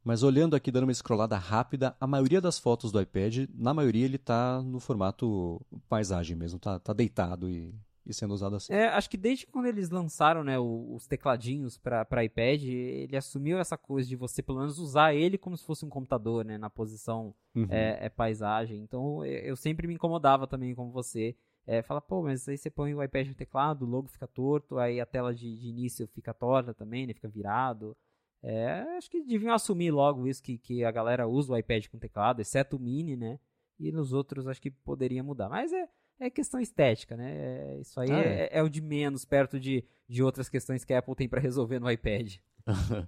Mas 0.09 0.23
olhando 0.23 0.55
aqui, 0.55 0.71
dando 0.71 0.85
uma 0.85 0.91
scrollada 0.91 1.37
rápida, 1.37 1.95
a 1.99 2.07
maioria 2.07 2.41
das 2.41 2.57
fotos 2.57 2.91
do 2.91 2.99
iPad, 2.99 3.47
na 3.53 3.75
maioria 3.75 4.05
ele 4.05 4.17
tá 4.17 4.59
no 4.59 4.79
formato 4.79 5.61
paisagem 5.87 6.35
mesmo, 6.35 6.57
tá, 6.57 6.79
tá 6.79 6.93
deitado 6.93 7.47
e 7.47 7.71
e 8.07 8.13
sendo 8.13 8.33
usado 8.33 8.55
assim. 8.55 8.73
É, 8.73 8.87
acho 8.87 9.07
que 9.07 9.17
desde 9.17 9.45
quando 9.45 9.67
eles 9.67 9.91
lançaram 9.91 10.43
né, 10.43 10.57
os 10.57 11.05
tecladinhos 11.05 11.77
para 11.77 12.23
iPad, 12.23 12.63
ele 12.63 13.15
assumiu 13.15 13.59
essa 13.59 13.77
coisa 13.77 14.09
de 14.09 14.15
você 14.15 14.41
pelo 14.41 14.57
menos 14.57 14.79
usar 14.79 15.13
ele 15.13 15.37
como 15.37 15.55
se 15.55 15.63
fosse 15.63 15.85
um 15.85 15.89
computador, 15.89 16.43
né, 16.43 16.57
na 16.57 16.71
posição 16.71 17.35
uhum. 17.53 17.67
é, 17.69 18.07
é, 18.07 18.09
paisagem. 18.09 18.81
Então 18.81 19.23
eu 19.23 19.55
sempre 19.55 19.85
me 19.85 19.93
incomodava 19.93 20.47
também 20.47 20.73
como 20.73 20.89
você. 20.91 21.35
É, 21.67 21.83
fala, 21.83 22.01
pô, 22.01 22.23
mas 22.23 22.49
aí 22.49 22.57
você 22.57 22.71
põe 22.71 22.95
o 22.95 23.03
iPad 23.03 23.27
no 23.27 23.35
teclado, 23.35 23.85
o 23.85 23.87
logo 23.87 24.07
fica 24.07 24.25
torto, 24.25 24.79
aí 24.79 24.99
a 24.99 25.05
tela 25.05 25.35
de, 25.35 25.55
de 25.55 25.67
início 25.67 26.07
fica 26.07 26.33
torta 26.33 26.73
também, 26.73 27.05
né, 27.05 27.13
fica 27.13 27.27
virado. 27.27 27.95
É, 28.41 28.81
acho 28.97 29.09
que 29.09 29.21
deviam 29.21 29.53
assumir 29.53 29.91
logo 29.91 30.27
isso, 30.27 30.41
que, 30.41 30.57
que 30.57 30.83
a 30.83 30.91
galera 30.91 31.27
usa 31.27 31.53
o 31.53 31.57
iPad 31.57 31.87
com 31.87 31.99
teclado, 31.99 32.41
exceto 32.41 32.77
o 32.77 32.79
mini, 32.79 33.15
né? 33.15 33.39
E 33.79 33.91
nos 33.91 34.13
outros 34.13 34.47
acho 34.47 34.61
que 34.61 34.71
poderia 34.71 35.23
mudar. 35.23 35.49
Mas 35.49 35.71
é, 35.73 35.87
é 36.19 36.29
questão 36.29 36.59
estética, 36.59 37.15
né? 37.17 37.31
É, 37.31 37.79
isso 37.81 37.99
aí 37.99 38.11
ah, 38.11 38.19
é. 38.19 38.43
É, 38.43 38.49
é. 38.59 38.63
o 38.63 38.69
de 38.69 38.81
menos 38.81 39.25
perto 39.25 39.59
de, 39.59 39.83
de 40.07 40.23
outras 40.23 40.49
questões 40.49 40.83
que 40.83 40.93
a 40.93 40.99
Apple 40.99 41.15
tem 41.15 41.27
para 41.27 41.41
resolver 41.41 41.79
no 41.79 41.89
iPad. 41.89 42.35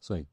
isso 0.00 0.14
aí. 0.14 0.26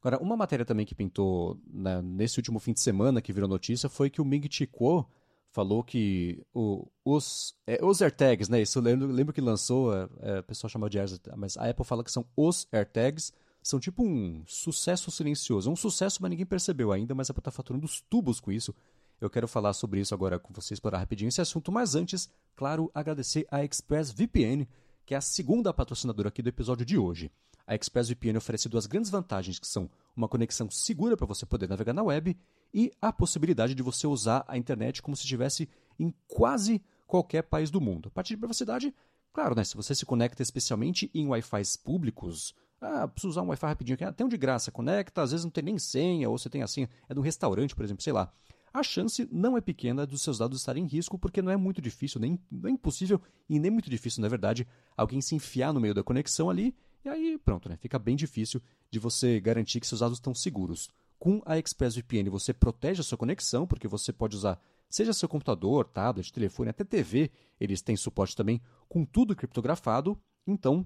Agora, 0.00 0.22
uma 0.22 0.36
matéria 0.36 0.66
também 0.66 0.84
que 0.84 0.94
pintou 0.94 1.58
né, 1.66 2.02
nesse 2.02 2.38
último 2.38 2.58
fim 2.58 2.74
de 2.74 2.80
semana 2.80 3.22
que 3.22 3.32
virou 3.32 3.48
notícia 3.48 3.88
foi 3.88 4.10
que 4.10 4.20
o 4.20 4.24
Ming 4.24 4.46
Chi 4.50 4.66
Kuo 4.66 5.06
falou 5.50 5.82
que 5.82 6.44
o, 6.52 6.86
os, 7.04 7.56
é, 7.66 7.82
os 7.82 8.02
AirTags, 8.02 8.50
né? 8.50 8.60
Isso 8.60 8.78
eu 8.78 8.82
lembro, 8.82 9.06
lembro 9.06 9.32
que 9.32 9.40
lançou, 9.40 9.94
é, 9.96 10.08
é, 10.20 10.38
o 10.40 10.42
pessoal 10.42 10.68
chamou 10.68 10.88
de 10.88 10.98
AirTags, 10.98 11.38
mas 11.38 11.56
a 11.56 11.70
Apple 11.70 11.84
fala 11.86 12.04
que 12.04 12.10
são 12.10 12.26
os 12.36 12.68
AirTags, 12.70 13.32
são 13.64 13.80
tipo 13.80 14.04
um 14.04 14.44
sucesso 14.46 15.10
silencioso. 15.10 15.70
É 15.70 15.72
um 15.72 15.76
sucesso, 15.76 16.18
mas 16.20 16.30
ninguém 16.30 16.44
percebeu 16.44 16.92
ainda, 16.92 17.14
mas 17.14 17.30
a 17.30 17.32
Apple 17.32 17.40
está 17.40 17.50
faturando 17.50 17.86
os 17.86 18.02
tubos 18.02 18.38
com 18.38 18.52
isso. 18.52 18.74
Eu 19.18 19.30
quero 19.30 19.48
falar 19.48 19.72
sobre 19.72 20.00
isso 20.00 20.12
agora 20.12 20.38
com 20.38 20.52
vocês, 20.52 20.76
explorar 20.76 20.98
rapidinho 20.98 21.30
esse 21.30 21.40
assunto, 21.40 21.72
mas 21.72 21.94
antes, 21.94 22.28
claro, 22.54 22.90
agradecer 22.94 23.46
a 23.50 23.64
ExpressVPN, 23.64 24.68
que 25.06 25.14
é 25.14 25.16
a 25.16 25.22
segunda 25.22 25.72
patrocinadora 25.72 26.28
aqui 26.28 26.42
do 26.42 26.50
episódio 26.50 26.84
de 26.84 26.98
hoje. 26.98 27.32
A 27.66 27.74
ExpressVPN 27.74 28.36
oferece 28.36 28.68
duas 28.68 28.84
grandes 28.84 29.10
vantagens, 29.10 29.58
que 29.58 29.66
são 29.66 29.88
uma 30.14 30.28
conexão 30.28 30.70
segura 30.70 31.16
para 31.16 31.26
você 31.26 31.46
poder 31.46 31.66
navegar 31.66 31.94
na 31.94 32.02
web 32.02 32.36
e 32.72 32.92
a 33.00 33.10
possibilidade 33.14 33.74
de 33.74 33.82
você 33.82 34.06
usar 34.06 34.44
a 34.46 34.58
internet 34.58 35.00
como 35.00 35.16
se 35.16 35.22
estivesse 35.22 35.70
em 35.98 36.12
quase 36.28 36.82
qualquer 37.06 37.44
país 37.44 37.70
do 37.70 37.80
mundo. 37.80 38.08
A 38.08 38.10
partir 38.10 38.34
de 38.34 38.40
privacidade, 38.40 38.94
claro, 39.32 39.54
né, 39.54 39.64
se 39.64 39.74
você 39.74 39.94
se 39.94 40.04
conecta 40.04 40.42
especialmente 40.42 41.10
em 41.14 41.26
Wi-Fi 41.28 41.62
públicos, 41.82 42.54
ah, 42.84 43.08
preciso 43.08 43.30
usar 43.30 43.42
um 43.42 43.48
Wi-Fi 43.48 43.66
rapidinho 43.66 43.94
aqui, 43.94 44.04
ah, 44.04 44.12
tem 44.12 44.26
um 44.26 44.28
de 44.28 44.36
graça, 44.36 44.70
conecta, 44.70 45.22
às 45.22 45.30
vezes 45.30 45.44
não 45.44 45.50
tem 45.50 45.64
nem 45.64 45.78
senha, 45.78 46.28
ou 46.28 46.38
você 46.38 46.48
tem 46.48 46.62
a 46.62 46.66
senha, 46.66 46.88
é 47.08 47.14
de 47.14 47.20
um 47.20 47.22
restaurante, 47.22 47.74
por 47.74 47.84
exemplo, 47.84 48.02
sei 48.02 48.12
lá 48.12 48.32
a 48.74 48.82
chance 48.82 49.28
não 49.30 49.56
é 49.56 49.60
pequena 49.60 50.04
dos 50.04 50.20
seus 50.20 50.38
dados 50.38 50.58
estarem 50.58 50.82
em 50.82 50.86
risco, 50.88 51.16
porque 51.16 51.40
não 51.40 51.52
é 51.52 51.56
muito 51.56 51.80
difícil, 51.80 52.20
nem 52.20 52.36
não 52.50 52.68
é 52.68 52.72
impossível 52.72 53.22
e 53.48 53.60
nem 53.60 53.70
muito 53.70 53.88
difícil, 53.88 54.20
na 54.20 54.28
verdade, 54.28 54.66
alguém 54.96 55.20
se 55.20 55.36
enfiar 55.36 55.72
no 55.72 55.80
meio 55.80 55.94
da 55.94 56.02
conexão 56.02 56.50
ali 56.50 56.74
e 57.04 57.08
aí 57.08 57.38
pronto, 57.38 57.68
né? 57.68 57.76
Fica 57.76 58.00
bem 58.00 58.16
difícil 58.16 58.60
de 58.90 58.98
você 58.98 59.38
garantir 59.38 59.78
que 59.78 59.86
seus 59.86 60.00
dados 60.00 60.16
estão 60.18 60.34
seguros. 60.34 60.90
Com 61.20 61.40
a 61.46 61.56
ExpressVPN 61.56 62.28
você 62.28 62.52
protege 62.52 63.00
a 63.00 63.04
sua 63.04 63.16
conexão, 63.16 63.64
porque 63.64 63.86
você 63.86 64.12
pode 64.12 64.34
usar 64.36 64.60
seja 64.90 65.12
seu 65.12 65.28
computador, 65.28 65.84
tablet, 65.84 66.32
telefone, 66.32 66.70
até 66.70 66.82
TV, 66.82 67.30
eles 67.60 67.80
têm 67.80 67.96
suporte 67.96 68.34
também 68.34 68.60
com 68.88 69.04
tudo 69.04 69.36
criptografado, 69.36 70.18
então 70.44 70.84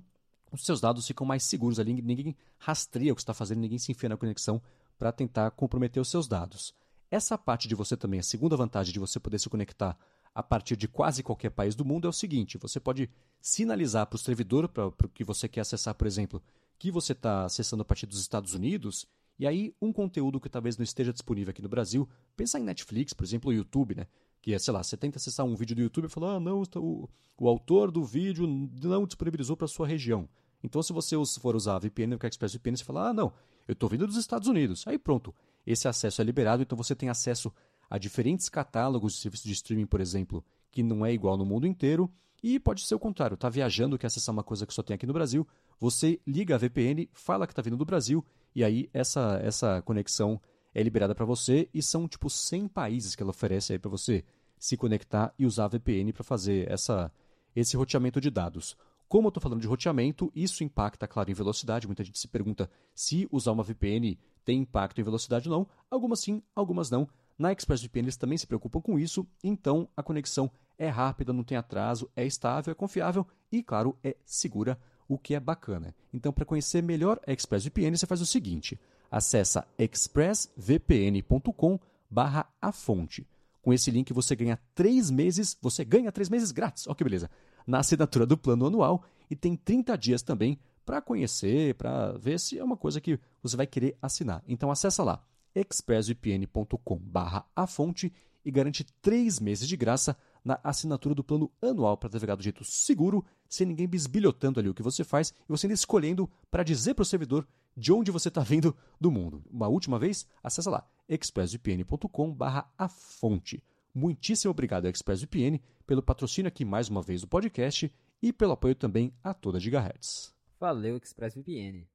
os 0.50 0.64
seus 0.64 0.80
dados 0.80 1.06
ficam 1.06 1.26
mais 1.26 1.42
seguros 1.42 1.78
ali, 1.78 2.00
ninguém 2.02 2.36
rastreia 2.58 3.12
o 3.12 3.16
que 3.16 3.22
está 3.22 3.34
fazendo, 3.34 3.60
ninguém 3.60 3.78
se 3.78 3.92
enfia 3.92 4.08
na 4.08 4.16
conexão 4.16 4.60
para 4.98 5.12
tentar 5.12 5.50
comprometer 5.52 6.00
os 6.00 6.08
seus 6.08 6.26
dados. 6.26 6.74
Essa 7.10 7.38
parte 7.38 7.68
de 7.68 7.74
você 7.74 7.96
também, 7.96 8.20
a 8.20 8.22
segunda 8.22 8.56
vantagem 8.56 8.92
de 8.92 8.98
você 8.98 9.18
poder 9.18 9.38
se 9.38 9.48
conectar 9.48 9.96
a 10.34 10.42
partir 10.42 10.76
de 10.76 10.86
quase 10.86 11.22
qualquer 11.22 11.50
país 11.50 11.74
do 11.74 11.84
mundo 11.84 12.06
é 12.06 12.10
o 12.10 12.12
seguinte: 12.12 12.58
você 12.58 12.78
pode 12.78 13.10
sinalizar 13.40 14.06
para 14.06 14.16
o 14.16 14.18
servidor 14.18 14.68
para 14.68 14.86
o 14.86 15.08
que 15.08 15.24
você 15.24 15.48
quer 15.48 15.60
acessar, 15.60 15.94
por 15.94 16.06
exemplo, 16.06 16.42
que 16.78 16.90
você 16.90 17.12
está 17.12 17.44
acessando 17.44 17.82
a 17.82 17.84
partir 17.84 18.06
dos 18.06 18.20
Estados 18.20 18.54
Unidos, 18.54 19.06
e 19.38 19.46
aí 19.46 19.74
um 19.80 19.92
conteúdo 19.92 20.40
que 20.40 20.48
talvez 20.48 20.76
não 20.76 20.84
esteja 20.84 21.12
disponível 21.12 21.50
aqui 21.50 21.62
no 21.62 21.68
Brasil, 21.68 22.08
pensa 22.36 22.58
em 22.58 22.62
Netflix, 22.62 23.12
por 23.12 23.24
exemplo, 23.24 23.50
o 23.50 23.54
YouTube, 23.54 23.94
né? 23.94 24.06
Que 24.40 24.54
é, 24.54 24.58
sei 24.58 24.72
lá, 24.72 24.82
você 24.82 24.96
tenta 24.96 25.18
acessar 25.18 25.44
um 25.44 25.54
vídeo 25.54 25.74
do 25.76 25.82
YouTube 25.82 26.06
e 26.06 26.08
fala, 26.08 26.36
ah, 26.36 26.40
não, 26.40 26.62
o, 26.76 27.08
o 27.38 27.48
autor 27.48 27.90
do 27.90 28.04
vídeo 28.04 28.46
não 28.46 29.06
disponibilizou 29.06 29.56
para 29.56 29.66
sua 29.66 29.86
região. 29.86 30.28
Então, 30.62 30.82
se 30.82 30.92
você 30.92 31.16
for 31.40 31.54
usar 31.54 31.76
a 31.76 31.78
VPN, 31.78 32.16
o 32.16 32.26
ExpressVPN, 32.26 32.76
você 32.76 32.84
fala, 32.84 33.10
ah, 33.10 33.12
não, 33.12 33.32
eu 33.66 33.72
estou 33.72 33.88
vindo 33.88 34.06
dos 34.06 34.16
Estados 34.16 34.48
Unidos. 34.48 34.84
Aí 34.86 34.98
pronto, 34.98 35.34
esse 35.66 35.86
acesso 35.86 36.20
é 36.20 36.24
liberado, 36.24 36.62
então 36.62 36.76
você 36.76 36.94
tem 36.94 37.08
acesso 37.08 37.52
a 37.88 37.98
diferentes 37.98 38.48
catálogos 38.48 39.14
de 39.14 39.20
serviços 39.20 39.46
de 39.46 39.52
streaming, 39.52 39.86
por 39.86 40.00
exemplo, 40.00 40.44
que 40.70 40.82
não 40.82 41.04
é 41.04 41.12
igual 41.12 41.36
no 41.36 41.44
mundo 41.44 41.66
inteiro. 41.66 42.10
E 42.42 42.58
pode 42.58 42.86
ser 42.86 42.94
o 42.94 43.00
contrário, 43.00 43.34
está 43.34 43.48
viajando, 43.48 43.98
quer 43.98 44.06
acessar 44.06 44.32
uma 44.32 44.44
coisa 44.44 44.64
que 44.64 44.72
só 44.72 44.82
tem 44.82 44.94
aqui 44.94 45.06
no 45.06 45.12
Brasil, 45.12 45.46
você 45.80 46.20
liga 46.24 46.54
a 46.54 46.58
VPN, 46.58 47.08
fala 47.12 47.46
que 47.46 47.52
está 47.52 47.60
vindo 47.60 47.76
do 47.76 47.84
Brasil, 47.84 48.24
e 48.54 48.62
aí 48.62 48.88
essa, 48.92 49.40
essa 49.42 49.82
conexão 49.82 50.40
é 50.74 50.82
liberada 50.82 51.14
para 51.14 51.24
você, 51.24 51.68
e 51.72 51.82
são 51.82 52.08
tipo 52.08 52.28
100 52.28 52.68
países 52.68 53.14
que 53.14 53.22
ela 53.22 53.30
oferece 53.30 53.72
aí 53.72 53.78
para 53.78 53.90
você 53.90 54.24
se 54.58 54.76
conectar 54.76 55.32
e 55.38 55.46
usar 55.46 55.66
a 55.66 55.68
VPN 55.68 56.12
para 56.12 56.24
fazer 56.24 56.70
essa, 56.70 57.12
esse 57.54 57.76
roteamento 57.76 58.20
de 58.20 58.30
dados. 58.30 58.76
Como 59.08 59.26
eu 59.26 59.30
estou 59.30 59.42
falando 59.42 59.62
de 59.62 59.66
roteamento, 59.66 60.30
isso 60.34 60.62
impacta, 60.62 61.08
claro, 61.08 61.30
em 61.30 61.34
velocidade. 61.34 61.86
Muita 61.86 62.04
gente 62.04 62.18
se 62.18 62.28
pergunta 62.28 62.70
se 62.94 63.26
usar 63.32 63.52
uma 63.52 63.62
VPN 63.62 64.18
tem 64.44 64.60
impacto 64.60 65.00
em 65.00 65.04
velocidade 65.04 65.48
ou 65.48 65.58
não. 65.58 65.68
Algumas 65.90 66.20
sim, 66.20 66.42
algumas 66.54 66.90
não. 66.90 67.08
Na 67.38 67.52
ExpressVPN 67.52 68.06
eles 68.06 68.16
também 68.16 68.36
se 68.36 68.46
preocupam 68.46 68.80
com 68.80 68.98
isso, 68.98 69.26
então 69.44 69.88
a 69.96 70.02
conexão 70.02 70.50
é 70.76 70.88
rápida, 70.88 71.32
não 71.32 71.44
tem 71.44 71.56
atraso, 71.56 72.10
é 72.16 72.26
estável, 72.26 72.72
é 72.72 72.74
confiável 72.74 73.26
e, 73.50 73.62
claro, 73.62 73.96
é 74.02 74.16
segura, 74.24 74.78
o 75.06 75.16
que 75.16 75.34
é 75.34 75.40
bacana. 75.40 75.94
Então, 76.12 76.32
para 76.32 76.44
conhecer 76.44 76.82
melhor 76.82 77.20
a 77.26 77.32
ExpressVPN, 77.32 77.96
você 77.96 78.06
faz 78.06 78.20
o 78.20 78.26
seguinte: 78.26 78.78
acessa 79.10 79.66
expressvpn.com 79.78 81.80
barra 82.10 82.46
a 82.60 82.72
fonte. 82.72 83.26
Com 83.60 83.72
esse 83.72 83.90
link 83.90 84.12
você 84.12 84.36
ganha 84.36 84.58
três 84.74 85.10
meses, 85.10 85.56
você 85.60 85.84
ganha 85.84 86.12
três 86.12 86.28
meses 86.28 86.52
grátis. 86.52 86.86
Olha 86.86 86.96
que 86.96 87.04
beleza 87.04 87.30
na 87.66 87.80
assinatura 87.80 88.24
do 88.24 88.38
plano 88.38 88.66
anual 88.66 89.04
e 89.30 89.36
tem 89.36 89.54
30 89.54 89.94
dias 89.98 90.22
também 90.22 90.58
para 90.86 91.02
conhecer, 91.02 91.74
para 91.74 92.12
ver 92.12 92.40
se 92.40 92.58
é 92.58 92.64
uma 92.64 92.78
coisa 92.78 92.98
que 92.98 93.20
você 93.42 93.54
vai 93.56 93.66
querer 93.66 93.98
assinar. 94.00 94.42
Então 94.48 94.70
acessa 94.70 95.04
lá 95.04 95.22
expressvpn.com/a 95.54 97.66
fonte 97.66 98.10
e 98.42 98.50
garante 98.50 98.86
três 99.02 99.38
meses 99.38 99.68
de 99.68 99.76
graça 99.76 100.16
na 100.42 100.58
assinatura 100.64 101.14
do 101.14 101.22
plano 101.22 101.52
anual 101.60 101.98
para 101.98 102.08
navegar 102.10 102.36
do 102.36 102.42
jeito 102.42 102.64
seguro, 102.64 103.22
sem 103.46 103.66
ninguém 103.66 103.86
bisbilhotando 103.86 104.58
ali 104.58 104.70
o 104.70 104.74
que 104.74 104.82
você 104.82 105.04
faz 105.04 105.34
e 105.46 105.52
você 105.52 105.66
ainda 105.66 105.74
escolhendo 105.74 106.30
para 106.50 106.62
dizer 106.62 106.94
para 106.94 107.02
o 107.02 107.06
servidor 107.06 107.46
de 107.78 107.92
onde 107.92 108.10
você 108.10 108.28
está 108.28 108.42
vindo 108.42 108.76
do 109.00 109.10
mundo. 109.10 109.42
Uma 109.50 109.68
última 109.68 109.98
vez, 109.98 110.26
acessa 110.42 110.70
lá 110.70 110.86
expressvpn.com/a 111.08 112.88
fonte. 112.88 113.62
Muitíssimo 113.94 114.50
obrigado, 114.50 114.86
ExpressVPN, 114.86 115.60
pelo 115.86 116.02
patrocínio 116.02 116.48
aqui 116.48 116.64
mais 116.64 116.88
uma 116.88 117.02
vez 117.02 117.22
do 117.22 117.26
podcast 117.26 117.90
e 118.22 118.32
pelo 118.32 118.52
apoio 118.52 118.74
também 118.74 119.12
a 119.22 119.32
toda 119.32 119.58
Gigahertz. 119.58 120.34
Valeu, 120.60 120.96
ExpressVPN. 120.96 121.86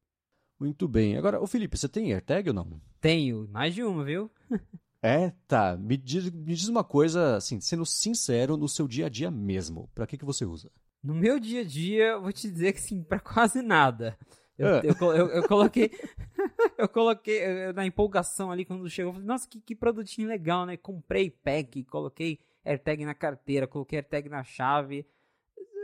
Muito 0.60 0.88
bem. 0.88 1.18
Agora, 1.18 1.42
o 1.42 1.48
Felipe, 1.48 1.78
você 1.78 1.90
tem 1.90 2.14
AirTag 2.14 2.50
ou 2.50 2.56
não? 2.56 2.82
Tenho, 3.00 3.48
mais 3.50 3.76
de 3.76 3.84
uma, 3.84 4.04
viu? 4.04 4.32
é, 5.02 5.32
tá. 5.48 5.78
Me 5.78 5.98
diz, 5.98 6.30
me 6.32 6.56
diz 6.56 6.68
uma 6.68 6.84
coisa, 6.84 7.36
assim, 7.36 7.60
sendo 7.60 7.86
sincero, 7.86 8.58
no 8.58 8.70
seu 8.70 8.88
dia 8.88 9.08
a 9.08 9.10
dia 9.10 9.30
mesmo. 9.30 9.90
Para 9.94 10.08
que, 10.08 10.18
que 10.18 10.26
você 10.26 10.46
usa? 10.46 10.72
No 11.04 11.14
meu 11.14 11.40
dia 11.40 11.62
a 11.62 11.66
dia, 11.66 12.12
eu 12.12 12.22
vou 12.22 12.32
te 12.32 12.50
dizer 12.50 12.72
que 12.74 12.82
sim, 12.82 13.04
para 13.04 13.20
quase 13.20 13.62
nada. 13.62 14.18
Eu, 14.58 14.68
ah. 14.68 14.82
eu, 14.84 15.14
eu, 15.14 15.28
eu, 15.30 15.48
coloquei. 15.48 15.92
eu 16.78 16.88
coloquei 16.88 17.72
na 17.74 17.86
empolgação 17.86 18.52
ali 18.52 18.66
quando 18.66 18.90
chegou, 18.90 19.14
falei, 19.14 19.28
nossa, 19.28 19.48
que, 19.48 19.60
que 19.60 19.76
produtinho 19.76 20.28
legal, 20.28 20.66
né? 20.66 20.78
Comprei 20.78 21.30
pack, 21.30 21.84
coloquei 21.86 22.40
AirTag 22.64 23.06
na 23.06 23.14
carteira, 23.14 23.68
coloquei 23.68 24.00
AirTag 24.00 24.30
na 24.30 24.44
chave. 24.44 25.06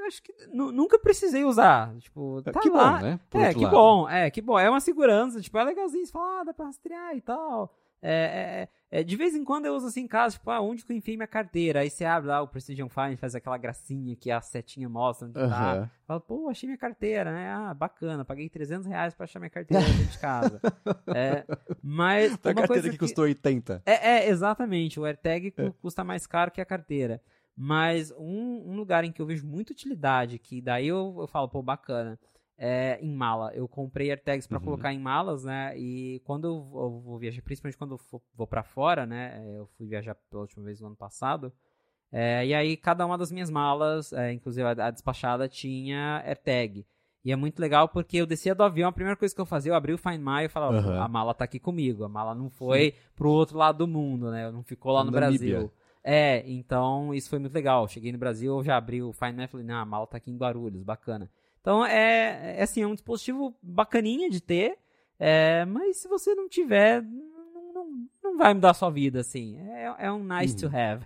Acho 0.07 0.23
que 0.23 0.33
nunca 0.51 0.97
precisei 0.97 1.43
usar. 1.43 1.95
Tipo, 1.97 2.39
É, 2.45 2.51
tá 2.51 2.59
que 2.61 2.69
lá. 2.69 2.93
bom, 2.93 3.01
né? 3.03 3.19
Por 3.29 3.41
é, 3.41 3.53
que 3.53 3.63
lado. 3.63 3.71
bom, 3.71 4.09
é, 4.09 4.31
que 4.31 4.41
bom. 4.41 4.57
É 4.57 4.69
uma 4.69 4.79
segurança, 4.79 5.41
tipo, 5.41 5.57
é 5.57 5.63
legalzinho. 5.63 6.05
Você 6.05 6.11
fala, 6.11 6.41
ah, 6.41 6.43
dá 6.45 6.53
pra 6.53 6.65
rastrear 6.65 7.15
e 7.15 7.21
tal. 7.21 7.75
É, 8.01 8.67
é, 8.91 8.99
é, 8.99 9.03
de 9.03 9.15
vez 9.17 9.35
em 9.35 9.43
quando 9.43 9.65
eu 9.65 9.75
uso 9.75 9.87
assim 9.87 10.01
em 10.01 10.07
casa, 10.07 10.37
tipo, 10.37 10.49
ah, 10.49 10.61
onde 10.61 10.83
que 10.85 10.91
eu 10.91 10.95
enfiei 10.97 11.17
minha 11.17 11.27
carteira? 11.27 11.81
Aí 11.81 11.89
você 11.89 12.05
abre 12.05 12.29
lá 12.29 12.41
o 12.41 12.47
Precision 12.47 12.87
Find, 12.87 13.17
faz 13.17 13.35
aquela 13.35 13.57
gracinha 13.57 14.15
que 14.15 14.31
a 14.31 14.39
setinha 14.41 14.87
mostra 14.87 15.27
onde 15.27 15.33
tá. 15.39 15.45
Aham. 15.45 15.89
Fala, 16.07 16.19
pô, 16.21 16.49
achei 16.49 16.67
minha 16.67 16.77
carteira, 16.77 17.31
né? 17.31 17.49
Ah, 17.49 17.73
bacana, 17.73 18.23
paguei 18.23 18.47
300 18.49 18.87
reais 18.87 19.13
pra 19.13 19.25
achar 19.25 19.39
minha 19.39 19.49
carteira 19.49 19.83
dentro 19.83 20.05
de 20.05 20.17
casa. 20.19 20.61
É, 21.11 21.43
mas 21.81 22.33
A 22.33 22.33
uma 22.33 22.39
carteira 22.39 22.67
coisa 22.67 22.89
que 22.91 22.97
custou 22.99 23.23
80. 23.23 23.81
é, 23.83 24.09
é, 24.11 24.29
exatamente. 24.29 24.99
O 24.99 25.05
AirTag 25.05 25.49
cu- 25.51 25.73
custa 25.81 26.03
mais 26.03 26.27
caro 26.27 26.51
que 26.51 26.61
a 26.61 26.65
carteira. 26.65 27.19
Mas 27.57 28.11
um, 28.11 28.63
um 28.71 28.75
lugar 28.75 29.03
em 29.03 29.11
que 29.11 29.19
eu 29.21 29.25
vejo 29.25 29.45
muita 29.47 29.73
utilidade, 29.73 30.37
que 30.37 30.61
daí 30.61 30.87
eu, 30.87 31.15
eu 31.19 31.27
falo, 31.27 31.49
pô, 31.49 31.61
bacana, 31.63 32.17
é 32.59 32.99
em 33.01 33.11
mala. 33.15 33.51
Eu 33.55 33.67
comprei 33.67 34.09
AirTags 34.11 34.45
pra 34.45 34.59
Uhum. 34.59 34.65
colocar 34.65 34.93
em 34.93 34.99
malas, 34.99 35.45
né? 35.45 35.73
E 35.77 36.21
quando 36.25 36.45
eu 36.45 36.61
vou, 36.61 37.17
viajar, 37.17 37.41
principalmente 37.41 37.77
quando 37.77 37.91
eu 37.93 37.97
for- 37.97 38.21
vou 38.35 38.45
pra 38.45 38.61
fora, 38.63 39.05
né? 39.05 39.41
é, 39.43 39.57
Eu 39.57 39.67
fui 39.77 39.87
viajar 39.87 40.13
pela 40.29 40.41
última 40.43 40.63
vez 40.65 40.79
no 40.81 40.87
ano 40.87 40.95
passado. 40.95 41.51
é, 42.11 42.45
e 42.45 42.53
aí, 42.55 42.75
cada 42.75 43.05
uma 43.05 43.17
das 43.17 43.31
minhas 43.31 43.49
malas, 43.51 44.11
é, 44.13 44.33
inclusive 44.33 44.65
a, 44.67 44.87
a 44.87 44.91
despachada, 44.91 45.47
tinha 45.47 46.21
AirTag. 46.25 46.85
E 47.23 47.31
é 47.31 47.35
muito 47.35 47.59
legal 47.59 47.87
porque 47.87 48.17
eu 48.17 48.25
descia 48.25 48.55
do 48.55 48.63
avião, 48.63 48.89
a 48.89 48.93
primeira 48.93 49.15
coisa 49.17 49.33
que 49.35 49.39
eu 49.41 49.45
fazia, 49.45 49.71
eu 49.71 49.75
abri 49.75 49.93
o 49.93 49.97
Find 49.97 50.19
My 50.19 50.45
e 50.45 50.49
falava, 50.49 50.77
Aham. 50.79 51.03
a 51.03 51.07
mala 51.07 51.33
tá 51.33 51.43
aqui 51.45 51.59
comigo, 51.59 52.03
a 52.03 52.09
mala 52.09 52.33
não 52.33 52.49
foi 52.49 52.93
pro 53.15 53.29
outro 53.29 53.57
lado 53.57 53.77
do 53.79 53.87
mundo, 53.87 54.31
né? 54.31 54.49
Não 54.51 54.63
ficou 54.63 54.91
lá 54.93 55.03
no 55.03 55.11
Namíbia. 55.11 55.37
Brasil. 55.59 55.73
É, 56.03 56.43
então 56.49 57.13
isso 57.13 57.29
foi 57.29 57.37
muito 57.39 57.53
legal. 57.53 57.87
Cheguei 57.87 58.11
no 58.11 58.17
Brasil, 58.17 58.57
eu 58.57 58.63
já 58.63 58.75
abri 58.77 59.03
o 59.03 59.11
Find 59.13 59.35
My 59.35 59.43
e 59.43 59.47
falei, 59.47 59.65
não, 59.65 59.75
a 59.75 59.85
mala 59.85 60.07
tá 60.07 60.17
aqui 60.17 60.31
em 60.31 60.37
Guarulhos, 60.37 60.81
bacana. 60.81 61.29
Então 61.69 61.85
é, 61.85 62.55
é 62.57 62.63
assim, 62.63 62.81
é 62.81 62.87
um 62.87 62.95
dispositivo 62.95 63.55
bacaninha 63.61 64.27
de 64.27 64.41
ter, 64.41 64.79
é, 65.19 65.65
mas 65.65 65.97
se 65.97 66.07
você 66.07 66.33
não 66.33 66.49
tiver, 66.49 67.03
não, 67.03 67.73
não, 67.73 68.07
não 68.23 68.37
vai 68.39 68.55
mudar 68.55 68.71
a 68.71 68.73
sua 68.73 68.89
vida, 68.89 69.19
assim. 69.19 69.55
É, 69.59 69.95
é 69.99 70.11
um 70.11 70.23
nice 70.23 70.55
to 70.55 70.65
have. 70.65 71.05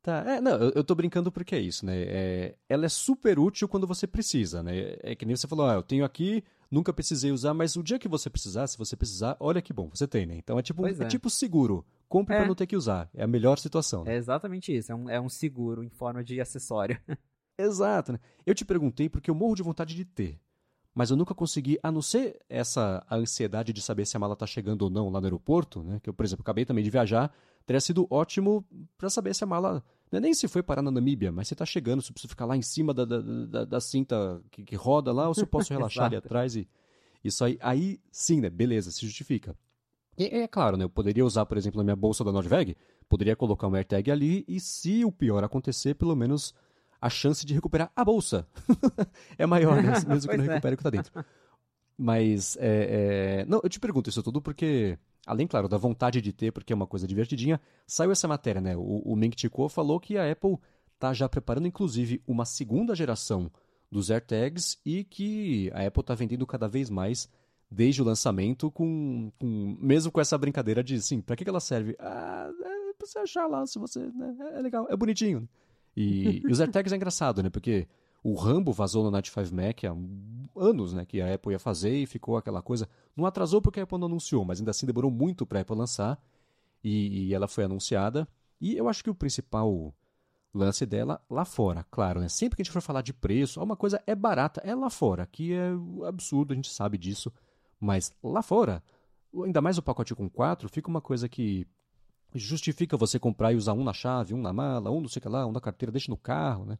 Tá, 0.00 0.22
é, 0.34 0.38
não, 0.38 0.52
eu, 0.58 0.70
eu 0.76 0.84
tô 0.84 0.94
brincando 0.94 1.32
porque 1.32 1.54
é 1.54 1.58
isso, 1.58 1.86
né? 1.86 1.94
É, 1.96 2.54
ela 2.68 2.84
é 2.84 2.88
super 2.90 3.38
útil 3.38 3.66
quando 3.66 3.86
você 3.86 4.06
precisa, 4.06 4.62
né? 4.62 4.96
É 5.02 5.14
que 5.16 5.24
nem 5.24 5.34
você 5.34 5.48
falou, 5.48 5.66
ah, 5.66 5.72
eu 5.72 5.82
tenho 5.82 6.04
aqui, 6.04 6.44
nunca 6.70 6.92
precisei 6.92 7.32
usar, 7.32 7.54
mas 7.54 7.74
o 7.74 7.82
dia 7.82 7.98
que 7.98 8.06
você 8.06 8.28
precisar, 8.28 8.66
se 8.66 8.76
você 8.76 8.94
precisar, 8.94 9.34
olha 9.40 9.62
que 9.62 9.72
bom, 9.72 9.88
você 9.92 10.06
tem, 10.06 10.26
né? 10.26 10.36
Então 10.36 10.58
é 10.58 10.62
tipo, 10.62 10.86
é. 10.86 10.90
é. 10.90 11.06
tipo 11.06 11.30
seguro. 11.30 11.84
Compre 12.06 12.34
É. 12.34 12.38
pra 12.38 12.46
não 12.46 12.54
ter 12.54 12.66
que 12.66 12.76
usar. 12.76 13.08
É 13.14 13.24
a 13.24 13.26
melhor 13.26 13.58
situação. 13.58 14.04
né? 14.04 14.12
É 14.12 14.16
exatamente 14.18 14.76
isso, 14.76 14.92
é 14.92 14.94
um, 14.94 15.08
é 15.10 15.18
um 15.18 15.30
seguro 15.30 15.82
em 15.82 15.88
forma 15.88 16.22
de 16.22 16.38
acessório. 16.38 17.00
Exato, 17.58 18.12
né? 18.12 18.18
Eu 18.44 18.54
te 18.54 18.64
perguntei 18.64 19.08
porque 19.08 19.30
eu 19.30 19.34
morro 19.34 19.54
de 19.54 19.62
vontade 19.62 19.94
de 19.94 20.04
ter. 20.04 20.40
Mas 20.94 21.10
eu 21.10 21.16
nunca 21.16 21.34
consegui, 21.34 21.78
a 21.82 21.90
não 21.90 22.00
ser 22.00 22.40
essa 22.48 23.04
a 23.08 23.16
ansiedade 23.16 23.72
de 23.72 23.82
saber 23.82 24.06
se 24.06 24.16
a 24.16 24.20
mala 24.20 24.36
tá 24.36 24.46
chegando 24.46 24.82
ou 24.82 24.90
não 24.90 25.10
lá 25.10 25.20
no 25.20 25.26
aeroporto, 25.26 25.82
né? 25.82 25.98
Que 26.00 26.08
eu, 26.08 26.14
por 26.14 26.24
exemplo, 26.24 26.42
acabei 26.42 26.64
também 26.64 26.84
de 26.84 26.90
viajar, 26.90 27.32
teria 27.66 27.80
sido 27.80 28.06
ótimo 28.08 28.64
pra 28.96 29.10
saber 29.10 29.34
se 29.34 29.42
a 29.42 29.46
mala. 29.46 29.82
Não 30.12 30.18
é 30.18 30.20
nem 30.20 30.32
se 30.32 30.46
foi 30.46 30.62
parar 30.62 30.82
na 30.82 30.92
Namíbia, 30.92 31.32
mas 31.32 31.48
se 31.48 31.54
tá 31.56 31.66
chegando, 31.66 32.00
se 32.00 32.10
eu 32.10 32.12
preciso 32.12 32.30
ficar 32.30 32.44
lá 32.44 32.56
em 32.56 32.62
cima 32.62 32.94
da, 32.94 33.04
da, 33.04 33.20
da, 33.20 33.64
da 33.64 33.80
cinta 33.80 34.40
que, 34.52 34.62
que 34.62 34.76
roda 34.76 35.12
lá, 35.12 35.26
ou 35.26 35.34
se 35.34 35.42
eu 35.42 35.46
posso 35.48 35.72
relaxar 35.74 36.06
ali 36.06 36.16
atrás 36.16 36.54
e. 36.54 36.68
Isso 37.24 37.42
aí, 37.42 37.58
aí 37.60 37.98
sim, 38.12 38.40
né? 38.40 38.50
Beleza, 38.50 38.90
se 38.92 39.04
justifica. 39.04 39.56
E 40.16 40.26
é 40.26 40.46
claro, 40.46 40.76
né? 40.76 40.84
Eu 40.84 40.90
poderia 40.90 41.24
usar, 41.24 41.44
por 41.46 41.56
exemplo, 41.56 41.78
na 41.78 41.84
minha 41.84 41.96
bolsa 41.96 42.22
da 42.22 42.30
Nordveg, 42.30 42.76
poderia 43.08 43.34
colocar 43.34 43.66
um 43.66 43.74
AirTag 43.74 44.10
ali 44.10 44.44
e, 44.46 44.60
se 44.60 45.04
o 45.04 45.10
pior 45.10 45.42
acontecer, 45.42 45.94
pelo 45.94 46.14
menos 46.14 46.54
a 47.04 47.10
chance 47.10 47.44
de 47.44 47.52
recuperar 47.52 47.92
a 47.94 48.02
bolsa 48.02 48.48
é 49.36 49.44
maior, 49.44 49.82
né? 49.82 49.92
Mesmo 50.08 50.30
que 50.30 50.36
não 50.38 50.44
é. 50.44 50.48
recupere 50.48 50.72
o 50.74 50.76
que 50.78 50.82
tá 50.82 50.88
dentro. 50.88 51.12
Mas, 51.98 52.56
é, 52.58 53.42
é, 53.42 53.44
Não, 53.44 53.60
eu 53.62 53.68
te 53.68 53.78
pergunto 53.78 54.08
isso 54.08 54.22
tudo 54.22 54.40
porque, 54.40 54.98
além, 55.26 55.46
claro, 55.46 55.68
da 55.68 55.76
vontade 55.76 56.22
de 56.22 56.32
ter, 56.32 56.50
porque 56.50 56.72
é 56.72 56.76
uma 56.76 56.86
coisa 56.86 57.06
divertidinha, 57.06 57.60
saiu 57.86 58.10
essa 58.10 58.26
matéria, 58.26 58.58
né? 58.58 58.74
O, 58.74 59.02
o 59.04 59.14
Ming 59.14 59.34
Chi 59.36 59.50
Kuo 59.50 59.68
falou 59.68 60.00
que 60.00 60.16
a 60.16 60.32
Apple 60.32 60.56
tá 60.98 61.12
já 61.12 61.28
preparando, 61.28 61.68
inclusive, 61.68 62.22
uma 62.26 62.46
segunda 62.46 62.94
geração 62.94 63.52
dos 63.90 64.10
AirTags 64.10 64.78
e 64.82 65.04
que 65.04 65.70
a 65.74 65.86
Apple 65.86 66.02
tá 66.02 66.14
vendendo 66.14 66.46
cada 66.46 66.66
vez 66.66 66.88
mais 66.88 67.28
desde 67.70 68.00
o 68.00 68.04
lançamento, 68.04 68.70
com, 68.70 69.30
com 69.38 69.76
mesmo 69.78 70.10
com 70.10 70.22
essa 70.22 70.38
brincadeira 70.38 70.82
de, 70.82 71.02
sim, 71.02 71.20
pra 71.20 71.36
que, 71.36 71.44
que 71.44 71.50
ela 71.50 71.60
serve? 71.60 71.94
Ah, 71.98 72.50
é 72.62 72.92
pra 72.94 73.06
você 73.06 73.18
achar 73.18 73.46
lá, 73.46 73.66
se 73.66 73.78
você... 73.78 74.00
né, 74.00 74.36
é 74.54 74.62
legal, 74.62 74.86
é 74.88 74.96
bonitinho. 74.96 75.46
E, 75.96 76.42
e 76.44 76.50
os 76.50 76.60
AirTags 76.60 76.92
é 76.92 76.96
engraçado, 76.96 77.42
né? 77.42 77.50
Porque 77.50 77.86
o 78.22 78.34
Rambo 78.34 78.72
vazou 78.72 79.04
no 79.04 79.10
Night 79.10 79.30
5 79.30 79.54
Mac 79.54 79.84
há 79.84 80.60
anos, 80.60 80.92
né? 80.92 81.04
Que 81.04 81.20
a 81.20 81.34
Apple 81.34 81.52
ia 81.52 81.58
fazer 81.58 81.96
e 81.96 82.06
ficou 82.06 82.36
aquela 82.36 82.62
coisa... 82.62 82.88
Não 83.16 83.26
atrasou 83.26 83.60
porque 83.60 83.80
a 83.80 83.82
Apple 83.84 83.98
não 83.98 84.06
anunciou, 84.06 84.44
mas 84.44 84.58
ainda 84.58 84.70
assim 84.70 84.86
demorou 84.86 85.10
muito 85.10 85.46
pra 85.46 85.60
Apple 85.60 85.76
lançar. 85.76 86.18
E, 86.82 87.26
e 87.26 87.34
ela 87.34 87.46
foi 87.46 87.64
anunciada. 87.64 88.26
E 88.60 88.76
eu 88.76 88.88
acho 88.88 89.04
que 89.04 89.10
o 89.10 89.14
principal 89.14 89.94
lance 90.54 90.86
dela 90.86 91.20
lá 91.28 91.44
fora, 91.44 91.84
claro, 91.90 92.20
né? 92.20 92.28
Sempre 92.28 92.56
que 92.56 92.62
a 92.62 92.64
gente 92.64 92.72
for 92.72 92.80
falar 92.80 93.02
de 93.02 93.12
preço, 93.12 93.60
uma 93.62 93.76
coisa 93.76 94.00
é 94.06 94.14
barata, 94.14 94.60
é 94.64 94.74
lá 94.74 94.88
fora, 94.88 95.26
que 95.26 95.52
é 95.52 95.70
absurdo, 96.06 96.52
a 96.52 96.56
gente 96.56 96.70
sabe 96.70 96.96
disso. 96.96 97.32
Mas 97.80 98.12
lá 98.22 98.40
fora, 98.40 98.82
ainda 99.44 99.60
mais 99.60 99.76
o 99.76 99.82
pacote 99.82 100.14
com 100.14 100.28
quatro, 100.30 100.68
fica 100.68 100.88
uma 100.88 101.00
coisa 101.00 101.28
que 101.28 101.66
justifica 102.34 102.96
você 102.96 103.18
comprar 103.18 103.52
e 103.52 103.56
usar 103.56 103.72
um 103.74 103.84
na 103.84 103.92
chave, 103.92 104.34
um 104.34 104.40
na 104.40 104.52
mala, 104.52 104.90
um 104.90 105.00
não 105.00 105.08
sei 105.08 105.20
o 105.20 105.22
que 105.22 105.28
lá, 105.28 105.46
um 105.46 105.52
na 105.52 105.60
carteira, 105.60 105.92
deixa 105.92 106.10
no 106.10 106.16
carro, 106.16 106.64
né? 106.66 106.78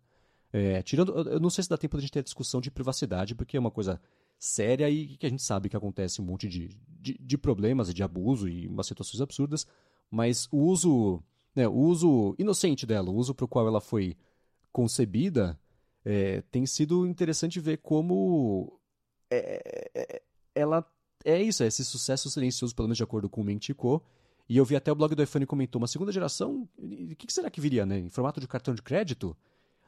É, 0.52 0.82
tirando, 0.82 1.12
eu- 1.28 1.40
não 1.40 1.50
sei 1.50 1.64
se 1.64 1.70
dá 1.70 1.76
tempo 1.76 1.96
de 1.96 2.00
a 2.00 2.02
gente 2.02 2.12
ter 2.12 2.20
a 2.20 2.22
discussão 2.22 2.60
de 2.60 2.70
privacidade, 2.70 3.34
porque 3.34 3.56
é 3.56 3.60
uma 3.60 3.70
coisa 3.70 4.00
séria 4.38 4.88
e 4.90 5.16
que 5.16 5.26
a 5.26 5.28
gente 5.28 5.42
sabe 5.42 5.68
que 5.68 5.76
acontece 5.76 6.20
um 6.20 6.24
monte 6.24 6.48
de, 6.48 6.68
de, 7.00 7.16
de 7.18 7.38
problemas 7.38 7.88
e 7.88 7.94
de 7.94 8.02
abuso 8.02 8.48
e 8.48 8.66
umas 8.68 8.86
situações 8.86 9.20
absurdas, 9.20 9.66
mas 10.10 10.48
o 10.52 10.58
uso, 10.58 11.22
né, 11.56 11.66
o 11.66 11.72
uso 11.74 12.34
inocente 12.38 12.86
dela, 12.86 13.10
o 13.10 13.14
uso 13.14 13.34
para 13.34 13.44
o 13.44 13.48
qual 13.48 13.66
ela 13.66 13.80
foi 13.80 14.16
concebida, 14.72 15.58
é, 16.04 16.42
tem 16.50 16.66
sido 16.66 17.06
interessante 17.06 17.58
ver 17.60 17.78
como 17.78 18.78
é, 19.30 19.90
é, 19.94 20.22
ela 20.54 20.84
é 21.24 21.42
isso, 21.42 21.62
é 21.62 21.66
esse 21.66 21.84
sucesso 21.84 22.30
silencioso, 22.30 22.74
pelo 22.74 22.88
menos 22.88 22.98
de 22.98 23.04
acordo 23.04 23.28
com 23.28 23.40
o 23.40 23.44
Mentico. 23.44 24.02
E 24.48 24.56
eu 24.56 24.64
vi 24.64 24.76
até 24.76 24.92
o 24.92 24.94
blog 24.94 25.14
do 25.14 25.22
iPhone 25.22 25.46
comentou, 25.46 25.80
uma 25.80 25.86
segunda 25.86 26.12
geração, 26.12 26.68
o 26.78 27.16
que, 27.16 27.26
que 27.26 27.32
será 27.32 27.50
que 27.50 27.60
viria, 27.60 27.86
né? 27.86 27.98
Em 27.98 28.08
formato 28.10 28.40
de 28.40 28.46
cartão 28.48 28.74
de 28.74 28.82
crédito? 28.82 29.36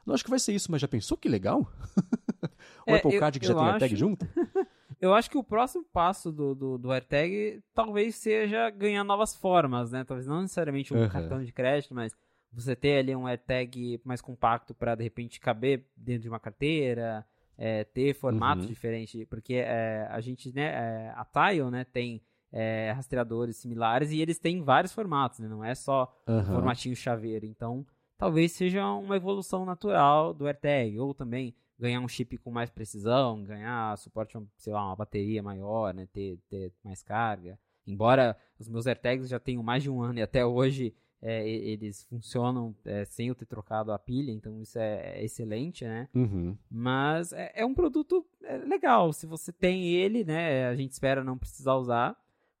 Não 0.05 0.13
acho 0.15 0.23
que 0.23 0.29
vai 0.29 0.39
ser 0.39 0.53
isso, 0.53 0.71
mas 0.71 0.81
já 0.81 0.87
pensou 0.87 1.17
que 1.17 1.29
legal? 1.29 1.61
o 2.87 2.91
É, 2.91 2.95
Apple 2.95 3.13
eu- 3.13 3.19
Card 3.19 3.39
que 3.39 3.45
já 3.45 3.53
tem 3.53 3.63
AirTag 3.67 3.93
acho- 3.93 3.99
junto? 3.99 4.27
Eu 4.99 5.13
acho 5.13 5.29
que 5.29 5.37
o 5.37 5.43
próximo 5.43 5.83
passo 5.93 6.31
do, 6.31 6.55
do, 6.55 6.77
do 6.79 6.91
AirTag 6.91 7.61
talvez 7.71 8.15
seja 8.15 8.67
ganhar 8.71 9.03
novas 9.03 9.35
formas, 9.35 9.91
né? 9.91 10.03
Talvez 10.03 10.25
não 10.25 10.41
necessariamente 10.41 10.91
um 10.91 10.97
Aham. 10.97 11.09
cartão 11.09 11.43
de 11.43 11.51
crédito, 11.51 11.93
mas 11.93 12.15
você 12.51 12.75
ter 12.75 12.97
ali 12.97 13.15
um 13.15 13.27
AirTag 13.27 14.01
mais 14.03 14.21
compacto 14.21 14.73
para 14.73 14.95
de 14.95 15.03
repente 15.03 15.39
caber 15.39 15.85
dentro 15.95 16.23
de 16.23 16.29
uma 16.29 16.39
carteira, 16.39 17.23
é, 17.55 17.83
ter 17.83 18.15
formatos 18.15 18.63
Uhum. 18.65 18.69
diferentes, 18.71 19.23
porque 19.29 19.55
é, 19.55 20.07
a 20.09 20.19
gente, 20.19 20.51
né, 20.51 20.63
é, 20.65 21.13
a 21.15 21.25
Tile, 21.25 21.69
né, 21.69 21.83
tem 21.83 22.19
é, 22.51 22.91
rastreadores 22.95 23.57
similares 23.57 24.11
e 24.11 24.21
eles 24.21 24.39
têm 24.39 24.61
vários 24.61 24.93
formatos, 24.93 25.39
né? 25.39 25.47
Não 25.47 25.63
é 25.63 25.75
só 25.75 26.13
Aham. 26.27 26.53
formatinho 26.53 26.95
chaveiro. 26.95 27.45
Então, 27.45 27.85
talvez 28.17 28.51
seja 28.53 28.85
uma 28.93 29.15
evolução 29.15 29.65
natural 29.65 30.33
do 30.33 30.47
AirTag, 30.47 30.99
ou 30.99 31.13
também 31.13 31.53
ganhar 31.79 31.99
um 31.99 32.07
chip 32.07 32.37
com 32.37 32.49
mais 32.49 32.69
precisão, 32.69 33.43
ganhar 33.43 33.97
suporte 33.97 34.37
a, 34.37 34.41
sei 34.57 34.73
lá, 34.73 34.85
uma 34.85 34.95
bateria 34.95 35.43
maior, 35.43 35.93
né, 35.93 36.07
ter, 36.11 36.39
ter 36.49 36.73
mais 36.83 37.03
carga. 37.03 37.59
Embora 37.85 38.35
os 38.59 38.67
meus 38.67 38.87
AirTags 38.87 39.29
já 39.29 39.39
tenham 39.39 39.63
mais 39.63 39.83
de 39.83 39.89
um 39.89 40.01
ano 40.01 40.19
e 40.19 40.21
até 40.21 40.45
hoje 40.45 40.93
é, 41.21 41.47
eles 41.47 42.03
funcionam 42.05 42.75
é, 42.85 43.05
sem 43.05 43.29
eu 43.29 43.35
ter 43.35 43.45
trocado 43.45 43.91
a 43.91 43.99
pilha, 43.99 44.31
então 44.31 44.61
isso 44.61 44.77
é, 44.77 45.19
é 45.19 45.23
excelente, 45.23 45.85
né? 45.85 46.07
Uhum. 46.13 46.57
Mas 46.69 47.31
é, 47.33 47.51
é 47.55 47.65
um 47.65 47.73
produto 47.73 48.25
é, 48.43 48.57
legal. 48.57 49.13
Se 49.13 49.25
você 49.25 49.51
tem 49.51 49.87
ele, 49.87 50.23
né? 50.23 50.67
A 50.67 50.75
gente 50.75 50.91
espera 50.91 51.23
não 51.23 51.37
precisar 51.37 51.75
usar. 51.75 52.17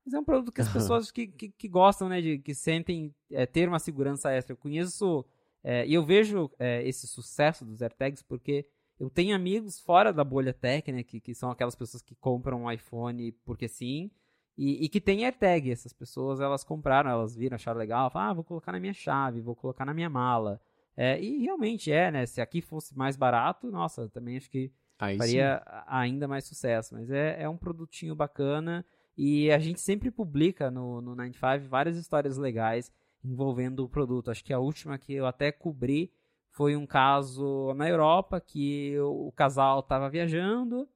Mas 0.07 0.13
é 0.13 0.19
um 0.19 0.23
produto 0.23 0.53
que 0.53 0.61
as 0.61 0.67
pessoas 0.71 1.11
que, 1.11 1.27
que, 1.27 1.49
que 1.49 1.67
gostam, 1.67 2.07
né? 2.07 2.21
De, 2.21 2.39
que 2.39 2.55
sentem 2.55 3.13
é, 3.29 3.45
ter 3.45 3.67
uma 3.67 3.77
segurança 3.77 4.31
extra. 4.31 4.53
Eu 4.53 4.57
conheço 4.57 5.25
é, 5.61 5.85
e 5.85 5.93
eu 5.93 6.05
vejo 6.05 6.49
é, 6.57 6.81
esse 6.87 7.05
sucesso 7.05 7.65
dos 7.65 7.81
AirTags 7.81 8.23
porque 8.23 8.65
eu 8.97 9.09
tenho 9.09 9.35
amigos 9.35 9.81
fora 9.81 10.13
da 10.13 10.23
bolha 10.23 10.53
tech, 10.53 10.89
né? 10.93 11.03
Que, 11.03 11.19
que 11.19 11.35
são 11.35 11.51
aquelas 11.51 11.75
pessoas 11.75 12.01
que 12.01 12.15
compram 12.15 12.63
um 12.63 12.71
iPhone 12.71 13.33
porque 13.43 13.67
sim. 13.67 14.09
E, 14.57 14.85
e 14.85 14.87
que 14.87 15.01
tem 15.01 15.25
AirTag. 15.25 15.69
Essas 15.69 15.91
pessoas, 15.91 16.39
elas 16.39 16.63
compraram, 16.63 17.09
elas 17.11 17.35
viram, 17.35 17.55
acharam 17.55 17.77
legal. 17.77 18.09
Falaram, 18.09 18.31
ah, 18.31 18.33
vou 18.33 18.45
colocar 18.45 18.71
na 18.71 18.79
minha 18.79 18.93
chave, 18.93 19.41
vou 19.41 19.57
colocar 19.57 19.83
na 19.83 19.93
minha 19.93 20.09
mala. 20.09 20.61
É, 20.95 21.21
e 21.21 21.39
realmente 21.43 21.91
é, 21.91 22.09
né? 22.09 22.25
Se 22.25 22.39
aqui 22.39 22.61
fosse 22.61 22.97
mais 22.97 23.17
barato, 23.17 23.69
nossa, 23.69 24.07
também 24.07 24.37
acho 24.37 24.49
que 24.49 24.71
Aí 24.97 25.15
sim. 25.15 25.17
faria 25.17 25.61
a- 25.65 25.99
ainda 25.99 26.29
mais 26.29 26.45
sucesso. 26.45 26.95
Mas 26.95 27.11
é, 27.11 27.43
é 27.43 27.49
um 27.49 27.57
produtinho 27.57 28.15
bacana. 28.15 28.85
E 29.17 29.51
a 29.51 29.57
gente 29.57 29.81
sempre 29.81 30.11
publica 30.11 30.69
no, 30.69 31.01
no 31.01 31.15
95 31.15 31.67
várias 31.67 31.97
histórias 31.97 32.37
legais 32.37 32.91
envolvendo 33.23 33.83
o 33.83 33.89
produto. 33.89 34.29
Acho 34.29 34.43
que 34.43 34.53
a 34.53 34.59
última 34.59 34.97
que 34.97 35.13
eu 35.13 35.25
até 35.25 35.51
cobri 35.51 36.11
foi 36.51 36.75
um 36.75 36.85
caso 36.85 37.73
na 37.75 37.89
Europa 37.89 38.39
que 38.39 38.97
o, 38.99 39.31
casal 39.31 39.79
estava 39.79 40.09
viajando, 40.09 40.87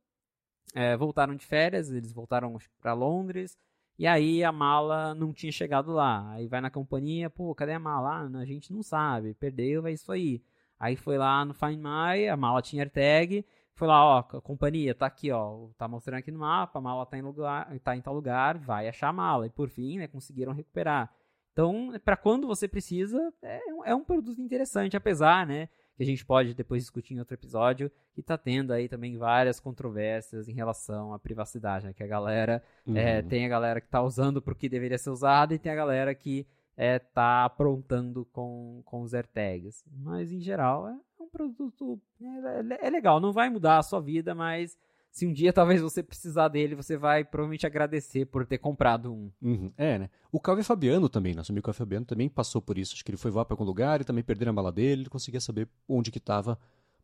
é, 0.73 0.95
voltaram 0.97 1.35
de 1.35 1.45
férias, 1.45 1.91
eles 1.91 2.11
voltaram 2.11 2.57
para 2.79 2.93
Londres, 2.93 3.57
e 3.97 4.07
aí 4.07 4.43
a 4.43 4.51
mala 4.51 5.13
não 5.13 5.31
tinha 5.31 5.51
chegado 5.51 5.91
lá. 5.91 6.31
Aí 6.31 6.47
vai 6.47 6.61
na 6.61 6.71
companhia, 6.71 7.29
pô, 7.29 7.53
cadê 7.53 7.73
a 7.73 7.79
mala? 7.79 8.23
Ah, 8.23 8.39
a 8.39 8.45
gente 8.45 8.73
não 8.73 8.81
sabe, 8.81 9.33
perdeu, 9.35 9.85
é 9.85 9.91
isso 9.91 10.11
aí. 10.11 10.41
Aí 10.79 10.95
foi 10.95 11.17
lá 11.17 11.45
no 11.45 11.53
Find 11.53 11.77
My, 11.77 12.27
a 12.27 12.35
mala 12.35 12.61
tinha 12.61 12.81
AirTag, 12.81 13.45
foi 13.81 13.87
lá, 13.87 14.05
ó, 14.05 14.19
a 14.19 14.41
companhia 14.41 14.93
tá 14.93 15.07
aqui, 15.07 15.31
ó, 15.31 15.69
tá 15.75 15.87
mostrando 15.87 16.19
aqui 16.19 16.29
no 16.29 16.37
mapa, 16.37 16.77
a 16.77 16.81
mala 16.81 17.03
tá 17.03 17.17
em 17.17 17.23
lugar, 17.23 17.67
tá 17.79 17.97
em 17.97 18.01
tal 18.01 18.13
lugar, 18.13 18.59
vai 18.59 18.87
achar 18.87 19.07
a 19.07 19.13
mala. 19.13 19.47
E 19.47 19.49
por 19.49 19.69
fim, 19.69 19.97
né, 19.97 20.07
conseguiram 20.07 20.53
recuperar. 20.53 21.11
Então, 21.51 21.91
para 22.05 22.15
quando 22.15 22.45
você 22.45 22.67
precisa, 22.67 23.33
é 23.41 23.73
um, 23.73 23.83
é 23.83 23.95
um 23.95 24.03
produto 24.03 24.39
interessante, 24.39 24.95
apesar, 24.95 25.47
né, 25.47 25.67
que 25.97 26.03
a 26.03 26.05
gente 26.05 26.23
pode 26.23 26.53
depois 26.53 26.83
discutir 26.83 27.15
em 27.15 27.19
outro 27.19 27.33
episódio, 27.33 27.91
que 28.13 28.21
está 28.21 28.37
tendo 28.37 28.71
aí 28.71 28.87
também 28.87 29.17
várias 29.17 29.59
controvérsias 29.59 30.47
em 30.47 30.53
relação 30.53 31.11
à 31.11 31.17
privacidade, 31.17 31.87
né? 31.87 31.93
Que 31.93 32.03
a 32.03 32.07
galera 32.07 32.63
é, 32.85 32.89
uhum. 32.89 32.97
é, 32.97 33.21
tem 33.23 33.47
a 33.47 33.49
galera 33.49 33.81
que 33.81 33.87
está 33.87 34.03
usando 34.03 34.43
para 34.43 34.53
o 34.53 34.55
que 34.55 34.69
deveria 34.69 34.99
ser 34.99 35.09
usado 35.09 35.55
e 35.55 35.59
tem 35.59 35.71
a 35.71 35.75
galera 35.75 36.13
que 36.13 36.41
está 36.41 36.83
é, 36.83 36.99
tá 36.99 37.45
aprontando 37.45 38.25
com, 38.25 38.83
com 38.85 39.01
os 39.01 39.15
AirTags. 39.15 39.83
Mas 39.91 40.31
em 40.31 40.39
geral 40.39 40.87
é 40.87 40.95
produto 41.31 41.99
é, 42.21 42.87
é, 42.87 42.89
legal, 42.89 43.19
não 43.19 43.31
vai 43.31 43.49
mudar 43.49 43.77
a 43.77 43.83
sua 43.83 43.99
vida, 43.99 44.35
mas 44.35 44.77
se 45.11 45.27
um 45.27 45.33
dia 45.33 45.51
talvez 45.51 45.81
você 45.81 46.01
precisar 46.01 46.47
dele, 46.47 46.75
você 46.75 46.95
vai 46.97 47.23
provavelmente 47.23 47.65
agradecer 47.65 48.25
por 48.25 48.45
ter 48.45 48.57
comprado 48.57 49.13
um. 49.13 49.31
Uhum. 49.41 49.71
É, 49.77 49.99
né? 49.99 50.09
O 50.31 50.39
Calvin 50.39 50.63
Fabiano 50.63 51.09
também, 51.09 51.33
nosso 51.33 51.51
amigo 51.51 51.65
Calvin 51.65 51.77
Fabiano 51.77 52.05
também 52.05 52.29
passou 52.29 52.61
por 52.61 52.77
isso. 52.77 52.93
Acho 52.93 53.03
que 53.03 53.11
ele 53.11 53.17
foi 53.17 53.31
voar 53.31 53.45
para 53.45 53.53
algum 53.53 53.65
lugar 53.65 53.99
e 53.99 54.05
também 54.05 54.23
perderam 54.23 54.51
a 54.51 54.53
mala 54.53 54.71
dele, 54.71 55.03
ele 55.03 55.09
conseguia 55.09 55.41
saber 55.41 55.67
onde 55.87 56.11
que 56.11 56.17
estava 56.17 56.57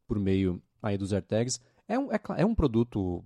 por 0.07 0.17
meio 0.17 0.61
aí 0.81 0.97
dos 0.97 1.11
AirTags. 1.11 1.59
É 1.87 1.97
um, 1.97 2.11
é, 2.11 2.19
é 2.37 2.45
um 2.45 2.55
produto. 2.55 3.23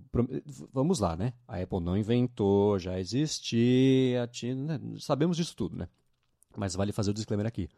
Vamos 0.72 0.98
lá, 1.00 1.16
né? 1.16 1.32
A 1.46 1.60
Apple 1.60 1.80
não 1.80 1.96
inventou, 1.96 2.78
já 2.78 2.98
existia, 2.98 4.26
tinha, 4.28 4.54
né? 4.54 4.80
sabemos 4.98 5.36
disso 5.36 5.56
tudo, 5.56 5.76
né? 5.76 5.88
Mas 6.56 6.74
vale 6.74 6.92
fazer 6.92 7.10
o 7.10 7.14
disclaimer 7.14 7.46
aqui. 7.46 7.68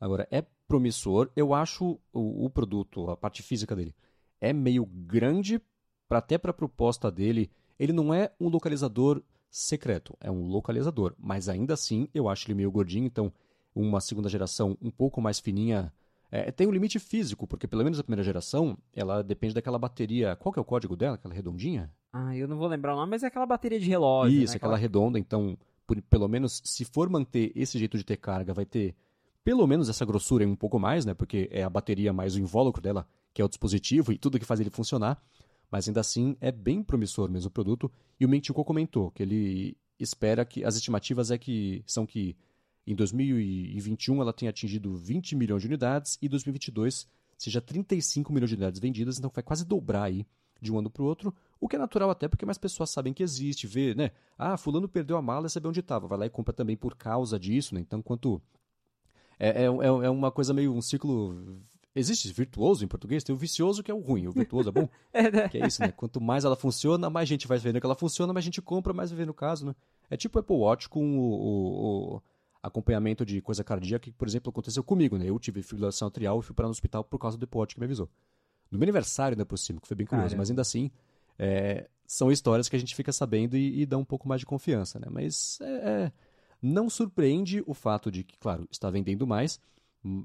Agora, 0.00 0.26
é 0.30 0.44
promissor. 0.66 1.30
Eu 1.36 1.54
acho 1.54 1.98
o, 2.12 2.44
o 2.44 2.50
produto, 2.50 3.10
a 3.10 3.16
parte 3.16 3.42
física 3.42 3.74
dele, 3.74 3.94
é 4.40 4.52
meio 4.52 4.84
grande 4.86 5.60
pra, 6.08 6.18
até 6.18 6.38
para 6.38 6.50
a 6.50 6.54
proposta 6.54 7.10
dele, 7.10 7.50
ele 7.78 7.92
não 7.92 8.12
é 8.12 8.30
um 8.40 8.48
localizador 8.48 9.22
secreto, 9.50 10.16
é 10.20 10.30
um 10.30 10.46
localizador, 10.48 11.14
mas 11.18 11.48
ainda 11.48 11.74
assim 11.74 12.08
eu 12.12 12.28
acho 12.28 12.46
ele 12.46 12.54
meio 12.54 12.70
gordinho, 12.70 13.06
então 13.06 13.32
uma 13.74 14.00
segunda 14.00 14.28
geração 14.28 14.76
um 14.82 14.90
pouco 14.90 15.20
mais 15.20 15.38
fininha 15.38 15.92
é, 16.30 16.50
tem 16.50 16.66
um 16.66 16.72
limite 16.72 16.98
físico, 16.98 17.46
porque 17.46 17.68
pelo 17.68 17.84
menos 17.84 17.96
a 17.96 18.02
primeira 18.02 18.24
geração, 18.24 18.76
ela 18.92 19.22
depende 19.22 19.54
daquela 19.54 19.78
bateria. 19.78 20.34
Qual 20.34 20.52
que 20.52 20.58
é 20.58 20.62
o 20.62 20.64
código 20.64 20.96
dela? 20.96 21.14
Aquela 21.14 21.32
redondinha? 21.32 21.92
Ah, 22.12 22.36
eu 22.36 22.48
não 22.48 22.56
vou 22.56 22.66
lembrar 22.66 22.94
o 22.94 22.96
nome, 22.96 23.10
mas 23.10 23.22
é 23.22 23.28
aquela 23.28 23.46
bateria 23.46 23.78
de 23.78 23.88
relógio. 23.88 24.42
Isso, 24.42 24.52
né? 24.52 24.56
aquela, 24.56 24.74
aquela 24.74 24.80
redonda, 24.80 25.16
então, 25.16 25.56
por, 25.86 26.02
pelo 26.02 26.26
menos, 26.26 26.60
se 26.64 26.84
for 26.84 27.08
manter 27.08 27.52
esse 27.54 27.78
jeito 27.78 27.96
de 27.96 28.02
ter 28.02 28.16
carga, 28.16 28.52
vai 28.52 28.64
ter 28.64 28.96
pelo 29.44 29.66
menos 29.66 29.88
essa 29.88 30.04
grossura 30.04 30.42
e 30.42 30.46
um 30.46 30.56
pouco 30.56 30.78
mais, 30.78 31.04
né? 31.04 31.14
Porque 31.14 31.48
é 31.52 31.62
a 31.62 31.70
bateria 31.70 32.12
mais 32.12 32.34
o 32.34 32.40
invólucro 32.40 32.82
dela, 32.82 33.06
que 33.32 33.42
é 33.42 33.44
o 33.44 33.48
dispositivo 33.48 34.12
e 34.12 34.18
tudo 34.18 34.38
que 34.38 34.44
faz 34.44 34.58
ele 34.58 34.70
funcionar 34.70 35.22
mas 35.74 35.88
ainda 35.88 36.00
assim 36.00 36.36
é 36.40 36.52
bem 36.52 36.84
promissor 36.84 37.28
mesmo 37.28 37.48
o 37.48 37.50
produto. 37.50 37.90
E 38.20 38.24
o 38.24 38.28
Mentico 38.28 38.64
comentou 38.64 39.10
que 39.10 39.24
ele 39.24 39.76
espera 39.98 40.44
que 40.44 40.64
as 40.64 40.76
estimativas 40.76 41.32
é 41.32 41.36
que 41.36 41.82
são 41.84 42.06
que 42.06 42.36
em 42.86 42.94
2021 42.94 44.20
ela 44.20 44.32
tenha 44.32 44.50
atingido 44.50 44.94
20 44.94 45.34
milhões 45.34 45.62
de 45.62 45.66
unidades 45.66 46.16
e 46.22 46.28
2022 46.28 47.08
seja 47.36 47.60
35 47.60 48.32
milhões 48.32 48.50
de 48.50 48.54
unidades 48.54 48.78
vendidas, 48.78 49.18
então 49.18 49.28
vai 49.34 49.42
quase 49.42 49.64
dobrar 49.64 50.04
aí 50.04 50.24
de 50.62 50.72
um 50.72 50.78
ano 50.78 50.88
para 50.88 51.02
o 51.02 51.06
outro, 51.06 51.34
o 51.60 51.68
que 51.68 51.74
é 51.74 51.78
natural 51.78 52.08
até 52.08 52.28
porque 52.28 52.46
mais 52.46 52.56
pessoas 52.56 52.90
sabem 52.90 53.12
que 53.12 53.24
existe, 53.24 53.66
vê, 53.66 53.96
né? 53.96 54.12
Ah, 54.38 54.56
fulano 54.56 54.88
perdeu 54.88 55.16
a 55.16 55.22
mala 55.22 55.48
sabe 55.48 55.66
onde 55.66 55.80
estava, 55.80 56.06
vai 56.06 56.18
lá 56.18 56.26
e 56.26 56.30
compra 56.30 56.54
também 56.54 56.76
por 56.76 56.94
causa 56.94 57.36
disso, 57.36 57.74
né? 57.74 57.80
Então, 57.80 58.00
quanto 58.00 58.40
é, 59.38 59.62
é, 59.62 59.64
é 59.64 60.10
uma 60.10 60.30
coisa 60.30 60.52
meio 60.52 60.72
um 60.72 60.80
ciclo 60.80 61.62
Existe 61.96 62.32
virtuoso 62.32 62.84
em 62.84 62.88
português? 62.88 63.22
Tem 63.22 63.32
o 63.32 63.38
vicioso 63.38 63.80
que 63.80 63.90
é 63.90 63.94
o 63.94 64.00
ruim, 64.00 64.26
o 64.26 64.32
virtuoso 64.32 64.68
é 64.68 64.72
bom? 64.72 64.88
é, 65.14 65.30
né? 65.30 65.48
Que 65.48 65.58
é 65.58 65.66
isso, 65.66 65.80
né? 65.80 65.92
Quanto 65.92 66.20
mais 66.20 66.44
ela 66.44 66.56
funciona, 66.56 67.08
mais 67.08 67.28
gente 67.28 67.46
vai 67.46 67.56
vendo 67.56 67.78
que 67.78 67.86
ela 67.86 67.94
funciona, 67.94 68.32
mais 68.32 68.44
gente 68.44 68.60
compra, 68.60 68.92
mais 68.92 69.10
vai 69.10 69.18
ver 69.18 69.26
no 69.26 69.34
caso, 69.34 69.64
né? 69.64 69.76
É 70.10 70.16
tipo 70.16 70.36
o 70.36 70.40
Apple 70.40 70.56
Watch 70.56 70.88
com 70.88 71.16
o, 71.16 71.22
o, 71.22 72.14
o, 72.16 72.22
acompanhamento 72.60 73.24
de 73.24 73.40
coisa 73.40 73.62
cardíaca, 73.62 74.06
que, 74.06 74.12
por 74.12 74.26
exemplo, 74.26 74.50
aconteceu 74.50 74.82
comigo, 74.82 75.16
né? 75.16 75.28
Eu 75.28 75.38
tive 75.38 75.62
fibrilação 75.62 76.08
atrial 76.08 76.40
e 76.40 76.42
fui 76.42 76.52
parar 76.52 76.66
no 76.66 76.72
hospital 76.72 77.04
por 77.04 77.18
causa 77.18 77.38
do 77.38 77.44
Apple 77.44 77.60
Watch 77.60 77.74
que 77.74 77.80
me 77.80 77.84
avisou. 77.84 78.10
No 78.72 78.76
meu 78.76 78.86
aniversário, 78.86 79.36
ainda 79.36 79.46
por 79.46 79.56
cima, 79.56 79.80
que 79.80 79.86
foi 79.86 79.96
bem 79.96 80.06
curioso, 80.06 80.30
Caramba. 80.30 80.40
mas 80.40 80.50
ainda 80.50 80.62
assim, 80.62 80.90
é, 81.38 81.88
são 82.04 82.32
histórias 82.32 82.68
que 82.68 82.74
a 82.74 82.78
gente 82.78 82.96
fica 82.96 83.12
sabendo 83.12 83.56
e, 83.56 83.82
e 83.82 83.86
dá 83.86 83.96
um 83.96 84.04
pouco 84.04 84.26
mais 84.26 84.40
de 84.40 84.46
confiança, 84.46 84.98
né? 84.98 85.06
Mas 85.08 85.60
é, 85.60 85.66
é, 85.66 86.12
não 86.64 86.88
surpreende 86.88 87.62
o 87.66 87.74
fato 87.74 88.10
de 88.10 88.24
que, 88.24 88.38
claro, 88.38 88.66
está 88.70 88.90
vendendo 88.90 89.26
mais, 89.26 89.60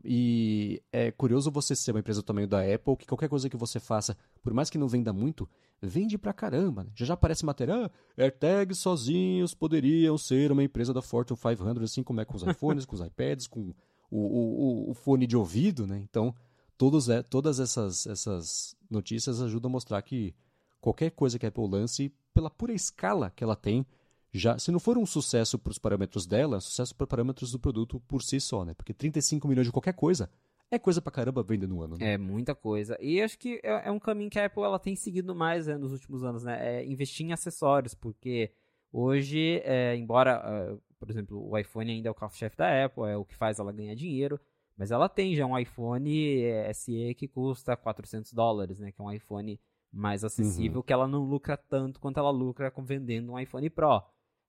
e 0.03 0.81
é 0.91 1.11
curioso 1.11 1.51
você 1.51 1.75
ser 1.75 1.91
uma 1.91 1.99
empresa 1.99 2.21
do 2.21 2.25
tamanho 2.25 2.47
da 2.47 2.61
Apple, 2.61 2.97
que 2.97 3.05
qualquer 3.05 3.29
coisa 3.29 3.49
que 3.49 3.57
você 3.57 3.79
faça, 3.79 4.17
por 4.41 4.53
mais 4.53 4.69
que 4.69 4.77
não 4.77 4.87
venda 4.87 5.13
muito, 5.13 5.47
vende 5.81 6.17
pra 6.17 6.33
caramba. 6.33 6.83
Né? 6.83 6.91
Já 6.95 7.05
já 7.05 7.13
aparece 7.13 7.45
matéria, 7.45 7.85
ah, 7.85 7.91
AirTags 8.17 8.79
sozinhos 8.79 9.53
poderiam 9.53 10.17
ser 10.17 10.51
uma 10.51 10.63
empresa 10.63 10.93
da 10.93 11.01
Fortune 11.01 11.39
500, 11.39 11.83
assim 11.83 12.03
como 12.03 12.21
é 12.21 12.25
com 12.25 12.35
os 12.35 12.43
iPhones, 12.43 12.85
com 12.85 12.95
os 12.95 13.01
iPads, 13.01 13.47
com 13.47 13.73
o, 14.11 14.17
o, 14.19 14.91
o 14.91 14.93
fone 14.93 15.25
de 15.25 15.37
ouvido, 15.37 15.87
né? 15.87 15.99
Então, 16.09 16.35
todos, 16.77 17.07
é, 17.07 17.21
todas 17.21 17.59
essas, 17.59 18.05
essas 18.05 18.75
notícias 18.89 19.41
ajudam 19.41 19.69
a 19.69 19.73
mostrar 19.73 20.01
que 20.01 20.33
qualquer 20.81 21.11
coisa 21.11 21.39
que 21.39 21.45
a 21.45 21.49
Apple 21.49 21.69
lance, 21.69 22.13
pela 22.33 22.49
pura 22.49 22.73
escala 22.73 23.31
que 23.33 23.43
ela 23.43 23.55
tem, 23.55 23.85
já, 24.33 24.59
se 24.59 24.71
não 24.71 24.79
for 24.79 24.97
um 24.97 25.05
sucesso 25.05 25.57
para 25.57 25.71
os 25.71 25.79
parâmetros 25.79 26.27
dela, 26.27 26.55
é 26.55 26.57
um 26.57 26.61
sucesso 26.61 26.95
para 26.95 27.07
parâmetros 27.07 27.51
do 27.51 27.59
produto 27.59 27.99
por 28.01 28.21
si 28.21 28.39
só, 28.39 28.63
né? 28.63 28.73
Porque 28.73 28.93
35 28.93 29.47
milhões 29.47 29.65
de 29.65 29.71
qualquer 29.71 29.93
coisa 29.93 30.29
é 30.71 30.77
coisa 30.77 31.01
pra 31.01 31.11
caramba 31.11 31.41
vender 31.41 31.67
no 31.67 31.81
ano. 31.81 31.97
Né? 31.97 32.13
É 32.13 32.17
muita 32.17 32.53
coisa. 32.53 32.97
E 33.01 33.21
acho 33.21 33.39
que 33.39 33.59
é, 33.63 33.87
é, 33.87 33.91
um 33.91 33.99
caminho 33.99 34.29
que 34.29 34.39
a 34.39 34.45
Apple 34.45 34.61
ela 34.61 34.77
tem 34.77 34.95
seguido 34.95 35.33
mais 35.33 35.65
né, 35.65 35.77
nos 35.77 35.91
últimos 35.91 36.23
anos, 36.23 36.43
né? 36.43 36.81
É 36.81 36.85
investir 36.85 37.25
em 37.25 37.33
acessórios, 37.33 37.95
porque 37.95 38.51
hoje, 38.91 39.61
é, 39.63 39.95
embora, 39.95 40.73
uh, 40.75 40.81
por 40.99 41.09
exemplo, 41.09 41.49
o 41.49 41.57
iPhone 41.57 41.91
ainda 41.91 42.09
é 42.09 42.11
o 42.11 42.15
carro-chefe 42.15 42.55
da 42.55 42.85
Apple, 42.85 43.03
é 43.05 43.17
o 43.17 43.25
que 43.25 43.35
faz 43.35 43.57
ela 43.57 43.71
ganhar 43.71 43.95
dinheiro, 43.95 44.39
mas 44.77 44.91
ela 44.91 45.09
tem 45.09 45.35
já 45.35 45.45
um 45.45 45.57
iPhone 45.57 46.43
é, 46.43 46.71
SE 46.73 47.15
que 47.15 47.27
custa 47.27 47.75
400 47.75 48.31
dólares, 48.33 48.79
né? 48.79 48.91
Que 48.91 49.01
é 49.01 49.03
um 49.03 49.11
iPhone 49.11 49.59
mais 49.91 50.23
acessível, 50.23 50.77
uhum. 50.77 50.83
que 50.83 50.93
ela 50.93 51.07
não 51.07 51.23
lucra 51.23 51.57
tanto 51.57 51.99
quanto 51.99 52.19
ela 52.19 52.29
lucra 52.29 52.69
com 52.69 52.83
vendendo 52.83 53.31
um 53.31 53.39
iPhone 53.39 53.67
Pro. 53.71 54.03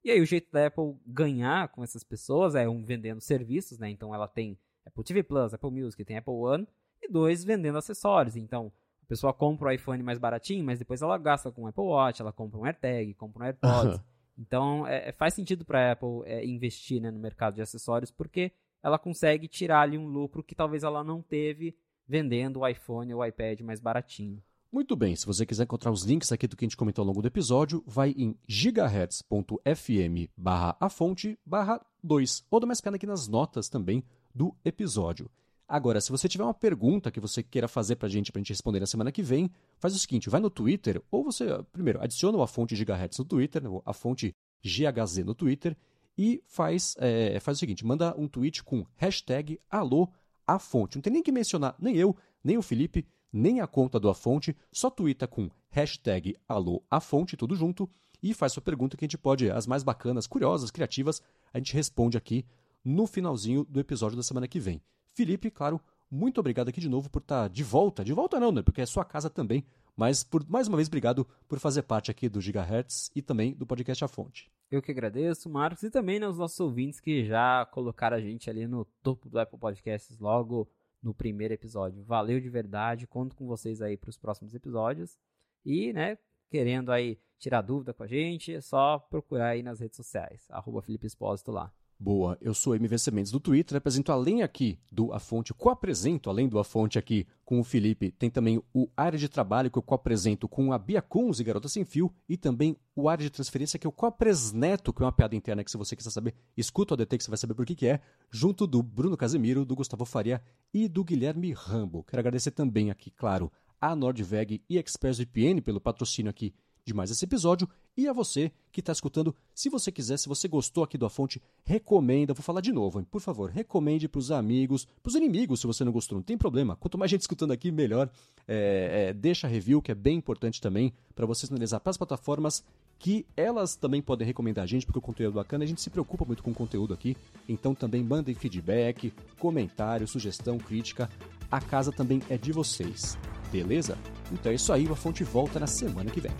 E 0.04 0.10
aí 0.10 0.20
o 0.20 0.26
jeito 0.26 0.50
da 0.50 0.66
Apple 0.66 0.96
ganhar 1.06 1.68
com 1.68 1.84
essas 1.84 2.02
pessoas 2.02 2.54
é 2.54 2.68
um 2.68 2.82
vendendo 2.82 3.20
serviços, 3.20 3.78
né? 3.78 3.90
Então 3.90 4.14
ela 4.14 4.26
tem 4.26 4.58
Apple 4.86 5.04
TV 5.04 5.22
Plus, 5.22 5.52
Apple 5.52 5.70
Music, 5.70 6.04
tem 6.04 6.16
Apple 6.16 6.32
One 6.32 6.66
e 7.02 7.08
dois 7.08 7.44
vendendo 7.44 7.78
acessórios. 7.78 8.36
Então 8.36 8.72
a 9.02 9.06
pessoa 9.06 9.32
compra 9.32 9.68
o 9.68 9.72
iPhone 9.72 10.02
mais 10.02 10.18
baratinho, 10.18 10.64
mas 10.64 10.78
depois 10.78 11.02
ela 11.02 11.18
gasta 11.18 11.50
com 11.50 11.64
o 11.64 11.66
Apple 11.66 11.84
Watch, 11.84 12.22
ela 12.22 12.32
compra 12.32 12.58
um 12.58 12.64
AirTag, 12.64 13.14
compra 13.14 13.42
um 13.42 13.46
AirPods. 13.46 14.00
Então 14.38 14.86
é, 14.86 15.10
é, 15.10 15.12
faz 15.12 15.34
sentido 15.34 15.66
para 15.66 15.90
a 15.90 15.92
Apple 15.92 16.22
é, 16.24 16.42
investir 16.46 16.98
né, 16.98 17.10
no 17.10 17.18
mercado 17.18 17.56
de 17.56 17.60
acessórios 17.60 18.10
porque 18.10 18.52
ela 18.82 18.98
consegue 18.98 19.46
tirar 19.46 19.82
ali 19.82 19.98
um 19.98 20.06
lucro 20.06 20.42
que 20.42 20.54
talvez 20.54 20.82
ela 20.82 21.04
não 21.04 21.20
teve 21.20 21.76
vendendo 22.08 22.60
o 22.60 22.66
iPhone 22.66 23.12
ou 23.12 23.20
o 23.20 23.24
iPad 23.24 23.60
mais 23.60 23.80
baratinho. 23.80 24.42
Muito 24.72 24.94
bem, 24.94 25.16
se 25.16 25.26
você 25.26 25.44
quiser 25.44 25.64
encontrar 25.64 25.90
os 25.90 26.04
links 26.04 26.30
aqui 26.30 26.46
do 26.46 26.56
que 26.56 26.64
a 26.64 26.68
gente 26.68 26.76
comentou 26.76 27.02
ao 27.02 27.06
longo 27.08 27.20
do 27.20 27.26
episódio, 27.26 27.82
vai 27.84 28.10
em 28.10 28.36
gigahertz.fm 28.46 30.30
barra 30.36 30.76
a 30.78 30.88
fonte 30.88 31.36
barra 31.44 31.84
2, 32.04 32.44
ou 32.48 32.60
dá 32.60 32.68
pena 32.80 32.94
aqui 32.94 33.04
nas 33.04 33.26
notas 33.26 33.68
também 33.68 34.04
do 34.32 34.54
episódio. 34.64 35.28
Agora, 35.66 36.00
se 36.00 36.12
você 36.12 36.28
tiver 36.28 36.44
uma 36.44 36.54
pergunta 36.54 37.10
que 37.10 37.18
você 37.18 37.42
queira 37.42 37.66
fazer 37.66 37.96
pra 37.96 38.08
gente, 38.08 38.30
pra 38.30 38.38
gente 38.38 38.50
responder 38.50 38.78
na 38.78 38.86
semana 38.86 39.10
que 39.10 39.24
vem, 39.24 39.50
faz 39.76 39.92
o 39.92 39.98
seguinte, 39.98 40.30
vai 40.30 40.40
no 40.40 40.48
Twitter, 40.48 41.02
ou 41.10 41.24
você, 41.24 41.46
primeiro, 41.72 42.00
adiciona 42.00 42.40
a 42.40 42.46
fonte 42.46 42.76
gigahertz 42.76 43.18
no 43.18 43.24
Twitter, 43.24 43.64
a 43.84 43.92
fonte 43.92 44.32
GHZ 44.64 45.24
no 45.24 45.34
Twitter, 45.34 45.76
e 46.16 46.44
faz, 46.46 46.94
é, 46.98 47.40
faz 47.40 47.56
o 47.56 47.60
seguinte, 47.60 47.84
manda 47.84 48.14
um 48.16 48.28
tweet 48.28 48.62
com 48.62 48.86
hashtag 48.94 49.58
alô 49.68 50.08
a 50.46 50.60
fonte. 50.60 50.96
Não 50.96 51.02
tem 51.02 51.12
nem 51.12 51.22
que 51.24 51.32
mencionar 51.32 51.74
nem 51.76 51.96
eu, 51.96 52.16
nem 52.42 52.56
o 52.56 52.62
Felipe, 52.62 53.04
nem 53.32 53.60
a 53.60 53.66
conta 53.66 53.98
do 54.00 54.08
A 54.08 54.14
Fonte, 54.14 54.56
só 54.72 54.90
twitta 54.90 55.26
com 55.26 55.50
hashtag 55.70 56.36
AlôAfonte, 56.48 57.36
tudo 57.36 57.54
junto, 57.54 57.88
e 58.22 58.34
faz 58.34 58.52
sua 58.52 58.62
pergunta 58.62 58.96
que 58.96 59.04
a 59.04 59.06
gente 59.06 59.18
pode, 59.18 59.50
as 59.50 59.66
mais 59.66 59.82
bacanas, 59.82 60.26
curiosas, 60.26 60.70
criativas, 60.70 61.22
a 61.52 61.58
gente 61.58 61.74
responde 61.74 62.18
aqui 62.18 62.44
no 62.84 63.06
finalzinho 63.06 63.64
do 63.64 63.80
episódio 63.80 64.16
da 64.16 64.22
semana 64.22 64.48
que 64.48 64.60
vem. 64.60 64.82
Felipe, 65.12 65.50
claro, 65.50 65.80
muito 66.10 66.38
obrigado 66.38 66.68
aqui 66.68 66.80
de 66.80 66.88
novo 66.88 67.08
por 67.08 67.20
estar 67.20 67.48
de 67.48 67.62
volta. 67.62 68.04
De 68.04 68.12
volta 68.12 68.40
não, 68.40 68.52
né? 68.52 68.62
Porque 68.62 68.80
é 68.80 68.86
sua 68.86 69.04
casa 69.04 69.30
também, 69.30 69.64
Mas, 69.96 70.24
por 70.24 70.48
mais 70.48 70.66
uma 70.66 70.76
vez, 70.76 70.88
obrigado 70.88 71.26
por 71.46 71.58
fazer 71.58 71.82
parte 71.82 72.10
aqui 72.10 72.26
do 72.26 72.40
Gigahertz 72.40 73.10
e 73.14 73.20
também 73.20 73.52
do 73.52 73.66
podcast 73.66 74.02
A 74.02 74.08
Fonte. 74.08 74.50
Eu 74.70 74.80
que 74.80 74.90
agradeço, 74.90 75.50
Marcos, 75.50 75.82
e 75.82 75.90
também 75.90 76.22
aos 76.22 76.38
nossos 76.38 76.58
ouvintes 76.58 77.00
que 77.00 77.24
já 77.24 77.66
colocaram 77.66 78.16
a 78.16 78.20
gente 78.20 78.48
ali 78.48 78.66
no 78.66 78.84
topo 79.02 79.28
do 79.28 79.38
Apple 79.38 79.58
Podcasts 79.58 80.18
logo 80.18 80.68
no 81.02 81.14
primeiro 81.14 81.54
episódio. 81.54 82.02
Valeu 82.04 82.40
de 82.40 82.48
verdade, 82.48 83.06
conto 83.06 83.34
com 83.34 83.46
vocês 83.46 83.80
aí 83.80 83.96
para 83.96 84.10
os 84.10 84.18
próximos 84.18 84.54
episódios. 84.54 85.18
E, 85.64 85.92
né, 85.92 86.18
querendo 86.50 86.90
aí 86.92 87.18
tirar 87.38 87.62
dúvida 87.62 87.94
com 87.94 88.02
a 88.02 88.06
gente, 88.06 88.54
é 88.54 88.60
só 88.60 88.98
procurar 88.98 89.48
aí 89.48 89.62
nas 89.62 89.80
redes 89.80 89.96
sociais, 89.96 90.46
arroba 90.50 90.82
Felipe 90.82 91.06
Espósito 91.06 91.50
lá. 91.50 91.72
Boa, 92.02 92.38
eu 92.40 92.54
sou 92.54 92.74
MVC 92.74 93.10
Mendes 93.10 93.30
do 93.30 93.38
Twitter, 93.38 93.76
apresento 93.76 94.10
além 94.10 94.42
aqui 94.42 94.78
do 94.90 95.12
A 95.12 95.20
Fonte, 95.20 95.52
co-apresento 95.52 96.30
além 96.30 96.48
do 96.48 96.58
A 96.58 96.64
Fonte 96.64 96.98
aqui 96.98 97.26
com 97.44 97.60
o 97.60 97.62
Felipe, 97.62 98.10
tem 98.10 98.30
também 98.30 98.58
o 98.72 98.88
Área 98.96 99.18
de 99.18 99.28
Trabalho 99.28 99.70
que 99.70 99.76
eu 99.76 99.82
co-apresento 99.82 100.48
com 100.48 100.72
a 100.72 100.78
Bia 100.78 101.02
Kunz 101.02 101.40
e 101.40 101.44
Garota 101.44 101.68
Sem 101.68 101.84
Fio, 101.84 102.10
e 102.26 102.38
também 102.38 102.74
o 102.96 103.06
Área 103.06 103.22
de 103.22 103.28
Transferência 103.28 103.78
que 103.78 103.86
eu 103.86 103.92
co-apresneto, 103.92 104.94
que 104.94 105.02
é 105.02 105.04
uma 105.04 105.12
piada 105.12 105.36
interna 105.36 105.62
que 105.62 105.70
se 105.70 105.76
você 105.76 105.94
quiser 105.94 106.08
saber, 106.08 106.34
escuta 106.56 106.94
o 106.94 106.96
ADT 106.96 107.18
que 107.18 107.24
você 107.24 107.30
vai 107.30 107.36
saber 107.36 107.52
por 107.52 107.66
que 107.66 107.74
que 107.74 107.86
é, 107.86 108.00
junto 108.30 108.66
do 108.66 108.82
Bruno 108.82 109.14
Casemiro, 109.14 109.66
do 109.66 109.76
Gustavo 109.76 110.06
Faria 110.06 110.40
e 110.72 110.88
do 110.88 111.04
Guilherme 111.04 111.52
Rambo. 111.52 112.02
Quero 112.04 112.20
agradecer 112.20 112.52
também 112.52 112.90
aqui, 112.90 113.10
claro, 113.10 113.52
a 113.78 113.94
Nordveg 113.94 114.62
e 114.70 114.78
ExpressVPN 114.78 115.60
pelo 115.60 115.78
patrocínio 115.78 116.30
aqui 116.30 116.54
de 116.84 116.94
mais 116.94 117.10
esse 117.10 117.24
episódio 117.24 117.68
e 117.96 118.08
a 118.08 118.12
você 118.12 118.52
que 118.72 118.80
está 118.80 118.92
escutando. 118.92 119.34
Se 119.54 119.68
você 119.68 119.90
quiser, 119.90 120.18
se 120.18 120.28
você 120.28 120.48
gostou 120.48 120.84
aqui 120.84 120.96
do 120.96 121.06
A 121.06 121.10
Fonte, 121.10 121.42
recomenda. 121.64 122.34
Vou 122.34 122.42
falar 122.42 122.60
de 122.60 122.72
novo, 122.72 122.98
hein? 123.00 123.06
por 123.10 123.20
favor, 123.20 123.50
recomende 123.50 124.08
para 124.08 124.18
os 124.18 124.30
amigos, 124.30 124.86
para 125.02 125.10
os 125.10 125.14
inimigos, 125.14 125.60
se 125.60 125.66
você 125.66 125.84
não 125.84 125.92
gostou, 125.92 126.16
não 126.16 126.22
tem 126.22 126.38
problema. 126.38 126.76
Quanto 126.76 126.98
mais 126.98 127.10
gente 127.10 127.22
escutando 127.22 127.52
aqui, 127.52 127.70
melhor. 127.70 128.10
É, 128.46 129.08
é, 129.08 129.12
deixa 129.12 129.46
review, 129.46 129.82
que 129.82 129.92
é 129.92 129.94
bem 129.94 130.16
importante 130.16 130.60
também, 130.60 130.92
para 131.14 131.26
você 131.26 131.46
sinalizar 131.46 131.80
para 131.80 131.90
as 131.90 131.96
plataformas 131.96 132.64
que 133.00 133.24
elas 133.34 133.74
também 133.74 134.02
podem 134.02 134.26
recomendar 134.26 134.62
a 134.62 134.66
gente, 134.66 134.84
porque 134.84 134.98
o 134.98 135.02
conteúdo 135.02 135.32
é 135.32 135.42
bacana, 135.42 135.64
a 135.64 135.66
gente 135.66 135.80
se 135.80 135.88
preocupa 135.88 136.24
muito 136.24 136.42
com 136.42 136.50
o 136.50 136.54
conteúdo 136.54 136.92
aqui. 136.92 137.16
Então 137.48 137.74
também 137.74 138.04
mandem 138.04 138.34
feedback, 138.34 139.12
comentário, 139.38 140.06
sugestão, 140.06 140.58
crítica. 140.58 141.08
A 141.50 141.60
casa 141.60 141.90
também 141.90 142.20
é 142.28 142.36
de 142.36 142.52
vocês. 142.52 143.16
Beleza? 143.52 143.96
Então 144.32 144.52
é 144.52 144.54
isso 144.54 144.72
aí, 144.72 144.88
a 144.90 144.94
fonte 144.94 145.24
volta 145.24 145.58
na 145.58 145.66
semana 145.66 146.10
que 146.10 146.20
vem. 146.20 146.32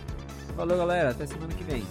Falou, 0.57 0.77
galera. 0.77 1.11
Até 1.11 1.27
semana 1.27 1.53
que 1.53 1.65
vem. 1.65 1.85